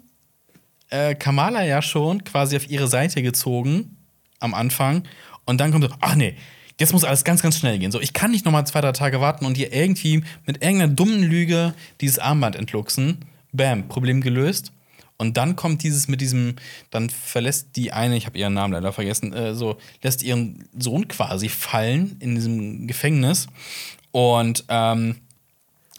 äh, 0.90 1.14
Kamala 1.14 1.64
ja 1.64 1.80
schon 1.80 2.22
quasi 2.24 2.56
auf 2.56 2.68
ihre 2.68 2.88
Seite 2.88 3.22
gezogen 3.22 3.96
am 4.40 4.52
Anfang 4.52 5.04
und 5.46 5.58
dann 5.58 5.72
kommt 5.72 5.84
so, 5.84 5.90
ach 6.00 6.14
nee, 6.16 6.36
jetzt 6.78 6.92
muss 6.92 7.04
alles 7.04 7.24
ganz, 7.24 7.42
ganz 7.42 7.58
schnell 7.58 7.78
gehen. 7.78 7.92
So, 7.92 8.00
ich 8.00 8.12
kann 8.12 8.30
nicht 8.30 8.44
noch 8.44 8.52
mal 8.52 8.66
zwei, 8.66 8.80
drei 8.80 8.92
Tage 8.92 9.20
warten 9.20 9.46
und 9.46 9.56
ihr 9.56 9.72
irgendwie 9.72 10.22
mit 10.46 10.62
irgendeiner 10.62 10.92
dummen 10.92 11.22
Lüge 11.22 11.74
dieses 12.00 12.18
Armband 12.18 12.56
entluxen. 12.56 13.24
Bam, 13.52 13.88
Problem 13.88 14.20
gelöst. 14.20 14.72
Und 15.18 15.36
dann 15.36 15.56
kommt 15.56 15.82
dieses 15.84 16.08
mit 16.08 16.20
diesem, 16.20 16.56
dann 16.90 17.08
verlässt 17.08 17.76
die 17.76 17.92
eine, 17.92 18.16
ich 18.16 18.26
habe 18.26 18.36
ihren 18.36 18.54
Namen 18.54 18.72
leider 18.72 18.92
vergessen, 18.92 19.32
äh, 19.32 19.54
so, 19.54 19.78
lässt 20.02 20.22
ihren 20.22 20.68
Sohn 20.76 21.06
quasi 21.06 21.48
fallen 21.48 22.16
in 22.18 22.34
diesem 22.34 22.88
Gefängnis. 22.88 23.46
Und 24.10 24.64
ähm, 24.68 25.16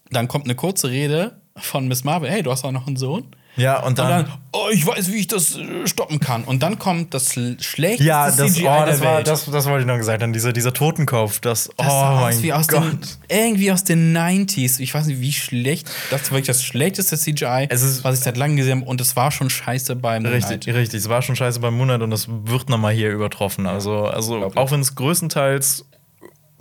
dann 0.10 0.28
kommt 0.28 0.46
eine 0.46 0.56
kurze 0.56 0.90
Rede 0.90 1.40
von 1.58 1.88
Miss 1.88 2.04
Marvel, 2.04 2.30
hey, 2.30 2.44
du 2.44 2.52
hast 2.52 2.64
auch 2.66 2.72
noch 2.72 2.88
einen 2.88 2.98
Sohn? 2.98 3.26
Ja, 3.56 3.82
und 3.82 3.90
Und 3.90 4.00
dann. 4.00 4.26
dann, 4.26 4.34
oh, 4.52 4.70
ich 4.72 4.84
weiß, 4.88 5.12
wie 5.12 5.18
ich 5.18 5.28
das 5.28 5.56
äh, 5.56 5.86
stoppen 5.86 6.20
kann. 6.20 6.44
Und 6.44 6.64
dann 6.64 6.80
kommt 6.80 7.14
das 7.14 7.34
schlechteste 7.60 8.04
ja, 8.04 8.26
das, 8.26 8.36
CGI 8.54 8.66
oh, 8.68 8.84
das, 8.88 9.00
der 9.00 9.08
war, 9.08 9.18
Welt. 9.18 9.28
das, 9.28 9.46
das 9.46 9.66
wollte 9.68 9.82
ich 9.82 9.86
noch 9.86 9.98
gesagt 9.98 10.24
haben. 10.24 10.34
Dieser, 10.34 10.54
dieser 10.54 10.74
Totenkopf, 10.74 11.40
das. 11.40 11.70
Das 11.78 11.88
oh 11.88 12.16
mein 12.20 12.42
wie 12.42 12.52
aus 12.52 12.68
Gott. 12.68 12.82
den, 12.82 13.00
irgendwie 13.30 13.72
aus 13.72 13.84
den 13.84 14.18
90s. 14.18 14.80
Ich 14.80 14.92
weiß 14.96 15.06
nicht, 15.06 15.22
wie 15.22 15.32
schlecht. 15.32 15.88
Das 16.10 16.24
war 16.24 16.32
wirklich 16.32 16.48
das 16.48 16.64
schlechteste 16.64 17.16
CGI, 17.16 17.68
Es 17.70 17.84
ist- 17.84 18.04
was 18.04 18.18
ich 18.18 18.24
seit 18.24 18.38
langem 18.38 18.58
gesehen 18.58 18.80
habe. 18.80 18.90
Und 18.90 19.00
es 19.02 19.16
war 19.16 19.30
schon 19.30 19.52
scheiße 19.52 19.98
beim 19.98 20.26
Richtig, 20.26 20.74
richtig. 20.74 21.02
Es 21.02 21.10
war 21.10 21.22
schon 21.22 21.36
scheiße 21.36 21.60
beim 21.60 21.78
Monat 21.78 22.02
und 22.02 22.10
das 22.10 22.28
wird 22.28 22.70
nochmal 22.70 22.94
hier 22.96 23.12
übertroffen. 23.12 23.68
Also, 23.68 24.06
also 24.06 24.52
auch 24.56 24.72
wenn 24.72 24.80
es 24.80 24.96
größtenteils 24.96 25.86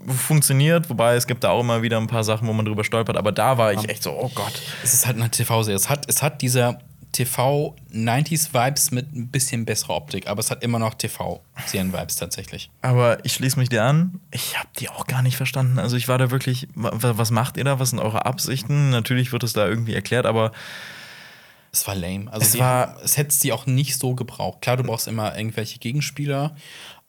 funktioniert, 0.06 0.88
wobei 0.90 1.14
es 1.16 1.26
gibt 1.26 1.44
da 1.44 1.50
auch 1.50 1.60
immer 1.60 1.82
wieder 1.82 1.98
ein 1.98 2.06
paar 2.06 2.24
Sachen, 2.24 2.48
wo 2.48 2.52
man 2.52 2.64
drüber 2.66 2.84
stolpert, 2.84 3.16
aber 3.16 3.32
da 3.32 3.58
war 3.58 3.72
ich 3.72 3.88
echt 3.88 4.02
so, 4.02 4.10
oh 4.12 4.30
Gott. 4.34 4.60
Es 4.82 4.94
ist 4.94 5.06
halt 5.06 5.16
eine 5.16 5.30
TV-Serie. 5.30 5.76
Es 5.76 5.88
hat, 5.88 6.08
es 6.08 6.22
hat 6.22 6.42
dieser 6.42 6.78
TV-90s-Vibes 7.12 8.90
mit 8.90 9.12
ein 9.14 9.28
bisschen 9.28 9.64
besserer 9.64 9.96
Optik, 9.96 10.28
aber 10.28 10.40
es 10.40 10.50
hat 10.50 10.62
immer 10.62 10.78
noch 10.78 10.94
TV-Serien-Vibes 10.94 12.16
tatsächlich. 12.16 12.70
Aber 12.80 13.24
ich 13.24 13.34
schließe 13.34 13.58
mich 13.58 13.68
dir 13.68 13.84
an. 13.84 14.20
Ich 14.30 14.58
habe 14.58 14.68
die 14.78 14.88
auch 14.88 15.06
gar 15.06 15.22
nicht 15.22 15.36
verstanden. 15.36 15.78
Also 15.78 15.96
ich 15.96 16.08
war 16.08 16.18
da 16.18 16.30
wirklich, 16.30 16.68
wa- 16.74 16.90
was 16.94 17.30
macht 17.30 17.56
ihr 17.56 17.64
da? 17.64 17.78
Was 17.78 17.90
sind 17.90 17.98
eure 17.98 18.24
Absichten? 18.26 18.90
Natürlich 18.90 19.32
wird 19.32 19.42
es 19.44 19.52
da 19.52 19.66
irgendwie 19.66 19.94
erklärt, 19.94 20.26
aber 20.26 20.52
Es 21.70 21.86
war 21.86 21.94
lame. 21.94 22.30
Also 22.32 22.46
Es 22.46 22.58
war- 22.58 22.96
es 23.02 23.16
hätte 23.16 23.34
sie 23.34 23.52
auch 23.52 23.66
nicht 23.66 23.98
so 23.98 24.14
gebraucht. 24.14 24.60
Klar, 24.60 24.76
du 24.76 24.82
brauchst 24.84 25.08
immer 25.08 25.36
irgendwelche 25.36 25.78
Gegenspieler, 25.78 26.54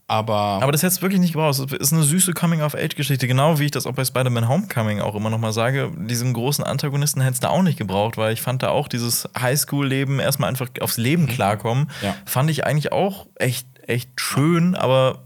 aber, 0.08 0.60
Aber 0.62 0.72
das 0.72 0.84
hätte 0.84 0.94
es 0.94 1.02
wirklich 1.02 1.20
nicht 1.22 1.34
gebraucht. 1.34 1.58
Es 1.60 1.72
ist 1.72 1.94
eine 1.94 2.04
süße 2.04 2.34
Coming-of-Age-Geschichte, 2.34 3.28
genau 3.28 3.60
wie 3.60 3.66
ich 3.66 3.72
das 3.72 3.88
auch 3.88 3.94
bei 3.94 4.04
Spider-Man 4.04 4.48
Homecoming 4.50 5.00
auch 5.00 5.16
immer 5.16 5.30
noch 5.30 5.40
mal 5.40 5.54
sage. 5.54 5.92
Diesen 5.98 6.34
großen 6.34 6.64
Antagonisten 6.64 7.22
hätte 7.22 7.34
es 7.36 7.40
da 7.40 7.50
auch 7.50 7.62
nicht 7.64 7.78
gebraucht, 7.78 8.18
weil 8.18 8.34
ich 8.34 8.42
fand 8.42 8.64
da 8.64 8.70
auch 8.70 8.88
dieses 8.88 9.28
Highschool-Leben 9.40 10.20
erstmal 10.20 10.50
einfach 10.50 10.68
aufs 10.82 10.98
Leben 10.98 11.28
klarkommen, 11.28 11.90
Ja. 12.02 12.16
fand 12.26 12.50
ich 12.50 12.66
eigentlich 12.66 12.92
auch 12.92 13.28
echt, 13.36 13.66
echt 13.88 14.10
schön, 14.20 14.76
aber 14.76 15.24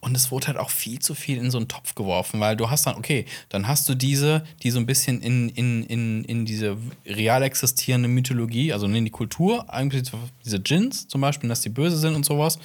Und 0.00 0.16
es 0.16 0.30
wurde 0.30 0.46
halt 0.46 0.56
auch 0.56 0.70
viel 0.70 0.98
zu 1.00 1.14
viel 1.14 1.36
in 1.38 1.50
so 1.50 1.58
einen 1.58 1.68
Topf 1.68 1.94
geworfen, 1.94 2.40
weil 2.40 2.56
du 2.56 2.70
hast 2.70 2.86
dann, 2.86 2.96
okay, 2.96 3.26
dann 3.50 3.68
hast 3.68 3.88
du 3.88 3.94
diese, 3.94 4.44
die 4.62 4.70
so 4.70 4.78
ein 4.78 4.86
bisschen 4.86 5.20
in, 5.20 5.48
in, 5.50 5.84
in, 5.84 6.24
in 6.24 6.44
diese 6.46 6.76
real 7.04 7.42
existierende 7.42 8.08
Mythologie, 8.08 8.72
also 8.72 8.86
in 8.86 9.04
die 9.04 9.10
Kultur, 9.10 9.66
eigentlich 9.72 10.10
diese 10.44 10.58
Djinns 10.60 11.06
zum 11.08 11.20
Beispiel, 11.20 11.48
dass 11.50 11.60
die 11.60 11.68
böse 11.68 11.98
sind 11.98 12.14
und 12.14 12.24
sowas. 12.24 12.58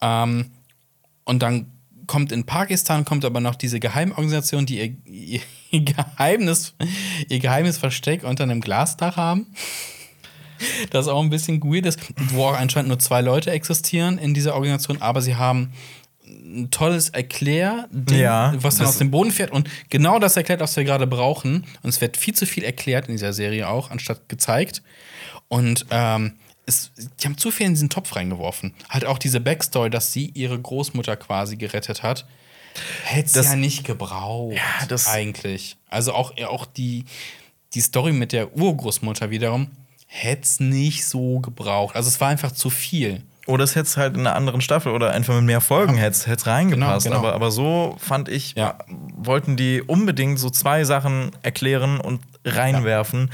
Ähm, 0.00 0.50
und 1.24 1.42
dann 1.42 1.66
kommt 2.06 2.32
in 2.32 2.44
Pakistan 2.44 3.04
kommt 3.04 3.24
aber 3.24 3.40
noch 3.40 3.54
diese 3.54 3.80
Geheimorganisation, 3.80 4.66
die 4.66 4.78
ihr, 4.78 4.94
ihr, 5.06 5.40
ihr 5.70 5.80
Geheimnis, 5.82 6.74
ihr 7.28 7.38
geheimes 7.38 7.78
Versteck 7.78 8.24
unter 8.24 8.44
einem 8.44 8.60
Glasdach 8.60 9.16
haben. 9.16 9.46
Das 10.90 11.08
auch 11.08 11.22
ein 11.22 11.30
bisschen 11.30 11.62
weird 11.62 11.86
ist, 11.86 11.98
wo 12.30 12.44
auch 12.44 12.58
anscheinend 12.58 12.88
nur 12.88 12.98
zwei 12.98 13.20
Leute 13.20 13.50
existieren 13.50 14.18
in 14.18 14.34
dieser 14.34 14.54
Organisation, 14.54 15.00
aber 15.00 15.20
sie 15.20 15.34
haben 15.36 15.72
ein 16.24 16.70
tolles 16.70 17.08
Erklär, 17.08 17.88
Ja, 18.10 18.54
was 18.58 18.76
dann 18.76 18.86
aus 18.86 18.98
dem 18.98 19.10
Boden 19.10 19.30
fährt 19.30 19.50
und 19.50 19.68
genau 19.90 20.18
das 20.18 20.36
erklärt, 20.36 20.60
was 20.60 20.76
wir 20.76 20.84
gerade 20.84 21.06
brauchen. 21.06 21.64
Und 21.82 21.90
es 21.90 22.00
wird 22.00 22.16
viel 22.16 22.34
zu 22.34 22.46
viel 22.46 22.62
erklärt 22.62 23.08
in 23.08 23.14
dieser 23.14 23.32
Serie 23.32 23.68
auch, 23.68 23.90
anstatt 23.90 24.28
gezeigt. 24.28 24.82
Und 25.48 25.86
ähm, 25.90 26.34
es, 26.66 26.92
die 27.20 27.26
haben 27.26 27.36
zu 27.38 27.50
viel 27.50 27.66
in 27.66 27.72
diesen 27.74 27.90
Topf 27.90 28.14
reingeworfen. 28.16 28.74
Halt 28.88 29.04
auch 29.04 29.18
diese 29.18 29.40
Backstory, 29.40 29.90
dass 29.90 30.12
sie 30.12 30.26
ihre 30.34 30.58
Großmutter 30.58 31.16
quasi 31.16 31.56
gerettet 31.56 32.02
hat. 32.02 32.26
Hätte 33.04 33.40
es 33.40 33.46
ja 33.48 33.56
nicht 33.56 33.84
gebraucht. 33.84 34.54
Ja, 34.54 34.86
das- 34.86 35.08
eigentlich. 35.08 35.76
Also 35.88 36.14
auch, 36.14 36.32
auch 36.46 36.64
die, 36.66 37.04
die 37.74 37.80
Story 37.80 38.12
mit 38.12 38.32
der 38.32 38.56
Urgroßmutter 38.56 39.30
wiederum 39.30 39.68
hätte 40.06 40.42
es 40.42 40.60
nicht 40.60 41.06
so 41.06 41.40
gebraucht. 41.40 41.96
Also 41.96 42.08
es 42.08 42.20
war 42.20 42.28
einfach 42.28 42.52
zu 42.52 42.70
viel. 42.70 43.22
Oder 43.46 43.64
es 43.64 43.74
hätte 43.74 43.86
es 43.88 43.96
halt 43.96 44.14
in 44.14 44.20
einer 44.20 44.36
anderen 44.36 44.60
Staffel 44.60 44.92
oder 44.92 45.10
einfach 45.10 45.34
mit 45.34 45.44
mehr 45.44 45.60
Folgen 45.60 45.96
hätte 45.96 46.30
es 46.30 46.46
reingepasst. 46.46 47.04
Genau, 47.04 47.16
genau. 47.16 47.26
Aber, 47.28 47.34
aber 47.34 47.50
so 47.50 47.96
fand 47.98 48.28
ich, 48.28 48.54
Ja. 48.56 48.78
wollten 49.16 49.56
die 49.56 49.82
unbedingt 49.82 50.38
so 50.38 50.48
zwei 50.48 50.84
Sachen 50.84 51.32
erklären 51.42 51.98
und 51.98 52.20
reinwerfen 52.44 53.30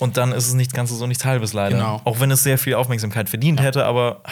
und 0.00 0.16
dann 0.16 0.32
ist 0.32 0.48
es 0.48 0.54
nichts 0.54 0.74
Ganzes 0.74 0.98
so 0.98 1.06
nichts 1.06 1.24
Halbes 1.24 1.52
leider. 1.52 1.76
Genau. 1.76 2.00
Auch 2.04 2.20
wenn 2.20 2.30
es 2.30 2.42
sehr 2.42 2.58
viel 2.58 2.74
Aufmerksamkeit 2.74 3.28
verdient 3.28 3.60
hätte, 3.60 3.84
aber 3.84 4.22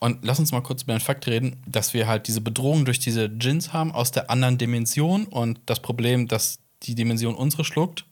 Und 0.00 0.22
lass 0.22 0.38
uns 0.38 0.52
mal 0.52 0.60
kurz 0.60 0.82
über 0.82 0.92
den 0.92 1.00
Fakt 1.00 1.26
reden, 1.26 1.62
dass 1.66 1.94
wir 1.94 2.06
halt 2.06 2.28
diese 2.28 2.42
Bedrohung 2.42 2.84
durch 2.84 2.98
diese 2.98 3.30
Djinns 3.30 3.72
haben 3.72 3.90
aus 3.92 4.10
der 4.10 4.28
anderen 4.28 4.58
Dimension 4.58 5.24
und 5.24 5.58
das 5.64 5.80
Problem, 5.80 6.28
dass 6.28 6.58
die 6.82 6.94
Dimension 6.94 7.34
unsere 7.34 7.64
schluckt, 7.64 8.04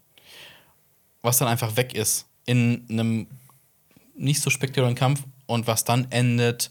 was 1.21 1.37
dann 1.37 1.49
einfach 1.49 1.77
weg 1.77 1.95
ist 1.95 2.27
in 2.47 2.87
einem 2.89 3.27
nicht 4.17 4.41
so 4.41 4.49
spektakulären 4.49 4.95
Kampf 4.95 5.23
und 5.47 5.67
was 5.67 5.85
dann 5.85 6.07
endet 6.11 6.71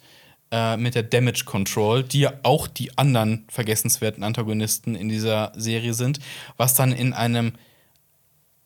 äh, 0.51 0.75
mit 0.77 0.95
der 0.95 1.03
Damage 1.03 1.43
Control, 1.45 2.03
die 2.03 2.21
ja 2.21 2.33
auch 2.43 2.67
die 2.67 2.97
anderen 2.97 3.45
vergessenswerten 3.49 4.23
Antagonisten 4.23 4.95
in 4.95 5.07
dieser 5.07 5.51
Serie 5.55 5.93
sind, 5.93 6.19
was 6.57 6.73
dann 6.73 6.91
in 6.91 7.13
einem 7.13 7.53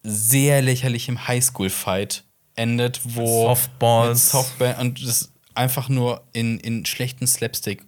sehr 0.05 0.61
lächerlichen 0.61 1.27
Highschool-Fight 1.27 2.23
endet, 2.55 3.01
wo 3.03 3.47
Softballs. 3.47 4.31
Softball 4.31 4.75
und 4.79 5.05
das 5.05 5.31
einfach 5.55 5.89
nur 5.89 6.23
in, 6.33 6.59
in 6.59 6.85
schlechten 6.85 7.27
Slapstick. 7.27 7.83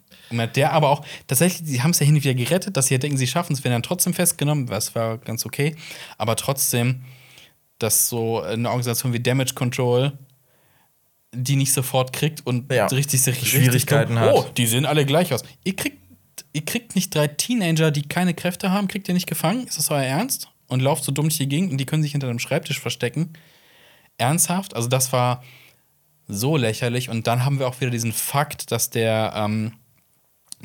Der 0.55 0.73
aber 0.73 0.89
auch, 0.89 1.05
tatsächlich, 1.27 1.67
sie 1.69 1.81
haben 1.81 1.91
es 1.91 1.99
ja 1.99 2.05
hin 2.05 2.15
und 2.15 2.23
wieder 2.23 2.33
gerettet, 2.33 2.75
dass 2.75 2.87
sie 2.87 2.95
ja 2.95 2.97
denken, 2.97 3.17
sie 3.17 3.27
schaffen 3.27 3.53
es, 3.53 3.63
werden 3.63 3.73
dann 3.73 3.83
trotzdem 3.83 4.13
festgenommen, 4.13 4.67
was 4.67 4.93
war 4.93 5.17
ganz 5.19 5.45
okay. 5.45 5.75
Aber 6.17 6.35
trotzdem, 6.35 7.03
dass 7.79 8.09
so 8.09 8.41
eine 8.41 8.67
Organisation 8.69 9.13
wie 9.13 9.19
Damage 9.19 9.53
Control 9.53 10.17
die 11.33 11.55
nicht 11.55 11.73
sofort 11.73 12.13
kriegt 12.13 12.45
und 12.47 12.71
Ja. 12.71 12.87
richtig, 12.87 13.25
richtig 13.27 13.49
Schwierigkeiten 13.49 14.17
richtig, 14.17 14.35
hat. 14.37 14.47
Oh, 14.47 14.49
die 14.55 14.65
sehen 14.65 14.85
alle 14.85 15.05
gleich 15.05 15.33
aus. 15.33 15.43
Ihr 15.63 15.75
kriegt, 15.75 15.97
ihr 16.53 16.65
kriegt 16.65 16.95
nicht 16.95 17.13
drei 17.13 17.27
Teenager, 17.27 17.91
die 17.91 18.01
keine 18.03 18.33
Kräfte 18.33 18.71
haben, 18.71 18.87
kriegt 18.87 19.07
ihr 19.07 19.13
nicht 19.13 19.27
gefangen? 19.27 19.67
Ist 19.67 19.77
das 19.77 19.91
euer 19.91 20.01
Ernst? 20.03 20.49
Und 20.67 20.81
lauft 20.81 21.03
so 21.03 21.11
dumm 21.11 21.25
durch 21.25 21.37
die 21.37 21.47
Gegend 21.47 21.71
und 21.71 21.77
die 21.77 21.85
können 21.85 22.03
sich 22.03 22.11
hinter 22.11 22.27
einem 22.27 22.39
Schreibtisch 22.39 22.79
verstecken. 22.79 23.33
Ernsthaft? 24.17 24.75
Also, 24.75 24.89
das 24.89 25.13
war 25.13 25.43
so 26.27 26.57
lächerlich. 26.57 27.09
Und 27.09 27.27
dann 27.27 27.45
haben 27.45 27.59
wir 27.59 27.67
auch 27.67 27.79
wieder 27.79 27.91
diesen 27.91 28.11
Fakt, 28.11 28.71
dass 28.71 28.89
der, 28.89 29.33
ähm, 29.35 29.73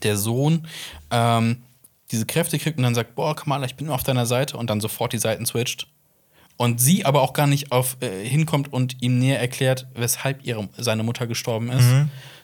der 0.03 0.17
Sohn 0.17 0.67
ähm, 1.11 1.63
diese 2.11 2.27
Kräfte 2.27 2.59
kriegt 2.59 2.79
und 2.79 2.83
dann 2.85 2.95
sagt: 2.95 3.15
Boah, 3.15 3.37
Kamala, 3.37 3.67
ich 3.67 3.77
bin 3.77 3.87
nur 3.87 3.95
auf 3.95 4.03
deiner 4.03 4.27
Seite 4.27 4.57
und 4.57 4.71
dann 4.71 4.81
sofort 4.81 5.13
die 5.13 5.19
Seiten 5.19 5.47
switcht. 5.47 5.87
Und 6.57 6.81
sie 6.81 7.05
aber 7.05 7.23
auch 7.23 7.33
gar 7.33 7.47
nicht 7.47 7.73
auf, 7.73 7.97
äh, 8.01 8.25
hinkommt 8.25 8.73
und 8.73 9.03
ihm 9.03 9.19
näher 9.19 9.41
erklärt, 9.41 9.87
weshalb 9.95 10.45
ihre, 10.45 10.69
seine 10.77 11.03
Mutter 11.03 11.27
gestorben 11.27 11.71
ist. 11.71 11.85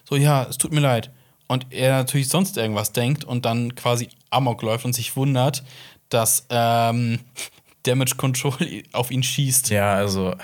So, 0.04 0.16
ja, 0.16 0.44
es 0.44 0.58
tut 0.58 0.72
mir 0.72 0.80
leid. 0.80 1.10
Und 1.46 1.66
er 1.70 1.98
natürlich 1.98 2.28
sonst 2.28 2.56
irgendwas 2.56 2.92
denkt 2.92 3.24
und 3.24 3.44
dann 3.44 3.74
quasi 3.74 4.08
Amok 4.30 4.62
läuft 4.62 4.84
und 4.84 4.94
sich 4.94 5.16
wundert, 5.16 5.62
dass 6.08 6.46
ähm, 6.50 7.20
Damage 7.84 8.16
Control 8.16 8.82
auf 8.92 9.10
ihn 9.10 9.22
schießt. 9.22 9.70
ja, 9.70 9.94
also. 9.94 10.34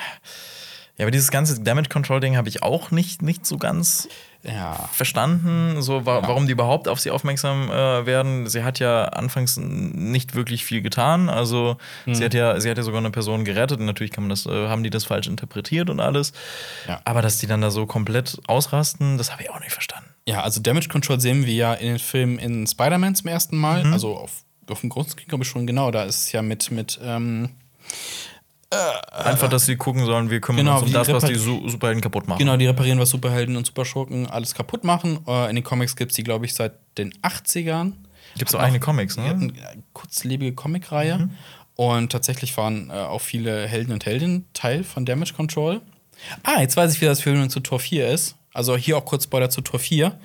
Ja, 0.97 1.07
aber 1.07 1.11
dieses 1.11 1.33
ganze 1.33 1.61
Damage 1.61 1.89
Control 1.89 2.21
Ding 2.21 2.37
habe 2.37 2.49
ich 2.49 2.63
auch 2.63 2.93
nicht, 2.93 3.21
nicht 3.21 3.45
so 3.47 3.57
ganz 3.57 4.09
Ja. 4.45 4.89
verstanden, 4.93 5.83
so 5.83 6.07
wa 6.07 6.23
warum 6.23 6.47
die 6.47 6.53
überhaupt 6.53 6.87
auf 6.87 7.01
sie 7.01 7.11
aufmerksam 7.11 7.69
äh, 7.69 8.07
werden. 8.07 8.47
Sie 8.47 8.63
hat 8.63 8.79
ja 8.79 9.07
anfangs 9.07 9.57
nicht 9.57 10.37
wirklich 10.37 10.65
viel 10.65 10.83
getan. 10.83 11.29
Also 11.29 11.79
Hm. 12.05 12.15
sie 12.15 12.25
hat 12.25 12.33
ja, 12.33 12.61
sie 12.61 12.71
hat 12.71 12.77
ja 12.77 12.85
sogar 12.85 13.01
eine 13.01 13.11
Person 13.11 13.45
gerettet. 13.45 13.81
Und 13.81 13.87
natürlich 13.87 14.13
kann 14.13 14.23
man 14.23 14.31
das, 14.31 14.47
äh, 14.47 14.69
haben 14.69 14.85
die 14.85 14.91
das 14.91 15.05
falsch 15.05 15.27
interpretiert 15.27 15.91
und 15.91 15.99
alles. 15.99 16.33
Ja. 16.87 17.01
Aber 17.05 17.23
dass 17.23 17.39
die 17.39 17.49
dann 17.49 17.61
da 17.61 17.73
so 17.73 17.87
komplett 17.87 18.39
ausrasten, 18.47 19.19
das 19.19 19.33
habe 19.33 19.43
ich 19.43 19.51
auch 19.51 19.59
nicht 19.59 19.73
verstanden. 19.73 20.11
Ja, 20.29 20.43
also 20.43 20.61
Damage 20.61 20.89
Control 20.89 21.19
sehen 21.21 21.45
wir 21.45 21.55
ja 21.55 21.75
in 21.75 21.89
den 21.89 21.99
Filmen 21.99 22.39
in 22.39 22.69
Spider-Man 22.69 23.17
zum 23.17 23.27
ersten 23.29 23.59
Mal. 23.59 23.85
Also 23.93 24.17
auf, 24.17 24.44
auf 24.71 24.81
dem 24.81 24.91
großen 24.91 25.13
Screen, 25.13 25.29
glaube 25.29 25.45
ich, 25.45 25.51
schon 25.51 25.67
genau. 25.67 25.91
Da 25.91 26.05
ist 26.05 26.23
es 26.27 26.33
ja 26.33 26.43
mit, 26.43 26.71
mit 26.71 26.99
ähm, 27.03 27.51
Einfach, 29.13 29.49
dass 29.49 29.67
sie 29.67 29.77
gucken 29.77 30.05
sollen, 30.05 30.31
wir 30.31 30.41
kümmern 30.41 30.65
Genau, 30.65 30.79
uns 30.79 30.87
um 30.87 30.93
das, 30.93 31.09
was 31.09 31.25
die 31.25 31.37
Su 31.37 31.69
Superhelden 31.69 32.03
kaputt 32.03 32.27
machen. 32.27 32.39
genau, 32.39 32.57
die 32.57 32.67
reparieren, 32.67 32.99
was 32.99 33.11
Superhelden 33.11 33.57
und 33.57 33.67
Superschurken 33.67 34.27
alles 34.27 34.55
kaputt 34.55 34.83
machen. 34.85 35.21
Äh, 35.29 35.49
in 35.51 35.57
den 35.57 35.65
Comics 35.65 35.95
gibt 35.95 36.11
es 36.11 36.17
die, 36.17 36.25
glaube 36.25 36.45
ich, 36.47 36.55
seit 36.55 36.73
den 36.99 37.13
80ern. 37.23 37.93
Gibt 38.37 38.49
es 38.51 38.55
auch 38.55 38.61
eigene 38.61 38.81
Comics, 38.81 39.17
ne? 39.17 39.27
eine 39.27 39.53
kurzlebige 39.93 40.55
Comicreihe. 40.55 41.29
Und 41.77 42.11
tatsächlich 42.11 42.57
waren 42.57 42.91
äh, 42.91 42.95
auch 42.95 43.21
viele 43.21 43.67
Helden 43.69 43.93
und 43.93 44.07
Heldinnen 44.07 44.47
Teil 44.55 44.83
von 44.83 45.05
Damage 45.05 45.35
Control. 45.35 45.81
Ah, 46.43 46.61
jetzt 46.61 46.77
weiß 46.77 46.95
ich, 46.95 47.01
wie 47.01 47.05
das 47.07 47.21
Film 47.21 47.49
zu 47.51 47.61
Tor 47.61 47.79
4 47.79 48.09
ist. 48.09 48.37
Also 48.53 48.77
hier 48.77 48.97
auch 48.97 49.05
kurz 49.05 49.25
Spoiler 49.25 49.51
zu 49.51 49.61
Tor 49.61 49.81
4. 49.81 50.19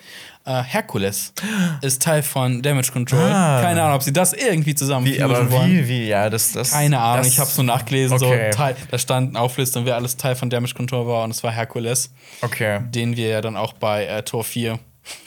Äh, 0.45 0.63
Hercules 0.63 1.33
ist 1.81 2.01
Teil 2.01 2.23
von 2.23 2.61
Damage 2.61 2.91
Control. 2.91 3.19
Ah. 3.19 3.61
Keine 3.61 3.83
Ahnung, 3.83 3.95
ob 3.97 4.03
sie 4.03 4.13
das 4.13 4.33
irgendwie 4.33 4.73
zusammen 4.73 5.05
Wie, 5.05 5.21
aber 5.21 5.51
wollen. 5.51 5.69
wie, 5.69 5.87
wie, 5.87 6.07
ja, 6.07 6.29
das, 6.29 6.53
das. 6.53 6.71
Keine 6.71 6.99
Ahnung, 6.99 7.23
das, 7.25 7.33
ich 7.33 7.39
habe 7.39 7.49
so 7.49 7.61
nachgelesen, 7.61 8.15
Okay. 8.17 8.49
so 8.51 8.57
Teil, 8.57 8.75
da 8.89 8.97
stand 8.97 9.29
eine 9.35 9.39
Auflistung, 9.41 9.85
wer 9.85 9.95
alles 9.95 10.17
Teil 10.17 10.35
von 10.35 10.49
Damage 10.49 10.73
Control 10.73 11.05
war 11.07 11.23
und 11.25 11.31
es 11.31 11.43
war 11.43 11.51
Hercules, 11.51 12.11
Okay. 12.41 12.79
den 12.89 13.15
wir 13.17 13.27
ja 13.27 13.41
dann 13.41 13.57
auch 13.57 13.73
bei 13.73 14.05
äh, 14.05 14.23
Tor 14.23 14.43
4. 14.43 14.79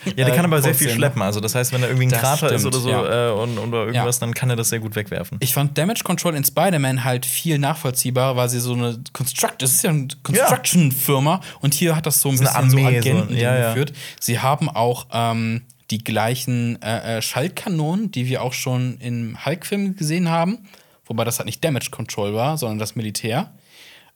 Ja, 0.05 0.25
der 0.25 0.35
kann 0.35 0.45
aber 0.45 0.61
sehr 0.61 0.75
viel 0.75 0.87
sehen. 0.87 0.97
schleppen. 0.97 1.21
Also, 1.21 1.39
das 1.39 1.55
heißt, 1.55 1.73
wenn 1.73 1.81
da 1.81 1.87
irgendwie 1.87 2.05
ein 2.07 2.09
Das 2.11 2.21
Krater 2.21 2.51
ist 2.51 2.61
stimmt, 2.61 2.75
oder 2.75 2.83
so 2.83 2.89
ja. 2.89 3.29
äh, 3.29 3.33
und, 3.33 3.57
oder 3.57 3.87
irgendwas, 3.87 4.19
dann 4.19 4.33
kann 4.33 4.49
er 4.49 4.55
das 4.55 4.69
sehr 4.69 4.79
gut 4.79 4.95
wegwerfen. 4.95 5.37
Ich 5.41 5.53
fand 5.53 5.77
Damage 5.77 6.03
Control 6.03 6.35
in 6.35 6.43
Spider-Man 6.43 7.03
halt 7.03 7.25
viel 7.25 7.59
nachvollziehbar, 7.59 8.35
weil 8.35 8.49
sie 8.49 8.59
so 8.59 8.73
eine 8.73 8.99
Construct, 9.13 9.55
das 9.59 9.71
ist 9.71 9.83
ja 9.83 9.89
eine 9.89 10.07
Construction-Firma 10.23 11.41
und 11.61 11.73
hier 11.73 11.95
hat 11.95 12.05
das 12.05 12.21
so 12.21 12.29
ein 12.29 12.35
ist 12.35 12.41
eine 12.41 12.65
bisschen 12.65 12.85
Armee, 12.85 13.01
so 13.01 13.09
so, 13.09 13.17
Agenten 13.17 13.37
ja, 13.37 13.55
ja. 13.55 13.67
geführt. 13.69 13.93
Sie 14.19 14.39
haben 14.39 14.69
auch 14.69 15.07
ähm, 15.11 15.63
die 15.91 16.03
gleichen 16.03 16.81
äh, 16.81 17.17
äh, 17.17 17.21
Schaltkanonen, 17.21 18.11
die 18.11 18.27
wir 18.27 18.41
auch 18.41 18.53
schon 18.53 18.97
im 18.99 19.37
Hulk-Film 19.45 19.95
gesehen 19.95 20.29
haben, 20.29 20.59
wobei 21.05 21.23
das 21.23 21.39
halt 21.39 21.45
nicht 21.45 21.63
Damage 21.63 21.89
Control 21.91 22.33
war, 22.33 22.57
sondern 22.57 22.79
das 22.79 22.95
Militär. 22.95 23.53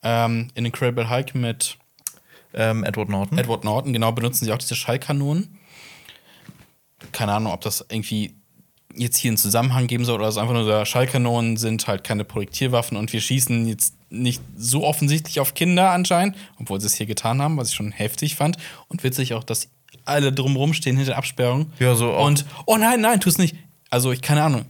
Ähm, 0.03 0.49
in 0.53 0.65
Incredible 0.65 1.09
Hulk 1.09 1.35
mit 1.35 1.77
Ähm, 2.57 2.83
Edward 2.83 3.07
Norton. 3.09 3.37
Edward 3.37 3.63
Norton, 3.63 3.93
genau, 3.93 4.11
benutzen 4.11 4.43
sie 4.45 4.51
auch 4.51 4.57
diese 4.57 4.75
Schallkanonen. 4.75 5.57
Keine 7.11 7.33
Ahnung, 7.33 7.53
ob 7.53 7.61
das 7.61 7.85
irgendwie 7.89 8.33
jetzt 8.95 9.17
hier 9.17 9.29
einen 9.29 9.37
Zusammenhang 9.37 9.85
geben 9.85 10.05
soll 10.05 10.15
oder 10.15 10.27
es 10.27 10.37
einfach 10.37 10.53
nur 10.55 10.63
so, 10.65 10.83
Schallkanonen 10.85 11.57
sind 11.57 11.87
halt 11.87 12.03
keine 12.03 12.23
Projektilwaffen 12.23 12.97
und 12.97 13.13
wir 13.13 13.21
schießen 13.21 13.67
jetzt 13.67 13.93
nicht 14.09 14.41
so 14.57 14.83
offensichtlich 14.83 15.39
auf 15.39 15.53
Kinder 15.53 15.91
anscheinend, 15.91 16.35
obwohl 16.59 16.81
sie 16.81 16.87
es 16.87 16.95
hier 16.95 17.05
getan 17.05 17.39
haben, 17.41 17.57
was 17.57 17.69
ich 17.69 17.75
schon 17.75 17.91
heftig 17.91 18.35
fand. 18.35 18.57
Und 18.87 19.03
witzig 19.03 19.35
auch, 19.35 19.43
dass 19.43 19.69
alle 20.05 20.31
drumrum 20.33 20.73
stehen 20.73 20.95
hinter 20.95 21.11
der 21.11 21.17
Absperrung. 21.19 21.71
Ja, 21.77 21.93
so 21.93 22.11
auch- 22.13 22.25
Und, 22.25 22.45
oh 22.65 22.77
nein, 22.77 23.01
nein, 23.01 23.19
tu 23.19 23.29
es 23.29 23.37
nicht. 23.37 23.55
Also, 23.91 24.11
ich, 24.11 24.21
keine 24.21 24.41
Ahnung. 24.41 24.65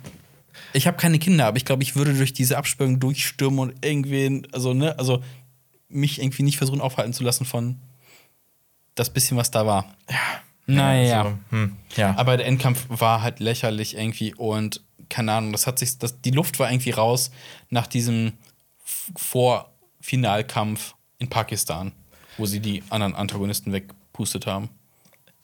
Ich 0.74 0.88
habe 0.88 0.98
keine 0.98 1.20
Kinder, 1.20 1.46
aber 1.46 1.58
ich 1.58 1.66
glaube, 1.66 1.84
ich 1.84 1.96
würde 1.96 2.14
durch 2.14 2.34
diese 2.34 2.58
Absperrung 2.58 3.00
durchstürmen 3.00 3.60
und 3.60 3.86
irgendwen, 3.86 4.46
also, 4.52 4.74
ne, 4.74 4.98
also 5.00 5.24
mich 5.90 6.20
irgendwie 6.22 6.44
nicht 6.44 6.58
versuchen 6.58 6.82
aufhalten 6.82 7.14
zu 7.14 7.24
lassen 7.24 7.46
von 7.46 7.80
das 8.96 9.12
bisschen, 9.12 9.38
was 9.38 9.52
da 9.52 9.66
war. 9.66 9.96
Ja. 10.10 10.42
Naja. 10.68 11.24
Also, 11.24 11.38
hm, 11.50 11.78
ja. 11.96 12.16
Aber 12.18 12.36
der 12.36 12.46
Endkampf 12.46 12.86
war 12.90 13.22
halt 13.22 13.40
lächerlich 13.40 13.96
irgendwie 13.96 14.36
und 14.36 14.82
keine 15.10 15.32
Ahnung, 15.32 15.54
das 15.54 15.66
hat 15.66 15.80
sich, 15.80 15.98
das, 15.98 16.20
die 16.22 16.32
Luft 16.32 16.60
war 16.60 16.70
irgendwie 16.70 16.92
raus 16.92 17.32
nach 17.70 17.88
diesem 17.88 18.34
Vorfinalkampf 19.16 20.96
in 21.20 21.30
Pakistan, 21.30 21.94
wo 22.38 22.46
sie 22.46 22.60
die 22.60 22.84
anderen 22.90 23.16
Antagonisten 23.16 23.72
wegpustet 23.72 24.46
haben. 24.46 24.70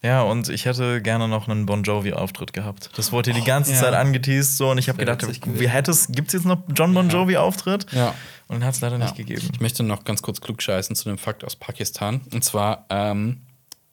Ja, 0.03 0.21
und 0.23 0.49
ich 0.49 0.65
hätte 0.65 1.01
gerne 1.01 1.29
noch 1.29 1.47
einen 1.47 1.65
Bon 1.65 1.81
Jovi-Auftritt 1.83 2.51
gehabt. 2.51 2.89
Das 2.97 3.13
wurde 3.13 3.31
die 3.31 3.39
Oh, 3.41 3.45
ganze 3.45 3.71
ja. 3.71 3.79
Zeit 3.79 3.93
angeteased 3.93 4.57
so 4.57 4.69
und 4.71 4.77
ich 4.77 4.89
habe 4.89 4.97
gedacht, 4.99 5.25
wie 5.45 5.69
hätte 5.69 5.91
es, 5.91 6.07
gibt 6.11 6.27
es 6.27 6.33
jetzt 6.33 6.45
noch 6.45 6.61
John 6.75 6.93
Bon 6.93 7.09
Jovi-Auftritt? 7.09 7.85
Ja. 7.93 8.13
Und 8.49 8.59
den 8.59 8.65
hat 8.65 8.75
es 8.75 8.81
leider 8.81 8.97
Ja. 8.97 9.05
nicht 9.05 9.15
gegeben. 9.15 9.49
Ich 9.53 9.61
möchte 9.61 9.81
noch 9.83 10.03
ganz 10.03 10.21
kurz 10.21 10.41
klugscheißen 10.41 10.95
zu 10.97 11.07
dem 11.07 11.17
Fakt 11.17 11.45
aus 11.45 11.55
Pakistan. 11.55 12.19
Und 12.33 12.43
zwar 12.43 12.85
ähm, 12.89 13.41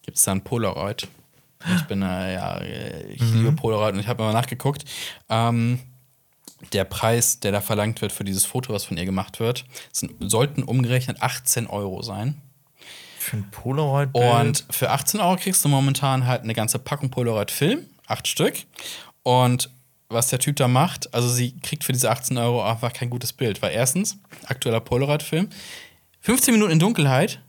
gibt 0.03 0.19
es 0.19 0.25
da 0.25 0.33
ein 0.33 0.43
Polaroid. 0.43 1.07
Ich 1.77 1.83
bin, 1.85 2.03
äh, 2.03 2.35
ja, 2.35 2.61
ich 2.61 3.21
liebe 3.21 3.53
Polaroid 3.53 3.95
und 3.95 4.01
ich 4.01 4.09
habe 4.09 4.23
mal 4.25 4.33
nachgeguckt. 4.33 4.85
Ähm, 5.29 5.79
der 6.73 6.85
Preis, 6.85 7.39
der 7.41 7.53
da 7.53 7.61
verlangt 7.61 8.03
wird 8.03 8.11
für 8.13 8.25
dieses 8.25 8.45
Foto, 8.45 8.73
was 8.73 8.85
von 8.85 8.97
ihr 8.97 9.05
gemacht 9.05 9.41
wird, 9.41 9.65
sind, 9.93 10.13
sollten 10.21 10.63
umgerechnet 10.65 11.23
18 11.23 11.67
Euro 11.69 12.03
sein. 12.03 12.41
Für 13.21 13.37
ein 13.37 13.51
Polaroid. 13.51 14.09
Und 14.15 14.65
für 14.71 14.91
18 14.91 15.21
Euro 15.21 15.37
kriegst 15.37 15.65
du 15.65 15.69
momentan 15.69 16.27
halt 16.27 16.43
eine 16.43 16.55
ganze 16.55 16.79
Packung 16.79 17.11
Polaroid-Film, 17.11 17.87
acht 18.07 18.27
Stück. 18.27 18.55
Und 19.23 19.71
was 20.09 20.29
der 20.29 20.39
Typ 20.39 20.57
da 20.57 20.67
macht, 20.69 21.13
also 21.15 21.29
sie 21.29 21.57
kriegt 21.59 21.85
für 21.85 21.93
diese 21.93 22.11
18 22.11 22.37
Euro 22.39 22.63
einfach 22.65 22.93
kein 22.93 23.11
gutes 23.11 23.33
Bild. 23.33 23.61
Weil 23.63 23.73
erstens, 23.73 24.17
aktueller 24.47 24.81
Polaroid-Film, 24.81 25.49
15 26.21 26.55
Minuten 26.55 26.73
in 26.73 26.79
Dunkelheit, 26.79 27.41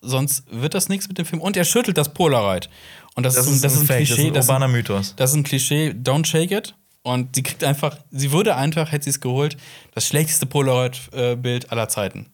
sonst 0.00 0.44
wird 0.50 0.74
das 0.74 0.88
nichts 0.88 1.08
mit 1.08 1.16
dem 1.18 1.24
Film. 1.26 1.40
Und 1.40 1.56
er 1.56 1.64
schüttelt 1.64 1.96
das 1.96 2.12
Polaroid. 2.12 2.68
Und 3.14 3.24
das, 3.24 3.34
das 3.36 3.46
ist, 3.46 3.52
ein- 3.58 3.62
das 3.62 3.74
ist 3.74 3.80
ein 3.82 3.86
Fake, 3.86 4.06
Klischee. 4.06 4.30
das 4.30 4.44
ist 4.46 4.50
ein 4.50 4.70
Mythos. 4.70 5.14
das 5.16 5.30
ist 5.30 5.36
ein 5.36 5.42
Klischee, 5.44 5.90
don't 5.90 6.26
shake 6.26 6.50
it. 6.50 6.74
Und 7.02 7.34
sie 7.36 7.42
kriegt 7.42 7.64
einfach, 7.64 7.96
sie 8.10 8.30
würde 8.32 8.56
einfach, 8.56 8.92
hätte 8.92 9.04
sie 9.04 9.10
es 9.10 9.20
geholt, 9.20 9.56
das 9.94 10.06
schlechteste 10.06 10.44
Polaroid-Bild 10.46 11.72
aller 11.72 11.88
Zeiten. 11.88 12.26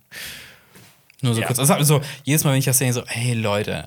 Nur 1.23 1.35
so 1.35 1.41
Ja. 1.41 1.47
kurz. 1.47 1.59
Also, 1.59 1.75
also 1.75 2.01
jedes 2.25 2.45
Mal, 2.45 2.53
wenn 2.53 2.59
ich 2.59 2.65
das 2.65 2.79
sehe, 2.79 2.93
so, 2.93 3.03
hey 3.07 3.35
Leute, 3.35 3.87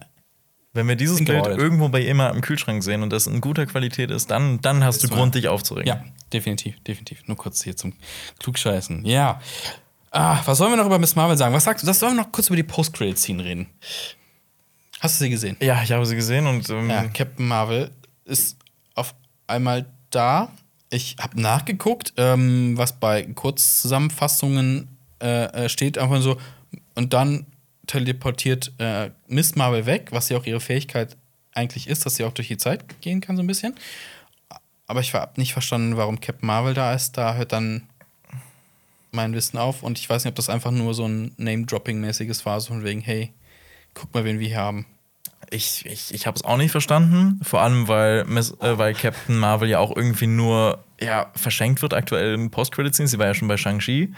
Wenn 0.73 0.87
wir 0.87 0.95
dieses 0.95 1.23
Bild 1.23 1.45
irgendwo 1.47 1.89
bei 1.89 1.99
jemandem 1.99 2.37
im 2.37 2.41
Kühlschrank 2.41 2.83
sehen 2.83 3.01
und 3.01 3.11
das 3.11 3.25
in 3.27 3.41
guter 3.41 3.65
Qualität 3.65 4.11
ist, 4.11 4.29
dann, 4.29 4.61
dann 4.61 4.83
hast 4.83 5.01
du 5.01 5.07
Ist 5.07 5.13
Grund, 5.13 5.33
dich 5.35 5.47
aufzuregen. 5.47 5.87
Ja, 5.87 6.03
definitiv, 6.31 6.79
definitiv. 6.83 7.23
Nur 7.27 7.37
kurz 7.37 7.63
hier 7.63 7.75
zum 7.75 7.93
Klugscheißen. 8.39 9.03
Ja. 9.05 9.41
Ah, 10.11 10.39
was 10.45 10.57
sollen 10.59 10.71
wir 10.71 10.77
noch 10.77 10.85
über 10.85 10.99
Miss 10.99 11.15
Marvel 11.15 11.37
sagen? 11.37 11.53
Was 11.55 11.63
sagst 11.63 11.83
du? 11.83 11.87
Das 11.87 11.99
sollen 11.99 12.15
wir 12.15 12.23
noch 12.23 12.31
kurz 12.31 12.47
über 12.47 12.55
die 12.55 12.63
Post-Credit-Scene 12.63 13.43
reden. 13.43 13.67
Hast 14.99 15.19
du 15.19 15.23
sie 15.23 15.29
gesehen? 15.29 15.55
Ja, 15.61 15.81
ich 15.83 15.91
habe 15.91 16.05
sie 16.05 16.15
gesehen 16.15 16.45
und 16.45 16.69
ähm, 16.69 16.89
Ja, 16.89 17.03
Captain 17.07 17.47
Marvel 17.47 17.89
ist 18.25 18.57
auf 18.95 19.15
einmal 19.47 19.85
da. 20.11 20.51
Ich 20.91 21.15
habe 21.19 21.39
nachgeguckt, 21.41 22.13
ähm, 22.17 22.77
was 22.77 22.99
bei 22.99 23.23
Kurzzusammenfassungen 23.23 24.87
äh, 25.21 25.65
äh, 25.65 25.69
steht, 25.69 25.97
einfach 25.97 26.21
so. 26.21 26.37
Und 26.99 27.13
dann 27.13 27.45
teleportiert 27.87 28.73
äh, 28.77 29.11
Miss 29.29 29.55
Marvel 29.55 29.85
weg, 29.85 30.09
was 30.11 30.27
ja 30.27 30.37
auch 30.37 30.45
ihre 30.45 30.59
Fähigkeit 30.59 31.15
eigentlich 31.53 31.87
ist, 31.87 32.05
dass 32.05 32.15
sie 32.15 32.25
auch 32.25 32.33
durch 32.33 32.49
die 32.49 32.57
Zeit 32.57 32.99
gehen 32.99 33.21
kann, 33.21 33.37
so 33.37 33.41
ein 33.41 33.47
bisschen. 33.47 33.73
Aber 34.85 34.99
ich 34.99 35.13
habe 35.13 35.39
nicht 35.39 35.53
verstanden, 35.53 35.95
warum 35.95 36.19
Captain 36.19 36.45
Marvel 36.45 36.73
da 36.73 36.93
ist. 36.93 37.13
Da 37.17 37.35
hört 37.35 37.53
dann 37.53 37.83
mein 39.11 39.33
Wissen 39.33 39.57
auf. 39.57 39.81
Und 39.81 39.97
ich 39.97 40.09
weiß 40.09 40.25
nicht, 40.25 40.31
ob 40.31 40.35
das 40.35 40.49
einfach 40.49 40.71
nur 40.71 40.93
so 40.93 41.07
ein 41.07 41.31
Name-Dropping-mäßiges 41.37 42.45
war, 42.45 42.59
so 42.59 42.73
von 42.73 42.83
wegen, 42.83 42.99
hey, 42.99 43.31
guck 43.93 44.13
mal, 44.13 44.25
wen 44.25 44.39
wir 44.39 44.49
hier 44.49 44.57
haben. 44.57 44.85
ich, 45.51 45.85
ich, 45.85 46.13
ich 46.13 46.27
habe 46.27 46.35
es 46.35 46.43
auch 46.43 46.57
nicht 46.57 46.71
verstanden. 46.71 47.39
Vor 47.43 47.61
allem, 47.61 47.87
weil, 47.87 48.25
Miss, 48.25 48.51
äh, 48.59 48.77
weil 48.77 48.93
Captain 48.93 49.37
Marvel 49.37 49.69
ja 49.69 49.79
auch 49.79 49.95
irgendwie 49.95 50.27
nur 50.27 50.83
ja, 50.99 51.31
verschenkt 51.33 51.81
wird 51.81 51.93
aktuell 51.93 52.33
im 52.33 52.51
Post-Credit-Scene. 52.51 53.07
Sie 53.07 53.19
war 53.19 53.27
ja 53.27 53.33
schon 53.33 53.47
bei 53.47 53.55
Shang-Chi 53.55 54.13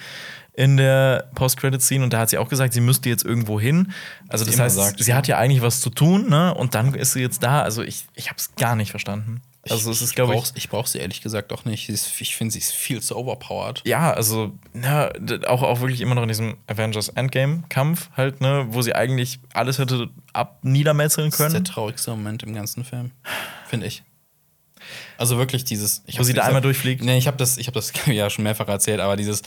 in 0.53 0.77
der 0.77 1.29
Post-Credit-Scene 1.35 2.03
und 2.03 2.11
da 2.11 2.19
hat 2.19 2.29
sie 2.29 2.37
auch 2.37 2.49
gesagt, 2.49 2.73
sie 2.73 2.81
müsste 2.81 3.09
jetzt 3.09 3.23
irgendwo 3.23 3.59
hin. 3.59 3.93
Also 4.27 4.43
das 4.45 4.59
heißt, 4.59 4.75
sagt, 4.75 5.03
sie 5.03 5.13
hat 5.13 5.27
ja 5.27 5.37
eigentlich 5.37 5.61
was 5.61 5.79
zu 5.79 5.89
tun, 5.89 6.29
ne? 6.29 6.53
Und 6.53 6.75
dann 6.75 6.93
ist 6.93 7.13
sie 7.13 7.21
jetzt 7.21 7.41
da. 7.43 7.61
Also 7.61 7.83
ich, 7.83 8.05
ich 8.15 8.27
habe 8.27 8.37
es 8.37 8.53
gar 8.55 8.75
nicht 8.75 8.91
verstanden. 8.91 9.41
Also 9.69 9.91
es 9.91 10.01
ist, 10.01 10.15
glaube 10.15 10.35
ich, 10.35 10.43
ich 10.55 10.69
brauche 10.69 10.89
sie 10.89 10.97
ehrlich 10.97 11.21
gesagt 11.21 11.53
auch 11.53 11.65
nicht. 11.65 11.87
Ich 11.87 12.35
finde, 12.35 12.51
sie 12.51 12.57
ist 12.59 12.71
viel 12.71 12.99
zu 12.99 13.15
overpowered. 13.15 13.81
ja, 13.85 14.11
also 14.11 14.53
na, 14.73 15.11
auch, 15.47 15.61
auch 15.61 15.81
wirklich 15.81 16.01
immer 16.01 16.15
noch 16.15 16.23
in 16.23 16.29
diesem 16.29 16.57
Avengers 16.67 17.09
Endgame-Kampf 17.09 18.09
halt, 18.17 18.41
ne, 18.41 18.65
wo 18.69 18.81
sie 18.81 18.95
eigentlich 18.95 19.39
alles 19.53 19.77
hätte 19.77 20.09
ab 20.33 20.57
niedermetzeln 20.63 21.29
Das 21.29 21.35
ist 21.35 21.39
der 21.39 21.49
können. 21.51 21.65
traurigste 21.65 22.09
Moment 22.11 22.41
im 22.41 22.55
ganzen 22.55 22.83
Film, 22.83 23.11
finde 23.67 23.85
ich. 23.85 24.03
Also 25.17 25.37
wirklich 25.37 25.63
dieses. 25.63 26.03
Ich 26.05 26.19
Wo 26.19 26.23
sie 26.23 26.33
da 26.33 26.43
einmal 26.43 26.61
durchfliegt? 26.61 27.03
Nee, 27.03 27.17
ich 27.17 27.27
habe 27.27 27.37
das, 27.37 27.57
ich 27.57 27.67
hab 27.67 27.73
das 27.73 27.91
ja 28.07 28.29
schon 28.29 28.43
mehrfach 28.43 28.67
erzählt, 28.67 28.99
aber 28.99 29.15
dieses, 29.15 29.41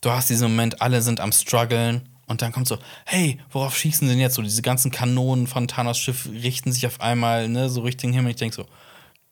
du 0.00 0.10
hast 0.10 0.28
diesen 0.30 0.48
Moment, 0.50 0.80
alle 0.82 1.02
sind 1.02 1.20
am 1.20 1.32
struggeln 1.32 2.08
und 2.26 2.40
dann 2.42 2.52
kommt 2.52 2.66
so, 2.68 2.78
hey, 3.04 3.38
worauf 3.50 3.76
schießen 3.76 4.06
sie 4.08 4.14
denn 4.14 4.20
jetzt? 4.20 4.34
So 4.34 4.42
diese 4.42 4.62
ganzen 4.62 4.90
Kanonen 4.90 5.46
von 5.46 5.68
Thanos 5.68 5.98
Schiff 5.98 6.26
richten 6.30 6.72
sich 6.72 6.86
auf 6.86 7.00
einmal 7.00 7.48
ne, 7.48 7.68
so 7.68 7.82
Richtung 7.82 8.12
Himmel. 8.12 8.30
Ich 8.30 8.36
denke 8.36 8.54
so, 8.56 8.66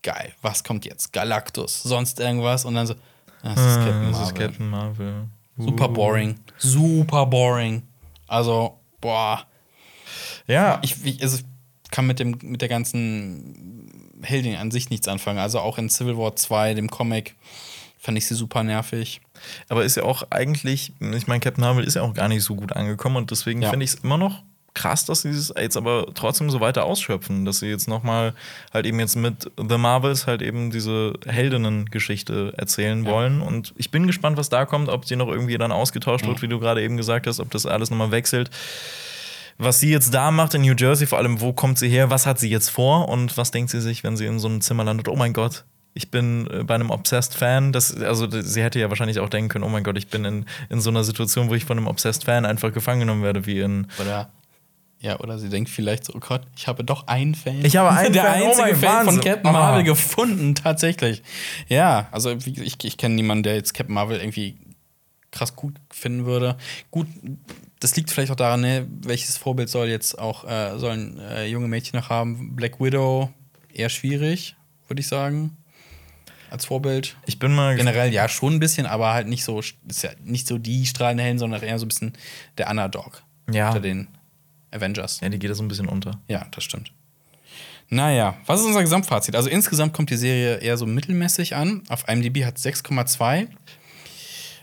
geil, 0.03 0.33
was 0.43 0.63
kommt 0.65 0.85
jetzt? 0.85 1.13
Galactus, 1.13 1.83
sonst 1.83 2.21
irgendwas? 2.21 2.65
Und 2.65 2.75
dann 2.75 2.87
so, 2.87 2.95
das 3.43 3.59
ist 3.59 3.77
Captain 3.77 4.05
Ah, 4.05 4.11
das 4.11 4.13
Marvel. 4.13 4.23
ist 4.27 4.35
Captain 4.35 4.69
Marvel. 4.71 5.15
Super 5.59 5.89
boring. 5.89 6.39
Super 6.59 7.27
boring. 7.27 7.83
Also, 8.27 8.79
boah. 9.01 9.45
Ja, 10.47 10.81
Ich, 10.83 10.97
also 11.23 11.39
kann 11.93 12.07
mit, 12.09 12.19
dem, 12.19 12.37
mit 12.43 12.61
der 12.61 12.69
ganzen 12.69 14.17
Heldin 14.23 14.57
an 14.57 14.73
sich 14.73 14.91
nichts 14.91 15.07
anfangen. 15.07 15.39
Also 15.39 15.61
auch 15.61 15.79
in 15.79 15.89
Civil 15.89 16.17
War 16.19 16.35
2, 16.35 16.75
dem 16.75 16.91
Comic, 16.91 17.37
fand 17.99 18.19
ich 18.19 18.27
sie 18.27 18.35
super 18.35 18.65
nervig. 18.65 19.21
aber 19.69 19.85
ist 19.85 19.97
ja 19.97 20.03
auch 20.03 20.25
eigentlich, 20.31 20.93
ich 20.99 21.27
meine, 21.29 21.39
Captain 21.39 21.63
Marvel 21.63 21.85
ist 21.85 21.95
ja 21.95 22.03
auch 22.03 22.15
gar 22.15 22.29
nicht 22.29 22.43
so 22.43 22.57
gut 22.57 22.73
angekommen 22.73 23.17
und 23.17 23.31
deswegen 23.31 23.63
Ja. 23.63 23.71
finde 23.71 23.85
ich 23.85 23.93
es 23.93 24.01
immer 24.03 24.19
noch 24.19 24.43
krass, 24.75 25.05
dass 25.05 25.21
sie 25.23 25.29
es 25.29 25.53
jetzt 25.57 25.77
aber 25.77 26.07
trotzdem 26.15 26.49
so 26.49 26.61
weiter 26.61 26.85
ausschöpfen, 26.85 27.45
dass 27.45 27.59
sie 27.59 27.67
jetzt 27.67 27.89
nochmal 27.89 28.33
halt 28.73 28.87
eben 28.87 28.99
jetzt 29.01 29.17
mit 29.17 29.51
The 29.59 29.77
Marvels 29.77 30.27
halt 30.27 30.41
eben 30.41 30.71
diese 30.71 31.13
Heldinnen-Geschichte 31.27 32.55
erzählen 32.57 33.05
wollen 33.05 33.41
und 33.43 33.75
ich 33.77 33.91
bin 33.91 34.07
gespannt, 34.07 34.37
was 34.39 34.49
da 34.49 34.65
kommt, 34.65 34.89
ob 34.89 35.05
sie 35.05 35.17
noch 35.17 35.29
irgendwie 35.29 35.59
dann 35.59 35.73
ausgetauscht 35.73 36.27
wird, 36.27 36.41
wie 36.43 36.49
du 36.49 36.59
gerade 36.59 36.83
eben 36.83 36.97
gesagt 36.97 37.27
hast, 37.27 37.39
ob 37.41 37.51
das 37.51 37.67
alles 37.67 37.91
nochmal 37.91 38.11
wechselt. 38.13 38.51
Was 39.59 39.81
sie 39.81 39.91
jetzt 39.91 40.13
da 40.15 40.31
macht 40.31 40.55
in 40.55 40.63
New 40.63 40.75
Jersey, 40.77 41.07
vor 41.07 41.19
allem, 41.19 41.41
wo 41.41 41.53
kommt 41.53 41.79
sie 41.79 41.89
her, 41.89 42.11
was 42.11 42.27
hat 42.27 42.39
sie 42.39 42.49
jetzt 42.49 42.69
vor 42.71 43.09
und 43.09 43.37
was 43.37 43.51
denkt 43.51 43.71
sie 43.71 43.81
sich, 43.81 44.03
wenn 44.03 44.17
sie 44.17 44.27
in 44.27 44.39
so 44.39 44.49
einem 44.49 44.61
Zimmer 44.61 44.85
landet? 44.85 45.09
Oh 45.09 45.17
mein 45.17 45.33
Gott, 45.33 45.65
ich 45.95 46.11
bin 46.11 46.47
äh, 46.51 46.65
bei 46.65 46.75
einem 46.75 46.91
Obsessed 46.91 47.35
Fan. 47.35 47.73
Das, 47.73 47.95
also, 47.95 48.29
sie 48.31 48.63
hätte 48.63 48.79
ja 48.81 48.89
wahrscheinlich 48.89 49.21
auch 49.21 49.29
denken 49.29 49.49
können: 49.51 49.65
Oh 49.65 49.69
mein 49.69 49.85
Gott, 49.85 49.99
ich 49.99 50.09
bin 50.09 50.25
in, 50.25 50.47
in 50.71 50.81
so 50.81 50.91
einer 50.91 51.05
Situation, 51.05 51.51
wo 51.51 51.55
ich 51.55 51.65
von 51.65 51.77
einem 51.79 51.87
Obsessed 51.87 52.25
Fan 52.25 52.47
einfach 52.47 52.73
gefangen 52.73 53.01
genommen 53.01 53.23
werde, 53.23 53.45
wie 53.47 53.61
in. 53.61 53.87
Oder, 54.01 54.31
ja, 55.01 55.19
oder 55.19 55.39
sie 55.39 55.49
denkt 55.49 55.69
vielleicht 55.69 56.05
so, 56.05 56.15
oh 56.15 56.21
Gott, 56.21 56.43
ich 56.57 56.69
habe 56.69 56.85
doch 56.85 57.09
einen 57.09 57.35
Fan. 57.35 57.65
Ich 57.65 57.77
habe 57.77 57.91
einen 57.97 58.13
Der 58.13 58.23
Fan, 58.23 58.43
oh 58.43 58.47
einzige 58.47 58.63
mein 58.69 58.77
Fan 58.77 58.91
von 59.05 59.07
Wahnsinn. 59.17 59.21
Captain 59.25 59.47
Ah. 59.51 59.53
Marvel 59.53 59.85
gefunden, 59.85 60.55
tatsächlich. 60.55 61.23
Ja, 61.69 62.09
also 62.13 62.31
ich, 62.31 62.85
ich 62.85 62.97
kenne 62.97 63.17
niemanden, 63.17 63.43
der 63.43 63.57
jetzt 63.57 63.75
Captain 63.75 63.95
Marvel 63.95 64.19
irgendwie 64.21 64.57
krass 65.33 65.57
gut 65.57 65.75
finden 65.91 66.25
würde. 66.25 66.57
Gut, 66.91 67.09
das 67.83 67.97
liegt 67.97 68.11
vielleicht 68.11 68.31
auch 68.31 68.37
daran, 68.37 68.61
ne, 68.61 68.87
welches 69.03 69.37
Vorbild 69.37 69.69
soll 69.69 69.89
jetzt 69.89 70.19
auch, 70.19 70.45
äh, 70.45 70.79
sollen 70.79 71.19
äh, 71.19 71.47
junge 71.47 71.69
Mädchen 71.69 71.99
noch 71.99 72.09
haben? 72.11 72.55
Black 72.55 72.81
Widow, 72.81 73.31
eher 73.73 73.89
schwierig, 73.89 74.55
würde 74.89 75.01
ich 75.01 75.09
sagen. 75.09 75.57
Als 76.51 76.67
Vorbild. 76.67 77.17
Ich 77.27 77.39
bin 77.39 77.55
mal. 77.55 77.77
Generell 77.77 78.13
ja 78.13 78.29
schon 78.29 78.55
ein 78.55 78.61
bisschen, 78.61 78.85
aber 78.87 79.13
halt 79.15 79.27
nicht 79.27 79.43
so, 79.43 79.59
ist 79.61 80.03
ja 80.03 80.11
nicht 80.23 80.47
so 80.47 80.59
die 80.59 80.85
strahlende 80.87 81.23
Helden, 81.25 81.39
sondern 81.39 81.63
eher 81.63 81.79
so 81.79 81.87
ein 81.87 81.89
bisschen 81.89 82.13
der 82.59 82.69
Underdog 82.71 83.23
Ja. 83.51 83.69
unter 83.69 83.81
den 83.81 84.09
Avengers. 84.71 85.21
Ja, 85.21 85.31
die 85.31 85.39
geht 85.39 85.51
da 85.51 85.55
so 85.55 85.63
ein 85.63 85.69
bisschen 85.69 85.89
unter. 85.89 86.21
Ja, 86.29 86.47
das 86.51 86.63
stimmt. 86.65 86.93
Naja, 87.89 88.37
was 88.47 88.61
ist 88.61 88.67
unser 88.67 88.83
Gesamtfazit? 88.83 89.35
Also 89.35 89.49
insgesamt 89.51 89.93
kommt 89.93 90.11
die 90.11 90.17
Serie 90.17 90.59
eher 90.59 90.77
so 90.77 90.87
mittelmäßig 90.87 91.57
an. 91.57 91.83
Auf 91.89 92.07
IMDb 92.09 92.45
hat 92.45 92.57
6,2. 92.59 93.49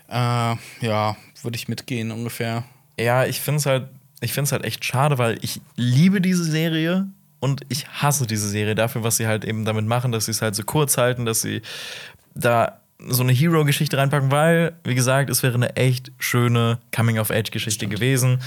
Äh, 0.08 0.56
ja, 0.82 1.18
würde 1.44 1.56
ich 1.56 1.68
mitgehen 1.68 2.12
ungefähr. 2.12 2.64
Ja, 3.00 3.26
ich 3.26 3.40
finde 3.40 3.60
es 3.60 3.66
halt, 3.66 3.88
ich 4.22 4.34
find's 4.34 4.52
halt 4.52 4.66
echt 4.66 4.84
schade, 4.84 5.18
weil 5.18 5.38
ich 5.42 5.62
liebe 5.76 6.22
diese 6.22 6.44
Serie 6.44 7.08
und 7.40 7.62
ich 7.70 7.88
hasse 7.88 8.28
diese 8.28 8.50
Serie 8.50 8.76
dafür, 8.76 9.04
was 9.04 9.18
sie 9.18 9.28
halt 9.28 9.46
eben 9.46 9.66
damit 9.66 9.86
machen, 9.86 10.12
dass 10.12 10.26
sie 10.26 10.32
es 10.32 10.42
halt 10.42 10.56
so 10.56 10.64
kurz 10.64 10.98
halten, 10.98 11.26
dass 11.26 11.42
sie 11.42 11.62
da 12.36 12.80
so 13.08 13.24
eine 13.24 13.32
Hero-Geschichte 13.32 13.98
reinpacken, 13.98 14.32
weil, 14.32 14.74
wie 14.84 14.96
gesagt, 14.96 15.30
es 15.30 15.42
wäre 15.42 15.56
eine 15.56 15.76
echt 15.78 16.12
schöne 16.20 16.80
Coming-of-Age-Geschichte 16.94 17.88
gewesen. 17.88 18.42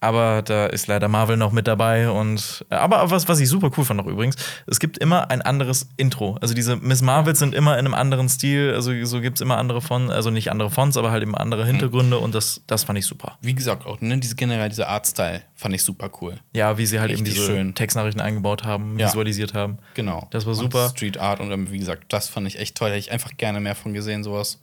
Aber 0.00 0.42
da 0.42 0.66
ist 0.66 0.86
leider 0.86 1.08
Marvel 1.08 1.36
noch 1.36 1.50
mit 1.50 1.66
dabei 1.66 2.08
und 2.08 2.64
aber 2.70 3.10
was, 3.10 3.26
was 3.28 3.40
ich 3.40 3.48
super 3.48 3.70
cool 3.76 3.84
fand 3.84 3.98
noch 3.98 4.06
übrigens, 4.06 4.36
es 4.66 4.78
gibt 4.78 4.96
immer 4.98 5.30
ein 5.30 5.42
anderes 5.42 5.88
Intro. 5.96 6.38
Also 6.40 6.54
diese 6.54 6.76
Miss 6.76 7.02
Marvels 7.02 7.40
sind 7.40 7.52
immer 7.54 7.72
in 7.78 7.80
einem 7.84 7.94
anderen 7.94 8.28
Stil, 8.28 8.72
also 8.74 8.92
so 9.04 9.20
gibt 9.20 9.38
es 9.38 9.40
immer 9.40 9.56
andere 9.58 9.80
Fonts, 9.80 10.12
also 10.12 10.30
nicht 10.30 10.50
andere 10.52 10.70
Fonts, 10.70 10.96
aber 10.96 11.10
halt 11.10 11.22
eben 11.22 11.34
andere 11.34 11.66
Hintergründe 11.66 12.18
und 12.18 12.34
das, 12.34 12.62
das 12.68 12.84
fand 12.84 12.98
ich 12.98 13.06
super. 13.06 13.38
Wie 13.42 13.54
gesagt, 13.54 13.86
auch 13.86 14.00
ne, 14.00 14.18
diese 14.18 14.36
generell 14.36 14.68
dieser 14.68 14.88
Artstyle 14.88 15.42
fand 15.56 15.74
ich 15.74 15.82
super 15.82 16.10
cool. 16.20 16.38
Ja, 16.54 16.78
wie 16.78 16.86
sie 16.86 17.00
halt 17.00 17.10
eben 17.10 17.20
Richtig 17.22 17.34
diese 17.34 17.46
schön. 17.46 17.74
Textnachrichten 17.74 18.20
eingebaut 18.22 18.62
haben, 18.64 18.98
Ja. 19.00 19.08
visualisiert 19.08 19.54
haben. 19.54 19.78
Genau. 19.94 20.28
Das 20.30 20.46
war 20.46 20.52
Und 20.52 20.60
super. 20.60 20.90
Street 20.90 21.18
Art 21.18 21.40
und 21.40 21.50
ähm, 21.50 21.72
wie 21.72 21.78
gesagt, 21.78 22.04
das 22.12 22.28
fand 22.28 22.46
ich 22.46 22.60
echt 22.60 22.76
toll. 22.76 22.90
Hätte 22.90 22.98
ich 23.00 23.10
einfach 23.10 23.36
gerne 23.36 23.58
mehr 23.58 23.74
von 23.74 23.92
gesehen, 23.94 24.22
sowas. 24.22 24.60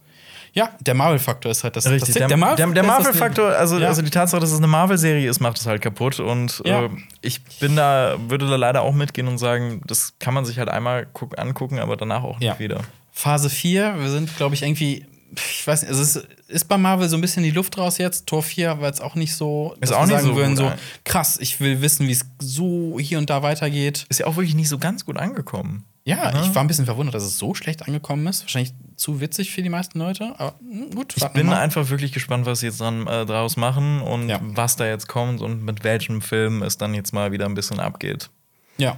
Ja, 0.55 0.69
der 0.79 0.93
Marvel-Faktor 0.93 1.51
ist 1.51 1.63
halt 1.65 1.75
das. 1.75 1.85
Richtig, 1.85 2.15
das, 2.15 2.15
der, 2.15 2.27
der, 2.29 2.37
der 2.55 2.65
ist 2.65 2.75
das- 2.75 2.85
Marvel-Faktor, 2.87 3.49
also, 3.49 3.77
Ja. 3.77 3.87
also 3.89 4.01
die 4.01 4.09
Tatsache, 4.09 4.39
dass 4.39 4.51
es 4.51 4.57
eine 4.57 4.67
Marvel-Serie 4.67 5.29
ist, 5.29 5.41
macht 5.41 5.59
es 5.59 5.67
halt 5.67 5.81
kaputt. 5.81 6.19
Und 6.21 6.61
Ja. 6.65 6.85
äh, 6.85 6.89
ich 7.21 7.43
bin 7.59 7.75
da, 7.75 8.15
würde 8.29 8.47
da 8.49 8.55
leider 8.55 8.81
auch 8.81 8.93
mitgehen 8.93 9.27
und 9.27 9.37
sagen, 9.37 9.81
das 9.85 10.13
kann 10.17 10.33
man 10.33 10.45
sich 10.45 10.57
halt 10.57 10.69
einmal 10.69 11.07
guck, 11.11 11.37
angucken, 11.37 11.79
aber 11.79 11.97
danach 11.97 12.23
auch 12.23 12.39
nicht 12.39 12.47
Ja. 12.47 12.57
wieder. 12.57 12.81
Phase 13.11 13.49
4, 13.49 13.95
wir 13.99 14.09
sind, 14.09 14.35
glaube 14.37 14.55
ich, 14.55 14.63
irgendwie, 14.63 15.05
ich 15.35 15.67
weiß 15.67 15.81
nicht, 15.81 15.89
also 15.89 16.01
es 16.01 16.25
ist 16.47 16.67
bei 16.69 16.77
Marvel 16.77 17.09
so 17.09 17.17
ein 17.17 17.21
bisschen 17.21 17.43
die 17.43 17.51
Luft 17.51 17.77
raus 17.77 17.97
jetzt. 17.97 18.25
Tor 18.25 18.41
4 18.41 18.79
war 18.79 18.87
jetzt 18.87 19.01
auch 19.01 19.15
nicht 19.15 19.35
so, 19.35 19.73
Ist 19.81 19.89
dass 19.89 19.91
auch 19.91 20.01
wir 20.03 20.07
nicht 20.07 20.15
sagen 20.21 20.27
so 20.27 20.35
würden, 20.37 20.55
gut, 20.55 20.65
so 20.65 20.71
krass, 21.03 21.37
ich 21.41 21.59
will 21.59 21.81
wissen, 21.81 22.07
wie 22.07 22.13
es 22.13 22.25
so 22.39 22.97
hier 22.99 23.17
und 23.17 23.29
da 23.29 23.43
weitergeht. 23.43 24.05
Ist 24.07 24.21
ja 24.21 24.27
auch 24.27 24.37
wirklich 24.37 24.55
nicht 24.55 24.69
so 24.69 24.77
ganz 24.77 25.03
gut 25.05 25.17
angekommen. 25.17 25.83
Ja, 26.07 26.31
Ja. 26.31 26.41
ich 26.43 26.53
war 26.53 26.63
ein 26.63 26.67
bisschen 26.67 26.85
verwundert, 26.85 27.15
dass 27.15 27.23
es 27.23 27.37
so 27.39 27.55
schlecht 27.55 27.81
angekommen 27.87 28.25
ist. 28.27 28.43
Wahrscheinlich 28.43 28.73
zu 28.95 29.21
witzig 29.21 29.51
für 29.51 29.63
die 29.63 29.69
meisten 29.69 29.97
Leute, 29.99 30.33
aber 30.37 30.53
hm, 30.59 30.91
gut. 30.91 31.13
Ich 31.17 31.25
bin 31.29 31.51
einfach 31.51 31.89
wirklich 31.89 32.11
gespannt, 32.11 32.45
was 32.45 32.59
sie 32.59 32.67
jetzt 32.67 32.79
dann 32.79 33.07
äh, 33.07 33.25
draus 33.25 33.57
machen 33.57 34.01
und 34.01 34.29
Ja. 34.29 34.39
was 34.41 34.75
da 34.75 34.85
jetzt 34.87 35.07
kommt 35.07 35.41
und 35.41 35.63
mit 35.65 35.83
welchem 35.83 36.21
Film 36.21 36.61
es 36.61 36.77
dann 36.77 36.93
jetzt 36.93 37.11
mal 37.11 37.31
wieder 37.31 37.45
ein 37.45 37.55
bisschen 37.55 37.79
abgeht. 37.79 38.29
Ja. 38.77 38.97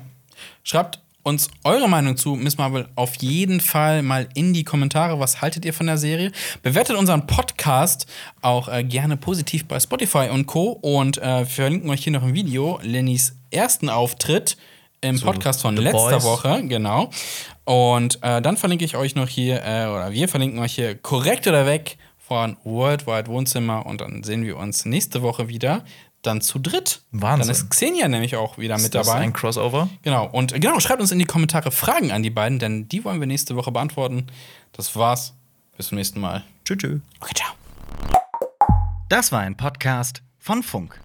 Schreibt 0.64 1.00
uns 1.24 1.50
eure 1.64 1.90
Meinung 1.90 2.16
zu 2.18 2.36
Miss 2.36 2.58
Marvel 2.58 2.88
auf 2.96 3.16
jeden 3.16 3.60
Fall 3.62 4.02
mal 4.02 4.28
in 4.34 4.54
die 4.54 4.64
Kommentare. 4.64 5.20
Was 5.20 5.42
haltet 5.42 5.66
ihr 5.66 5.74
von 5.74 5.86
der 5.88 5.98
Serie? 5.98 6.32
Bewertet 6.62 6.96
unseren 6.98 7.26
Podcast 7.28 8.06
auch 8.42 8.68
äh, 8.70 8.84
gerne 8.84 9.18
positiv 9.18 9.66
bei 9.66 9.80
Spotify 9.80 10.30
und 10.32 10.46
Co. 10.46 10.72
Und 10.72 11.18
äh, 11.20 11.40
wir 11.40 11.46
verlinken 11.46 11.90
euch 11.90 12.04
hier 12.04 12.14
noch 12.14 12.24
ein 12.24 12.34
Video, 12.34 12.80
Lennys 12.84 13.36
ersten 13.50 13.90
Auftritt 13.90 14.58
im 15.02 15.20
Podcast 15.20 15.62
von 15.62 15.78
The 15.78 15.84
letzter 15.84 16.12
Boys. 16.12 16.24
Woche, 16.24 16.64
genau. 16.64 17.10
Und 17.66 18.20
äh, 18.24 18.42
dann 18.42 18.58
verlinke 18.58 18.86
ich 18.86 18.96
euch 18.96 19.16
noch 19.16 19.28
hier, 19.28 19.64
äh, 19.64 19.88
oder 19.88 20.12
wir 20.12 20.28
verlinken 20.28 20.60
euch 20.60 20.76
hier 20.76 20.96
korrekt 20.96 21.48
oder 21.48 21.66
weg 21.66 21.98
von 22.18 22.58
Worldwide 22.64 23.28
Wohnzimmer. 23.28 23.86
Und 23.86 24.02
dann 24.02 24.24
sehen 24.24 24.44
wir 24.44 24.58
uns 24.58 24.86
nächste 24.86 25.22
Woche 25.22 25.48
wieder. 25.48 25.84
Dann 26.24 26.42
zu 26.42 26.60
dritt. 26.60 27.02
Wahnsinn. 27.12 27.48
Dann 27.48 27.56
ist 27.56 27.70
Xenia 27.70 28.08
nämlich 28.08 28.36
auch 28.36 28.58
wieder 28.58 28.78
mit 28.78 28.96
das 28.96 29.06
dabei. 29.06 29.20
ist 29.20 29.24
ein 29.26 29.34
Crossover. 29.34 29.88
Genau, 30.02 30.28
und 30.28 30.54
genau, 30.60 30.80
schreibt 30.80 31.00
uns 31.00 31.12
in 31.12 31.20
die 31.20 31.26
Kommentare 31.26 31.72
Fragen 31.72 32.12
an 32.12 32.24
die 32.24 32.32
beiden, 32.32 32.58
denn 32.58 32.90
die 32.90 33.06
wollen 33.06 33.20
wir 33.20 33.28
nächste 33.28 33.56
Woche 33.56 33.72
beantworten. 33.72 34.28
Das 34.74 34.96
war's. 34.96 35.34
Bis 35.78 35.88
zum 35.88 35.98
nächsten 35.98 36.20
Mal. 36.20 36.44
Tschüss. 36.66 36.80
tschüss. 36.80 37.02
Okay, 37.20 37.34
ciao. 37.36 37.52
Das 39.10 39.32
war 39.32 39.42
ein 39.42 39.56
Podcast 39.56 40.24
von 40.40 40.64
Funk. 40.64 41.00